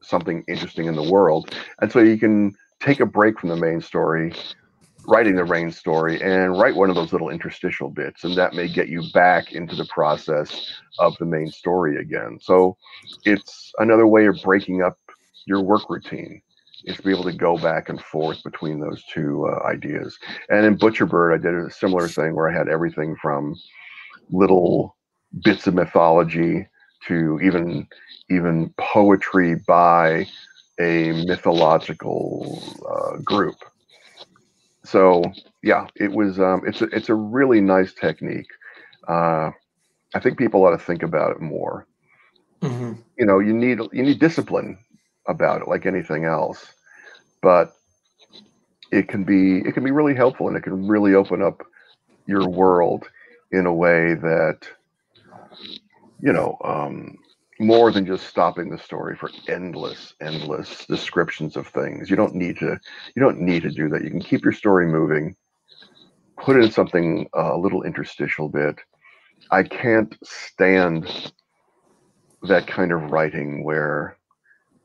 something 0.02 0.46
interesting 0.48 0.86
in 0.86 0.96
the 0.96 1.12
world, 1.12 1.54
and 1.82 1.92
so 1.92 2.00
you 2.00 2.18
can 2.18 2.54
take 2.80 3.02
a 3.02 3.06
break 3.06 3.38
from 3.38 3.50
the 3.50 3.58
main 3.58 3.82
story, 3.82 4.32
writing 5.08 5.36
the 5.36 5.44
rain 5.44 5.72
story, 5.72 6.22
and 6.22 6.58
write 6.58 6.76
one 6.76 6.90
of 6.90 6.96
those 6.96 7.12
little 7.12 7.30
interstitial 7.30 7.90
bits, 7.90 8.24
and 8.24 8.36
that 8.38 8.54
may 8.54 8.70
get 8.70 8.88
you 8.88 9.04
back 9.14 9.52
into 9.52 9.76
the 9.76 9.86
process 9.88 10.72
of 11.00 11.18
the 11.18 11.26
main 11.26 11.52
story 11.52 11.98
again. 11.98 12.40
So 12.42 12.78
it's 13.26 13.74
another 13.80 14.08
way 14.08 14.26
of 14.28 14.42
breaking 14.42 14.82
up 14.84 14.98
your 15.46 15.62
work 15.62 15.90
routine 15.90 16.42
is 16.86 16.98
to 16.98 17.04
be 17.04 17.12
able 17.12 17.24
to 17.24 17.34
go 17.34 17.58
back 17.58 17.90
and 17.90 18.02
forth 18.02 18.44
between 18.44 18.80
those 18.80 19.04
two 19.14 19.48
uh, 19.48 19.66
ideas. 19.68 20.18
And 20.50 20.66
in 20.66 20.76
Butcher 20.78 21.06
Bird, 21.06 21.34
I 21.34 21.38
did 21.38 21.54
a 21.56 21.70
similar 21.72 22.10
thing 22.10 22.36
where 22.36 22.50
I 22.50 22.58
had 22.58 22.68
everything 22.70 23.16
from 23.22 23.56
little 24.32 24.96
bits 25.44 25.68
of 25.68 25.74
mythology 25.76 26.68
to 27.08 27.40
even 27.42 27.88
even 28.30 28.74
poetry 28.78 29.56
by 29.68 30.28
a 30.80 31.12
mythological 31.14 32.76
uh, 32.90 33.18
group. 33.24 33.56
So 34.86 35.24
yeah, 35.64 35.88
it 35.96 36.12
was 36.12 36.40
um, 36.40 36.62
it's 36.66 36.82
a, 36.82 36.86
it's 36.86 37.10
a 37.10 37.16
really 37.16 37.62
nice 37.62 37.94
technique. 37.94 38.50
Uh, 39.08 39.52
I 40.14 40.20
think 40.22 40.38
people 40.38 40.64
ought 40.66 40.72
to 40.78 40.84
think 40.84 41.04
about 41.04 41.32
it 41.32 41.42
more 41.42 41.88
Mhm. 42.62 43.04
you 43.18 43.26
know 43.26 43.40
you 43.40 43.54
need 43.54 43.80
you 43.92 44.04
need 44.04 44.20
discipline 44.20 44.78
about 45.28 45.62
it 45.62 45.68
like 45.68 45.86
anything 45.86 46.26
else. 46.26 46.74
But 47.42 47.74
it 48.92 49.08
can 49.08 49.24
be 49.24 49.60
it 49.60 49.74
can 49.74 49.84
be 49.84 49.92
really 49.92 50.16
helpful 50.16 50.48
and 50.48 50.56
it 50.56 50.62
can 50.62 50.88
really 50.88 51.16
open 51.16 51.42
up 51.42 51.64
your 52.28 52.48
world 52.48 53.06
in 53.52 53.66
a 53.66 53.74
way 53.74 54.14
that 54.14 54.60
you 56.22 56.32
know 56.32 56.58
um, 56.64 57.18
more 57.60 57.92
than 57.92 58.06
just 58.06 58.28
stopping 58.28 58.70
the 58.70 58.78
story 58.78 59.16
for 59.16 59.30
endless 59.48 60.14
endless 60.22 60.86
descriptions 60.86 61.56
of 61.56 61.68
things. 61.68 62.10
You 62.10 62.16
don't 62.16 62.36
need 62.36 62.58
to 62.60 62.80
you 63.16 63.22
don't 63.22 63.40
need 63.40 63.64
to 63.64 63.72
do 63.72 63.90
that. 63.90 64.04
You 64.04 64.10
can 64.10 64.22
keep 64.22 64.44
your 64.44 64.54
story 64.54 64.88
moving 64.88 65.36
put 66.38 66.58
in 66.58 66.72
something 66.72 67.28
uh, 67.38 67.56
a 67.56 67.58
little 67.58 67.84
interstitial 67.84 68.50
bit. 68.50 68.80
I 69.52 69.64
can't 69.64 70.16
stand 70.24 71.32
that 72.44 72.68
kind 72.68 72.92
of 72.92 73.12
writing 73.12 73.64
where 73.64 74.18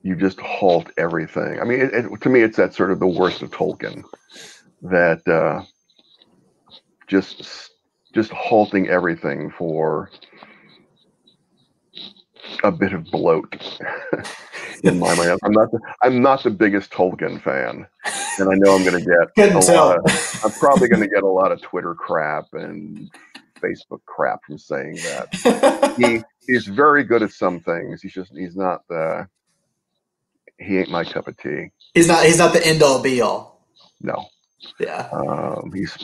you 0.03 0.15
just 0.15 0.41
halt 0.41 0.91
everything. 0.97 1.61
I 1.61 1.65
mean, 1.65 1.81
it, 1.81 1.95
it, 1.95 2.21
to 2.21 2.29
me, 2.29 2.41
it's 2.41 2.57
that 2.57 2.75
sort 2.75 2.91
of 2.91 3.01
the 3.01 3.07
worst 3.07 3.43
of 3.43 3.51
Tolkien, 3.51 4.05
that 4.83 5.27
uh, 5.27 5.63
just 7.07 7.71
just 8.15 8.31
halting 8.31 8.89
everything 8.89 9.51
for 9.51 10.11
a 12.65 12.73
bit 12.73 12.93
of 12.93 13.05
bloat. 13.07 13.81
In 14.85 15.01
my 15.01 15.13
mind, 15.17 15.41
I'm 15.43 15.53
not 15.53 15.71
the, 15.73 15.81
I'm 16.03 16.23
not 16.23 16.45
the 16.45 16.51
biggest 16.51 16.93
Tolkien 16.93 17.43
fan, 17.43 17.85
and 18.39 18.49
I 18.49 18.55
know 18.55 18.77
I'm 18.77 18.85
going 18.85 19.03
to 19.03 19.05
get 19.05 19.35
couldn't 19.35 19.65
a 19.65 19.67
tell 19.67 19.87
lot 19.89 19.99
of, 19.99 20.41
I'm 20.45 20.53
probably 20.53 20.87
going 20.87 21.03
to 21.03 21.09
get 21.09 21.25
a 21.25 21.29
lot 21.29 21.51
of 21.51 21.61
Twitter 21.61 21.97
crap 21.97 22.45
and 22.53 23.11
Facebook 23.61 24.05
crap 24.07 24.45
from 24.45 24.57
saying 24.57 24.95
that 24.97 25.95
he 25.99 26.23
he's 26.47 26.67
very 26.67 27.03
good 27.03 27.25
at 27.25 27.33
some 27.33 27.59
things. 27.59 28.03
He's 28.03 28.13
just 28.13 28.33
he's 28.33 28.55
not 28.55 28.87
the 28.89 29.29
he 30.59 30.79
ain't 30.79 30.91
my 30.91 31.05
cup 31.05 31.29
of 31.29 31.37
tea. 31.37 31.71
he's 31.95 32.09
not 32.09 32.25
he's 32.25 32.39
not 32.39 32.53
the 32.53 32.67
end 32.67 32.83
all 32.83 33.01
be 33.01 33.21
all 33.21 33.67
No, 34.01 34.27
yeah 34.79 35.09
um, 35.13 35.73
he's. 35.75 35.97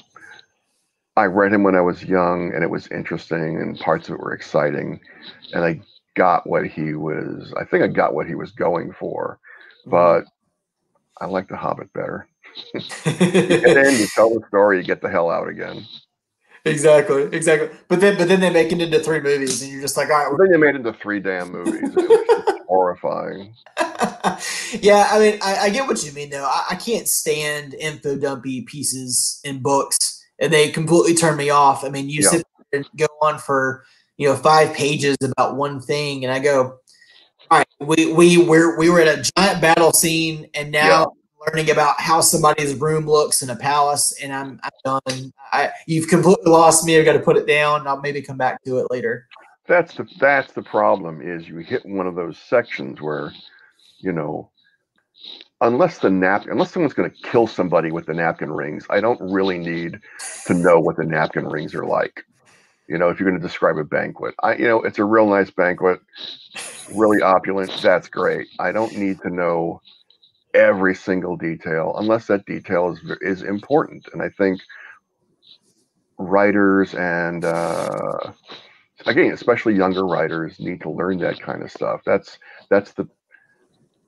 I 1.16 1.26
read 1.26 1.52
him 1.52 1.62
when 1.62 1.76
I 1.76 1.80
was 1.80 2.02
young, 2.02 2.52
and 2.54 2.64
it 2.64 2.70
was 2.70 2.88
interesting, 2.88 3.60
and 3.60 3.78
parts 3.78 4.08
of 4.08 4.14
it 4.14 4.20
were 4.20 4.32
exciting, 4.32 5.00
and 5.52 5.64
I 5.64 5.80
got 6.14 6.48
what 6.48 6.66
he 6.66 6.94
was. 6.94 7.54
I 7.56 7.64
think 7.64 7.84
I 7.84 7.86
got 7.86 8.14
what 8.14 8.26
he 8.26 8.34
was 8.34 8.50
going 8.50 8.92
for, 8.98 9.38
but 9.86 10.24
I 11.20 11.26
like 11.26 11.48
the 11.48 11.56
Hobbit 11.56 11.92
better. 11.92 12.26
Get 13.04 13.76
in, 13.76 13.98
you 13.98 14.06
tell 14.14 14.30
the 14.30 14.44
story, 14.48 14.78
you 14.78 14.84
get 14.84 15.00
the 15.00 15.10
hell 15.10 15.30
out 15.30 15.48
again. 15.48 15.86
exactly, 16.64 17.24
exactly. 17.32 17.70
But 17.88 18.00
then, 18.00 18.16
but 18.16 18.28
then 18.28 18.40
they 18.40 18.50
make 18.50 18.72
it 18.72 18.80
into 18.80 19.00
three 19.00 19.20
movies, 19.20 19.62
and 19.62 19.70
you're 19.72 19.82
just 19.82 19.96
like, 19.96 20.10
all 20.10 20.30
But 20.30 20.38
then 20.44 20.52
they 20.52 20.58
made 20.58 20.74
it 20.74 20.76
into 20.76 20.92
three 20.92 21.20
damn 21.20 21.50
movies. 21.50 21.94
It 22.74 22.82
was 22.82 22.96
just 22.96 23.00
horrifying. 23.02 23.54
yeah, 24.82 25.08
I 25.10 25.18
mean, 25.18 25.38
I, 25.42 25.56
I 25.62 25.70
get 25.70 25.86
what 25.86 26.04
you 26.04 26.12
mean, 26.12 26.30
though. 26.30 26.44
I, 26.44 26.64
I 26.72 26.74
can't 26.76 27.08
stand 27.08 27.74
info 27.74 28.16
dumpy 28.16 28.62
pieces 28.62 29.40
in 29.44 29.60
books, 29.60 30.24
and 30.38 30.52
they 30.52 30.70
completely 30.70 31.14
turn 31.14 31.36
me 31.36 31.50
off. 31.50 31.84
I 31.84 31.88
mean, 31.88 32.08
you 32.08 32.22
Yeah. 32.22 32.28
sit 32.30 32.46
there 32.72 32.80
and 32.80 32.88
go 32.96 33.06
on 33.22 33.38
for 33.38 33.84
you 34.16 34.28
know 34.28 34.36
five 34.36 34.74
pages 34.74 35.16
about 35.22 35.56
one 35.56 35.80
thing, 35.80 36.24
and 36.24 36.32
I 36.32 36.38
go, 36.38 36.78
All 37.50 37.58
right, 37.58 37.66
we 37.80 38.12
we 38.12 38.38
were 38.38 38.78
we 38.78 38.88
were 38.90 39.00
at 39.00 39.18
a 39.18 39.30
giant 39.36 39.60
battle 39.60 39.92
scene, 39.92 40.48
and 40.54 40.70
now 40.70 40.88
yeah. 40.88 41.04
learning 41.46 41.70
about 41.70 42.00
how 42.00 42.20
somebody's 42.20 42.74
room 42.74 43.06
looks 43.06 43.42
in 43.42 43.50
a 43.50 43.56
palace, 43.56 44.14
and 44.22 44.32
I'm 44.32 44.60
I'm 44.62 45.00
done. 45.06 45.32
I 45.52 45.70
you've 45.86 46.08
completely 46.08 46.50
lost 46.50 46.84
me. 46.84 46.98
I've 46.98 47.04
got 47.04 47.14
to 47.14 47.20
put 47.20 47.36
it 47.36 47.46
down. 47.46 47.86
I'll 47.86 48.00
maybe 48.00 48.22
come 48.22 48.36
back 48.38 48.62
to 48.64 48.78
it 48.78 48.86
later. 48.90 49.28
That's 49.66 49.94
the 49.94 50.06
that's 50.18 50.52
the 50.52 50.62
problem. 50.62 51.22
Is 51.22 51.48
you 51.48 51.58
hit 51.58 51.86
one 51.86 52.06
of 52.06 52.14
those 52.14 52.38
sections 52.38 53.00
where, 53.00 53.32
you 53.98 54.12
know, 54.12 54.50
unless 55.60 55.98
the 55.98 56.10
napkin, 56.10 56.52
unless 56.52 56.72
someone's 56.72 56.92
going 56.94 57.10
to 57.10 57.16
kill 57.30 57.46
somebody 57.46 57.90
with 57.90 58.06
the 58.06 58.14
napkin 58.14 58.50
rings, 58.50 58.86
I 58.90 59.00
don't 59.00 59.20
really 59.20 59.58
need 59.58 60.00
to 60.46 60.54
know 60.54 60.78
what 60.80 60.96
the 60.96 61.04
napkin 61.04 61.46
rings 61.46 61.74
are 61.74 61.86
like. 61.86 62.24
You 62.88 62.98
know, 62.98 63.08
if 63.08 63.18
you're 63.18 63.28
going 63.28 63.40
to 63.40 63.46
describe 63.46 63.78
a 63.78 63.84
banquet, 63.84 64.34
I, 64.42 64.56
you 64.56 64.66
know, 64.66 64.82
it's 64.82 64.98
a 64.98 65.04
real 65.04 65.28
nice 65.28 65.50
banquet, 65.50 66.00
really 66.94 67.22
opulent. 67.22 67.72
That's 67.82 68.08
great. 68.08 68.48
I 68.58 68.72
don't 68.72 68.96
need 68.96 69.20
to 69.22 69.30
know 69.30 69.80
every 70.54 70.94
single 70.94 71.36
detail 71.36 71.94
unless 71.98 72.26
that 72.26 72.46
detail 72.46 72.92
is 72.92 73.16
is 73.22 73.42
important. 73.42 74.06
And 74.12 74.22
I 74.22 74.28
think 74.28 74.60
writers 76.18 76.94
and 76.94 77.44
uh, 77.44 78.32
again, 79.06 79.32
especially 79.32 79.74
younger 79.74 80.06
writers, 80.06 80.58
need 80.58 80.80
to 80.82 80.90
learn 80.90 81.18
that 81.18 81.40
kind 81.40 81.62
of 81.62 81.70
stuff. 81.70 82.00
That's 82.04 82.38
that's 82.70 82.92
the 82.92 83.08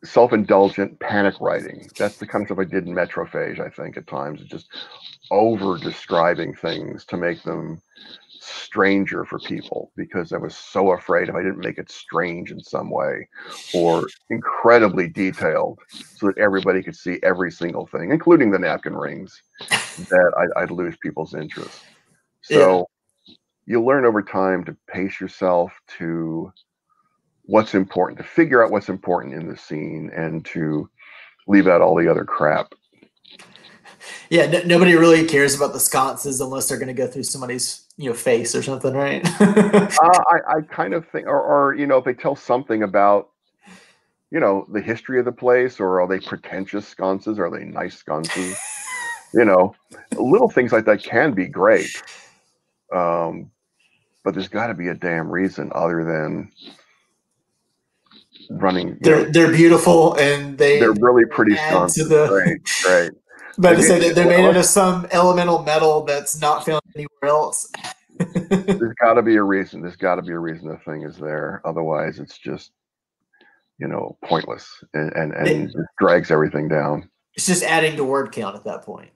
self-indulgent 0.05 1.01
panic 1.01 1.35
writing. 1.41 1.89
That's 1.99 2.19
the 2.19 2.27
kind 2.27 2.43
of 2.43 2.49
stuff 2.49 2.59
I 2.59 2.65
did 2.65 2.87
in 2.87 2.95
Metrophage, 2.95 3.61
I 3.61 3.69
think, 3.71 3.97
at 3.97 4.07
times, 4.07 4.43
just 4.43 4.69
over 5.31 5.79
describing 5.79 6.55
things 6.55 7.05
to 7.07 7.17
make 7.17 7.43
them 7.43 7.81
stranger 8.39 9.25
for 9.25 9.41
people 9.41 9.91
because 9.97 10.33
I 10.33 10.37
was 10.37 10.57
so 10.57 10.93
afraid 10.93 11.29
if 11.29 11.35
I 11.35 11.43
didn't 11.43 11.59
make 11.59 11.79
it 11.79 11.91
strange 11.91 12.53
in 12.53 12.61
some 12.61 12.91
way 12.91 13.29
or 13.75 14.07
incredibly 14.31 15.09
detailed 15.09 15.81
so 15.89 16.27
that 16.27 16.39
everybody 16.39 16.83
could 16.83 16.95
see 16.95 17.19
every 17.25 17.51
single 17.51 17.87
thing, 17.87 18.13
including 18.13 18.53
the 18.53 18.59
napkin 18.59 18.95
rings, 18.95 19.43
that 19.71 20.51
I, 20.57 20.61
would 20.61 20.71
lose 20.71 20.97
people's 21.03 21.35
interest. 21.35 21.83
So 22.43 22.87
yeah. 23.67 23.73
you 23.73 23.85
learn 23.85 24.05
over 24.05 24.23
time 24.23 24.65
to 24.65 24.77
pace 24.89 25.21
yourself 25.21 25.73
to 25.99 26.53
what's 27.43 27.75
important, 27.75 28.19
to 28.19 28.25
figure 28.25 28.65
out 28.65 28.71
what's 28.71 28.89
important 28.89 29.35
in 29.35 29.49
the 29.49 29.57
scene, 29.57 30.11
and 30.15 30.45
to 30.47 30.89
leave 31.47 31.67
out 31.67 31.81
all 31.81 31.97
the 31.97 32.09
other 32.09 32.25
crap. 32.25 32.73
Yeah, 34.31 34.63
nobody 34.65 34.95
really 34.95 35.25
cares 35.27 35.55
about 35.55 35.73
the 35.73 35.81
sconces 35.81 36.41
unless 36.41 36.69
they're 36.69 36.79
going 36.79 36.89
to 36.89 36.95
go 36.95 37.07
through 37.07 37.25
somebody's 37.25 37.85
you 37.97 38.11
know 38.11 38.15
face 38.15 38.55
or 38.55 38.63
something, 38.63 38.95
right? 38.95 39.25
uh, 39.41 39.89
I, 40.01 40.59
I 40.59 40.61
kind 40.69 40.95
of 40.95 41.09
think, 41.09 41.27
or, 41.27 41.41
or 41.41 41.75
you 41.75 41.87
know, 41.87 41.99
if 41.99 42.05
they 42.05 42.15
tell 42.15 42.37
something 42.37 42.83
about 42.83 43.31
you 44.31 44.41
know 44.41 44.67
the 44.73 44.81
history 44.81 45.19
of 45.19 45.25
the 45.25 45.33
place, 45.33 45.81
or 45.81 46.01
are 46.01 46.09
they 46.09 46.21
pretentious 46.21 46.87
sconces? 46.87 47.39
Or 47.39 47.47
Are 47.47 47.59
they 47.59 47.65
nice 47.65 47.97
sconces? 47.97 48.59
you 49.35 49.45
know, 49.45 49.75
little 50.17 50.51
things 50.51 50.73
like 50.73 50.85
that 50.87 51.03
can 51.03 51.33
be 51.33 51.47
great. 51.47 51.91
Um, 52.95 53.51
but 54.27 54.35
there's 54.35 54.49
got 54.49 54.67
to 54.67 54.75
be 54.75 54.89
a 54.89 54.95
damn 54.95 55.31
reason 55.31 55.71
other 55.73 56.05
than 56.05 56.51
running. 58.51 58.99
They're 59.01 59.25
know, 59.25 59.31
they're 59.31 59.53
beautiful 59.53 60.17
and 60.17 60.59
they 60.59 60.81
they're 60.81 60.95
really 60.95 61.25
pretty 61.27 61.55
strong. 61.55 61.89
To 61.91 62.05
the, 62.05 62.27
great, 62.27 62.59
great. 62.83 63.13
But 63.57 63.77
to 63.77 63.85
say 63.85 64.01
that 64.01 64.17
they're 64.17 64.27
made 64.27 64.45
out 64.45 64.57
of 64.57 64.65
some 64.65 65.07
elemental 65.13 65.63
metal 65.63 66.03
that's 66.03 66.41
not 66.41 66.67
found 66.67 66.83
anywhere 66.97 67.09
else. 67.23 67.71
there's 68.19 68.95
got 69.01 69.15
to 69.15 69.23
be 69.23 69.37
a 69.37 69.43
reason. 69.45 69.81
There's 69.81 69.95
got 69.95 70.17
to 70.17 70.23
be 70.23 70.33
a 70.33 70.39
reason 70.41 70.71
the 70.71 70.77
thing 70.79 71.03
is 71.03 71.17
there. 71.17 71.63
Otherwise, 71.65 72.19
it's 72.19 72.37
just 72.37 72.73
you 73.79 73.87
know 73.87 74.19
pointless 74.25 74.69
and 74.93 75.13
and, 75.13 75.35
and 75.35 75.71
it 75.71 75.77
drags 76.01 76.33
everything 76.33 76.67
down. 76.67 77.09
It's 77.37 77.47
just 77.47 77.63
adding 77.63 77.95
to 77.97 78.03
word 78.03 78.33
count 78.33 78.57
at 78.57 78.65
that 78.65 78.83
point. 78.83 79.11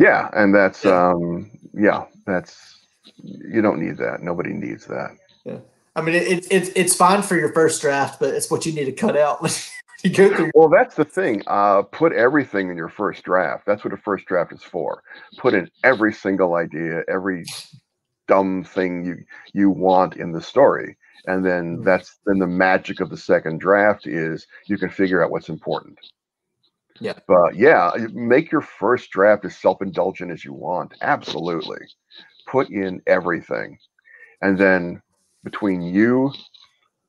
Yeah, 0.00 0.28
and 0.32 0.52
that's 0.52 0.84
um 0.84 1.52
yeah, 1.72 2.06
that's 2.26 2.79
you 3.22 3.62
don't 3.62 3.80
need 3.80 3.96
that. 3.98 4.22
Nobody 4.22 4.52
needs 4.52 4.86
that. 4.86 5.16
Yeah. 5.44 5.58
I 5.96 6.02
mean, 6.02 6.14
it's 6.14 6.46
it's 6.50 6.70
it's 6.76 6.94
fine 6.94 7.22
for 7.22 7.36
your 7.36 7.52
first 7.52 7.80
draft, 7.80 8.20
but 8.20 8.34
it's 8.34 8.50
what 8.50 8.64
you 8.64 8.72
need 8.72 8.84
to 8.84 8.92
cut 8.92 9.16
out. 9.16 9.40
you 10.04 10.10
go 10.10 10.34
through. 10.34 10.50
Well, 10.54 10.68
that's 10.68 10.94
the 10.94 11.04
thing. 11.04 11.42
Uh, 11.46 11.82
put 11.82 12.12
everything 12.12 12.70
in 12.70 12.76
your 12.76 12.88
first 12.88 13.24
draft. 13.24 13.66
That's 13.66 13.84
what 13.84 13.92
a 13.92 13.96
first 13.96 14.26
draft 14.26 14.52
is 14.52 14.62
for. 14.62 15.02
Put 15.38 15.54
in 15.54 15.68
every 15.82 16.12
single 16.12 16.54
idea, 16.54 17.02
every 17.08 17.44
dumb 18.28 18.62
thing 18.62 19.04
you 19.04 19.16
you 19.52 19.70
want 19.70 20.16
in 20.16 20.30
the 20.32 20.40
story, 20.40 20.96
and 21.26 21.44
then 21.44 21.76
mm-hmm. 21.76 21.84
that's 21.84 22.18
then 22.24 22.38
the 22.38 22.46
magic 22.46 23.00
of 23.00 23.10
the 23.10 23.16
second 23.16 23.60
draft 23.60 24.06
is 24.06 24.46
you 24.66 24.78
can 24.78 24.90
figure 24.90 25.24
out 25.24 25.32
what's 25.32 25.48
important. 25.48 25.98
Yeah. 27.00 27.14
But 27.26 27.56
yeah, 27.56 27.90
make 28.12 28.52
your 28.52 28.60
first 28.60 29.10
draft 29.10 29.44
as 29.44 29.56
self 29.56 29.82
indulgent 29.82 30.30
as 30.30 30.44
you 30.44 30.52
want. 30.52 30.94
Absolutely. 31.00 31.86
Put 32.46 32.70
in 32.70 33.02
everything, 33.06 33.78
and 34.42 34.58
then 34.58 35.02
between 35.44 35.82
you, 35.82 36.32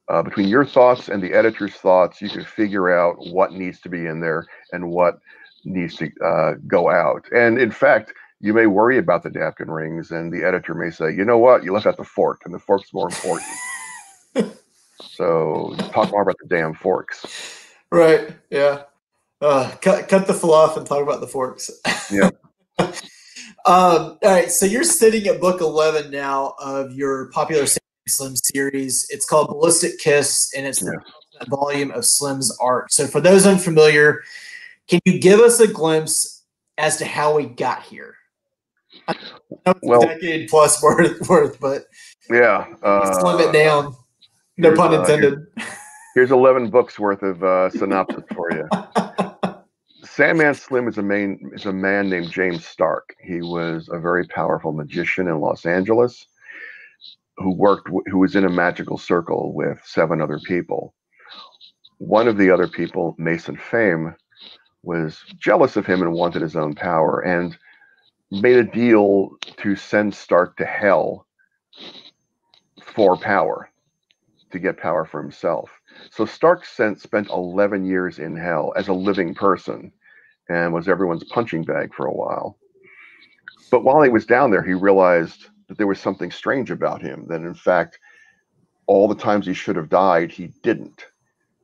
uh, 0.10 0.22
between 0.22 0.48
your 0.48 0.66
thoughts 0.66 1.10
and 1.10 1.22
the 1.22 1.34
editor's 1.34 1.74
thoughts, 1.74 2.22
you 2.22 2.30
can 2.30 2.44
figure 2.44 2.90
out 2.90 3.16
what 3.32 3.54
needs 3.54 3.80
to 3.82 3.90
be 3.90 4.06
in 4.06 4.20
there 4.20 4.46
and 4.72 4.90
what 4.90 5.20
needs 5.64 5.96
to 5.98 6.12
uh, 6.24 6.54
go 6.68 6.90
out. 6.90 7.26
And 7.34 7.60
in 7.60 7.72
fact, 7.72 8.14
you 8.40 8.54
may 8.54 8.66
worry 8.66 8.98
about 8.98 9.24
the 9.24 9.30
napkin 9.30 9.70
rings, 9.70 10.12
and 10.12 10.34
the 10.34 10.44
editor 10.44 10.74
may 10.74 10.90
say, 10.90 11.14
"You 11.14 11.24
know 11.24 11.38
what? 11.38 11.64
You 11.64 11.74
left 11.74 11.86
out 11.86 11.98
the 11.98 12.04
fork, 12.04 12.42
and 12.46 12.54
the 12.54 12.60
fork's 12.60 12.94
more 12.94 13.08
important." 13.08 13.48
so 15.02 15.76
talk 15.94 16.12
more 16.12 16.24
about 16.24 16.38
the 16.42 16.48
damn 16.48 16.74
forks. 16.74 17.26
Right. 17.92 18.34
Yeah. 18.50 18.84
Uh, 19.40 19.72
cut 19.82 20.08
cut 20.08 20.28
the 20.28 20.34
fluff 20.34 20.78
and 20.78 20.86
talk 20.86 21.04
about 21.04 21.22
the 21.22 21.28
forks. 21.28 21.70
Yeah. 22.12 22.30
um, 23.66 24.18
all 24.24 24.32
right. 24.32 24.52
So 24.52 24.66
you're 24.66 24.84
sitting 24.84 25.28
at 25.28 25.40
book 25.40 25.62
eleven 25.62 26.12
now 26.12 26.56
of 26.60 26.94
your 26.94 27.30
popular 27.32 27.66
Slim 28.08 28.36
series. 28.36 29.08
It's 29.10 29.26
called 29.26 29.50
Ballistic 29.50 30.00
Kiss, 30.00 30.52
and 30.56 30.66
it's 30.66 30.82
yeah. 30.82 30.90
the 31.40 31.46
volume 31.50 31.92
of 31.92 32.06
Slim's 32.06 32.56
art. 32.60 32.92
So, 32.92 33.08
for 33.08 33.22
those 33.22 33.46
unfamiliar, 33.46 34.22
can 34.88 35.00
you 35.06 35.20
give 35.20 35.40
us 35.40 35.60
a 35.60 35.68
glimpse 35.68 36.44
as 36.78 36.98
to 36.98 37.06
how 37.06 37.36
we 37.36 37.46
got 37.46 37.84
here? 37.84 38.16
well, 39.84 40.02
decade 40.02 40.50
plus 40.50 40.82
worth, 40.84 41.28
worth, 41.30 41.60
but 41.60 41.86
yeah, 42.30 42.66
uh, 42.84 43.20
slim 43.20 43.48
it 43.48 43.54
down. 43.54 43.96
No 44.58 44.76
pun 44.76 44.94
uh, 44.94 45.02
intended. 45.02 45.34
Uh, 45.34 45.42
here's, 45.58 45.70
here's, 46.16 46.32
11 46.32 46.70
books 46.70 47.00
worth 47.00 47.24
of 47.24 47.44
uh, 47.44 47.70
synopsis 47.70 48.24
for 48.34 48.52
you. 48.52 48.68
Sandman 50.14 50.54
Slim 50.54 50.90
is 50.90 50.98
a 50.98 51.02
main 51.02 51.52
is 51.54 51.66
a 51.66 51.72
man 51.72 52.10
named 52.10 52.32
James 52.32 52.66
Stark. 52.66 53.16
He 53.24 53.42
was 53.42 53.88
a 53.90 53.98
very 53.98 54.28
powerful 54.28 54.74
magician 54.74 55.30
in 55.30 55.40
Los 55.40 55.66
Angeles 55.66 56.28
who 57.38 57.56
worked 57.56 57.90
who 58.08 58.20
was 58.20 58.36
in 58.36 58.44
a 58.44 58.50
magical 58.50 58.98
circle 58.98 59.54
with 59.54 59.80
seven 59.86 60.20
other 60.20 60.38
people. 60.40 60.94
One 62.00 62.28
of 62.28 62.38
the 62.38 62.52
other 62.52 62.68
people, 62.68 63.16
Mason 63.18 63.56
Faim, 63.56 64.14
was 64.84 65.18
jealous 65.40 65.78
of 65.78 65.86
him 65.86 66.02
and 66.02 66.12
wanted 66.12 66.42
his 66.42 66.58
own 66.58 66.76
power 66.76 67.22
and 67.22 67.58
made 68.32 68.58
a 68.58 68.66
deal 68.66 69.30
to 69.58 69.78
send 69.78 70.14
Stark 70.14 70.58
to 70.58 70.66
hell 70.66 71.26
for 72.84 73.16
power 73.16 73.70
to 74.52 74.60
get 74.60 74.76
power 74.76 75.06
for 75.06 75.22
himself. 75.22 75.72
So 76.10 76.26
Stark 76.26 76.66
sent, 76.66 77.00
spent 77.00 77.30
11 77.30 77.86
years 77.86 78.20
in 78.20 78.36
hell 78.36 78.74
as 78.76 78.90
a 78.90 78.94
living 78.94 79.34
person 79.34 79.94
and 80.52 80.74
was 80.74 80.90
everyone's 80.90 81.24
punching 81.24 81.64
bag 81.64 81.94
for 81.94 82.06
a 82.06 82.14
while. 82.14 82.58
But 83.72 83.84
while 83.84 84.02
he 84.02 84.10
was 84.10 84.26
down 84.26 84.52
there, 84.52 84.64
he 84.64 84.74
realized 84.74 85.48
that 85.68 85.78
there 85.78 85.88
was 85.88 86.00
something 86.00 86.30
strange 86.30 86.72
about 86.72 87.02
him, 87.02 87.26
that 87.30 87.42
in 87.42 87.54
fact, 87.54 88.00
all 88.86 89.08
the 89.08 89.16
times 89.16 89.46
he 89.46 89.54
should 89.54 89.78
have 89.78 89.88
died, 89.90 90.32
he 90.32 90.48
didn't. 90.62 91.06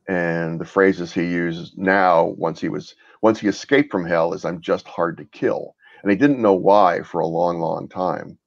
And 0.07 0.59
the 0.59 0.65
phrases 0.65 1.11
he 1.11 1.23
uses 1.25 1.73
now, 1.75 2.27
once 2.37 2.61
he 2.61 2.69
was 2.69 2.95
once 3.21 3.39
he 3.39 3.47
escaped 3.47 3.91
from 3.91 4.05
hell, 4.05 4.33
is 4.33 4.45
"I'm 4.45 4.61
just 4.61 4.87
hard 4.87 5.17
to 5.17 5.25
kill," 5.25 5.75
and 6.01 6.09
he 6.09 6.17
didn't 6.17 6.41
know 6.41 6.53
why 6.53 7.01
for 7.01 7.19
a 7.19 7.27
long, 7.27 7.59
long 7.59 7.89
time. 7.89 8.37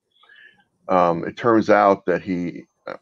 Um, 0.88 1.24
it 1.26 1.36
turns 1.36 1.68
out 1.68 2.06
that 2.06 2.22
he, 2.22 2.64
uh, 2.86 2.94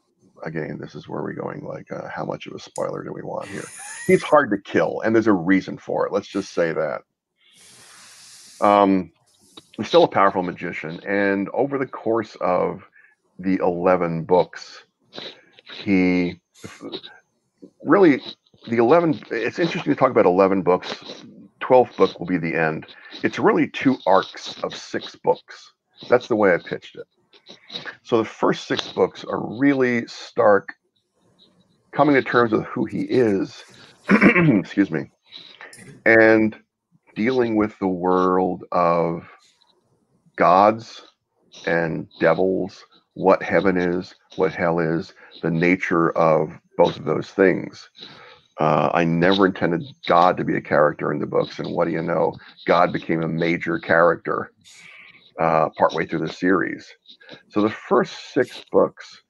again, 0.42 0.78
this 0.80 0.96
is 0.96 1.08
where 1.08 1.22
we're 1.22 1.34
going. 1.34 1.64
Like, 1.64 1.92
uh, 1.92 2.08
how 2.08 2.24
much 2.24 2.48
of 2.48 2.54
a 2.54 2.58
spoiler 2.58 3.04
do 3.04 3.12
we 3.12 3.22
want 3.22 3.46
here? 3.48 3.64
He's 4.08 4.24
hard 4.24 4.50
to 4.50 4.58
kill, 4.58 5.02
and 5.02 5.14
there's 5.14 5.28
a 5.28 5.32
reason 5.32 5.78
for 5.78 6.04
it. 6.06 6.12
Let's 6.12 6.26
just 6.28 6.52
say 6.52 6.72
that. 6.72 7.02
Um, 8.60 9.12
he's 9.76 9.88
still 9.88 10.04
a 10.04 10.08
powerful 10.08 10.42
magician. 10.42 11.00
And 11.06 11.48
over 11.50 11.78
the 11.78 11.86
course 11.86 12.36
of 12.40 12.82
the 13.38 13.56
11 13.56 14.24
books, 14.24 14.84
he 15.72 16.40
really, 17.82 18.20
the 18.68 18.76
11, 18.76 19.22
it's 19.30 19.58
interesting 19.58 19.92
to 19.92 19.98
talk 19.98 20.10
about 20.10 20.26
11 20.26 20.62
books. 20.62 21.24
12th 21.60 21.96
book 21.96 22.18
will 22.18 22.26
be 22.26 22.38
the 22.38 22.54
end. 22.54 22.86
It's 23.22 23.38
really 23.38 23.68
two 23.68 23.96
arcs 24.06 24.62
of 24.62 24.74
six 24.74 25.16
books. 25.16 25.72
That's 26.08 26.28
the 26.28 26.36
way 26.36 26.54
I 26.54 26.58
pitched 26.58 26.96
it. 26.96 27.06
So 28.02 28.18
the 28.18 28.24
first 28.24 28.66
six 28.66 28.88
books 28.92 29.24
are 29.24 29.40
really 29.58 30.06
Stark 30.06 30.74
coming 31.92 32.14
to 32.14 32.22
terms 32.22 32.52
with 32.52 32.64
who 32.64 32.84
he 32.84 33.02
is, 33.02 33.64
excuse 34.08 34.90
me, 34.90 35.10
and 36.04 36.56
dealing 37.18 37.56
with 37.56 37.78
the 37.80 37.88
world 37.88 38.64
of 38.72 39.24
gods 40.36 41.02
and 41.66 42.08
devils, 42.20 42.84
what 43.14 43.42
heaven 43.42 43.76
is, 43.76 44.14
what 44.36 44.52
hell 44.54 44.78
is, 44.80 45.14
the 45.42 45.50
nature 45.50 46.10
of 46.18 46.50
both 46.78 46.96
of 46.98 47.04
those 47.04 47.28
things. 47.30 47.90
Uh, 48.60 48.90
I 48.94 49.04
never 49.04 49.46
intended 49.46 49.82
God 50.06 50.36
to 50.38 50.44
be 50.44 50.56
a 50.56 50.62
character 50.62 51.12
in 51.12 51.20
the 51.20 51.26
books, 51.26 51.58
and 51.58 51.72
what 51.72 51.86
do 51.86 51.92
you 51.92 52.02
know? 52.02 52.36
God 52.66 52.92
became 52.92 53.22
a 53.22 53.28
major 53.28 53.78
character 53.80 54.52
uh, 55.40 55.70
partway 55.78 56.06
through 56.06 56.26
the 56.26 56.32
series. 56.32 56.88
So 57.50 57.62
the 57.62 57.70
first 57.70 58.32
six 58.34 58.64
books 58.72 59.22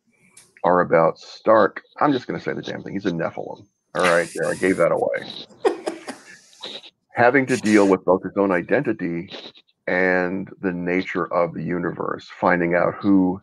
are 0.64 0.80
about 0.80 1.18
Stark. 1.18 1.82
I'm 2.00 2.12
just 2.12 2.26
going 2.26 2.38
to 2.38 2.44
say 2.44 2.54
the 2.54 2.62
damn 2.62 2.82
thing. 2.82 2.94
He's 2.94 3.06
a 3.06 3.10
Nephilim. 3.12 3.66
All 3.94 4.02
right, 4.04 4.28
there, 4.34 4.52
I 4.52 4.56
gave 4.56 4.76
that 4.78 4.92
away. 4.92 5.28
Having 7.18 7.46
to 7.46 7.56
deal 7.56 7.88
with 7.88 8.04
both 8.04 8.22
his 8.22 8.36
own 8.36 8.52
identity 8.52 9.28
and 9.88 10.48
the 10.60 10.72
nature 10.72 11.26
of 11.34 11.52
the 11.52 11.64
universe, 11.64 12.30
finding 12.40 12.76
out 12.76 12.94
who 12.94 13.40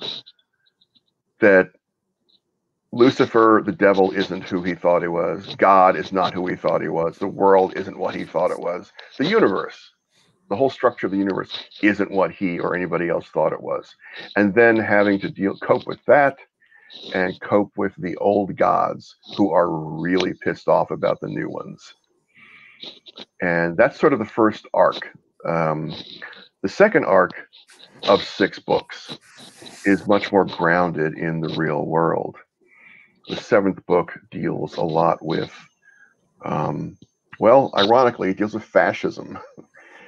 that 1.42 1.72
Lucifer, 2.94 3.62
the 3.66 3.74
devil, 3.74 4.12
isn't 4.12 4.44
who 4.44 4.64
he 4.64 4.76
thought 4.76 5.02
he 5.02 5.10
was. 5.10 5.58
God 5.58 5.98
is 5.98 6.14
not 6.14 6.34
who 6.34 6.48
he 6.48 6.56
thought 6.56 6.82
he 6.82 6.88
was. 6.88 7.18
The 7.18 7.28
world 7.28 7.74
isn't 7.76 8.00
what 8.00 8.16
he 8.16 8.24
thought 8.24 8.50
it 8.50 8.62
was. 8.62 8.94
The 9.18 9.26
universe, 9.26 9.92
the 10.50 10.56
whole 10.56 10.70
structure 10.70 11.08
of 11.08 11.12
the 11.12 11.18
universe, 11.18 11.52
isn't 11.84 12.12
what 12.12 12.32
he 12.32 12.58
or 12.58 12.78
anybody 12.78 13.10
else 13.10 13.28
thought 13.28 13.52
it 13.52 13.62
was. 13.62 13.94
And 14.38 14.56
then 14.56 14.78
having 14.78 15.20
to 15.20 15.30
deal 15.30 15.58
cope 15.58 15.86
with 15.86 16.00
that 16.06 16.38
and 17.14 17.38
cope 17.42 17.74
with 17.76 17.92
the 17.98 18.16
old 18.20 18.56
gods 18.56 19.18
who 19.36 19.52
are 19.52 19.70
really 19.70 20.34
pissed 20.34 20.70
off 20.70 20.92
about 20.92 21.20
the 21.20 21.28
new 21.28 21.50
ones. 21.50 21.94
And 23.42 23.78
that's 23.78 24.00
sort 24.00 24.14
of 24.14 24.20
the 24.20 24.26
first 24.26 24.66
arc. 24.74 25.10
Um, 25.48 25.94
the 26.62 26.70
second 26.70 27.06
arc 27.06 27.32
of 28.04 28.24
six 28.24 28.60
books 28.60 29.18
is 29.86 30.08
much 30.08 30.32
more 30.32 30.46
grounded 30.46 31.18
in 31.18 31.42
the 31.42 31.54
real 31.56 31.86
world 31.86 32.38
the 33.28 33.36
seventh 33.36 33.86
book 33.86 34.18
deals 34.32 34.78
a 34.78 34.84
lot 34.84 35.24
with, 35.24 35.54
um, 36.44 36.98
well, 37.40 37.72
ironically, 37.78 38.30
it 38.30 38.38
deals 38.38 38.54
with 38.54 38.64
fascism. 38.64 39.40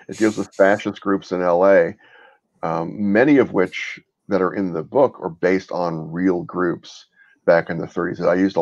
It 0.10 0.18
deals 0.18 0.38
with 0.38 0.56
fascist 0.56 1.02
groups 1.02 1.34
in 1.34 1.42
LA, 1.42 1.90
um, 2.64 3.12
many 3.12 3.40
of 3.40 3.52
which 3.52 4.00
that 4.30 4.42
are 4.42 4.54
in 4.54 4.72
the 4.72 4.82
book 4.82 5.20
are 5.22 5.30
based 5.30 5.70
on 5.70 6.14
real 6.14 6.44
groups 6.44 7.08
back 7.46 7.70
in 7.70 7.78
the 7.78 7.88
30s. 7.88 8.26
I 8.26 8.36
used 8.36 8.56
a 8.56 8.62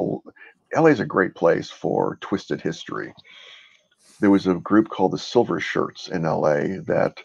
LA 0.76 0.88
is 0.88 1.02
a 1.02 1.06
great 1.06 1.36
place 1.36 1.70
for 1.70 2.18
twisted 2.22 2.62
history. 2.62 3.14
There 4.22 4.32
was 4.32 4.48
a 4.48 4.56
group 4.56 4.90
called 4.90 5.12
the 5.12 5.18
Silver 5.18 5.60
Shirts 5.60 6.08
in 6.08 6.24
LA 6.24 6.80
that 6.86 7.18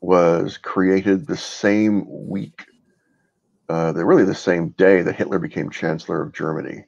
was 0.00 0.58
created 0.58 1.26
the 1.26 1.36
same 1.36 2.04
week 2.08 2.64
uh, 3.72 3.90
they're 3.92 4.04
really 4.04 4.24
the 4.24 4.34
same 4.34 4.68
day 4.70 5.00
that 5.00 5.16
Hitler 5.16 5.38
became 5.38 5.70
Chancellor 5.70 6.22
of 6.22 6.34
Germany. 6.34 6.84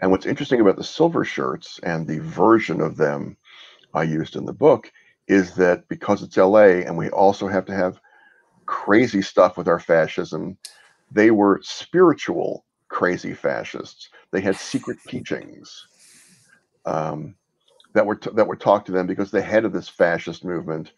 And 0.00 0.10
what's 0.10 0.26
interesting 0.26 0.60
about 0.60 0.76
the 0.76 0.82
silver 0.82 1.24
shirts 1.24 1.78
and 1.84 2.08
the 2.08 2.18
version 2.18 2.80
of 2.80 2.96
them 2.96 3.36
I 3.94 4.02
used 4.02 4.34
in 4.34 4.44
the 4.44 4.52
book 4.52 4.90
is 5.28 5.54
that 5.54 5.86
because 5.88 6.24
it's 6.24 6.36
LA 6.36 6.82
and 6.82 6.96
we 6.96 7.08
also 7.10 7.46
have 7.46 7.64
to 7.66 7.74
have 7.74 8.00
crazy 8.66 9.22
stuff 9.22 9.56
with 9.56 9.68
our 9.68 9.78
fascism, 9.78 10.58
they 11.12 11.30
were 11.30 11.60
spiritual 11.62 12.64
crazy 12.88 13.32
fascists. 13.32 14.08
They 14.32 14.40
had 14.40 14.56
secret 14.56 14.98
teachings 15.06 15.86
um, 16.84 17.36
that 17.94 18.06
were 18.06 18.18
that 18.34 18.46
were 18.46 18.56
taught 18.56 18.86
to 18.86 18.92
them 18.92 19.06
because 19.06 19.30
the 19.30 19.42
head 19.42 19.64
of 19.64 19.72
this 19.72 19.88
fascist 19.88 20.44
movement 20.44 20.92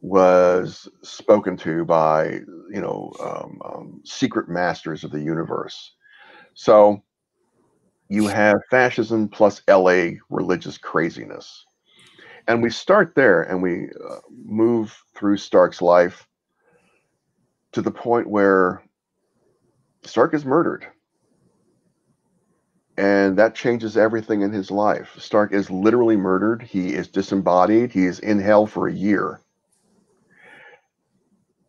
was 0.00 0.88
spoken 1.02 1.56
to 1.56 1.84
by 1.84 2.40
you 2.70 2.80
know 2.80 3.12
um, 3.20 3.60
um, 3.64 4.00
secret 4.04 4.48
masters 4.48 5.04
of 5.04 5.10
the 5.10 5.20
universe. 5.20 5.92
So 6.54 7.02
you 8.08 8.26
have 8.26 8.56
fascism 8.70 9.28
plus 9.28 9.62
LA 9.68 10.10
religious 10.30 10.78
craziness, 10.78 11.64
and 12.46 12.62
we 12.62 12.70
start 12.70 13.14
there 13.14 13.42
and 13.42 13.62
we 13.62 13.88
uh, 14.08 14.18
move 14.44 14.96
through 15.14 15.36
Stark's 15.38 15.82
life 15.82 16.26
to 17.72 17.82
the 17.82 17.90
point 17.90 18.28
where 18.28 18.82
Stark 20.04 20.34
is 20.34 20.44
murdered. 20.44 20.86
And 22.96 23.38
that 23.38 23.56
changes 23.56 23.96
everything 23.96 24.42
in 24.42 24.52
his 24.52 24.70
life. 24.70 25.16
Stark 25.18 25.52
is 25.52 25.70
literally 25.70 26.16
murdered. 26.16 26.62
He 26.62 26.94
is 26.94 27.08
disembodied. 27.08 27.92
He 27.92 28.06
is 28.06 28.20
in 28.20 28.40
hell 28.40 28.66
for 28.66 28.88
a 28.88 28.92
year 28.92 29.40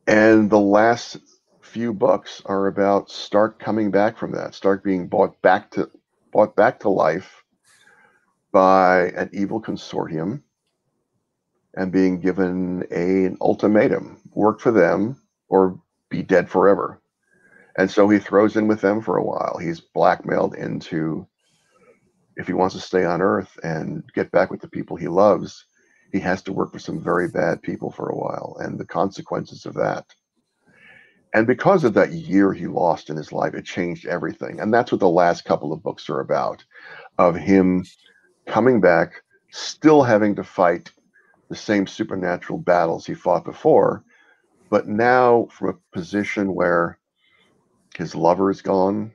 and 0.07 0.49
the 0.49 0.59
last 0.59 1.17
few 1.61 1.93
books 1.93 2.41
are 2.45 2.67
about 2.67 3.09
Stark 3.09 3.59
coming 3.59 3.91
back 3.91 4.17
from 4.17 4.32
that, 4.34 4.53
Stark 4.53 4.84
being 4.84 5.07
brought 5.07 5.41
back 5.41 5.71
to 5.71 5.89
brought 6.32 6.55
back 6.55 6.80
to 6.82 6.89
life 6.89 7.43
by 8.51 9.07
an 9.09 9.30
evil 9.34 9.61
consortium 9.61 10.41
and 11.76 11.91
being 11.91 12.19
given 12.19 12.84
a, 12.91 13.26
an 13.26 13.38
ultimatum 13.41 14.21
work 14.34 14.59
for 14.59 14.71
them 14.71 15.21
or 15.47 15.80
be 16.09 16.21
dead 16.21 16.49
forever. 16.49 17.01
And 17.78 17.89
so 17.89 18.07
he 18.07 18.19
throws 18.19 18.55
in 18.55 18.67
with 18.67 18.82
them 18.82 19.01
for 19.01 19.17
a 19.17 19.23
while. 19.23 19.57
He's 19.61 19.82
blackmailed 19.82 20.55
into 20.55 21.28
if 22.38 22.47
he 22.47 22.53
wants 22.53 22.76
to 22.76 22.82
stay 22.82 23.05
on 23.05 23.21
Earth 23.21 23.57
and 23.63 24.03
get 24.13 24.32
back 24.32 24.51
with 24.51 24.61
the 24.61 24.67
people 24.67 24.97
he 24.97 25.07
loves, 25.07 25.65
he 26.11 26.19
has 26.19 26.41
to 26.43 26.53
work 26.53 26.71
for 26.71 26.80
some 26.80 27.01
very 27.01 27.30
bad 27.30 27.61
people 27.61 27.91
for 27.91 28.09
a 28.09 28.15
while 28.15 28.57
and 28.59 28.78
the 28.78 28.86
consequences 28.86 29.65
of 29.65 29.73
that. 29.76 30.05
And 31.34 31.47
because 31.47 31.84
of 31.84 31.93
that 31.95 32.13
year 32.13 32.53
he 32.53 32.67
lost 32.67 33.09
in 33.09 33.17
his 33.17 33.34
life, 33.34 33.53
it 33.53 33.65
changed 33.65 34.05
everything. 34.05 34.59
And 34.59 34.73
that's 34.73 34.91
what 34.91 35.01
the 35.01 35.09
last 35.09 35.43
couple 35.43 35.73
of 35.73 35.84
books 35.84 36.09
are 36.09 36.21
about 36.21 36.63
of 37.17 37.36
him 37.36 37.84
coming 38.47 38.80
back, 38.80 39.21
still 39.51 40.01
having 40.01 40.36
to 40.36 40.43
fight 40.43 40.91
the 41.49 41.55
same 41.55 41.88
supernatural 41.88 42.59
battles 42.59 43.05
he 43.05 43.13
fought 43.13 43.43
before, 43.43 44.03
but 44.69 44.88
now 44.88 45.47
from 45.51 45.69
a 45.69 45.97
position 45.97 46.53
where 46.53 46.99
his 47.98 48.16
lover 48.16 48.52
is 48.52 48.62
gone, 48.62 49.12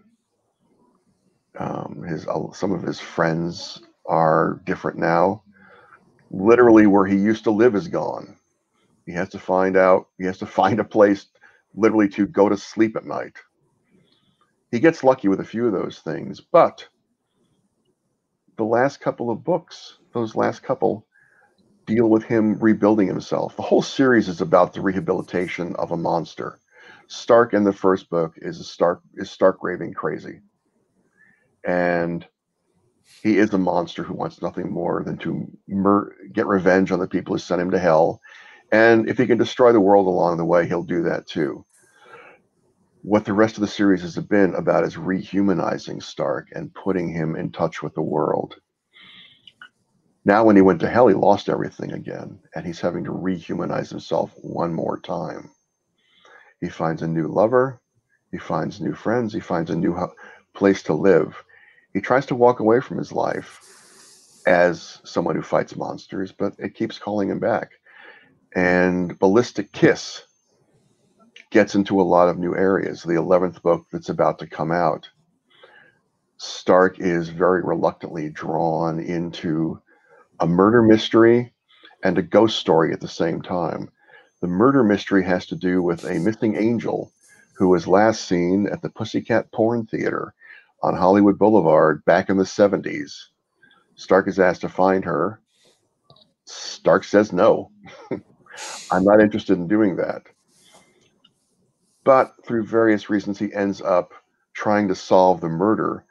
um, 1.58 2.02
his 2.06 2.26
uh, 2.28 2.52
some 2.52 2.72
of 2.72 2.82
his 2.82 3.00
friends 3.00 3.82
are 4.06 4.60
different 4.64 4.98
now 4.98 5.42
literally 6.30 6.86
where 6.86 7.06
he 7.06 7.16
used 7.16 7.44
to 7.44 7.50
live 7.50 7.74
is 7.74 7.88
gone. 7.88 8.36
He 9.06 9.12
has 9.12 9.28
to 9.30 9.38
find 9.38 9.76
out, 9.76 10.08
he 10.18 10.24
has 10.26 10.38
to 10.38 10.46
find 10.60 10.80
a 10.80 10.84
place 10.84 11.26
literally 11.74 12.08
to 12.10 12.26
go 12.26 12.48
to 12.48 12.56
sleep 12.56 12.96
at 12.96 13.06
night. 13.06 13.36
He 14.70 14.78
gets 14.78 15.02
lucky 15.02 15.28
with 15.28 15.40
a 15.40 15.44
few 15.44 15.66
of 15.66 15.72
those 15.72 15.98
things, 15.98 16.40
but 16.40 16.86
the 18.56 18.64
last 18.64 19.00
couple 19.00 19.30
of 19.30 19.42
books, 19.42 19.98
those 20.12 20.36
last 20.36 20.62
couple, 20.62 21.06
deal 21.86 22.08
with 22.08 22.22
him 22.22 22.56
rebuilding 22.60 23.08
himself. 23.08 23.56
The 23.56 23.62
whole 23.62 23.82
series 23.82 24.28
is 24.28 24.40
about 24.40 24.72
the 24.72 24.80
rehabilitation 24.80 25.74
of 25.76 25.90
a 25.90 25.96
monster. 25.96 26.59
Stark 27.10 27.54
in 27.54 27.64
the 27.64 27.72
first 27.72 28.08
book 28.08 28.34
is 28.36 28.64
Stark 28.70 29.02
is 29.16 29.32
Stark 29.32 29.58
raving 29.62 29.92
crazy. 29.92 30.42
And 31.66 32.24
he 33.20 33.36
is 33.36 33.52
a 33.52 33.58
monster 33.58 34.04
who 34.04 34.14
wants 34.14 34.40
nothing 34.40 34.70
more 34.70 35.02
than 35.02 35.18
to 35.18 35.50
get 36.32 36.46
revenge 36.46 36.92
on 36.92 37.00
the 37.00 37.08
people 37.08 37.34
who 37.34 37.38
sent 37.40 37.60
him 37.60 37.72
to 37.72 37.80
hell. 37.80 38.20
And 38.70 39.08
if 39.08 39.18
he 39.18 39.26
can 39.26 39.38
destroy 39.38 39.72
the 39.72 39.80
world 39.80 40.06
along 40.06 40.36
the 40.36 40.44
way, 40.44 40.68
he'll 40.68 40.84
do 40.84 41.02
that 41.02 41.26
too. 41.26 41.66
What 43.02 43.24
the 43.24 43.32
rest 43.32 43.56
of 43.56 43.62
the 43.62 43.66
series 43.66 44.02
has 44.02 44.16
been 44.16 44.54
about 44.54 44.84
is 44.84 44.94
rehumanizing 44.94 46.04
Stark 46.04 46.46
and 46.52 46.72
putting 46.72 47.12
him 47.12 47.34
in 47.34 47.50
touch 47.50 47.82
with 47.82 47.94
the 47.94 48.02
world. 48.02 48.54
Now, 50.24 50.44
when 50.44 50.54
he 50.54 50.62
went 50.62 50.78
to 50.80 50.88
hell, 50.88 51.08
he 51.08 51.14
lost 51.14 51.48
everything 51.48 51.92
again, 51.92 52.38
and 52.54 52.64
he's 52.64 52.80
having 52.80 53.02
to 53.04 53.10
rehumanize 53.10 53.90
himself 53.90 54.32
one 54.36 54.72
more 54.72 55.00
time. 55.00 55.50
He 56.60 56.68
finds 56.68 57.02
a 57.02 57.08
new 57.08 57.28
lover, 57.28 57.80
he 58.30 58.38
finds 58.38 58.80
new 58.80 58.94
friends, 58.94 59.32
he 59.32 59.40
finds 59.40 59.70
a 59.70 59.76
new 59.76 59.96
place 60.54 60.82
to 60.84 60.94
live 60.94 61.42
he 61.92 62.00
tries 62.00 62.26
to 62.26 62.34
walk 62.34 62.60
away 62.60 62.80
from 62.80 62.98
his 62.98 63.12
life 63.12 63.60
as 64.46 65.00
someone 65.04 65.36
who 65.36 65.42
fights 65.42 65.76
monsters, 65.76 66.32
but 66.32 66.54
it 66.58 66.74
keeps 66.74 66.98
calling 66.98 67.28
him 67.28 67.38
back. 67.38 67.72
And 68.54 69.18
Ballistic 69.18 69.72
Kiss 69.72 70.22
gets 71.50 71.74
into 71.74 72.00
a 72.00 72.02
lot 72.02 72.28
of 72.28 72.38
new 72.38 72.54
areas. 72.54 73.02
The 73.02 73.14
11th 73.14 73.62
book 73.62 73.86
that's 73.92 74.08
about 74.08 74.38
to 74.38 74.46
come 74.46 74.70
out, 74.70 75.08
Stark 76.38 77.00
is 77.00 77.28
very 77.28 77.62
reluctantly 77.62 78.30
drawn 78.30 79.00
into 79.00 79.80
a 80.38 80.46
murder 80.46 80.82
mystery 80.82 81.52
and 82.02 82.16
a 82.16 82.22
ghost 82.22 82.56
story 82.58 82.92
at 82.92 83.00
the 83.00 83.08
same 83.08 83.42
time. 83.42 83.90
The 84.40 84.46
murder 84.48 84.82
mystery 84.82 85.22
has 85.24 85.44
to 85.46 85.56
do 85.56 85.82
with 85.82 86.04
a 86.04 86.18
missing 86.18 86.56
angel 86.56 87.12
who 87.54 87.68
was 87.68 87.86
last 87.86 88.26
seen 88.26 88.66
at 88.68 88.80
the 88.80 88.88
Pussycat 88.88 89.52
Porn 89.52 89.86
Theater 89.86 90.34
on 90.82 90.96
Hollywood 90.96 91.38
Boulevard 91.38 92.02
back 92.06 92.30
in 92.30 92.38
the 92.38 92.44
70s. 92.44 93.26
Stark 93.96 94.28
is 94.28 94.38
asked 94.38 94.62
to 94.62 94.68
find 94.70 95.04
her. 95.04 95.40
Stark 96.46 97.04
says 97.04 97.34
no. 97.34 97.70
I'm 98.90 99.04
not 99.04 99.20
interested 99.20 99.58
in 99.58 99.68
doing 99.68 99.96
that. 99.96 100.22
But 102.02 102.34
through 102.46 102.64
various 102.64 103.10
reasons, 103.10 103.38
he 103.38 103.52
ends 103.52 103.82
up 103.82 104.12
trying 104.54 104.88
to 104.88 104.94
solve 104.94 105.42
the 105.42 105.48
murder 105.50 106.04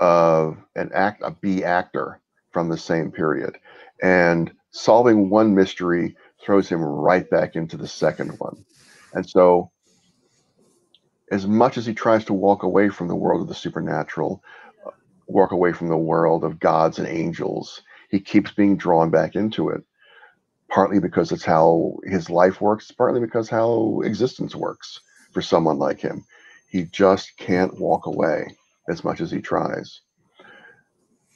of 0.00 0.58
an 0.74 0.90
act 0.92 1.22
a 1.24 1.30
B 1.30 1.62
actor 1.62 2.20
from 2.50 2.68
the 2.68 2.76
same 2.76 3.12
period. 3.12 3.56
And 4.02 4.52
solving 4.70 5.30
one 5.30 5.54
mystery 5.54 6.16
throws 6.42 6.68
him 6.68 6.82
right 6.82 7.28
back 7.28 7.56
into 7.56 7.76
the 7.76 7.88
second 7.88 8.38
one. 8.38 8.64
And 9.12 9.28
so 9.28 9.70
as 11.30 11.46
much 11.46 11.76
as 11.76 11.86
he 11.86 11.94
tries 11.94 12.24
to 12.26 12.32
walk 12.32 12.62
away 12.62 12.88
from 12.88 13.08
the 13.08 13.14
world 13.14 13.42
of 13.42 13.48
the 13.48 13.54
supernatural, 13.54 14.42
uh, 14.86 14.90
walk 15.26 15.52
away 15.52 15.72
from 15.72 15.88
the 15.88 15.96
world 15.96 16.44
of 16.44 16.60
gods 16.60 16.98
and 16.98 17.08
angels, 17.08 17.82
he 18.10 18.20
keeps 18.20 18.52
being 18.52 18.76
drawn 18.76 19.10
back 19.10 19.34
into 19.34 19.68
it. 19.68 19.82
Partly 20.70 21.00
because 21.00 21.32
it's 21.32 21.44
how 21.44 21.96
his 22.04 22.28
life 22.28 22.60
works, 22.60 22.90
partly 22.90 23.20
because 23.20 23.48
how 23.48 24.00
existence 24.04 24.54
works 24.54 25.00
for 25.32 25.40
someone 25.40 25.78
like 25.78 26.00
him. 26.00 26.24
He 26.68 26.84
just 26.84 27.36
can't 27.38 27.78
walk 27.80 28.06
away 28.06 28.54
as 28.88 29.02
much 29.02 29.20
as 29.20 29.30
he 29.30 29.40
tries. 29.40 30.02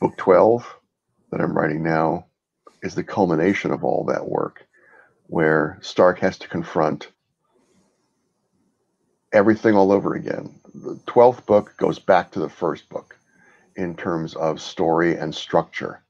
Book 0.00 0.16
12 0.16 0.76
that 1.30 1.40
I'm 1.40 1.56
writing 1.56 1.82
now 1.82 2.26
is 2.82 2.94
the 2.94 3.04
culmination 3.04 3.70
of 3.70 3.84
all 3.84 4.04
that 4.08 4.28
work, 4.28 4.66
where 5.32 5.78
Stark 5.80 6.18
has 6.18 6.36
to 6.36 6.46
confront 6.46 7.08
everything 9.32 9.74
all 9.74 9.90
over 9.90 10.12
again. 10.12 10.60
The 10.74 10.96
12th 11.06 11.46
book 11.46 11.74
goes 11.78 11.98
back 11.98 12.30
to 12.32 12.38
the 12.38 12.50
first 12.50 12.86
book 12.90 13.16
in 13.74 13.96
terms 13.96 14.34
of 14.34 14.60
story 14.60 15.16
and 15.16 15.34
structure. 15.34 16.02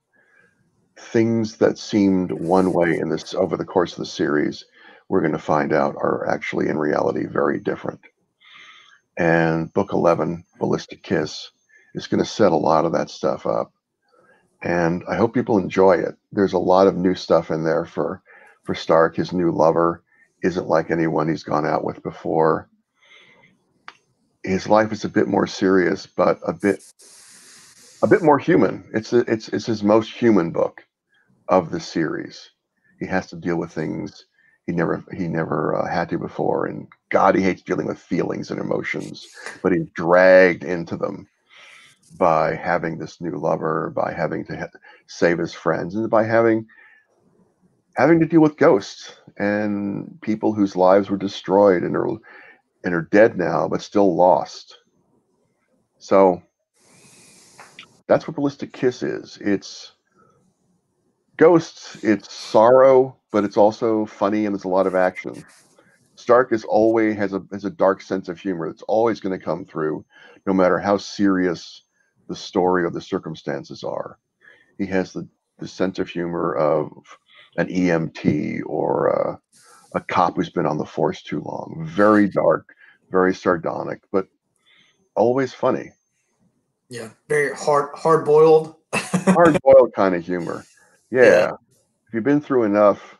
Things 0.98 1.56
that 1.58 1.78
seemed 1.78 2.32
one 2.32 2.72
way 2.72 2.98
in 2.98 3.10
this 3.10 3.32
over 3.32 3.56
the 3.56 3.64
course 3.64 3.92
of 3.92 3.98
the 3.98 4.06
series, 4.06 4.64
we're 5.08 5.20
going 5.20 5.30
to 5.30 5.38
find 5.38 5.72
out 5.72 5.94
are 5.94 6.28
actually 6.28 6.68
in 6.68 6.76
reality 6.76 7.24
very 7.26 7.60
different. 7.60 8.00
And 9.16 9.72
book 9.72 9.92
11, 9.92 10.42
Ballistic 10.58 11.04
Kiss, 11.04 11.48
is 11.94 12.08
going 12.08 12.18
to 12.24 12.28
set 12.28 12.50
a 12.50 12.56
lot 12.56 12.84
of 12.84 12.92
that 12.94 13.08
stuff 13.08 13.46
up. 13.46 13.72
And 14.62 15.04
I 15.08 15.14
hope 15.14 15.32
people 15.32 15.58
enjoy 15.58 15.92
it. 15.92 16.16
There's 16.32 16.54
a 16.54 16.58
lot 16.58 16.88
of 16.88 16.96
new 16.96 17.14
stuff 17.14 17.52
in 17.52 17.62
there 17.62 17.84
for 17.84 18.20
for 18.64 18.74
Stark. 18.74 19.16
His 19.16 19.32
new 19.32 19.50
lover 19.52 20.02
isn't 20.42 20.68
like 20.68 20.90
anyone 20.90 21.28
he's 21.28 21.44
gone 21.44 21.66
out 21.66 21.84
with 21.84 22.02
before 22.02 22.68
his 24.42 24.68
life 24.68 24.92
is 24.92 25.04
a 25.04 25.08
bit 25.08 25.28
more 25.28 25.46
serious, 25.46 26.06
but 26.06 26.38
a 26.46 26.52
bit 26.52 26.82
a 28.02 28.06
bit 28.06 28.22
more 28.22 28.38
human. 28.38 28.84
It's 28.92 29.12
a, 29.12 29.18
it's 29.30 29.48
it's 29.48 29.66
his 29.66 29.82
most 29.82 30.12
human 30.12 30.50
book 30.50 30.84
of 31.48 31.70
the 31.70 31.80
series. 31.80 32.50
He 33.00 33.06
has 33.06 33.28
to 33.28 33.36
deal 33.36 33.56
with 33.56 33.72
things 33.72 34.26
he 34.66 34.72
never 34.72 35.04
he 35.12 35.28
never 35.28 35.76
uh, 35.76 35.88
had 35.88 36.08
to 36.10 36.18
before, 36.18 36.66
and 36.66 36.88
God, 37.10 37.34
he 37.36 37.42
hates 37.42 37.62
dealing 37.62 37.86
with 37.86 37.98
feelings 37.98 38.50
and 38.50 38.60
emotions, 38.60 39.26
but 39.62 39.72
he's 39.72 39.88
dragged 39.94 40.64
into 40.64 40.96
them 40.96 41.28
by 42.18 42.54
having 42.54 42.98
this 42.98 43.20
new 43.20 43.38
lover, 43.38 43.92
by 43.94 44.12
having 44.12 44.44
to 44.46 44.56
ha- 44.56 44.78
save 45.06 45.38
his 45.38 45.54
friends, 45.54 45.94
and 45.96 46.10
by 46.10 46.24
having 46.24 46.66
having 47.96 48.20
to 48.20 48.26
deal 48.26 48.40
with 48.40 48.56
ghosts 48.56 49.16
and 49.38 50.18
people 50.22 50.52
whose 50.52 50.76
lives 50.76 51.10
were 51.10 51.16
destroyed 51.16 51.82
and 51.82 51.96
are 51.96 52.08
and 52.84 52.94
are 52.94 53.08
dead 53.12 53.38
now, 53.38 53.68
but 53.68 53.82
still 53.82 54.16
lost. 54.16 54.78
So 55.98 56.42
that's 58.08 58.26
what 58.26 58.36
Ballistic 58.36 58.72
Kiss 58.72 59.02
is. 59.02 59.38
It's 59.40 59.92
ghosts, 61.36 61.96
it's 62.02 62.32
sorrow, 62.32 63.16
but 63.30 63.44
it's 63.44 63.56
also 63.56 64.06
funny 64.06 64.46
and 64.46 64.54
there's 64.54 64.64
a 64.64 64.68
lot 64.68 64.86
of 64.86 64.94
action. 64.94 65.44
Stark 66.16 66.52
is 66.52 66.64
always 66.64 67.16
has 67.16 67.32
a 67.32 67.42
has 67.52 67.64
a 67.64 67.70
dark 67.70 68.02
sense 68.02 68.28
of 68.28 68.38
humor. 68.38 68.66
It's 68.66 68.82
always 68.82 69.20
going 69.20 69.38
to 69.38 69.44
come 69.44 69.64
through, 69.64 70.04
no 70.46 70.52
matter 70.52 70.78
how 70.78 70.96
serious 70.96 71.82
the 72.28 72.36
story 72.36 72.84
or 72.84 72.90
the 72.90 73.00
circumstances 73.00 73.82
are. 73.82 74.18
He 74.78 74.86
has 74.86 75.12
the, 75.12 75.26
the 75.58 75.68
sense 75.68 75.98
of 75.98 76.08
humor 76.08 76.54
of 76.54 76.90
an 77.56 77.66
EMT 77.68 78.62
or 78.66 79.08
a, 79.08 79.40
a 79.96 80.00
cop 80.00 80.36
who's 80.36 80.50
been 80.50 80.66
on 80.66 80.78
the 80.78 80.84
force 80.84 81.22
too 81.22 81.40
long. 81.40 81.84
Very 81.88 82.28
dark, 82.28 82.74
very 83.10 83.34
sardonic, 83.34 84.00
but 84.10 84.26
always 85.14 85.52
funny. 85.52 85.90
Yeah, 86.88 87.10
very 87.28 87.54
hard 87.54 87.90
hard 87.94 88.24
boiled. 88.24 88.74
hard 88.94 89.58
boiled 89.62 89.92
kind 89.94 90.14
of 90.14 90.24
humor. 90.24 90.64
Yeah. 91.10 91.22
yeah. 91.22 91.50
If 92.06 92.14
you've 92.14 92.24
been 92.24 92.40
through 92.40 92.64
enough, 92.64 93.16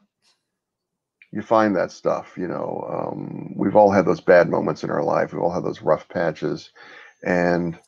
you 1.31 1.41
find 1.41 1.75
that 1.77 1.91
stuff. 1.91 2.35
You 2.37 2.49
know, 2.49 2.87
um, 2.91 3.55
we've 3.57 3.77
all 3.77 3.91
had 3.91 4.05
those 4.05 4.21
bad 4.21 4.51
moments 4.51 4.85
in 4.85 4.91
our 4.91 5.03
life. 5.03 5.33
We've 5.33 5.43
all 5.43 5.53
had 5.53 5.65
those 5.65 5.81
rough 5.81 6.09
patches, 6.09 6.71
and 7.25 7.79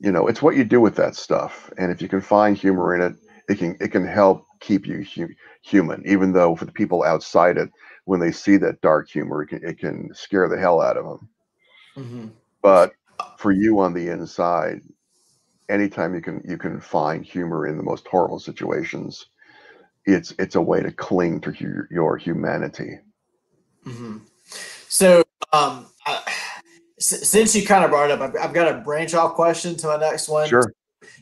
you 0.00 0.12
know, 0.12 0.26
it's 0.26 0.42
what 0.42 0.56
you 0.56 0.64
do 0.64 0.80
with 0.80 0.96
that 0.96 1.14
stuff. 1.14 1.70
And 1.78 1.90
if 1.90 2.00
you 2.02 2.08
can 2.08 2.20
find 2.20 2.56
humor 2.56 2.94
in 2.94 3.02
it, 3.02 3.16
it 3.50 3.58
can 3.58 3.76
it 3.80 3.88
can 3.88 4.06
help 4.06 4.46
keep 4.60 4.86
you 4.86 5.02
hu- 5.02 5.34
human. 5.62 6.02
Even 6.06 6.32
though 6.32 6.54
for 6.54 6.66
the 6.66 6.72
people 6.72 7.02
outside 7.02 7.58
it, 7.58 7.68
when 8.04 8.20
they 8.20 8.30
see 8.30 8.56
that 8.58 8.80
dark 8.80 9.10
humor, 9.10 9.42
it 9.42 9.48
can, 9.48 9.64
it 9.64 9.78
can 9.78 10.14
scare 10.14 10.48
the 10.48 10.58
hell 10.58 10.80
out 10.80 10.96
of 10.96 11.04
them. 11.04 11.28
Mm-hmm. 11.96 12.26
But 12.62 12.92
for 13.38 13.50
you 13.50 13.80
on 13.80 13.92
the 13.92 14.08
inside, 14.08 14.82
anytime 15.68 16.14
you 16.14 16.20
can 16.20 16.40
you 16.46 16.56
can 16.56 16.80
find 16.80 17.24
humor 17.24 17.66
in 17.66 17.76
the 17.76 17.82
most 17.82 18.06
horrible 18.06 18.38
situations, 18.38 19.26
it's 20.06 20.32
it's 20.38 20.54
a 20.54 20.62
way 20.62 20.80
to 20.80 20.92
cling 20.92 21.40
to 21.40 21.52
your, 21.58 21.88
your 21.90 22.16
humanity. 22.16 23.00
Mm-hmm. 23.84 24.18
So, 24.88 25.24
um, 25.52 25.86
I, 26.06 26.22
since 27.00 27.56
you 27.56 27.66
kind 27.66 27.84
of 27.84 27.90
brought 27.90 28.10
it 28.10 28.12
up, 28.12 28.20
I've, 28.20 28.36
I've, 28.36 28.52
got 28.52 28.72
a 28.72 28.80
branch 28.80 29.14
off 29.14 29.34
question 29.34 29.74
to 29.76 29.86
my 29.86 29.96
next 29.96 30.28
one. 30.28 30.48
Sure. 30.48 30.72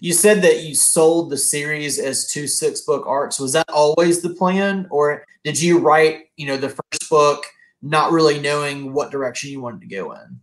You 0.01 0.13
said 0.13 0.43
that 0.43 0.63
you 0.63 0.75
sold 0.75 1.31
the 1.31 1.37
series 1.37 1.99
as 1.99 2.29
two 2.29 2.47
six 2.47 2.83
book 2.83 3.07
arcs. 3.07 3.41
Was 3.41 3.53
that 3.53 3.69
always 3.69 4.23
the 4.23 4.31
plan, 4.31 4.87
or 4.91 5.25
did 5.45 5.61
you 5.61 5.79
write, 5.79 6.27
you 6.37 6.47
know, 6.47 6.57
the 6.57 6.71
first 6.71 7.11
book 7.11 7.45
not 7.83 8.13
really 8.13 8.41
knowing 8.41 8.93
what 8.93 9.11
direction 9.11 9.51
you 9.51 9.61
wanted 9.61 9.81
to 9.83 9.87
go 9.87 10.13
in? 10.13 10.41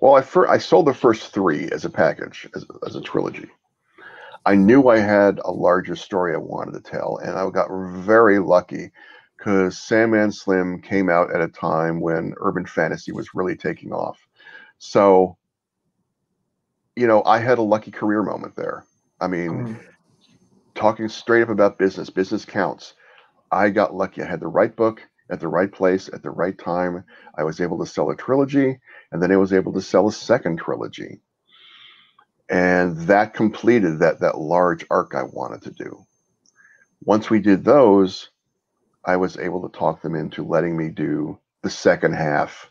Well, 0.00 0.14
I 0.14 0.22
fir- 0.22 0.48
I 0.48 0.58
sold 0.58 0.86
the 0.86 0.94
first 0.94 1.32
three 1.32 1.68
as 1.70 1.84
a 1.84 1.90
package, 1.90 2.48
as, 2.54 2.64
as 2.86 2.96
a 2.96 3.00
trilogy. 3.00 3.48
I 4.46 4.54
knew 4.54 4.88
I 4.88 4.98
had 4.98 5.38
a 5.44 5.50
larger 5.50 5.96
story 5.96 6.34
I 6.34 6.38
wanted 6.38 6.72
to 6.72 6.90
tell, 6.90 7.18
and 7.22 7.38
I 7.38 7.48
got 7.50 7.68
very 7.98 8.38
lucky 8.38 8.90
because 9.36 9.78
Sandman 9.78 10.32
Slim 10.32 10.80
came 10.80 11.08
out 11.08 11.34
at 11.34 11.40
a 11.40 11.48
time 11.48 12.00
when 12.00 12.34
urban 12.40 12.66
fantasy 12.66 13.12
was 13.12 13.34
really 13.34 13.56
taking 13.56 13.92
off. 13.92 14.18
So 14.78 15.36
you 17.00 17.06
know, 17.06 17.22
I 17.24 17.38
had 17.38 17.56
a 17.56 17.62
lucky 17.62 17.90
career 17.90 18.22
moment 18.22 18.54
there. 18.56 18.84
I 19.22 19.26
mean, 19.26 19.50
mm. 19.50 19.80
talking 20.74 21.08
straight 21.08 21.40
up 21.40 21.48
about 21.48 21.78
business, 21.78 22.10
business 22.10 22.44
counts. 22.44 22.92
I 23.50 23.70
got 23.70 23.94
lucky. 23.94 24.22
I 24.22 24.26
had 24.26 24.40
the 24.40 24.48
right 24.48 24.76
book 24.76 25.00
at 25.30 25.40
the 25.40 25.48
right 25.48 25.72
place 25.72 26.10
at 26.12 26.22
the 26.22 26.30
right 26.30 26.58
time. 26.58 27.02
I 27.38 27.44
was 27.44 27.58
able 27.58 27.78
to 27.78 27.90
sell 27.90 28.10
a 28.10 28.16
trilogy, 28.16 28.78
and 29.10 29.22
then 29.22 29.32
I 29.32 29.38
was 29.38 29.54
able 29.54 29.72
to 29.72 29.80
sell 29.80 30.08
a 30.08 30.12
second 30.12 30.58
trilogy. 30.58 31.20
And 32.50 32.98
that 33.06 33.32
completed 33.32 34.00
that 34.00 34.20
that 34.20 34.38
large 34.38 34.84
arc 34.90 35.14
I 35.14 35.22
wanted 35.22 35.62
to 35.62 35.70
do. 35.70 36.04
Once 37.02 37.30
we 37.30 37.40
did 37.40 37.64
those, 37.64 38.28
I 39.06 39.16
was 39.16 39.38
able 39.38 39.66
to 39.66 39.78
talk 39.78 40.02
them 40.02 40.14
into 40.14 40.44
letting 40.44 40.76
me 40.76 40.90
do 40.90 41.38
the 41.62 41.70
second 41.70 42.12
half 42.12 42.70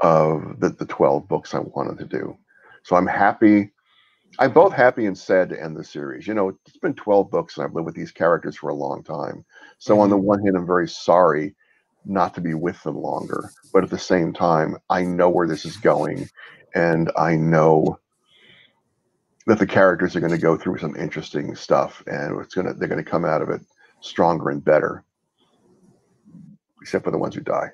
of 0.00 0.60
the, 0.60 0.68
the 0.68 0.84
12 0.84 1.26
books 1.26 1.54
I 1.54 1.60
wanted 1.60 1.96
to 2.00 2.04
do. 2.04 2.36
So 2.84 2.96
I'm 2.96 3.06
happy. 3.06 3.72
I'm 4.38 4.52
both 4.52 4.72
happy 4.72 5.06
and 5.06 5.16
sad 5.16 5.48
to 5.48 5.60
end 5.60 5.76
the 5.76 5.84
series. 5.84 6.26
You 6.26 6.34
know, 6.34 6.56
it's 6.66 6.76
been 6.76 6.94
12 6.94 7.30
books 7.30 7.56
and 7.56 7.64
I've 7.64 7.74
lived 7.74 7.86
with 7.86 7.94
these 7.94 8.12
characters 8.12 8.56
for 8.56 8.68
a 8.68 8.74
long 8.74 9.02
time. 9.02 9.44
So 9.78 10.00
on 10.00 10.10
the 10.10 10.16
mm-hmm. 10.16 10.26
one 10.26 10.44
hand, 10.44 10.56
I'm 10.56 10.66
very 10.66 10.88
sorry 10.88 11.54
not 12.04 12.34
to 12.34 12.40
be 12.40 12.52
with 12.54 12.80
them 12.82 12.96
longer. 12.96 13.50
But 13.72 13.84
at 13.84 13.90
the 13.90 13.98
same 13.98 14.32
time, 14.32 14.76
I 14.90 15.02
know 15.02 15.30
where 15.30 15.48
this 15.48 15.64
is 15.64 15.76
going 15.78 16.28
and 16.74 17.10
I 17.16 17.36
know 17.36 17.98
that 19.46 19.58
the 19.58 19.66
characters 19.66 20.14
are 20.14 20.20
going 20.20 20.32
to 20.32 20.38
go 20.38 20.56
through 20.56 20.78
some 20.78 20.96
interesting 20.96 21.54
stuff 21.54 22.02
and 22.06 22.38
it's 22.40 22.54
going 22.54 22.66
to 22.66 22.74
they're 22.74 22.88
going 22.88 23.02
to 23.02 23.10
come 23.10 23.24
out 23.24 23.42
of 23.42 23.50
it 23.50 23.62
stronger 24.00 24.50
and 24.50 24.62
better. 24.62 25.04
Except 26.82 27.04
for 27.04 27.10
the 27.10 27.18
ones 27.18 27.34
who 27.34 27.40
die. 27.40 27.68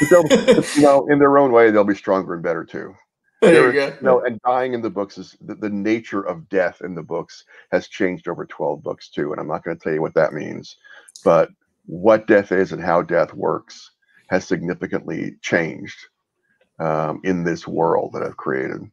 you 0.10 0.82
know, 0.82 1.06
in 1.10 1.18
their 1.18 1.36
own 1.36 1.52
way, 1.52 1.70
they'll 1.70 1.84
be 1.84 1.94
stronger 1.94 2.32
and 2.32 2.42
better 2.42 2.64
too. 2.64 2.94
There, 3.40 3.72
you 3.72 3.72
go. 3.72 3.96
No, 4.00 4.24
and 4.24 4.40
dying 4.42 4.74
in 4.74 4.82
the 4.82 4.90
books 4.90 5.16
is 5.16 5.36
the, 5.40 5.54
the 5.54 5.68
nature 5.68 6.22
of 6.22 6.48
death 6.48 6.80
in 6.82 6.94
the 6.94 7.02
books 7.02 7.44
has 7.70 7.86
changed 7.86 8.28
over 8.28 8.44
12 8.44 8.82
books 8.82 9.08
too. 9.08 9.30
And 9.32 9.40
I'm 9.40 9.46
not 9.46 9.62
going 9.64 9.76
to 9.76 9.82
tell 9.82 9.92
you 9.92 10.02
what 10.02 10.14
that 10.14 10.32
means, 10.32 10.76
but 11.24 11.50
what 11.86 12.26
death 12.26 12.50
is 12.52 12.72
and 12.72 12.82
how 12.82 13.02
death 13.02 13.32
works 13.34 13.92
has 14.28 14.46
significantly 14.46 15.36
changed 15.40 15.96
um, 16.80 17.20
in 17.24 17.44
this 17.44 17.66
world 17.66 18.12
that 18.12 18.22
I've 18.22 18.36
created. 18.36 18.90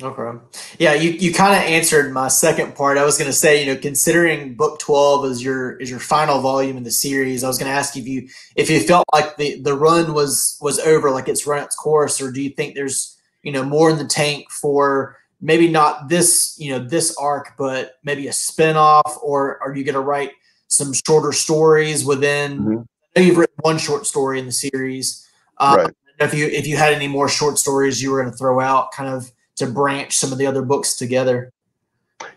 Okay. 0.00 0.38
Yeah, 0.78 0.94
you, 0.94 1.10
you 1.10 1.34
kind 1.34 1.56
of 1.56 1.68
answered 1.68 2.12
my 2.12 2.28
second 2.28 2.76
part. 2.76 2.98
I 2.98 3.04
was 3.04 3.18
going 3.18 3.30
to 3.30 3.36
say, 3.36 3.64
you 3.64 3.74
know, 3.74 3.80
considering 3.80 4.54
book 4.54 4.78
12 4.78 5.24
as 5.24 5.42
your 5.42 5.76
is 5.78 5.90
your 5.90 5.98
final 5.98 6.40
volume 6.40 6.76
in 6.76 6.84
the 6.84 6.90
series, 6.92 7.42
I 7.42 7.48
was 7.48 7.58
going 7.58 7.70
to 7.70 7.76
ask 7.76 7.96
you 7.96 8.02
if 8.02 8.08
you 8.08 8.28
if 8.54 8.70
you 8.70 8.78
felt 8.78 9.04
like 9.12 9.36
the 9.38 9.60
the 9.60 9.74
run 9.74 10.14
was 10.14 10.56
was 10.60 10.78
over, 10.78 11.10
like 11.10 11.26
it's 11.26 11.48
run 11.48 11.64
its 11.64 11.74
course, 11.74 12.20
or 12.20 12.30
do 12.30 12.40
you 12.40 12.50
think 12.50 12.76
there's 12.76 13.17
you 13.42 13.52
know 13.52 13.64
more 13.64 13.90
in 13.90 13.98
the 13.98 14.04
tank 14.04 14.50
for 14.50 15.16
maybe 15.40 15.68
not 15.68 16.08
this 16.08 16.56
you 16.58 16.70
know 16.70 16.78
this 16.78 17.16
arc, 17.16 17.52
but 17.56 17.94
maybe 18.02 18.28
a 18.28 18.32
spinoff, 18.32 19.22
or 19.22 19.62
are 19.62 19.74
you 19.74 19.84
going 19.84 19.94
to 19.94 20.00
write 20.00 20.32
some 20.68 20.92
shorter 20.92 21.32
stories 21.32 22.04
within? 22.04 22.58
Mm-hmm. 22.58 22.82
I 23.16 23.20
know 23.20 23.26
you've 23.26 23.36
written 23.36 23.56
one 23.60 23.78
short 23.78 24.06
story 24.06 24.38
in 24.38 24.46
the 24.46 24.52
series. 24.52 25.26
Um, 25.58 25.76
right. 25.76 25.94
If 26.20 26.34
you 26.34 26.46
if 26.46 26.66
you 26.66 26.76
had 26.76 26.92
any 26.92 27.08
more 27.08 27.28
short 27.28 27.58
stories 27.58 28.02
you 28.02 28.10
were 28.10 28.20
going 28.20 28.32
to 28.32 28.36
throw 28.36 28.60
out, 28.60 28.92
kind 28.92 29.08
of 29.08 29.30
to 29.56 29.66
branch 29.66 30.16
some 30.16 30.32
of 30.32 30.38
the 30.38 30.46
other 30.46 30.62
books 30.62 30.96
together? 30.96 31.52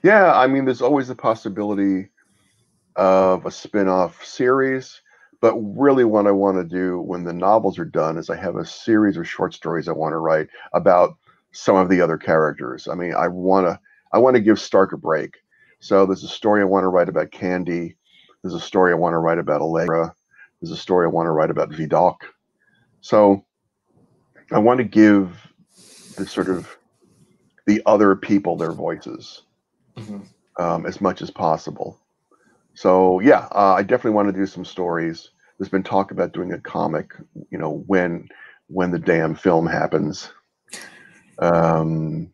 Yeah, 0.04 0.34
I 0.34 0.48
mean, 0.48 0.66
there's 0.66 0.82
always 0.82 1.08
the 1.08 1.16
possibility 1.16 2.10
of 2.96 3.46
a 3.46 3.52
spin-off 3.52 4.24
series, 4.24 5.02
but 5.42 5.56
really 5.58 6.06
what 6.06 6.28
I 6.28 6.32
want 6.32 6.58
to 6.58 6.64
do 6.64 7.02
when 7.02 7.24
the 7.24 7.34
novels 7.34 7.80
are 7.80 7.86
done 7.86 8.18
is 8.18 8.30
I 8.30 8.38
have 8.38 8.56
a 8.56 8.66
series 8.66 9.18
of 9.18 9.28
short 9.28 9.54
stories 9.54 9.88
I 9.88 9.94
want 9.94 10.14
to 10.14 10.18
write 10.18 10.48
about 10.74 11.18
some 11.52 11.76
of 11.76 11.90
the 11.90 12.00
other 12.00 12.18
characters. 12.18 12.88
I 12.88 12.96
mean, 12.96 13.14
I 13.14 13.28
want 13.28 13.68
to 13.68 13.80
I 14.14 14.20
want 14.20 14.36
to 14.36 14.42
give 14.42 14.60
Stark 14.60 14.94
a 14.94 14.98
break. 14.98 15.38
So 15.80 16.06
there's 16.06 16.24
a 16.24 16.28
story 16.28 16.62
I 16.62 16.66
want 16.66 16.84
to 16.84 16.90
write 16.90 17.10
about 17.10 17.32
Candy. 17.32 17.96
There's 18.42 18.54
a 18.54 18.60
story 18.60 18.92
I 18.92 18.96
want 18.96 19.14
to 19.14 19.18
write 19.18 19.40
about 19.40 19.62
Allegra. 19.62 20.14
There's 20.62 20.72
a 20.72 20.78
story 20.78 21.06
I 21.06 21.10
want 21.10 21.26
to 21.26 21.32
write 21.32 21.50
about 21.50 21.72
Vidocq. 21.72 22.18
So 23.02 23.44
I 24.52 24.60
want 24.60 24.78
to 24.78 24.84
give 24.84 25.48
the 26.18 26.26
sort 26.28 26.50
of 26.50 26.78
the 27.66 27.82
other 27.86 28.16
people 28.16 28.58
their 28.58 28.74
voices 28.74 29.44
mm-hmm. 29.98 30.20
um, 30.62 30.86
as 30.86 31.02
much 31.02 31.22
as 31.22 31.32
possible. 31.32 32.01
So 32.74 33.20
yeah, 33.20 33.48
uh, 33.52 33.76
I 33.78 33.84
definitely 33.84 34.12
want 34.12 34.34
to 34.34 34.40
do 34.40 34.46
some 34.46 34.66
stories. 34.66 35.32
There's 35.58 35.70
been 35.70 35.84
talk 35.84 36.12
about 36.12 36.34
doing 36.34 36.54
a 36.54 36.60
comic, 36.60 37.12
you 37.50 37.58
know, 37.58 37.84
when 37.88 38.28
when 38.68 38.92
the 38.92 39.00
damn 39.00 39.36
film 39.36 39.68
happens. 39.68 40.32
Um, 41.40 42.32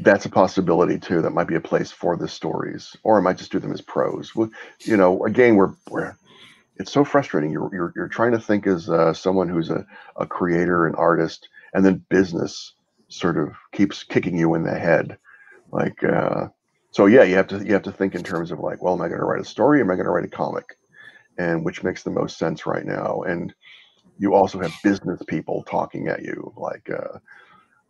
that's 0.00 0.24
a 0.24 0.30
possibility 0.30 0.98
too. 0.98 1.22
That 1.22 1.30
might 1.30 1.46
be 1.46 1.54
a 1.54 1.60
place 1.60 1.92
for 1.92 2.16
the 2.16 2.28
stories, 2.28 2.96
or 3.04 3.18
I 3.18 3.20
might 3.20 3.38
just 3.38 3.52
do 3.52 3.60
them 3.60 3.72
as 3.72 3.80
prose. 3.80 4.32
You 4.80 4.96
know, 4.96 5.24
again, 5.24 5.56
we're 5.56 5.74
we're 5.88 6.16
it's 6.76 6.92
so 6.92 7.04
frustrating. 7.04 7.52
You're 7.52 7.70
you're, 7.72 7.92
you're 7.94 8.08
trying 8.08 8.32
to 8.32 8.40
think 8.40 8.66
as 8.66 8.88
uh, 8.88 9.12
someone 9.12 9.48
who's 9.48 9.70
a, 9.70 9.86
a 10.16 10.26
creator, 10.26 10.86
an 10.86 10.94
artist, 10.96 11.48
and 11.72 11.84
then 11.84 12.04
business 12.08 12.74
sort 13.08 13.36
of 13.36 13.52
keeps 13.72 14.02
kicking 14.02 14.36
you 14.36 14.54
in 14.54 14.64
the 14.64 14.76
head. 14.76 15.18
Like, 15.70 16.02
uh, 16.02 16.48
so 16.94 17.06
yeah, 17.06 17.24
you 17.24 17.34
have 17.34 17.48
to 17.48 17.58
you 17.58 17.72
have 17.72 17.82
to 17.82 17.92
think 17.92 18.14
in 18.14 18.22
terms 18.22 18.52
of 18.52 18.60
like, 18.60 18.80
well, 18.80 18.94
am 18.94 19.02
I 19.02 19.08
going 19.08 19.18
to 19.18 19.26
write 19.26 19.40
a 19.40 19.44
story? 19.44 19.80
Am 19.80 19.90
I 19.90 19.94
going 19.94 20.04
to 20.04 20.12
write 20.12 20.24
a 20.24 20.28
comic? 20.28 20.78
And 21.36 21.64
which 21.64 21.82
makes 21.82 22.04
the 22.04 22.10
most 22.10 22.38
sense 22.38 22.66
right 22.66 22.86
now? 22.86 23.22
And 23.22 23.52
you 24.16 24.32
also 24.32 24.60
have 24.60 24.72
business 24.84 25.20
people 25.26 25.64
talking 25.64 26.06
at 26.06 26.22
you, 26.22 26.52
like, 26.56 26.88
uh, 26.88 27.18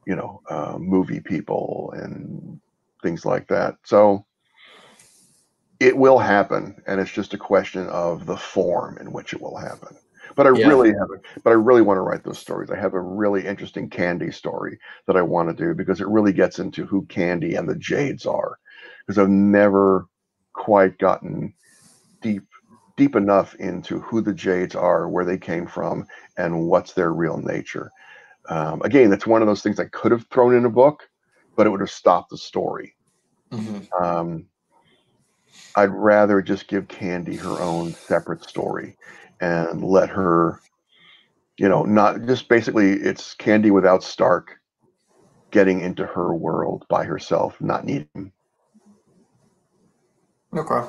you 0.07 0.17
know, 0.17 0.41
uh, 0.49 0.79
movie 0.79 1.21
people 1.21 1.93
and 1.95 2.59
things 3.03 3.27
like 3.27 3.47
that. 3.49 3.75
So 3.85 4.25
it 5.81 5.95
will 5.95 6.19
happen, 6.19 6.83
and 6.87 6.99
it's 6.99 7.13
just 7.13 7.35
a 7.35 7.39
question 7.39 7.87
of 7.89 8.25
the 8.25 8.39
form 8.39 8.97
in 8.97 9.13
which 9.13 9.35
it 9.35 9.43
will 9.43 9.59
happen. 9.59 9.99
But 10.35 10.47
I 10.47 10.57
yeah. 10.57 10.67
really 10.67 10.89
have. 10.89 11.09
But 11.43 11.51
I 11.51 11.55
really 11.55 11.83
want 11.83 11.99
to 11.99 12.03
write 12.03 12.25
those 12.25 12.39
stories. 12.39 12.71
I 12.71 12.79
have 12.79 12.95
a 12.95 13.03
really 13.03 13.47
interesting 13.47 13.91
Candy 13.91 14.33
story 14.33 14.79
that 15.07 15.17
I 15.19 15.21
want 15.21 15.51
to 15.51 15.55
do 15.55 15.75
because 15.75 16.01
it 16.01 16.09
really 16.09 16.33
gets 16.33 16.59
into 16.59 16.87
who 16.87 17.05
Candy 17.05 17.57
and 17.57 17.69
the 17.69 17.77
Jades 17.77 18.25
are. 18.25 18.59
Because 19.07 19.19
I've 19.19 19.29
never 19.29 20.07
quite 20.53 20.99
gotten 20.99 21.55
deep 22.23 22.43
deep 22.97 23.17
enough 23.17 23.55
into 23.57 23.99
who 24.01 24.21
the 24.21 24.33
Jades 24.33 24.75
are, 24.75 25.09
where 25.09 25.25
they 25.25 25.39
came 25.39 25.67
from, 25.67 26.07
and 26.37 26.67
what's 26.69 26.93
their 26.93 27.13
real 27.13 27.39
nature. 27.39 27.91
Um, 28.49 28.83
again, 28.83 29.11
that's 29.11 29.27
one 29.27 29.43
of 29.43 29.49
those 29.49 29.63
things 29.63 29.81
I 29.81 29.87
could 29.87 30.13
have 30.13 30.27
thrown 30.29 30.55
in 30.55 30.65
a 30.65 30.71
book, 30.71 31.09
but 31.57 31.67
it 31.67 31.71
would 31.71 31.81
have 31.81 31.91
stopped 31.91 32.31
the 32.31 32.39
story. 32.39 32.95
Mm-hmm. 33.51 34.05
Um, 34.05 34.47
I'd 35.77 35.91
rather 35.91 36.41
just 36.41 36.69
give 36.69 36.89
Candy 36.89 37.37
her 37.37 37.61
own 37.61 37.95
separate 37.95 38.45
story 38.45 38.97
and 39.41 39.83
let 39.83 40.09
her, 40.11 40.61
you 41.59 41.69
know, 41.69 41.83
not 41.83 42.27
just 42.27 42.49
basically 42.49 42.93
it's 42.93 43.35
Candy 43.35 43.71
without 43.71 44.05
Stark 44.05 44.61
getting 45.51 45.81
into 45.81 46.07
her 46.07 46.35
world 46.35 46.85
by 46.89 47.05
herself, 47.05 47.61
not 47.61 47.85
needing. 47.85 48.33
Okay. 50.57 50.89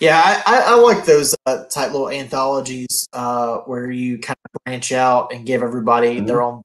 Yeah, 0.00 0.22
I, 0.24 0.42
I, 0.46 0.60
I 0.60 0.74
like 0.76 1.04
those 1.04 1.34
uh, 1.46 1.64
type 1.64 1.90
little 1.90 2.08
anthologies 2.08 3.08
uh, 3.12 3.58
where 3.58 3.90
you 3.90 4.18
kind 4.18 4.36
of 4.44 4.62
branch 4.64 4.92
out 4.92 5.32
and 5.32 5.44
give 5.44 5.62
everybody 5.62 6.16
mm-hmm. 6.16 6.26
their 6.26 6.40
own. 6.40 6.62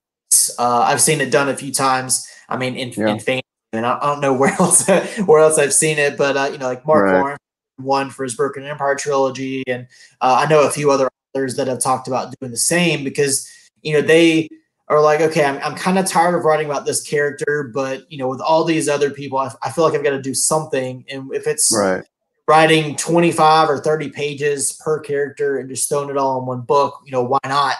Uh, 0.59 0.81
I've 0.81 1.01
seen 1.01 1.19
it 1.19 1.31
done 1.31 1.49
a 1.49 1.55
few 1.55 1.71
times. 1.71 2.27
I 2.47 2.57
mean, 2.57 2.75
in, 2.75 2.91
yeah. 2.91 3.07
in 3.07 3.19
fan, 3.19 3.41
and 3.71 3.85
I, 3.85 3.97
I, 3.97 4.05
don't 4.05 4.21
know 4.21 4.33
where 4.37 4.53
else 4.53 4.87
where 5.25 5.39
else 5.41 5.57
I've 5.57 5.73
seen 5.73 5.97
it, 5.97 6.17
but 6.17 6.37
uh, 6.37 6.49
you 6.51 6.59
know, 6.59 6.67
like 6.67 6.85
Mark 6.85 7.05
right. 7.05 7.19
Lawrence 7.19 7.39
one 7.77 8.11
for 8.11 8.23
his 8.23 8.35
Broken 8.35 8.63
Empire 8.63 8.95
trilogy, 8.95 9.63
and 9.67 9.87
uh, 10.21 10.43
I 10.45 10.49
know 10.49 10.67
a 10.67 10.71
few 10.71 10.91
other 10.91 11.09
authors 11.33 11.55
that 11.55 11.67
have 11.67 11.81
talked 11.81 12.07
about 12.07 12.33
doing 12.39 12.51
the 12.51 12.57
same 12.57 13.03
because 13.03 13.47
you 13.81 13.93
know 13.93 14.01
they 14.01 14.47
are 14.89 15.01
like, 15.01 15.21
okay, 15.21 15.43
I'm, 15.43 15.57
I'm 15.63 15.75
kind 15.75 15.97
of 15.97 16.05
tired 16.05 16.35
of 16.35 16.45
writing 16.45 16.67
about 16.67 16.85
this 16.85 17.01
character, 17.01 17.71
but 17.73 18.11
you 18.11 18.17
know, 18.19 18.27
with 18.27 18.41
all 18.41 18.63
these 18.63 18.87
other 18.87 19.09
people, 19.09 19.39
I, 19.39 19.51
I 19.63 19.71
feel 19.71 19.83
like 19.83 19.95
I've 19.95 20.03
got 20.03 20.11
to 20.11 20.21
do 20.21 20.35
something, 20.35 21.03
and 21.09 21.33
if 21.33 21.47
it's 21.47 21.75
right. 21.75 22.03
Writing 22.47 22.95
25 22.95 23.69
or 23.69 23.77
30 23.79 24.09
pages 24.09 24.73
per 24.83 24.99
character 24.99 25.57
and 25.57 25.69
just 25.69 25.87
throwing 25.87 26.09
it 26.09 26.17
all 26.17 26.39
in 26.39 26.45
one 26.45 26.61
book, 26.61 27.01
you 27.05 27.11
know, 27.11 27.23
why 27.23 27.39
not? 27.45 27.75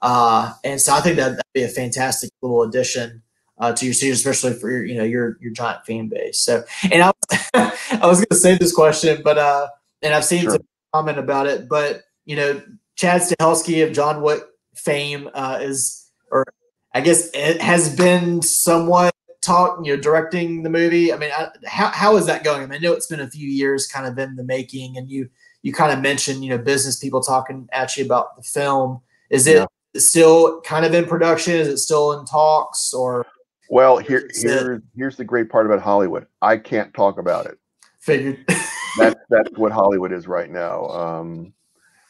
Uh, 0.00 0.52
and 0.64 0.80
so 0.80 0.94
I 0.94 1.00
think 1.00 1.16
that 1.16 1.30
that'd 1.30 1.42
be 1.52 1.62
a 1.62 1.68
fantastic 1.68 2.30
little 2.42 2.62
addition 2.62 3.22
uh, 3.58 3.72
to 3.72 3.84
your 3.84 3.94
series, 3.94 4.18
especially 4.18 4.58
for 4.58 4.70
your, 4.70 4.84
you 4.84 4.96
know, 4.96 5.04
your 5.04 5.38
your 5.40 5.52
giant 5.52 5.84
fan 5.86 6.08
base. 6.08 6.38
So, 6.38 6.64
and 6.90 7.02
I 7.02 7.06
was, 7.08 7.50
I 7.90 8.06
was 8.06 8.18
going 8.18 8.28
to 8.30 8.36
say 8.36 8.56
this 8.56 8.74
question, 8.74 9.22
but 9.24 9.38
uh, 9.38 9.68
and 10.02 10.14
I've 10.14 10.24
seen 10.24 10.42
sure. 10.42 10.52
some 10.52 10.66
comment 10.92 11.18
about 11.18 11.46
it, 11.46 11.68
but 11.68 12.02
you 12.26 12.36
know, 12.36 12.62
Chad 12.96 13.22
Stahelski 13.22 13.86
of 13.86 13.92
John 13.92 14.20
Wick 14.22 14.42
fame 14.74 15.30
uh, 15.32 15.58
is, 15.62 16.10
or 16.30 16.44
I 16.92 17.00
guess 17.00 17.30
it 17.32 17.60
has 17.60 17.94
been 17.96 18.42
somewhat 18.42 19.14
talk, 19.46 19.78
you 19.84 19.94
know, 19.94 20.02
directing 20.02 20.62
the 20.62 20.70
movie. 20.70 21.12
I 21.12 21.16
mean, 21.16 21.30
I, 21.32 21.48
how 21.64 21.88
how 21.88 22.16
is 22.16 22.26
that 22.26 22.44
going? 22.44 22.62
I, 22.62 22.66
mean, 22.66 22.74
I 22.74 22.78
know 22.78 22.92
it's 22.92 23.06
been 23.06 23.20
a 23.20 23.30
few 23.30 23.48
years, 23.48 23.86
kind 23.86 24.06
of 24.06 24.18
in 24.18 24.36
the 24.36 24.44
making, 24.44 24.96
and 24.96 25.10
you 25.10 25.28
you 25.62 25.72
kind 25.72 25.92
of 25.92 26.00
mentioned, 26.00 26.44
you 26.44 26.50
know, 26.50 26.58
business 26.58 26.98
people 26.98 27.20
talking 27.20 27.68
at 27.72 27.96
you 27.96 28.04
about 28.04 28.36
the 28.36 28.42
film. 28.42 29.00
Is 29.30 29.46
it 29.46 29.56
yeah. 29.56 29.66
still 30.00 30.60
kind 30.62 30.84
of 30.84 30.94
in 30.94 31.06
production? 31.06 31.54
Is 31.54 31.68
it 31.68 31.78
still 31.78 32.18
in 32.18 32.26
talks, 32.26 32.92
or 32.92 33.26
well, 33.70 33.98
here, 33.98 34.28
here, 34.34 34.82
here's 34.94 35.16
the 35.16 35.24
great 35.24 35.48
part 35.48 35.66
about 35.66 35.80
Hollywood. 35.80 36.26
I 36.42 36.56
can't 36.56 36.92
talk 36.94 37.18
about 37.18 37.46
it. 37.46 37.58
Figured. 38.00 38.44
that's 38.98 39.20
that's 39.28 39.50
what 39.56 39.72
Hollywood 39.72 40.12
is 40.12 40.28
right 40.28 40.50
now. 40.50 40.86
Um, 40.88 41.52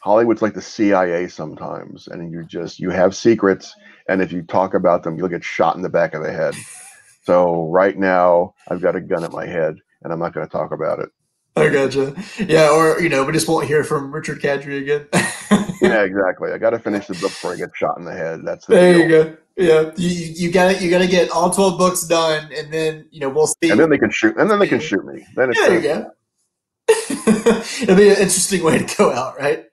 Hollywood's 0.01 0.43
like 0.43 0.55
the 0.55 0.63
CIA 0.63 1.29
sometimes, 1.29 2.09
and 2.09 2.31
you 2.31 2.45
just 2.45 2.79
you 2.79 2.91
have 2.91 3.17
secrets, 3.17 3.75
and 4.09 4.21
if 4.21 4.33
you 4.33 4.43
talk 4.43 4.75
about 4.75 5.03
them, 5.03 5.17
you'll 5.17 5.29
get 5.29 5.45
shot 5.45 5.77
in 5.77 5.83
the 5.83 5.89
back 5.89 6.15
of 6.15 6.23
the 6.23 6.33
head. 6.33 6.55
So 7.27 7.69
right 7.71 7.99
now, 7.99 8.55
I've 8.69 8.81
got 8.81 8.95
a 8.95 9.01
gun 9.01 9.25
at 9.25 9.33
my 9.33 9.47
head, 9.47 9.77
and 10.03 10.13
I'm 10.13 10.21
not 10.21 10.33
going 10.33 10.47
to 10.47 10.53
talk 10.53 10.71
about 10.71 11.01
it. 11.01 11.09
I 11.57 11.71
gotcha. 11.71 12.15
Yeah, 12.39 12.71
or 12.71 13.01
you 13.01 13.09
know, 13.09 13.25
we 13.25 13.33
just 13.33 13.49
won't 13.49 13.67
hear 13.67 13.83
from 13.83 14.15
Richard 14.15 14.41
Kadrey 14.41 14.81
again. 14.81 15.09
yeah, 15.81 16.05
exactly. 16.05 16.53
I 16.53 16.59
got 16.59 16.71
to 16.71 16.79
finish 16.79 17.07
the 17.07 17.15
book 17.15 17.31
before 17.31 17.55
I 17.55 17.57
get 17.57 17.71
shot 17.75 17.99
in 17.99 18.05
the 18.05 18.13
head. 18.13 18.43
That's 18.45 18.67
the 18.67 18.75
there. 18.75 18.93
Deal. 18.93 19.03
You 19.03 19.09
go. 19.09 19.37
Yeah, 19.57 19.91
you 19.97 20.11
you 20.11 20.53
got 20.53 20.81
you 20.83 20.91
got 20.91 20.99
to 20.99 21.07
get 21.07 21.31
all 21.31 21.51
twelve 21.51 21.79
books 21.79 22.03
done, 22.03 22.51
and 22.55 22.73
then 22.73 23.09
you 23.11 23.21
know 23.21 23.31
we'll 23.31 23.47
see. 23.47 23.71
And 23.71 23.81
then 23.81 23.91
they 23.91 23.99
can 23.99 24.11
shoot, 24.11 24.37
and 24.37 24.51
then 24.51 24.59
they 24.59 24.69
can 24.69 24.81
shoot 24.81 25.05
me. 25.05 25.27
Then 25.35 25.51
it's 25.51 25.61
there. 25.67 25.75
You 25.75 25.83
go. 25.83 26.11
It'll 27.83 27.97
be 27.97 28.09
an 28.11 28.17
interesting 28.17 28.63
way 28.63 28.85
to 28.85 28.97
go 28.97 29.13
out, 29.13 29.39
right? 29.39 29.65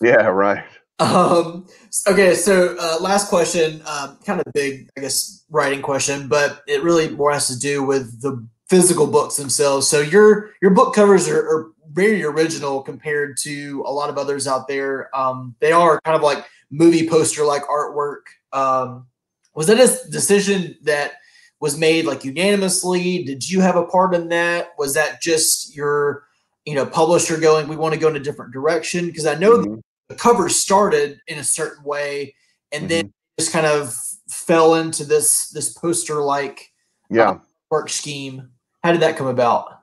Yeah, 0.00 0.26
right. 0.26 0.64
Um. 0.98 1.66
Okay, 2.06 2.34
so 2.34 2.76
uh, 2.78 2.98
last 3.00 3.28
question, 3.28 3.82
um, 3.86 4.18
kind 4.24 4.40
of 4.40 4.52
big, 4.54 4.88
I 4.96 5.00
guess, 5.02 5.44
writing 5.50 5.82
question, 5.82 6.28
but 6.28 6.62
it 6.66 6.82
really 6.82 7.10
more 7.10 7.32
has 7.32 7.48
to 7.48 7.58
do 7.58 7.82
with 7.82 8.20
the 8.22 8.46
physical 8.68 9.06
books 9.06 9.36
themselves. 9.36 9.88
So 9.88 10.00
your 10.00 10.50
your 10.62 10.72
book 10.72 10.94
covers 10.94 11.28
are, 11.28 11.38
are 11.38 11.70
very 11.92 12.22
original 12.24 12.82
compared 12.82 13.36
to 13.38 13.82
a 13.86 13.92
lot 13.92 14.10
of 14.10 14.18
others 14.18 14.46
out 14.46 14.68
there. 14.68 15.14
Um, 15.16 15.54
they 15.60 15.72
are 15.72 16.00
kind 16.04 16.16
of 16.16 16.22
like 16.22 16.44
movie 16.70 17.08
poster 17.08 17.44
like 17.44 17.62
artwork. 17.64 18.22
Um, 18.52 19.06
was 19.54 19.66
that 19.68 19.78
a 19.80 20.10
decision 20.10 20.76
that 20.82 21.14
was 21.60 21.78
made 21.78 22.04
like 22.04 22.24
unanimously? 22.24 23.24
Did 23.24 23.48
you 23.48 23.60
have 23.60 23.76
a 23.76 23.86
part 23.86 24.14
in 24.14 24.28
that? 24.28 24.70
Was 24.78 24.94
that 24.94 25.22
just 25.22 25.74
your, 25.74 26.24
you 26.66 26.74
know, 26.74 26.84
publisher 26.84 27.38
going, 27.38 27.68
we 27.68 27.76
want 27.76 27.94
to 27.94 28.00
go 28.00 28.08
in 28.08 28.16
a 28.16 28.20
different 28.20 28.52
direction? 28.52 29.06
Because 29.06 29.26
I 29.26 29.34
know 29.34 29.58
mm-hmm. 29.58 29.80
The 30.08 30.14
cover 30.14 30.48
started 30.48 31.20
in 31.26 31.38
a 31.38 31.44
certain 31.44 31.84
way 31.84 32.34
and 32.72 32.82
mm-hmm. 32.82 32.88
then 32.88 33.12
just 33.38 33.52
kind 33.52 33.66
of 33.66 33.94
fell 34.28 34.74
into 34.74 35.04
this 35.04 35.48
this 35.50 35.72
poster 35.72 36.20
like 36.22 36.72
Yeah. 37.10 37.30
uh, 37.30 37.38
work 37.70 37.88
scheme. 37.90 38.50
How 38.82 38.92
did 38.92 39.02
that 39.02 39.16
come 39.16 39.26
about? 39.26 39.80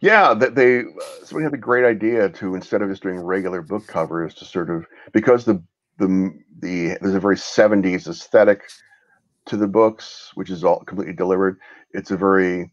Yeah, 0.00 0.34
that 0.34 0.54
they 0.54 0.84
somebody 1.24 1.44
had 1.44 1.52
the 1.52 1.58
great 1.58 1.84
idea 1.84 2.28
to 2.28 2.54
instead 2.54 2.82
of 2.82 2.90
just 2.90 3.02
doing 3.02 3.18
regular 3.18 3.62
book 3.62 3.86
covers 3.86 4.34
to 4.34 4.44
sort 4.44 4.70
of 4.70 4.86
because 5.12 5.44
the 5.44 5.62
the 5.98 6.32
the 6.60 6.98
there's 7.00 7.14
a 7.14 7.20
very 7.20 7.36
70s 7.36 8.08
aesthetic 8.08 8.62
to 9.46 9.56
the 9.56 9.66
books, 9.66 10.32
which 10.34 10.50
is 10.50 10.64
all 10.64 10.84
completely 10.84 11.14
delivered. 11.14 11.58
It's 11.92 12.10
a 12.10 12.16
very 12.16 12.72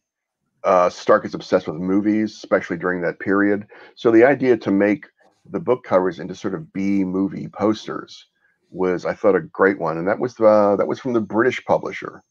uh, 0.64 0.90
Stark 0.90 1.26
is 1.26 1.34
obsessed 1.34 1.68
with 1.68 1.78
movies, 1.78 2.34
especially 2.34 2.78
during 2.78 3.02
that 3.02 3.20
period. 3.20 3.68
So 3.96 4.12
the 4.12 4.26
idea 4.26 4.58
to 4.58 4.72
make 4.72 5.06
the 5.52 5.60
book 5.60 5.84
covers 5.84 6.20
into 6.20 6.36
sort 6.36 6.54
of 6.54 6.72
B 6.74 7.04
movie 7.04 7.48
posters 7.48 8.28
was, 8.70 9.06
I 9.06 9.14
thought, 9.14 9.36
a 9.36 9.42
great 9.42 9.80
one, 9.80 9.98
and 9.98 10.08
that 10.08 10.20
was 10.20 10.40
uh, 10.40 10.76
that 10.78 10.88
was 10.88 11.00
from 11.00 11.14
the 11.14 11.22
British 11.22 11.64
publisher. 11.66 12.22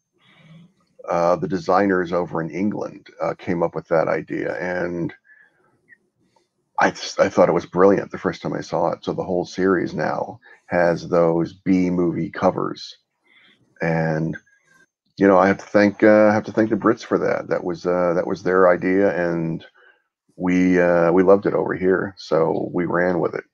Uh, 1.08 1.36
the 1.36 1.48
designers 1.48 2.12
over 2.12 2.42
in 2.42 2.50
England 2.50 3.06
uh, 3.22 3.34
came 3.34 3.62
up 3.62 3.74
with 3.74 3.86
that 3.88 4.08
idea, 4.08 4.56
and 4.58 5.14
I 6.78 6.88
I 6.88 7.28
thought 7.28 7.48
it 7.48 7.54
was 7.54 7.66
brilliant 7.66 8.10
the 8.10 8.18
first 8.18 8.42
time 8.42 8.52
I 8.52 8.60
saw 8.60 8.90
it. 8.92 9.04
So 9.04 9.12
the 9.12 9.24
whole 9.24 9.46
series 9.46 9.94
now 9.94 10.40
has 10.66 11.08
those 11.08 11.52
B 11.52 11.90
movie 11.90 12.30
covers, 12.30 12.98
and 13.80 14.36
you 15.16 15.26
know 15.26 15.38
I 15.38 15.46
have 15.46 15.58
to 15.58 15.64
thank 15.64 16.02
uh, 16.02 16.28
I 16.28 16.34
have 16.34 16.44
to 16.44 16.52
thank 16.52 16.70
the 16.70 16.76
Brits 16.76 17.04
for 17.04 17.18
that. 17.18 17.48
That 17.48 17.64
was 17.64 17.86
uh, 17.86 18.12
that 18.14 18.26
was 18.26 18.42
their 18.42 18.68
idea, 18.68 19.16
and 19.16 19.64
we 20.36 20.80
uh, 20.80 21.10
we 21.12 21.22
loved 21.22 21.46
it 21.46 21.54
over 21.54 21.74
here, 21.74 22.14
so 22.18 22.70
we 22.72 22.84
ran 22.84 23.18
with 23.20 23.34
it. 23.34 23.44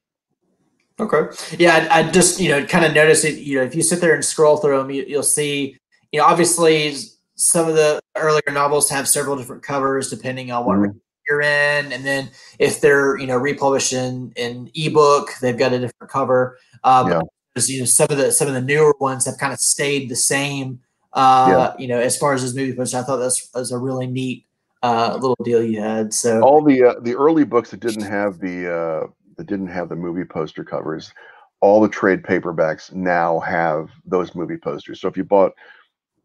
Okay. 1.01 1.35
Yeah, 1.59 1.89
I, 1.91 2.01
I 2.01 2.11
just 2.11 2.41
you 2.41 2.51
know 2.51 2.65
kind 2.67 2.85
of 2.85 2.95
noticed 2.95 3.25
it. 3.25 3.39
You 3.39 3.59
know, 3.59 3.65
if 3.65 3.75
you 3.75 3.83
sit 3.83 4.01
there 4.01 4.15
and 4.15 4.25
scroll 4.25 4.57
through 4.59 4.79
them, 4.79 4.91
you, 4.91 5.05
you'll 5.07 5.23
see. 5.23 5.77
You 6.13 6.21
know, 6.21 6.27
obviously 6.27 6.95
some 7.35 7.69
of 7.69 7.75
the 7.75 7.99
earlier 8.17 8.43
novels 8.53 8.91
have 8.91 9.09
several 9.09 9.37
different 9.37 9.63
covers 9.63 10.11
depending 10.11 10.51
on 10.53 10.67
what 10.67 10.77
Mhm. 10.77 11.01
you're 11.29 11.41
in, 11.41 11.93
and 11.93 12.05
then 12.05 12.31
if 12.59 12.81
they're 12.81 13.17
you 13.19 13.27
know 13.27 13.39
republished 13.39 13.93
in 13.93 14.33
in 14.37 14.71
ebook, 14.75 15.31
they've 15.41 15.57
got 15.59 15.73
a 15.73 15.79
different 15.79 16.11
cover. 16.13 16.59
Um, 16.85 17.09
Yeah. 17.09 17.21
you 17.57 17.81
know, 17.81 17.87
some 17.87 18.09
of 18.11 18.17
the 18.19 18.31
some 18.33 18.49
of 18.49 18.55
the 18.55 18.61
newer 18.61 18.95
ones 19.01 19.25
have 19.25 19.39
kind 19.39 19.53
of 19.53 19.61
stayed 19.61 20.09
the 20.09 20.17
same. 20.17 20.81
Uh, 21.15 21.73
You 21.79 21.89
know, 21.89 21.99
as 21.99 22.17
far 22.17 22.33
as 22.33 22.43
this 22.43 22.55
movie 22.55 22.75
poster, 22.75 22.99
I 22.99 23.03
thought 23.03 23.19
that's 23.19 23.49
was 23.55 23.71
a 23.73 23.79
really 23.79 24.07
neat 24.07 24.47
uh, 24.83 25.15
little 25.15 25.37
deal 25.45 25.63
you 25.63 25.81
had. 25.81 26.13
So 26.13 26.43
all 26.43 26.63
the 26.63 26.83
uh, 26.83 27.01
the 27.01 27.15
early 27.15 27.45
books 27.45 27.71
that 27.71 27.81
didn't 27.81 28.03
have 28.03 28.39
the 28.39 28.73
uh, 28.73 29.07
that 29.37 29.47
didn't 29.47 29.69
have 29.69 29.89
the 29.89 29.97
movie 29.97 30.25
poster 30.25 30.65
covers 30.65 31.13
all 31.61 31.81
the 31.81 31.89
trade 31.89 32.23
paperbacks 32.25 32.93
now 32.93 33.39
have 33.41 33.89
those 34.05 34.35
movie 34.35 34.57
posters. 34.57 35.01
So 35.01 35.09
if 35.09 35.17
you 35.17 35.25
bought 35.25 35.53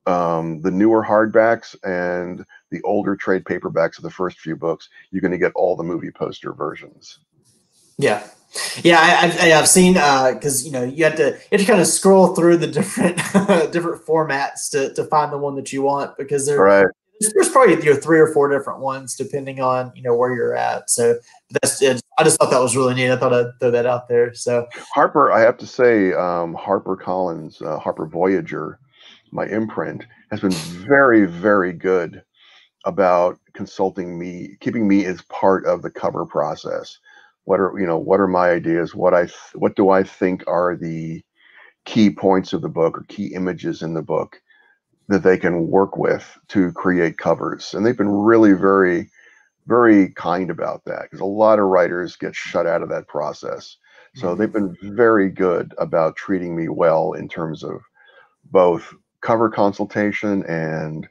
um, 0.07 0.61
the 0.61 0.71
newer 0.71 1.03
hardbacks 1.03 1.75
and 1.83 2.43
the 2.71 2.81
older 2.81 3.15
trade 3.15 3.43
paperbacks 3.43 3.97
of 3.97 4.03
the 4.03 4.09
first 4.09 4.39
few 4.39 4.55
books 4.55 4.89
you're 5.11 5.21
going 5.21 5.31
to 5.31 5.37
get 5.37 5.51
all 5.53 5.75
the 5.75 5.83
movie 5.83 6.11
poster 6.11 6.53
versions. 6.53 7.19
Yeah, 7.99 8.27
yeah, 8.83 8.99
I, 8.99 9.53
I've 9.53 9.67
seen 9.67 9.93
because 9.93 10.65
you 10.65 10.71
know 10.71 10.83
you 10.83 11.03
had 11.03 11.17
to 11.17 11.31
you 11.31 11.57
have 11.57 11.61
to 11.61 11.65
kind 11.65 11.81
of 11.81 11.87
scroll 11.87 12.35
through 12.35 12.57
the 12.57 12.67
different 12.67 13.17
different 13.71 14.05
formats 14.05 14.69
to, 14.71 14.93
to 14.93 15.03
find 15.05 15.31
the 15.31 15.37
one 15.37 15.55
that 15.55 15.73
you 15.73 15.81
want 15.81 16.15
because 16.17 16.45
there, 16.45 16.59
right 16.59 16.87
there's, 17.19 17.49
probably 17.49 17.75
you 17.75 17.93
know 17.93 17.99
three 17.99 18.19
or 18.19 18.27
four 18.27 18.49
different 18.49 18.79
ones 18.79 19.15
depending 19.15 19.59
on 19.59 19.91
you 19.95 20.01
know 20.01 20.15
where 20.15 20.33
you're 20.33 20.55
at. 20.55 20.89
So 20.89 21.17
that's 21.49 21.81
it. 21.81 22.01
I 22.17 22.23
just 22.23 22.39
thought 22.39 22.51
that 22.51 22.61
was 22.61 22.75
really 22.75 22.95
neat. 22.95 23.11
I 23.11 23.17
thought 23.17 23.33
I'd 23.33 23.59
throw 23.59 23.71
that 23.71 23.85
out 23.85 24.07
there. 24.07 24.33
So 24.33 24.67
harper 24.93 25.31
i 25.31 25.39
have 25.39 25.57
to 25.57 25.67
say 25.67 26.13
um, 26.13 26.53
harper 26.53 26.95
collins 26.95 27.61
uh, 27.61 27.77
harper 27.79 28.07
voyager 28.07 28.79
my 29.31 29.45
imprint 29.47 30.05
has 30.31 30.39
been 30.39 30.51
very 30.51 31.25
very 31.25 31.73
good 31.73 32.23
about 32.85 33.39
consulting 33.53 34.17
me 34.17 34.57
keeping 34.59 34.87
me 34.87 35.05
as 35.05 35.21
part 35.23 35.65
of 35.65 35.81
the 35.81 35.89
cover 35.89 36.25
process 36.25 36.99
what 37.45 37.59
are 37.59 37.73
you 37.79 37.85
know 37.85 37.97
what 37.97 38.19
are 38.19 38.27
my 38.27 38.49
ideas 38.49 38.95
what 38.95 39.13
i 39.13 39.27
what 39.55 39.75
do 39.75 39.89
i 39.89 40.03
think 40.03 40.43
are 40.47 40.75
the 40.75 41.21
key 41.85 42.09
points 42.09 42.53
of 42.53 42.61
the 42.61 42.69
book 42.69 42.97
or 42.97 43.05
key 43.07 43.33
images 43.33 43.81
in 43.81 43.93
the 43.93 44.01
book 44.01 44.41
that 45.07 45.23
they 45.23 45.37
can 45.37 45.67
work 45.67 45.97
with 45.97 46.37
to 46.47 46.71
create 46.73 47.17
covers 47.17 47.73
and 47.73 47.85
they've 47.85 47.97
been 47.97 48.11
really 48.11 48.53
very 48.53 49.09
very 49.67 50.09
kind 50.11 50.49
about 50.49 50.83
that 50.85 51.03
because 51.03 51.19
a 51.19 51.25
lot 51.25 51.59
of 51.59 51.65
writers 51.65 52.15
get 52.15 52.35
shut 52.35 52.65
out 52.65 52.81
of 52.81 52.89
that 52.89 53.07
process 53.07 53.77
so 54.15 54.33
they've 54.33 54.51
been 54.51 54.75
very 54.81 55.29
good 55.29 55.75
about 55.77 56.15
treating 56.15 56.55
me 56.55 56.69
well 56.69 57.13
in 57.13 57.29
terms 57.29 57.63
of 57.63 57.81
both 58.45 58.91
cover 59.21 59.47
consultation 59.47 60.43
and 60.45 61.07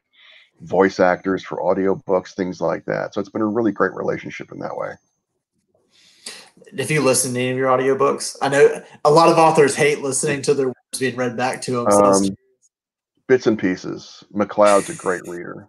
voice 0.61 0.99
actors 0.99 1.45
for 1.45 1.59
audiobooks, 1.59 2.35
things 2.35 2.61
like 2.61 2.85
that. 2.87 3.15
So 3.15 3.21
it's 3.21 3.31
been 3.31 3.43
a 3.43 3.47
really 3.47 3.71
great 3.71 3.95
relationship 3.95 4.51
in 4.51 4.59
that 4.59 4.77
way. 4.77 4.95
if 6.77 6.91
you 6.91 7.01
listen 7.01 7.35
to 7.35 7.41
any 7.41 7.51
of 7.51 7.57
your 7.57 7.69
audiobooks, 7.69 8.37
I 8.43 8.49
know 8.49 8.83
a 9.05 9.11
lot 9.11 9.29
of 9.29 9.39
authors 9.39 9.77
hate 9.77 10.01
listening 10.01 10.43
to 10.43 10.55
their 10.55 10.67
words 10.67 10.99
being 10.99 11.15
read 11.15 11.37
back 11.37 11.63
to 11.63 11.73
them. 11.73 11.91
So 11.91 12.05
Um, 12.05 12.37
bits 13.29 13.47
and 13.47 13.59
pieces. 13.59 14.25
MacLeod's 14.33 14.91
a 14.91 14.95
great 14.95 15.27
reader, 15.27 15.69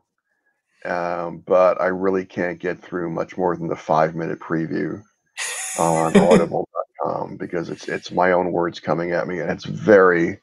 um, 0.86 1.44
but 1.48 1.82
I 1.82 1.88
really 1.88 2.26
can't 2.26 2.60
get 2.60 2.82
through 2.84 3.12
much 3.12 3.38
more 3.38 3.56
than 3.58 3.68
the 3.70 3.76
five 3.78 4.16
minute 4.16 4.40
preview 4.40 5.04
on 5.78 6.16
audible.com 6.18 7.38
because 7.38 7.70
it's 7.70 7.88
it's 7.88 8.12
my 8.12 8.34
own 8.34 8.52
words 8.52 8.80
coming 8.80 9.12
at 9.14 9.28
me 9.28 9.40
and 9.40 9.52
it's 9.52 9.66
very 9.66 10.40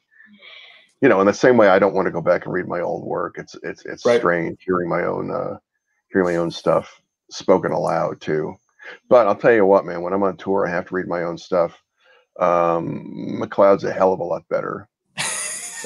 you 1.01 1.09
know 1.09 1.21
in 1.21 1.27
the 1.27 1.33
same 1.33 1.57
way 1.57 1.67
I 1.69 1.79
don't 1.79 1.95
want 1.95 2.07
to 2.07 2.11
go 2.11 2.21
back 2.21 2.45
and 2.45 2.53
read 2.53 2.67
my 2.67 2.81
old 2.81 3.05
work 3.05 3.35
it's 3.39 3.55
it's 3.63 3.85
it's 3.85 4.05
Right. 4.05 4.13
strange 4.13 4.57
hearing 4.65 4.89
my 4.89 5.05
own 5.05 5.31
uh 5.31 5.57
hearing 6.11 6.27
my 6.27 6.37
own 6.37 6.51
stuff 6.51 7.01
spoken 7.31 7.71
aloud 7.71 8.21
too 8.21 8.55
but 9.09 9.27
I'll 9.27 9.35
tell 9.35 9.53
you 9.53 9.65
what 9.65 9.85
man 9.85 10.01
when 10.01 10.13
I'm 10.13 10.23
on 10.23 10.37
tour 10.37 10.67
I 10.67 10.71
have 10.71 10.87
to 10.87 10.95
read 10.95 11.07
my 11.07 11.23
own 11.23 11.37
stuff 11.37 11.81
um 12.39 13.39
MacLeod's 13.39 13.85
a 13.85 13.93
hell 13.93 14.13
of 14.13 14.19
a 14.21 14.23
lot 14.25 14.47
better 14.49 14.89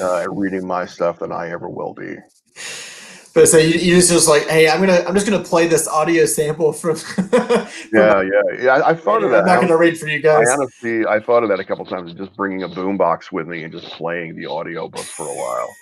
uh, 0.00 0.26
reading 0.30 0.66
my 0.66 0.86
stuff 0.86 1.18
than 1.18 1.32
I 1.32 1.50
ever 1.50 1.68
will 1.68 1.94
be 1.94 2.16
But 3.34 3.46
so 3.48 3.58
you, 3.58 3.78
you 3.78 3.94
just 3.96 4.28
like, 4.28 4.46
hey, 4.48 4.68
I'm 4.68 4.80
gonna 4.80 5.04
I'm 5.06 5.14
just 5.14 5.26
gonna 5.28 5.42
play 5.44 5.66
this 5.68 5.86
audio 5.86 6.26
sample 6.26 6.72
from. 6.72 6.96
from- 6.96 7.30
yeah 7.92 8.22
yeah 8.22 8.62
yeah 8.62 8.70
I, 8.74 8.90
I 8.90 8.94
thought 8.94 9.22
of 9.22 9.30
that 9.30 9.40
I'm 9.40 9.46
not 9.46 9.60
gonna 9.60 9.76
read 9.76 9.98
for 9.98 10.08
you 10.08 10.20
guys. 10.20 10.48
I 10.48 10.52
honestly, 10.52 11.06
I 11.06 11.20
thought 11.20 11.42
of 11.42 11.48
that 11.50 11.60
a 11.60 11.64
couple 11.64 11.84
times, 11.84 12.12
just 12.14 12.34
bringing 12.36 12.64
a 12.64 12.68
boombox 12.68 13.30
with 13.32 13.46
me 13.46 13.62
and 13.62 13.72
just 13.72 13.86
playing 13.92 14.36
the 14.36 14.46
audio 14.46 14.88
book 14.88 15.04
for 15.04 15.26
a 15.26 15.34
while. 15.34 15.76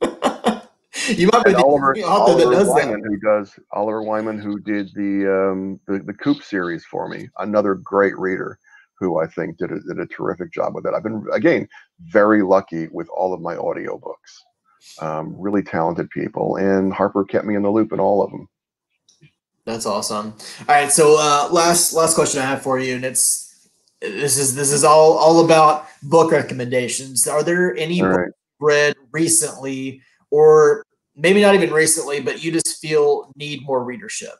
you 1.08 1.28
might 1.32 1.44
be 1.44 1.52
the 1.52 1.62
Oliver, 1.62 1.94
author 1.98 2.34
that 2.38 2.44
Oliver 2.44 2.50
does 2.52 2.68
Wyman, 2.68 3.00
that. 3.00 3.08
who 3.08 3.16
does 3.18 3.58
Oliver 3.72 4.02
Wyman, 4.02 4.38
who 4.38 4.58
did 4.60 4.90
the 4.94 5.50
um, 5.50 5.80
the 5.86 5.98
the 5.98 6.14
Coop 6.14 6.42
series 6.42 6.84
for 6.84 7.08
me, 7.08 7.28
another 7.38 7.74
great 7.74 8.16
reader, 8.18 8.58
who 8.98 9.18
I 9.18 9.26
think 9.26 9.58
did 9.58 9.72
a, 9.72 9.80
did 9.80 9.98
a 9.98 10.06
terrific 10.06 10.52
job 10.52 10.74
with 10.74 10.86
it. 10.86 10.94
I've 10.94 11.02
been 11.02 11.26
again 11.32 11.68
very 12.00 12.42
lucky 12.42 12.88
with 12.88 13.08
all 13.08 13.32
of 13.34 13.40
my 13.40 13.54
audiobooks. 13.56 14.42
Um, 15.00 15.34
really 15.38 15.62
talented 15.62 16.08
people, 16.10 16.56
and 16.56 16.92
Harper 16.92 17.24
kept 17.24 17.44
me 17.44 17.56
in 17.56 17.62
the 17.62 17.70
loop 17.70 17.92
in 17.92 18.00
all 18.00 18.22
of 18.22 18.30
them. 18.30 18.48
That's 19.64 19.84
awesome. 19.84 20.34
All 20.68 20.74
right, 20.74 20.92
so 20.92 21.16
uh, 21.18 21.48
last 21.50 21.92
last 21.92 22.14
question 22.14 22.40
I 22.40 22.46
have 22.46 22.62
for 22.62 22.78
you, 22.78 22.94
and 22.94 23.04
it's 23.04 23.68
this 24.00 24.38
is 24.38 24.54
this 24.54 24.72
is 24.72 24.84
all 24.84 25.18
all 25.18 25.44
about 25.44 25.86
book 26.02 26.30
recommendations. 26.30 27.26
Are 27.26 27.42
there 27.42 27.76
any 27.76 28.00
right. 28.00 28.28
read 28.60 28.94
recently, 29.10 30.02
or 30.30 30.84
maybe 31.16 31.40
not 31.42 31.54
even 31.54 31.72
recently, 31.72 32.20
but 32.20 32.44
you 32.44 32.52
just 32.52 32.80
feel 32.80 33.32
need 33.36 33.64
more 33.66 33.82
readership? 33.82 34.34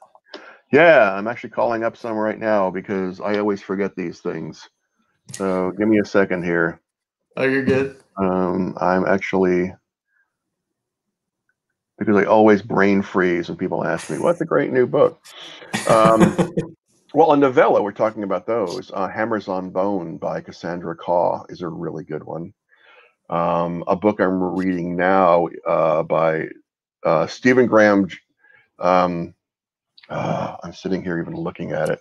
Yeah, 0.73 1.12
I'm 1.12 1.29
actually 1.29 1.51
calling 1.51 1.85
up 1.85 1.97
some 1.97 2.17
right 2.17 2.39
now 2.39 2.71
because 2.71 3.21
I 3.21 3.39
always 3.39 3.62
forget 3.62 3.95
these 3.95 4.21
things. 4.21 4.69
So 5.37 5.73
give 5.79 5.89
me 5.89 6.01
a 6.01 6.05
second 6.05 6.45
here. 6.45 6.81
Oh, 7.37 7.45
you're 7.45 7.64
good. 7.64 8.01
Um, 8.17 8.77
I'm 8.81 9.07
actually 9.07 9.73
because 11.99 12.17
I 12.17 12.25
always 12.25 12.62
brain 12.62 13.03
freeze 13.03 13.49
when 13.49 13.59
people 13.59 13.85
ask 13.85 14.11
me, 14.11 14.19
"What's 14.19 14.41
a 14.41 14.47
great 14.47 14.73
new 14.73 14.87
book?" 14.87 15.21
Um, 15.89 16.37
well, 17.14 17.33
a 17.33 17.37
novella, 17.37 17.83
we're 17.83 17.93
talking 17.93 18.23
about 18.23 18.47
those. 18.47 18.91
Uh, 18.93 19.09
Hammers 19.09 19.49
on 19.49 19.71
Bone 19.71 20.17
by 20.19 20.41
Cassandra 20.41 20.97
Khaw 20.97 21.45
is 21.49 21.62
a 21.62 21.69
really 21.69 22.05
good 22.05 22.25
one. 22.25 22.53
Um, 23.31 23.85
a 23.87 23.97
book 23.97 24.21
I'm 24.21 24.43
reading 24.43 24.97
now 24.97 25.49
uh, 25.67 26.03
by 26.03 26.49
uh, 27.05 27.27
Stephen 27.27 27.67
Graham. 27.67 28.09
Um, 28.79 29.35
uh, 30.09 30.57
I'm 30.62 30.72
sitting 30.72 31.02
here 31.02 31.20
even 31.20 31.34
looking 31.36 31.72
at 31.72 31.90
it. 31.90 32.00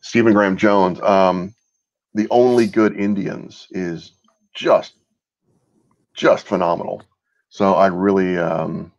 Stephen 0.00 0.32
Graham 0.34 0.56
Jones. 0.56 1.00
Um, 1.00 1.54
the 2.14 2.28
Only 2.30 2.66
Good 2.66 2.96
Indians 2.96 3.66
is 3.70 4.12
just 4.54 4.94
just 6.14 6.46
phenomenal. 6.46 7.02
So 7.48 7.74
I 7.74 7.88
really 7.88 8.38
um 8.38 8.92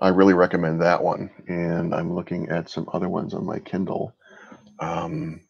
I 0.00 0.08
really 0.08 0.34
recommend 0.34 0.80
that 0.82 1.02
one. 1.02 1.30
And 1.48 1.94
I'm 1.94 2.14
looking 2.14 2.48
at 2.48 2.70
some 2.70 2.88
other 2.92 3.08
ones 3.08 3.34
on 3.34 3.44
my 3.46 3.58
Kindle. 3.60 4.14
Um 4.80 5.42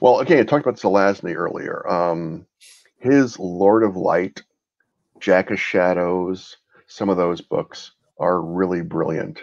well, 0.00 0.20
okay, 0.22 0.40
I 0.40 0.44
talked 0.44 0.66
about 0.66 0.78
Zelazny 0.80 1.34
earlier. 1.34 1.86
Um 1.88 2.46
his 2.98 3.38
Lord 3.38 3.82
of 3.82 3.96
Light 3.96 4.42
Jack 5.20 5.50
of 5.50 5.60
Shadows, 5.60 6.56
some 6.86 7.08
of 7.08 7.16
those 7.16 7.40
books 7.40 7.92
are 8.18 8.40
really 8.40 8.82
brilliant. 8.82 9.40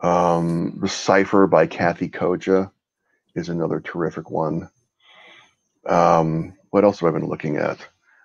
Um, 0.00 0.78
the 0.80 0.88
Cipher 0.88 1.46
by 1.46 1.66
Kathe 1.66 2.12
Koja 2.12 2.70
is 3.34 3.48
another 3.48 3.80
terrific 3.80 4.30
one. 4.30 4.68
Um, 5.86 6.54
what 6.70 6.84
else 6.84 7.00
have 7.00 7.08
I 7.08 7.18
been 7.18 7.28
looking 7.28 7.56
at? 7.56 7.78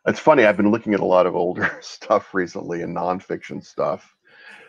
It's 0.05 0.19
funny, 0.19 0.45
I've 0.45 0.57
been 0.57 0.72
looking 0.72 0.93
at 0.93 0.99
a 0.99 1.05
lot 1.05 1.28
of 1.28 1.36
older 1.36 1.78
stuff 1.82 2.34
recently 2.34 2.82
and 2.82 2.95
nonfiction 2.95 3.63
stuff. 3.63 4.15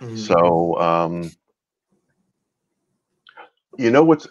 Mm-hmm. 0.01 0.17
So, 0.17 0.79
um, 0.81 1.31
you 3.79 3.91
know 3.91 4.05
what's 4.05 4.27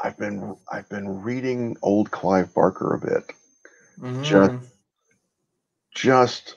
I've 0.00 0.18
been 0.18 0.56
I've 0.70 0.88
been 0.88 1.22
reading 1.22 1.76
old 1.82 2.10
Clive 2.10 2.52
Barker 2.54 2.94
a 2.94 2.98
bit. 2.98 3.24
Mm-hmm. 3.98 4.22
Just 4.22 4.54
just 5.94 6.56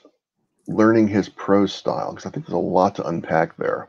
learning 0.66 1.08
his 1.08 1.28
prose 1.28 1.72
style 1.72 2.10
because 2.10 2.26
I 2.26 2.30
think 2.30 2.46
there's 2.46 2.54
a 2.54 2.58
lot 2.58 2.94
to 2.96 3.06
unpack 3.06 3.56
there. 3.56 3.88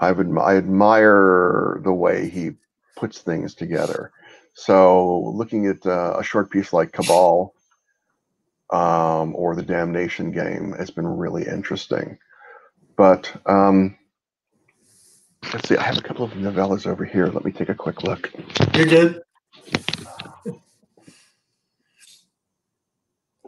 I've 0.00 0.20
I 0.38 0.56
admire 0.56 1.80
the 1.84 1.92
way 1.92 2.28
he 2.28 2.52
puts 2.96 3.20
things 3.20 3.54
together. 3.54 4.12
So 4.54 5.32
looking 5.34 5.66
at 5.66 5.86
uh, 5.86 6.16
a 6.18 6.24
short 6.24 6.50
piece 6.50 6.72
like 6.72 6.92
Cabal 6.92 7.54
um, 8.70 9.34
or 9.36 9.54
the 9.54 9.62
Damnation 9.62 10.32
Game 10.32 10.74
has 10.78 10.90
been 10.90 11.06
really 11.06 11.46
interesting. 11.46 12.18
But 12.96 13.30
um, 13.46 13.96
let's 15.52 15.68
see, 15.68 15.76
I 15.76 15.82
have 15.82 15.98
a 15.98 16.02
couple 16.02 16.24
of 16.24 16.32
novellas 16.32 16.86
over 16.86 17.04
here. 17.04 17.26
Let 17.26 17.44
me 17.44 17.52
take 17.52 17.68
a 17.68 17.74
quick 17.74 18.02
look. 18.02 18.32
You're 18.74 18.86
good. 18.86 19.22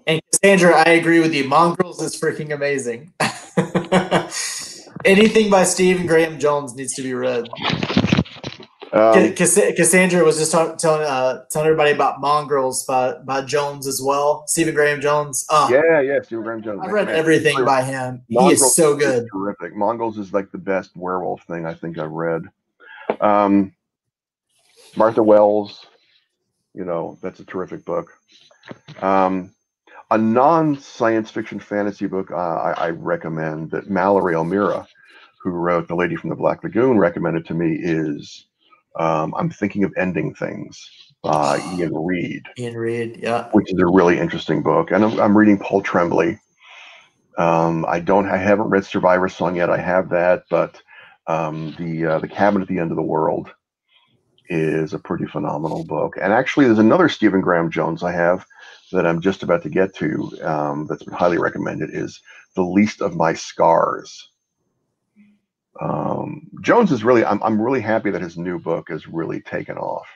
And 0.06 0.20
Cassandra, 0.32 0.82
I 0.86 0.92
agree 0.92 1.20
with 1.20 1.34
you. 1.34 1.44
Mongrels 1.44 2.02
is 2.02 2.20
freaking 2.20 2.52
amazing. 2.52 3.12
Anything 5.04 5.50
by 5.50 5.64
Stephen 5.64 6.06
Graham 6.06 6.38
Jones 6.38 6.74
needs 6.74 6.94
to 6.94 7.02
be 7.02 7.14
read. 7.14 7.48
Um, 8.92 9.32
Cassandra 9.34 10.22
was 10.22 10.38
just 10.38 10.52
telling 10.52 11.02
uh, 11.02 11.44
telling 11.50 11.66
everybody 11.66 11.92
about 11.92 12.20
Mongrels 12.20 12.84
by, 12.84 13.14
by 13.24 13.40
Jones 13.42 13.86
as 13.86 14.02
well. 14.02 14.44
Stephen 14.46 14.74
Graham 14.74 15.00
Jones. 15.00 15.46
Oh, 15.48 15.68
yeah, 15.70 16.00
yeah, 16.00 16.20
Stephen 16.20 16.44
Graham 16.44 16.62
Jones. 16.62 16.80
I've 16.84 16.92
read 16.92 17.06
man. 17.06 17.16
everything 17.16 17.64
by 17.64 17.82
him. 17.82 18.22
Mongrels 18.28 18.60
he 18.60 18.66
is 18.66 18.74
so 18.74 18.94
good. 18.94 19.24
Is 19.24 19.30
terrific. 19.32 19.74
Mongrels 19.74 20.18
is 20.18 20.34
like 20.34 20.52
the 20.52 20.58
best 20.58 20.94
werewolf 20.94 21.42
thing 21.44 21.64
I 21.64 21.72
think 21.72 21.98
I've 21.98 22.10
read. 22.10 22.42
Um, 23.20 23.72
Martha 24.94 25.22
Wells, 25.22 25.86
you 26.74 26.84
know, 26.84 27.18
that's 27.22 27.40
a 27.40 27.44
terrific 27.44 27.86
book. 27.86 28.12
Um, 29.00 29.54
a 30.12 30.18
non-science 30.18 31.30
fiction 31.30 31.58
fantasy 31.58 32.06
book 32.06 32.30
uh, 32.30 32.34
I, 32.34 32.72
I, 32.72 32.90
recommend 32.90 33.70
that 33.70 33.88
Mallory 33.88 34.34
O'Meara, 34.34 34.86
who 35.40 35.50
wrote 35.50 35.88
The 35.88 35.94
Lady 35.94 36.16
from 36.16 36.28
the 36.28 36.36
Black 36.36 36.62
Lagoon, 36.62 36.98
recommended 36.98 37.46
to 37.46 37.54
me 37.54 37.78
is 37.80 38.44
um, 38.96 39.34
I'm 39.38 39.48
Thinking 39.48 39.84
of 39.84 39.94
Ending 39.96 40.34
Things 40.34 40.86
by 41.22 41.58
Iain 41.60 41.94
Reid. 41.94 42.44
Iain 42.58 42.74
Reid, 42.74 43.20
yeah. 43.22 43.48
Which 43.52 43.72
is 43.72 43.78
a 43.80 43.86
really 43.86 44.18
interesting 44.18 44.62
book. 44.62 44.90
And 44.90 45.02
I'm, 45.02 45.18
I'm 45.18 45.36
reading 45.36 45.56
Paul 45.56 45.80
Tremblay. 45.80 46.38
Um, 47.38 47.86
I 47.88 47.98
don't, 47.98 48.28
I 48.28 48.36
haven't 48.36 48.68
read 48.68 48.84
Survivor 48.84 49.30
Song 49.30 49.56
yet. 49.56 49.70
I 49.70 49.78
have 49.78 50.10
that, 50.10 50.44
but 50.50 50.82
um, 51.26 51.74
the 51.78 52.04
uh, 52.04 52.18
the 52.18 52.28
Cabin 52.28 52.60
at 52.60 52.68
the 52.68 52.78
End 52.78 52.90
of 52.90 52.96
the 52.96 53.02
World 53.02 53.48
is 54.50 54.92
a 54.92 54.98
pretty 54.98 55.24
phenomenal 55.24 55.84
book. 55.84 56.18
And 56.20 56.34
actually, 56.34 56.66
there's 56.66 56.78
another 56.78 57.08
Stephen 57.08 57.40
Graham 57.40 57.70
Jones 57.70 58.02
I 58.02 58.12
have 58.12 58.44
that 58.92 59.06
I'm 59.06 59.20
just 59.20 59.42
about 59.42 59.62
to 59.62 59.68
get 59.68 59.94
to 59.96 60.30
um, 60.42 60.86
that's 60.88 61.02
been 61.02 61.14
highly 61.14 61.38
recommended 61.38 61.90
is 61.92 62.20
The 62.54 62.62
Least 62.62 63.00
of 63.00 63.16
My 63.16 63.34
Scars. 63.34 64.30
Um, 65.80 66.48
Jones 66.60 66.92
is 66.92 67.02
really, 67.02 67.24
I'm, 67.24 67.42
I'm 67.42 67.60
really 67.60 67.80
happy 67.80 68.10
that 68.10 68.22
his 68.22 68.36
new 68.36 68.58
book 68.58 68.88
has 68.90 69.08
really 69.08 69.40
taken 69.40 69.76
off 69.78 70.06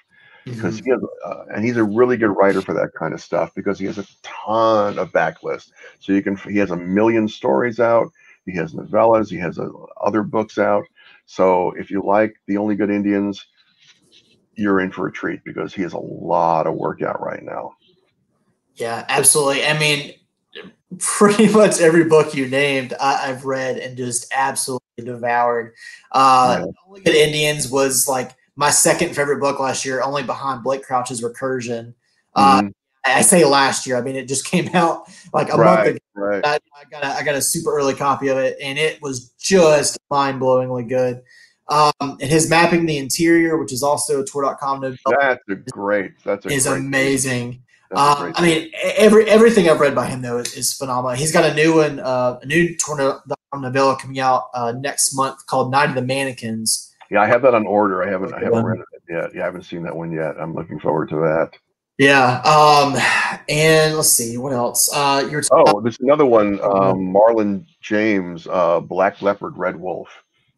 because 0.44 0.80
mm-hmm. 0.80 0.84
he 0.84 0.90
has, 0.90 1.00
uh, 1.24 1.44
and 1.54 1.64
he's 1.64 1.76
a 1.76 1.84
really 1.84 2.16
good 2.16 2.30
writer 2.30 2.60
for 2.60 2.74
that 2.74 2.92
kind 2.96 3.12
of 3.14 3.20
stuff 3.20 3.52
because 3.54 3.78
he 3.78 3.86
has 3.86 3.98
a 3.98 4.06
ton 4.22 4.98
of 4.98 5.10
backlist. 5.12 5.72
So 5.98 6.12
you 6.12 6.22
can, 6.22 6.36
he 6.36 6.58
has 6.58 6.70
a 6.70 6.76
million 6.76 7.26
stories 7.26 7.80
out, 7.80 8.12
he 8.44 8.54
has 8.56 8.74
novellas, 8.74 9.28
he 9.28 9.38
has 9.38 9.58
uh, 9.58 9.68
other 10.00 10.22
books 10.22 10.58
out. 10.58 10.84
So 11.24 11.72
if 11.72 11.90
you 11.90 12.02
like 12.02 12.36
The 12.46 12.58
Only 12.58 12.76
Good 12.76 12.90
Indians, 12.90 13.44
you're 14.54 14.80
in 14.80 14.90
for 14.90 15.08
a 15.08 15.12
treat 15.12 15.42
because 15.44 15.74
he 15.74 15.82
has 15.82 15.92
a 15.92 15.98
lot 15.98 16.66
of 16.66 16.74
work 16.74 17.02
out 17.02 17.20
right 17.20 17.42
now. 17.42 17.74
Yeah, 18.76 19.04
absolutely. 19.08 19.64
I 19.64 19.78
mean, 19.78 20.14
pretty 20.98 21.48
much 21.52 21.80
every 21.80 22.04
book 22.04 22.34
you 22.34 22.46
named, 22.46 22.94
I, 23.00 23.26
have 23.26 23.44
read 23.44 23.78
and 23.78 23.96
just 23.96 24.32
absolutely 24.34 24.82
devoured. 25.04 25.74
Uh. 26.12 26.66
Only 26.86 27.00
Good 27.02 27.14
Indians 27.14 27.70
was 27.70 28.06
like 28.08 28.32
my 28.56 28.70
second 28.70 29.14
favorite 29.14 29.40
book 29.40 29.60
last 29.60 29.84
year, 29.84 30.02
only 30.02 30.22
behind 30.22 30.62
Blake 30.62 30.82
Crouch's 30.82 31.20
Recursion. 31.20 31.94
Uh, 32.34 32.60
mm-hmm. 32.60 32.68
I 33.04 33.22
say 33.22 33.44
last 33.44 33.86
year. 33.86 33.96
I 33.96 34.00
mean, 34.00 34.16
it 34.16 34.28
just 34.28 34.44
came 34.50 34.74
out 34.74 35.08
like 35.32 35.52
a 35.52 35.56
right, 35.56 35.76
month 35.76 35.88
ago. 35.88 35.98
Right. 36.14 36.44
I, 36.44 36.54
I, 36.54 36.84
got 36.90 37.04
a, 37.04 37.08
I 37.08 37.22
got 37.22 37.34
a 37.34 37.42
super 37.42 37.76
early 37.76 37.94
copy 37.94 38.28
of 38.28 38.38
it, 38.38 38.56
and 38.62 38.78
it 38.78 39.00
was 39.02 39.30
just 39.38 39.98
mind 40.10 40.40
blowingly 40.40 40.88
good. 40.88 41.22
Um, 41.68 41.92
and 42.00 42.30
his 42.30 42.48
mapping 42.48 42.86
the 42.86 42.96
interior, 42.96 43.58
which 43.58 43.72
is 43.72 43.82
also 43.82 44.22
a 44.22 44.24
Tor.com. 44.24 44.80
That's 44.82 45.42
a 45.48 45.54
great. 45.70 46.12
That's 46.24 46.46
a 46.46 46.48
is 46.48 46.66
amazing. 46.66 47.62
Um, 47.94 48.32
I 48.34 48.42
mean, 48.42 48.70
every 48.96 49.28
everything 49.28 49.68
I've 49.68 49.80
read 49.80 49.94
by 49.94 50.06
him 50.06 50.22
though 50.22 50.38
is, 50.38 50.54
is 50.54 50.72
phenomenal. 50.74 51.16
He's 51.16 51.32
got 51.32 51.44
a 51.44 51.54
new 51.54 51.76
one, 51.76 52.00
uh, 52.00 52.38
a 52.42 52.46
new 52.46 52.76
Tor 52.76 53.22
novella 53.54 53.96
coming 53.96 54.18
out 54.18 54.48
uh, 54.54 54.72
next 54.72 55.14
month 55.14 55.46
called 55.46 55.70
Night 55.70 55.88
of 55.88 55.94
the 55.94 56.02
Mannequins. 56.02 56.92
Yeah, 57.10 57.22
I 57.22 57.26
have 57.26 57.42
that 57.42 57.54
on 57.54 57.66
order. 57.66 58.02
I 58.02 58.10
haven't 58.10 58.34
I 58.34 58.40
haven't 58.40 58.64
read 58.64 58.80
it 58.80 59.02
yet. 59.08 59.34
Yeah, 59.34 59.42
I 59.42 59.44
haven't 59.44 59.62
seen 59.62 59.82
that 59.84 59.94
one 59.94 60.10
yet. 60.10 60.34
I'm 60.40 60.54
looking 60.54 60.80
forward 60.80 61.08
to 61.10 61.16
that. 61.16 61.50
Yeah. 61.98 62.42
Um, 62.42 62.96
and 63.48 63.94
let's 63.96 64.10
see 64.10 64.36
what 64.36 64.52
else. 64.52 64.90
Uh, 64.92 65.26
you're 65.30 65.42
oh, 65.50 65.80
there's 65.80 66.00
another 66.00 66.26
one. 66.26 66.60
Um, 66.60 67.14
Marlon 67.14 67.64
James, 67.80 68.46
uh, 68.48 68.80
Black 68.80 69.22
Leopard, 69.22 69.56
Red 69.56 69.76
Wolf, 69.76 70.08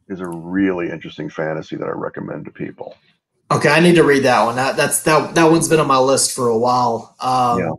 is 0.09 0.21
a 0.21 0.27
really 0.27 0.91
interesting 0.91 1.31
fantasy 1.31 1.77
that 1.77 1.87
I 1.87 1.93
recommend 1.93 2.45
to 2.47 2.51
people. 2.51 2.97
Okay, 3.51 3.69
I 3.71 3.81
need 3.81 3.95
to 3.95 4.05
read 4.05 4.25
that 4.25 4.45
one. 4.45 4.57
That, 4.57 4.77
that's 4.77 5.03
that 5.05 5.35
that 5.35 5.51
one's 5.51 5.69
been 5.69 5.81
on 5.81 5.87
my 5.87 5.99
list 5.99 6.33
for 6.35 6.49
a 6.49 6.59
while. 6.59 7.17
Um, 7.21 7.59
yeah. 7.59 7.71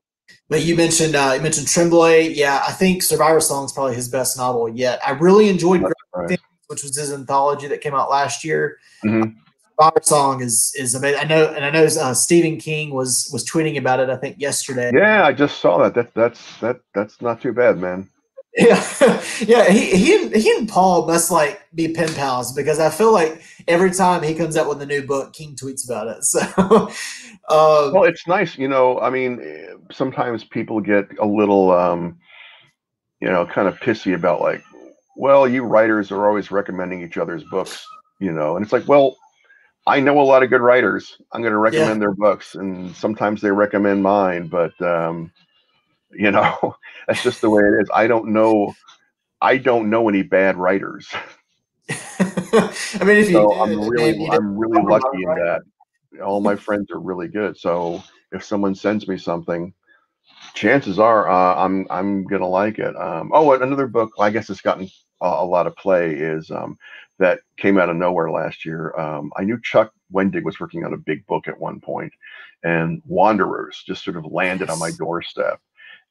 But 0.49 0.63
you 0.63 0.75
mentioned 0.75 1.15
uh, 1.15 1.33
you 1.35 1.41
mentioned 1.41 1.67
Tremblay. 1.67 2.29
Yeah, 2.29 2.63
I 2.67 2.71
think 2.71 3.03
Survivor 3.03 3.39
Song 3.39 3.65
is 3.65 3.71
probably 3.71 3.95
his 3.95 4.09
best 4.09 4.35
novel 4.35 4.67
yet. 4.67 4.99
I 5.05 5.11
really 5.11 5.47
enjoyed 5.47 5.83
right. 5.83 6.27
Things, 6.27 6.41
which 6.67 6.81
was 6.81 6.97
his 6.97 7.13
anthology 7.13 7.67
that 7.67 7.81
came 7.81 7.93
out 7.93 8.09
last 8.09 8.43
year. 8.43 8.79
Mm-hmm. 9.05 9.37
Survivor 9.79 10.01
Song 10.01 10.41
is 10.41 10.73
is 10.75 10.95
amazing. 10.95 11.19
I 11.19 11.23
know, 11.25 11.53
and 11.53 11.63
I 11.63 11.69
know 11.69 11.83
uh, 11.83 12.15
Stephen 12.15 12.57
King 12.57 12.89
was 12.89 13.29
was 13.31 13.45
tweeting 13.47 13.77
about 13.77 13.99
it. 13.99 14.09
I 14.09 14.15
think 14.15 14.39
yesterday. 14.39 14.91
Yeah, 14.91 15.23
I 15.23 15.33
just 15.33 15.61
saw 15.61 15.77
that. 15.83 15.93
That 15.93 16.15
that's 16.15 16.57
that 16.61 16.79
that's 16.95 17.21
not 17.21 17.41
too 17.41 17.53
bad, 17.53 17.77
man. 17.77 18.09
Yeah, 18.59 18.83
yeah. 19.39 19.69
He 19.69 19.95
he 19.95 20.15
and, 20.15 20.35
he 20.35 20.51
and 20.57 20.67
Paul 20.67 21.07
must 21.07 21.31
like 21.31 21.61
be 21.73 21.93
pen 21.93 22.13
pals 22.13 22.51
because 22.51 22.79
I 22.79 22.89
feel 22.89 23.13
like 23.13 23.41
every 23.67 23.91
time 23.91 24.21
he 24.21 24.35
comes 24.35 24.57
out 24.57 24.67
with 24.67 24.81
a 24.81 24.85
new 24.85 25.01
book, 25.01 25.33
King 25.33 25.55
tweets 25.55 25.85
about 25.85 26.07
it. 26.07 26.23
So, 27.49 27.87
um, 27.87 27.93
well, 27.93 28.03
it's 28.03 28.27
nice, 28.27 28.57
you 28.59 28.67
know. 28.67 28.99
I 28.99 29.09
mean, 29.09 29.41
sometimes 29.91 30.43
people 30.43 30.81
get 30.81 31.07
a 31.19 31.25
little, 31.25 31.71
um, 31.71 32.19
you 33.21 33.27
know, 33.27 33.45
kind 33.47 33.67
of 33.67 33.79
pissy 33.79 34.13
about 34.13 34.39
like, 34.39 34.61
well, 35.15 35.47
you 35.47 35.63
writers 35.63 36.11
are 36.11 36.27
always 36.27 36.51
recommending 36.51 37.01
each 37.01 37.17
other's 37.17 37.43
books, 37.45 37.83
you 38.19 38.31
know, 38.31 38.55
and 38.55 38.63
it's 38.63 38.73
like, 38.73 38.87
well, 38.87 39.17
I 39.87 39.99
know 39.99 40.19
a 40.19 40.21
lot 40.21 40.43
of 40.43 40.51
good 40.51 40.61
writers. 40.61 41.17
I'm 41.31 41.41
going 41.41 41.53
to 41.53 41.57
recommend 41.57 41.95
yeah. 41.95 41.99
their 41.99 42.13
books, 42.13 42.53
and 42.53 42.95
sometimes 42.95 43.41
they 43.41 43.51
recommend 43.51 44.03
mine, 44.03 44.47
but 44.47 44.79
um, 44.81 45.31
you 46.13 46.31
know, 46.31 46.75
that's 47.07 47.23
just 47.23 47.41
the 47.41 47.49
way 47.49 47.63
it 47.63 47.81
is. 47.81 47.89
I 47.93 48.07
don't 48.07 48.29
know. 48.29 48.73
I 49.41 49.57
don't 49.57 49.89
know 49.89 50.09
any 50.09 50.23
bad 50.23 50.57
writers. 50.57 51.07
I 51.89 53.03
mean, 53.03 53.17
if 53.17 53.29
you 53.29 53.33
so 53.33 53.53
I'm 53.53 53.87
really, 53.87 54.27
I'm 54.29 54.57
really 54.57 54.81
lucky 54.81 55.23
in 55.23 55.29
that 55.29 55.61
all 56.23 56.41
my 56.41 56.55
friends 56.55 56.91
are 56.91 56.99
really 56.99 57.27
good. 57.27 57.57
So 57.57 58.03
if 58.31 58.43
someone 58.43 58.75
sends 58.75 59.07
me 59.07 59.17
something, 59.17 59.73
chances 60.53 60.99
are 60.99 61.29
uh, 61.29 61.55
I'm 61.55 61.87
I'm 61.89 62.25
gonna 62.25 62.47
like 62.47 62.79
it. 62.79 62.95
Um, 62.95 63.31
oh, 63.33 63.53
another 63.53 63.87
book. 63.87 64.11
I 64.19 64.29
guess 64.29 64.49
it's 64.49 64.61
gotten 64.61 64.89
a, 65.21 65.27
a 65.27 65.45
lot 65.45 65.67
of 65.67 65.75
play. 65.77 66.13
Is 66.13 66.51
um, 66.51 66.77
that 67.17 67.39
came 67.57 67.77
out 67.77 67.89
of 67.89 67.95
nowhere 67.95 68.31
last 68.31 68.65
year. 68.65 68.97
Um, 68.99 69.31
I 69.37 69.43
knew 69.43 69.59
Chuck 69.63 69.91
Wendig 70.13 70.43
was 70.43 70.59
working 70.59 70.85
on 70.85 70.93
a 70.93 70.97
big 70.97 71.25
book 71.27 71.47
at 71.47 71.59
one 71.59 71.79
point, 71.79 72.13
and 72.63 73.01
Wanderers 73.05 73.83
just 73.85 74.03
sort 74.03 74.17
of 74.17 74.25
landed 74.25 74.67
yes. 74.67 74.73
on 74.73 74.79
my 74.79 74.91
doorstep 74.97 75.59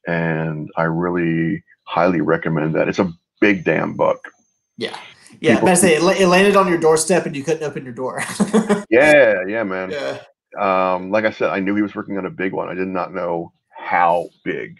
and 0.09 0.71
I 0.75 0.83
really 0.83 1.63
highly 1.83 2.21
recommend 2.21 2.73
that. 2.75 2.87
It's 2.87 2.99
a 2.99 3.13
big 3.39 3.63
damn 3.63 3.93
book. 3.93 4.31
Yeah. 4.77 4.97
Yeah, 5.41 5.55
People, 5.55 5.69
I 5.69 5.73
say 5.75 5.95
it, 5.95 6.21
it, 6.21 6.27
landed 6.27 6.55
on 6.55 6.67
your 6.67 6.79
doorstep 6.79 7.25
and 7.25 7.35
you 7.35 7.43
couldn't 7.43 7.63
open 7.63 7.83
your 7.83 7.93
door. 7.93 8.21
yeah, 8.89 9.35
yeah, 9.47 9.63
man. 9.63 9.91
Yeah. 9.91 10.21
Um, 10.57 11.11
like 11.11 11.23
I 11.23 11.31
said, 11.31 11.51
I 11.51 11.59
knew 11.59 11.75
he 11.75 11.83
was 11.83 11.95
working 11.95 12.17
on 12.17 12.25
a 12.25 12.31
big 12.31 12.51
one. 12.51 12.67
I 12.67 12.73
did 12.73 12.87
not 12.87 13.13
know 13.13 13.53
how 13.69 14.29
big. 14.43 14.79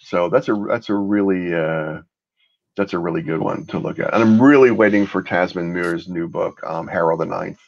So 0.00 0.28
that's 0.28 0.48
a 0.48 0.64
that's 0.68 0.88
a 0.88 0.94
really 0.94 1.54
uh, 1.54 2.00
that's 2.74 2.94
a 2.94 2.98
really 2.98 3.22
good 3.22 3.40
one 3.40 3.66
to 3.66 3.78
look 3.78 3.98
at. 3.98 4.12
And 4.14 4.22
I'm 4.22 4.42
really 4.42 4.70
waiting 4.70 5.06
for 5.06 5.22
Tamsyn 5.22 5.72
Muir's 5.72 6.08
new 6.08 6.26
book, 6.26 6.60
um, 6.64 6.88
Harrow 6.88 7.16
the 7.16 7.26
Ninth, 7.26 7.60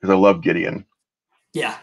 because 0.00 0.12
I 0.12 0.18
love 0.18 0.42
Gideon. 0.42 0.84
Yeah, 1.54 1.78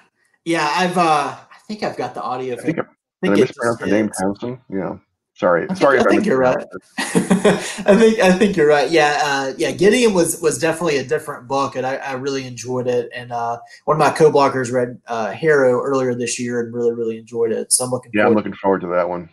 yeah. 0.45 0.72
I've 0.76 0.98
uh, 0.98 1.38
I 1.40 1.57
think 1.68 1.81
I've 1.81 1.98
got 1.98 2.14
the 2.14 2.22
audio. 2.22 2.56
I 2.56 2.61
think, 2.61 2.80
I, 2.80 2.84
I, 3.22 3.28
think 3.28 3.38
I 3.38 3.41
mispronounce 3.41 3.80
the 3.80 3.88
name 3.88 4.10
Townsend. 4.10 4.60
Yeah. 4.70 4.98
Sorry, 5.40 5.64
I 5.64 5.68
think, 5.68 5.80
sorry. 5.80 6.00
I 6.00 6.04
think 6.04 6.26
you're 6.26 6.38
right. 6.38 6.58
I 6.98 7.96
think 7.96 8.20
I 8.20 8.34
think 8.34 8.58
you're 8.58 8.68
right. 8.68 8.91
Yeah, 8.91 9.22
uh, 9.24 9.54
yeah. 9.58 9.72
Gideon 9.72 10.14
was 10.14 10.41
was 10.41 10.60
definitely 10.60 10.98
a 10.98 11.04
different 11.06 11.48
book, 11.48 11.78
and 11.78 11.88
I, 11.88 11.96
I 11.96 12.14
really 12.14 12.46
enjoyed 12.46 12.88
it. 12.88 13.10
And 13.16 13.32
uh, 13.32 13.60
one 13.86 13.96
of 13.96 14.00
my 14.00 14.10
co-blockers 14.10 14.70
read 14.70 15.00
uh, 15.08 15.32
Harrow 15.32 15.82
earlier 15.82 16.14
this 16.14 16.38
year 16.40 16.60
and 16.60 16.74
really 16.74 16.91
really 16.91 17.18
enjoyed 17.18 17.54
it. 17.54 17.72
So 17.72 17.86
I'm 17.86 17.91
looking. 17.91 18.12
Yeah, 18.14 18.28
I'm 18.28 18.34
looking 18.34 18.54
forward 18.54 18.82
to 18.82 18.88
that 18.88 19.08
one. 19.08 19.30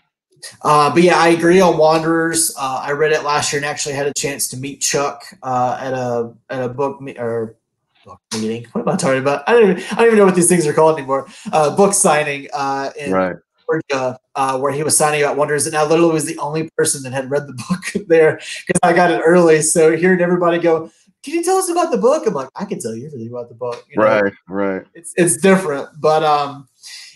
Uh, 0.63 0.95
but 0.95 1.03
yeah, 1.03 1.19
I 1.19 1.29
agree 1.29 1.61
on 1.61 1.77
Wanderers. 1.77 2.55
Uh, 2.57 2.83
I 2.85 2.93
read 2.93 3.11
it 3.11 3.25
last 3.25 3.53
year 3.53 3.59
and 3.59 3.67
actually 3.67 3.97
had 3.97 4.07
a 4.07 4.15
chance 4.15 4.47
to 4.51 4.57
meet 4.57 4.83
Chuck 4.83 5.25
uh, 5.43 5.77
at 5.81 5.93
a 5.93 6.33
at 6.49 6.63
a 6.63 6.69
book 6.69 7.01
me- 7.01 7.19
or 7.19 7.57
book 8.05 8.21
meeting. 8.35 8.67
What 8.73 8.83
am 8.83 8.89
I 8.91 8.97
talking 8.97 9.19
about? 9.19 9.43
I 9.49 9.55
don't 9.55 9.71
even 9.71 9.83
I 9.91 9.95
don't 9.97 10.07
even 10.07 10.19
know 10.19 10.27
what 10.27 10.37
these 10.37 10.49
things 10.49 10.69
are 10.69 10.73
called 10.73 10.99
anymore. 10.99 11.27
Uh, 11.51 11.75
book 11.75 11.95
signing 11.95 12.47
uh, 12.53 12.91
in 12.97 13.13
Right. 13.13 13.37
Georgia, 13.68 14.18
uh, 14.34 14.59
where 14.59 14.72
he 14.72 14.82
was 14.82 14.97
signing 14.97 15.22
about 15.22 15.36
Wonders, 15.36 15.66
and 15.66 15.76
I 15.76 15.84
literally 15.84 16.12
was 16.12 16.24
the 16.24 16.38
only 16.38 16.70
person 16.76 17.02
that 17.02 17.12
had 17.12 17.30
read 17.30 17.47
the 17.47 17.52
book 17.68 18.06
there 18.09 18.36
because 18.66 18.80
I 18.82 18.93
got 18.93 19.10
it 19.10 19.20
early. 19.24 19.62
So 19.62 19.97
hearing 19.97 20.20
everybody 20.20 20.59
go, 20.59 20.90
"Can 21.22 21.34
you 21.34 21.43
tell 21.44 21.56
us 21.56 21.68
about 21.68 21.90
the 21.90 21.98
book?" 21.98 22.26
I'm 22.26 22.34
like, 22.34 22.48
"I 22.56 22.64
can 22.64 22.80
tell 22.80 22.94
you 22.94 23.06
everything 23.06 23.28
about 23.28 23.48
the 23.48 23.55
book." 23.55 23.84
You 23.90 23.98
know? 24.01 24.05
Right. 24.06 24.32
Right. 24.48 24.82
it's 24.94 25.12
it's 25.16 25.36
different. 25.38 25.88
But 26.01 26.22
um, 26.22 26.68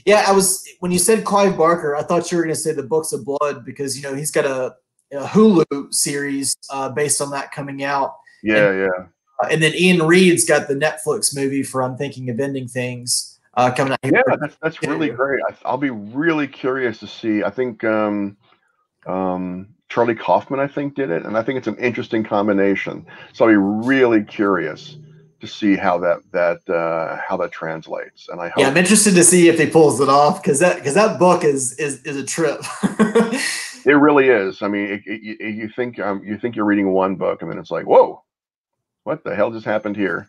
yeah, 0.07 0.25
I 0.27 0.33
was 0.33 0.67
when 0.81 0.91
you 0.93 0.99
said 0.99 1.25
Clive 1.25 1.57
Barker, 1.57 1.95
I 1.97 2.03
thought 2.03 2.31
you 2.33 2.39
were 2.39 2.45
going 2.45 2.55
to 2.55 2.61
say 2.61 2.73
the 2.73 2.83
Books 2.83 3.13
of 3.13 3.25
Blood 3.25 3.65
because 3.65 3.97
you 3.97 4.03
know 4.03 4.15
he's 4.15 4.31
got 4.31 4.45
a, 4.47 4.75
a 5.13 5.25
Hulu 5.27 5.93
series 5.93 6.57
uh, 6.71 6.89
based 6.89 7.21
on 7.21 7.31
that 7.33 7.53
coming 7.53 7.83
out, 7.85 8.15
Yeah. 8.43 8.73
Yeah. 8.73 8.89
uh, 9.43 9.49
and 9.51 9.63
then 9.63 9.73
Iain 9.73 10.03
Reid's 10.03 10.45
got 10.45 10.69
the 10.69 10.75
Netflix 10.75 11.35
movie 11.37 11.63
for 11.63 11.83
I'm 11.83 11.97
Thinking 11.97 12.31
of 12.31 12.41
Ending 12.41 12.69
Things 12.69 13.30
uh, 13.61 13.75
coming 13.75 13.93
out. 13.93 13.99
Yeah, 14.03 14.23
that's 14.41 14.57
that's 14.63 14.83
really 14.83 15.11
great. 15.11 15.41
I, 15.49 15.55
I'll 15.65 15.77
be 15.77 15.91
really 15.91 16.49
curious 16.49 16.99
to 17.01 17.07
see. 17.07 17.43
I 17.43 17.51
think 17.51 17.85
um, 17.85 18.37
um, 19.07 19.69
Charlie 19.89 20.15
Kaufman, 20.15 20.61
I 20.61 20.67
think, 20.67 20.95
did 20.95 21.11
it, 21.11 21.25
and 21.25 21.37
I 21.37 21.43
think 21.43 21.59
it's 21.59 21.69
an 21.69 21.77
interesting 21.77 22.25
combination. 22.25 23.07
So 23.33 23.45
I'll 23.45 23.51
be 23.51 23.57
really 23.57 24.23
curious 24.25 24.97
to 25.41 25.47
see 25.47 25.77
how 25.77 25.99
that 25.99 26.21
that 26.33 26.69
uh, 26.75 27.19
how 27.27 27.37
that 27.39 27.53
translates. 27.53 28.29
And 28.29 28.41
I 28.41 28.49
hope 28.49 28.59
Yeah, 28.61 28.69
I'm 28.69 28.77
interested 28.77 29.15
to 29.15 29.25
see 29.25 29.49
if 29.49 29.59
he 29.59 29.67
pulls 29.67 30.01
it 30.01 30.09
off 30.09 30.43
because 30.43 30.59
that 30.61 30.77
because 30.77 30.95
that 30.95 31.19
book 31.19 31.45
is 31.45 31.73
is 31.75 32.03
is 32.05 32.17
a 32.17 32.25
trip. 32.25 32.61
it 32.83 33.97
really 33.99 34.29
is. 34.29 34.63
I 34.63 34.69
mean, 34.69 34.87
it, 34.87 35.03
it, 35.07 35.23
you- 35.23 35.49
you 35.49 35.69
think 35.69 35.99
um, 35.99 36.23
you 36.25 36.39
think 36.39 36.57
you're 36.57 36.65
reading 36.65 36.93
one 36.93 37.17
book, 37.17 37.43
and 37.43 37.51
then 37.51 37.59
it's 37.59 37.71
like, 37.71 37.87
whoa, 37.87 38.23
what 39.05 39.25
the 39.25 39.35
hell 39.35 39.51
just 39.51 39.67
happened 39.67 39.97
here? 39.97 40.29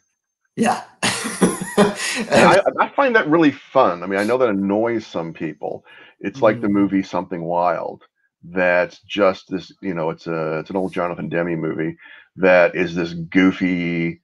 yeah. 0.56 0.84
I, 1.78 2.62
I 2.80 2.90
find 2.90 3.16
that 3.16 3.30
really 3.30 3.52
fun. 3.52 4.04
I 4.04 4.08
mean, 4.08 4.20
I 4.20 4.24
know 4.24 4.38
that 4.38 4.50
annoys 4.50 5.06
some 5.06 5.34
people. 5.34 5.86
It's 6.20 6.42
like 6.42 6.62
the 6.62 6.68
Mhm. 6.68 6.74
movie 6.74 7.04
Something 7.04 7.44
Wild. 7.44 8.04
That's 8.44 9.00
just 9.02 9.50
this, 9.50 9.72
you 9.82 9.94
know, 9.94 10.10
it's 10.10 10.28
a 10.28 10.60
it's 10.60 10.70
an 10.70 10.76
old 10.78 10.94
Jonathan 10.94 11.30
Demme 11.30 11.56
movie 11.60 11.98
that 12.38 12.76
is 12.76 12.96
this 12.96 13.14
goofy 13.14 14.22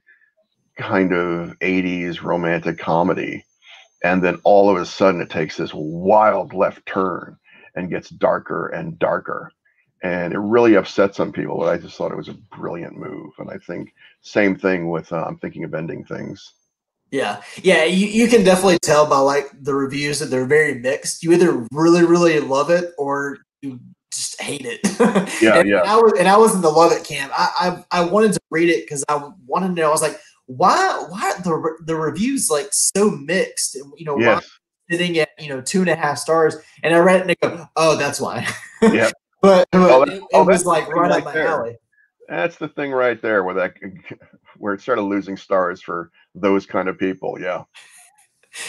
kind 0.78 1.14
of 1.14 1.56
80s 1.62 2.24
romantic 2.24 2.80
comedy. 2.80 3.46
And 4.04 4.24
then 4.24 4.40
all 4.44 4.70
of 4.70 4.78
a 4.78 4.86
sudden 4.86 5.22
it 5.22 5.30
takes 5.30 5.58
this 5.58 5.72
wild 5.74 6.54
left 6.54 6.86
turn 6.86 7.38
and 7.76 7.90
gets 7.90 8.10
darker 8.10 8.68
and 8.68 8.98
darker. 9.00 9.52
And 10.04 10.34
it 10.34 10.40
really 10.40 10.76
upset 10.76 11.16
some 11.16 11.32
people, 11.32 11.58
but 11.60 11.70
I 11.70 11.78
just 11.78 11.98
thought 11.98 12.12
it 12.12 12.18
was 12.18 12.30
a 12.30 12.34
brilliant 12.58 12.98
move. 12.98 13.34
And 13.40 13.50
I 13.50 13.58
think 13.58 13.94
same 14.22 14.56
thing 14.58 14.90
with 14.90 15.12
uh, 15.14 15.24
I'm 15.26 15.38
thinking 15.40 15.64
of 15.64 15.74
ending 15.74 16.06
things. 16.06 16.54
Yeah, 17.12 17.42
yeah, 17.64 17.86
you, 17.86 18.08
you 18.08 18.28
can 18.28 18.44
definitely 18.44 18.80
tell 18.80 19.08
by 19.10 19.20
like 19.20 19.46
the 19.64 19.74
reviews 19.74 20.20
that 20.20 20.26
they're 20.26 20.46
very 20.46 20.76
mixed. 20.80 21.24
You 21.24 21.32
either 21.34 21.66
really, 21.72 22.04
really 22.04 22.40
love 22.42 22.70
it 22.70 22.94
or 22.98 23.38
you 23.62 23.80
just 24.12 24.42
hate 24.42 24.66
it. 24.66 24.82
Yeah, 25.42 25.60
and, 25.60 25.70
yeah. 25.70 25.82
And 25.82 25.90
I 25.90 25.96
was, 25.98 26.14
and 26.20 26.28
I 26.28 26.36
was 26.38 26.56
in 26.56 26.62
the 26.62 26.70
love 26.70 26.92
it 26.92 27.04
camp. 27.06 27.32
I, 27.38 27.84
I, 27.92 28.02
I 28.02 28.06
wanted 28.06 28.34
to 28.34 28.40
read 28.50 28.70
it 28.70 28.84
because 28.86 29.06
I 29.08 29.30
wanted 29.46 29.68
to 29.68 29.74
know. 29.74 29.88
I 29.90 29.92
was 29.92 30.02
like, 30.02 30.20
why, 30.48 31.06
why 31.10 31.32
are 31.38 31.42
the 31.44 31.78
the 31.86 31.96
reviews 31.96 32.50
like 32.50 32.70
so 32.72 33.10
mixed? 33.12 33.76
And, 33.76 33.92
You 33.98 34.06
know, 34.06 34.16
why 34.16 34.22
Yes. 34.22 34.50
sitting 34.90 35.18
at 35.20 35.30
you 35.38 35.50
know 35.50 35.62
two 35.62 35.82
and 35.82 35.90
a 35.90 35.96
half 35.96 36.18
stars, 36.18 36.56
and 36.84 36.94
I 36.96 37.00
read 37.00 37.18
it 37.18 37.22
and 37.24 37.32
I 37.32 37.36
go, 37.48 37.68
oh, 37.76 37.96
that's 37.98 38.20
why. 38.20 38.48
Yeah. 38.82 39.12
but, 39.42 39.68
but 39.72 39.92
Oh, 39.92 40.06
that- 40.06 40.14
it, 40.18 40.24
it 40.32 40.46
was 40.46 40.66
like 40.66 40.88
right 40.90 41.12
up 41.12 41.24
my 41.26 41.34
there. 41.34 41.48
alley. 41.48 41.78
That's 42.28 42.58
the 42.58 42.68
thing 42.68 42.92
right 42.92 43.22
there 43.22 43.44
where 43.44 43.56
that 43.56 43.76
where 44.58 44.74
it 44.74 44.82
started 44.82 45.04
losing 45.04 45.38
stars 45.38 45.82
for 45.82 46.12
those 46.36 46.66
kind 46.66 46.88
of 46.90 46.98
people. 46.98 47.40
Yeah. 47.40 47.64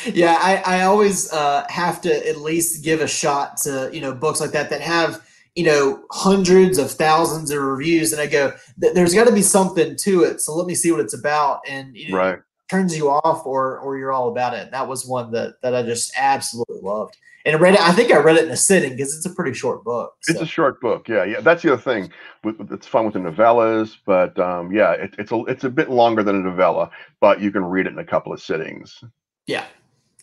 Yeah, 0.05 0.36
I, 0.40 0.56
I 0.66 0.82
always 0.82 1.32
uh, 1.32 1.64
have 1.68 2.01
to 2.02 2.28
at 2.28 2.36
least 2.39 2.85
give 2.85 3.01
a 3.01 3.09
shot 3.09 3.56
to 3.59 3.89
you 3.93 4.01
know 4.01 4.12
books 4.14 4.40
like 4.40 4.51
that 4.51 4.70
that 4.70 4.80
have 4.82 5.26
you 5.55 5.64
know 5.64 6.05
hundreds 6.10 6.78
of 6.78 6.90
thousands 6.90 7.51
of 7.51 7.62
reviews, 7.62 8.12
and 8.12 8.20
I 8.20 8.26
go, 8.26 8.52
there's 8.76 9.14
got 9.14 9.26
to 9.28 9.32
be 9.32 9.43
something 9.43 9.97
to 9.97 10.24
it. 10.24 10.40
So 10.40 10.55
let 10.55 10.66
me 10.66 10.74
see 10.74 10.93
what 10.93 11.01
it's 11.01 11.14
about, 11.18 11.60
and 11.66 11.97
you 11.97 12.10
know, 12.10 12.16
Right. 12.18 12.39
turns 12.70 12.97
you 12.97 13.09
off 13.09 13.47
or 13.47 13.78
or 13.78 13.97
you're 13.97 14.12
all 14.12 14.28
about 14.28 14.52
it. 14.55 14.70
That 14.72 14.86
was 14.89 15.06
one 15.06 15.30
that 15.32 15.55
that 15.62 15.74
I 15.74 15.82
just 15.82 16.12
absolutely 16.18 16.80
loved, 16.82 17.16
and 17.49 17.57
I 17.57 17.59
read 17.59 17.75
it. 17.75 17.81
I 17.81 17.93
think 17.93 18.12
I 18.12 18.19
read 18.19 18.37
it 18.37 18.45
in 18.45 18.51
a 18.51 18.57
sitting 18.57 18.93
because 18.93 19.16
it's 19.16 19.27
a 19.27 19.35
pretty 19.35 19.55
short 19.55 19.83
book. 19.85 20.15
It's 20.29 20.41
a 20.41 20.47
short 20.47 20.81
book. 20.81 21.09
Yeah. 21.09 21.25
Yeah. 21.25 21.41
That's 21.41 21.62
the 21.62 21.73
other 21.73 21.83
thing. 21.83 22.11
It's 22.45 22.87
fun 22.87 23.05
with 23.07 23.15
the 23.15 23.20
novellas, 23.20 23.97
but 24.05 24.39
um, 24.39 24.70
yeah, 24.73 24.93
it, 24.93 25.15
it's 25.19 25.33
a 25.33 25.45
it's 25.47 25.65
a 25.65 25.70
bit 25.70 25.91
longer 25.91 26.23
than 26.23 26.37
a 26.37 26.41
novella, 26.41 26.91
but 27.20 27.41
you 27.41 27.51
can 27.51 27.65
read 27.65 27.87
it 27.87 27.93
in 27.93 27.99
a 27.99 28.05
couple 28.05 28.33
of 28.33 28.41
sittings. 28.41 29.03
Yeah, 29.47 29.65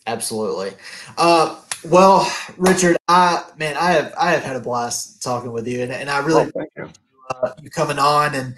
absolutely. 0.06 0.72
Uh, 1.18 1.60
well, 1.84 2.30
Richard, 2.56 2.96
I 3.08 3.44
man, 3.58 3.76
I 3.76 3.90
have 3.92 4.14
I 4.18 4.30
have 4.30 4.42
had 4.42 4.56
a 4.56 4.60
blast 4.60 5.22
talking 5.22 5.52
with 5.52 5.66
you, 5.66 5.82
and, 5.82 5.92
and 5.92 6.08
I 6.08 6.18
really 6.18 6.44
Oh, 6.44 6.50
thank 6.54 6.70
you. 6.76 6.90
Uh, 7.30 7.52
you 7.60 7.70
coming 7.70 7.98
on 7.98 8.34
and 8.34 8.54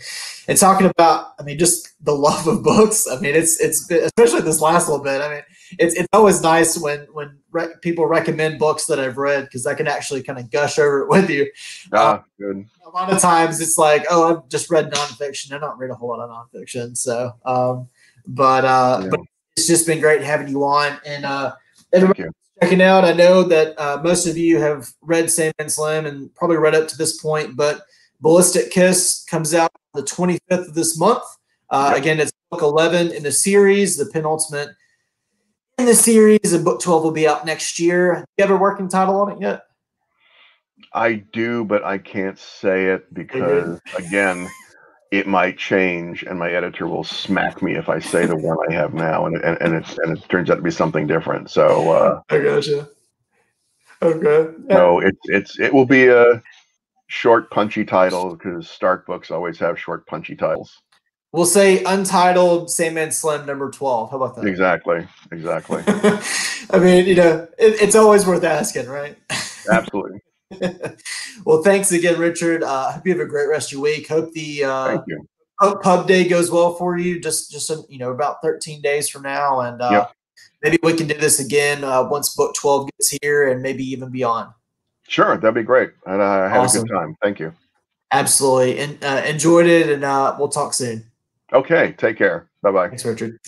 and 0.47 0.59
talking 0.59 0.87
about 0.87 1.33
I 1.39 1.43
mean 1.43 1.59
just 1.59 1.89
the 2.05 2.13
love 2.15 2.47
of 2.47 2.63
books. 2.63 3.07
I 3.11 3.19
mean 3.19 3.35
it's 3.35 3.59
it's 3.61 3.87
been, 3.87 4.05
especially 4.05 4.43
this 4.43 4.61
last 4.61 4.89
little 4.89 5.03
bit. 5.03 5.21
I 5.23 5.29
mean 5.31 5.43
it's 5.79 5.95
it's 5.95 6.09
always 6.13 6.43
nice 6.43 6.77
when 6.79 7.07
when 7.13 7.39
re- 7.51 7.75
people 7.81 8.07
recommend 8.07 8.59
books 8.59 8.85
that 8.87 9.01
I've 9.01 9.17
read 9.17 9.45
because 9.45 9.67
I 9.67 9.75
can 9.75 9.87
actually 9.87 10.23
kind 10.23 10.39
of 10.39 10.51
gush 10.51 10.79
over 10.79 11.01
it 11.03 11.09
with 11.09 11.31
you. 11.31 11.51
Ah, 11.93 12.23
good. 12.39 12.67
A 12.85 12.91
lot 12.91 13.11
of 13.11 13.19
times 13.21 13.61
it's 13.61 13.79
like 13.79 14.05
oh 14.11 14.37
I've 14.37 14.49
just 14.49 14.71
read 14.71 14.91
nonfiction. 14.91 15.53
I 15.53 15.59
don't 15.59 15.79
read 15.79 15.91
a 15.91 15.95
whole 15.95 16.11
lot 16.11 16.21
of 16.21 16.31
nonfiction. 16.31 16.97
So 16.97 17.33
um, 17.47 17.89
but 18.27 18.65
uh, 18.65 19.01
Yeah. 19.05 19.09
but 19.11 19.21
it's 19.57 19.67
just 19.67 19.87
been 19.87 20.01
great 20.01 20.23
having 20.23 20.49
you 20.49 20.63
on 20.65 20.99
and 21.07 21.25
uh, 21.25 21.55
you. 21.93 22.31
checking 22.63 22.83
out. 22.83 23.05
I 23.05 23.13
know 23.13 23.43
that 23.45 23.79
uh, 23.81 24.01
most 24.05 24.27
of 24.27 24.37
you 24.37 24.59
have 24.61 24.89
read 25.03 25.31
Sandman 25.31 25.69
Slim 25.69 26.07
and 26.07 26.33
probably 26.35 26.59
read 26.59 26.75
up 26.75 26.87
to 26.89 26.97
this 26.99 27.21
point, 27.21 27.57
but 27.57 27.83
Ballistic 28.21 28.71
Kiss 28.71 29.25
comes 29.29 29.55
out 29.55 29.71
the 29.95 30.03
25th 30.03 30.69
of 30.69 30.75
this 30.75 30.99
month. 30.99 31.25
Uh. 31.71 31.93
Again, 31.97 32.21
it's 32.21 32.33
book 32.51 32.63
11 32.63 33.13
in 33.13 33.23
the 33.23 33.33
series, 33.33 33.97
the 33.97 34.07
penultimate 34.07 34.71
in 35.79 35.87
the 35.87 35.95
series, 35.95 36.53
and 36.53 36.65
book 36.65 36.81
12 36.81 37.05
will 37.05 37.11
be 37.13 37.29
out 37.29 37.47
next 37.47 37.79
year. 37.79 38.25
You 38.37 38.45
have 38.45 38.51
a 38.51 38.57
working 38.57 38.89
title 38.89 39.21
on 39.21 39.33
it 39.33 39.41
yet? 39.41 39.63
I 40.93 41.15
do, 41.33 41.65
but 41.65 41.85
I 41.85 41.99
can't 41.99 42.39
say 42.39 42.87
it 42.87 43.13
because 43.13 43.81
again, 43.99 44.49
it 45.11 45.27
might 45.27 45.59
change, 45.59 46.23
and 46.23 46.39
my 46.39 46.51
editor 46.51 46.87
will 46.87 47.05
smack 47.05 47.63
me 47.63 47.77
if 47.77 47.89
I 47.89 47.99
say 47.99 48.27
the 48.27 48.37
one 48.37 48.59
I 48.69 48.75
have 48.75 48.95
now, 48.95 49.27
and 49.27 49.37
and, 49.37 49.59
and 49.61 49.75
it 49.75 49.99
and 50.03 50.19
it 50.19 50.29
turns 50.29 50.51
out 50.51 50.57
to 50.57 50.63
be 50.63 50.71
something 50.71 51.07
different. 51.07 51.51
So 51.51 51.91
uh, 51.93 52.21
I 52.31 52.39
gotcha. 52.39 52.89
Okay. 54.01 54.53
no, 54.67 55.01
it's 55.01 55.19
it's 55.25 55.59
it 55.59 55.73
will 55.73 55.87
be 55.87 56.07
a 56.07 56.43
short, 57.09 57.51
punchy 57.51 57.85
title 57.85 58.37
because 58.37 58.71
Stark 58.71 59.07
books 59.07 59.31
always 59.31 59.59
have 59.59 59.79
short, 59.79 60.07
punchy 60.07 60.37
titles. 60.37 60.81
We'll 61.33 61.45
say 61.45 61.85
Untitled 61.85 62.71
Sandman 62.71 63.11
Slim 63.11 63.45
number 63.45 63.71
12. 63.71 64.11
How 64.11 64.17
about 64.17 64.37
that? 64.37 64.47
Exactly, 64.47 65.07
exactly, 65.31 65.83
I 66.71 66.79
mean, 66.79 67.07
you 67.07 67.17
know, 67.17 67.49
it, 67.59 67.83
it's 67.83 67.95
always 67.95 68.27
worth 68.27 68.45
asking, 68.45 68.87
right? 68.87 69.19
absolutely. 69.71 70.21
well, 71.45 71.63
thanks 71.63 71.93
again, 71.93 72.19
Richard. 72.19 72.63
Uh, 72.63 72.93
hope 72.93 73.07
you 73.07 73.13
have 73.13 73.21
a 73.21 73.29
great 73.29 73.49
rest 73.49 73.69
of 73.69 73.73
your 73.73 73.83
week. 73.83 74.09
Hope 74.09 74.33
the 74.33 74.65
uh, 74.65 74.99
pub, 75.61 75.83
pub 75.83 76.09
day 76.09 76.27
goes 76.27 76.51
well 76.51 76.75
for 76.75 76.97
you. 76.97 77.21
Just, 77.21 77.51
just 77.51 77.71
um, 77.71 77.85
you 77.91 77.99
know, 77.99 78.11
about 78.11 78.41
13 78.43 78.81
days 78.81 79.11
from 79.11 79.23
now, 79.23 79.61
and 79.61 79.83
uh, 79.83 79.91
Yep. 79.93 80.13
maybe 80.63 80.79
we 80.83 80.95
can 80.95 81.07
do 81.07 81.15
this 81.15 81.41
again 81.41 81.85
uh, 81.85 82.09
once 82.09 82.35
book 82.35 82.55
12 82.55 82.89
gets 82.93 83.19
here, 83.21 83.51
and 83.51 83.61
maybe 83.61 83.85
even 83.85 84.11
beyond. 84.11 84.51
Sure, 85.09 85.37
that'd 85.39 85.55
be 85.55 85.63
great. 85.63 85.91
And 86.07 86.23
I 86.23 86.49
had 86.49 86.59
Awesome. 86.59 86.85
a 86.85 86.87
good 86.87 86.95
time. 86.95 87.17
Thank 87.23 87.41
you. 87.41 87.53
Absolutely, 88.13 88.79
and 88.79 89.03
uh, 89.05 89.23
enjoyed 89.27 89.67
it, 89.67 89.89
and 89.91 90.05
uh, 90.05 90.37
we'll 90.39 90.49
talk 90.49 90.73
soon. 90.75 91.05
Okay, 91.53 91.95
take 91.99 92.17
care. 92.17 92.49
Bye 92.63 92.71
bye. 92.71 92.89
Thanks, 92.89 93.05
Richard. 93.05 93.39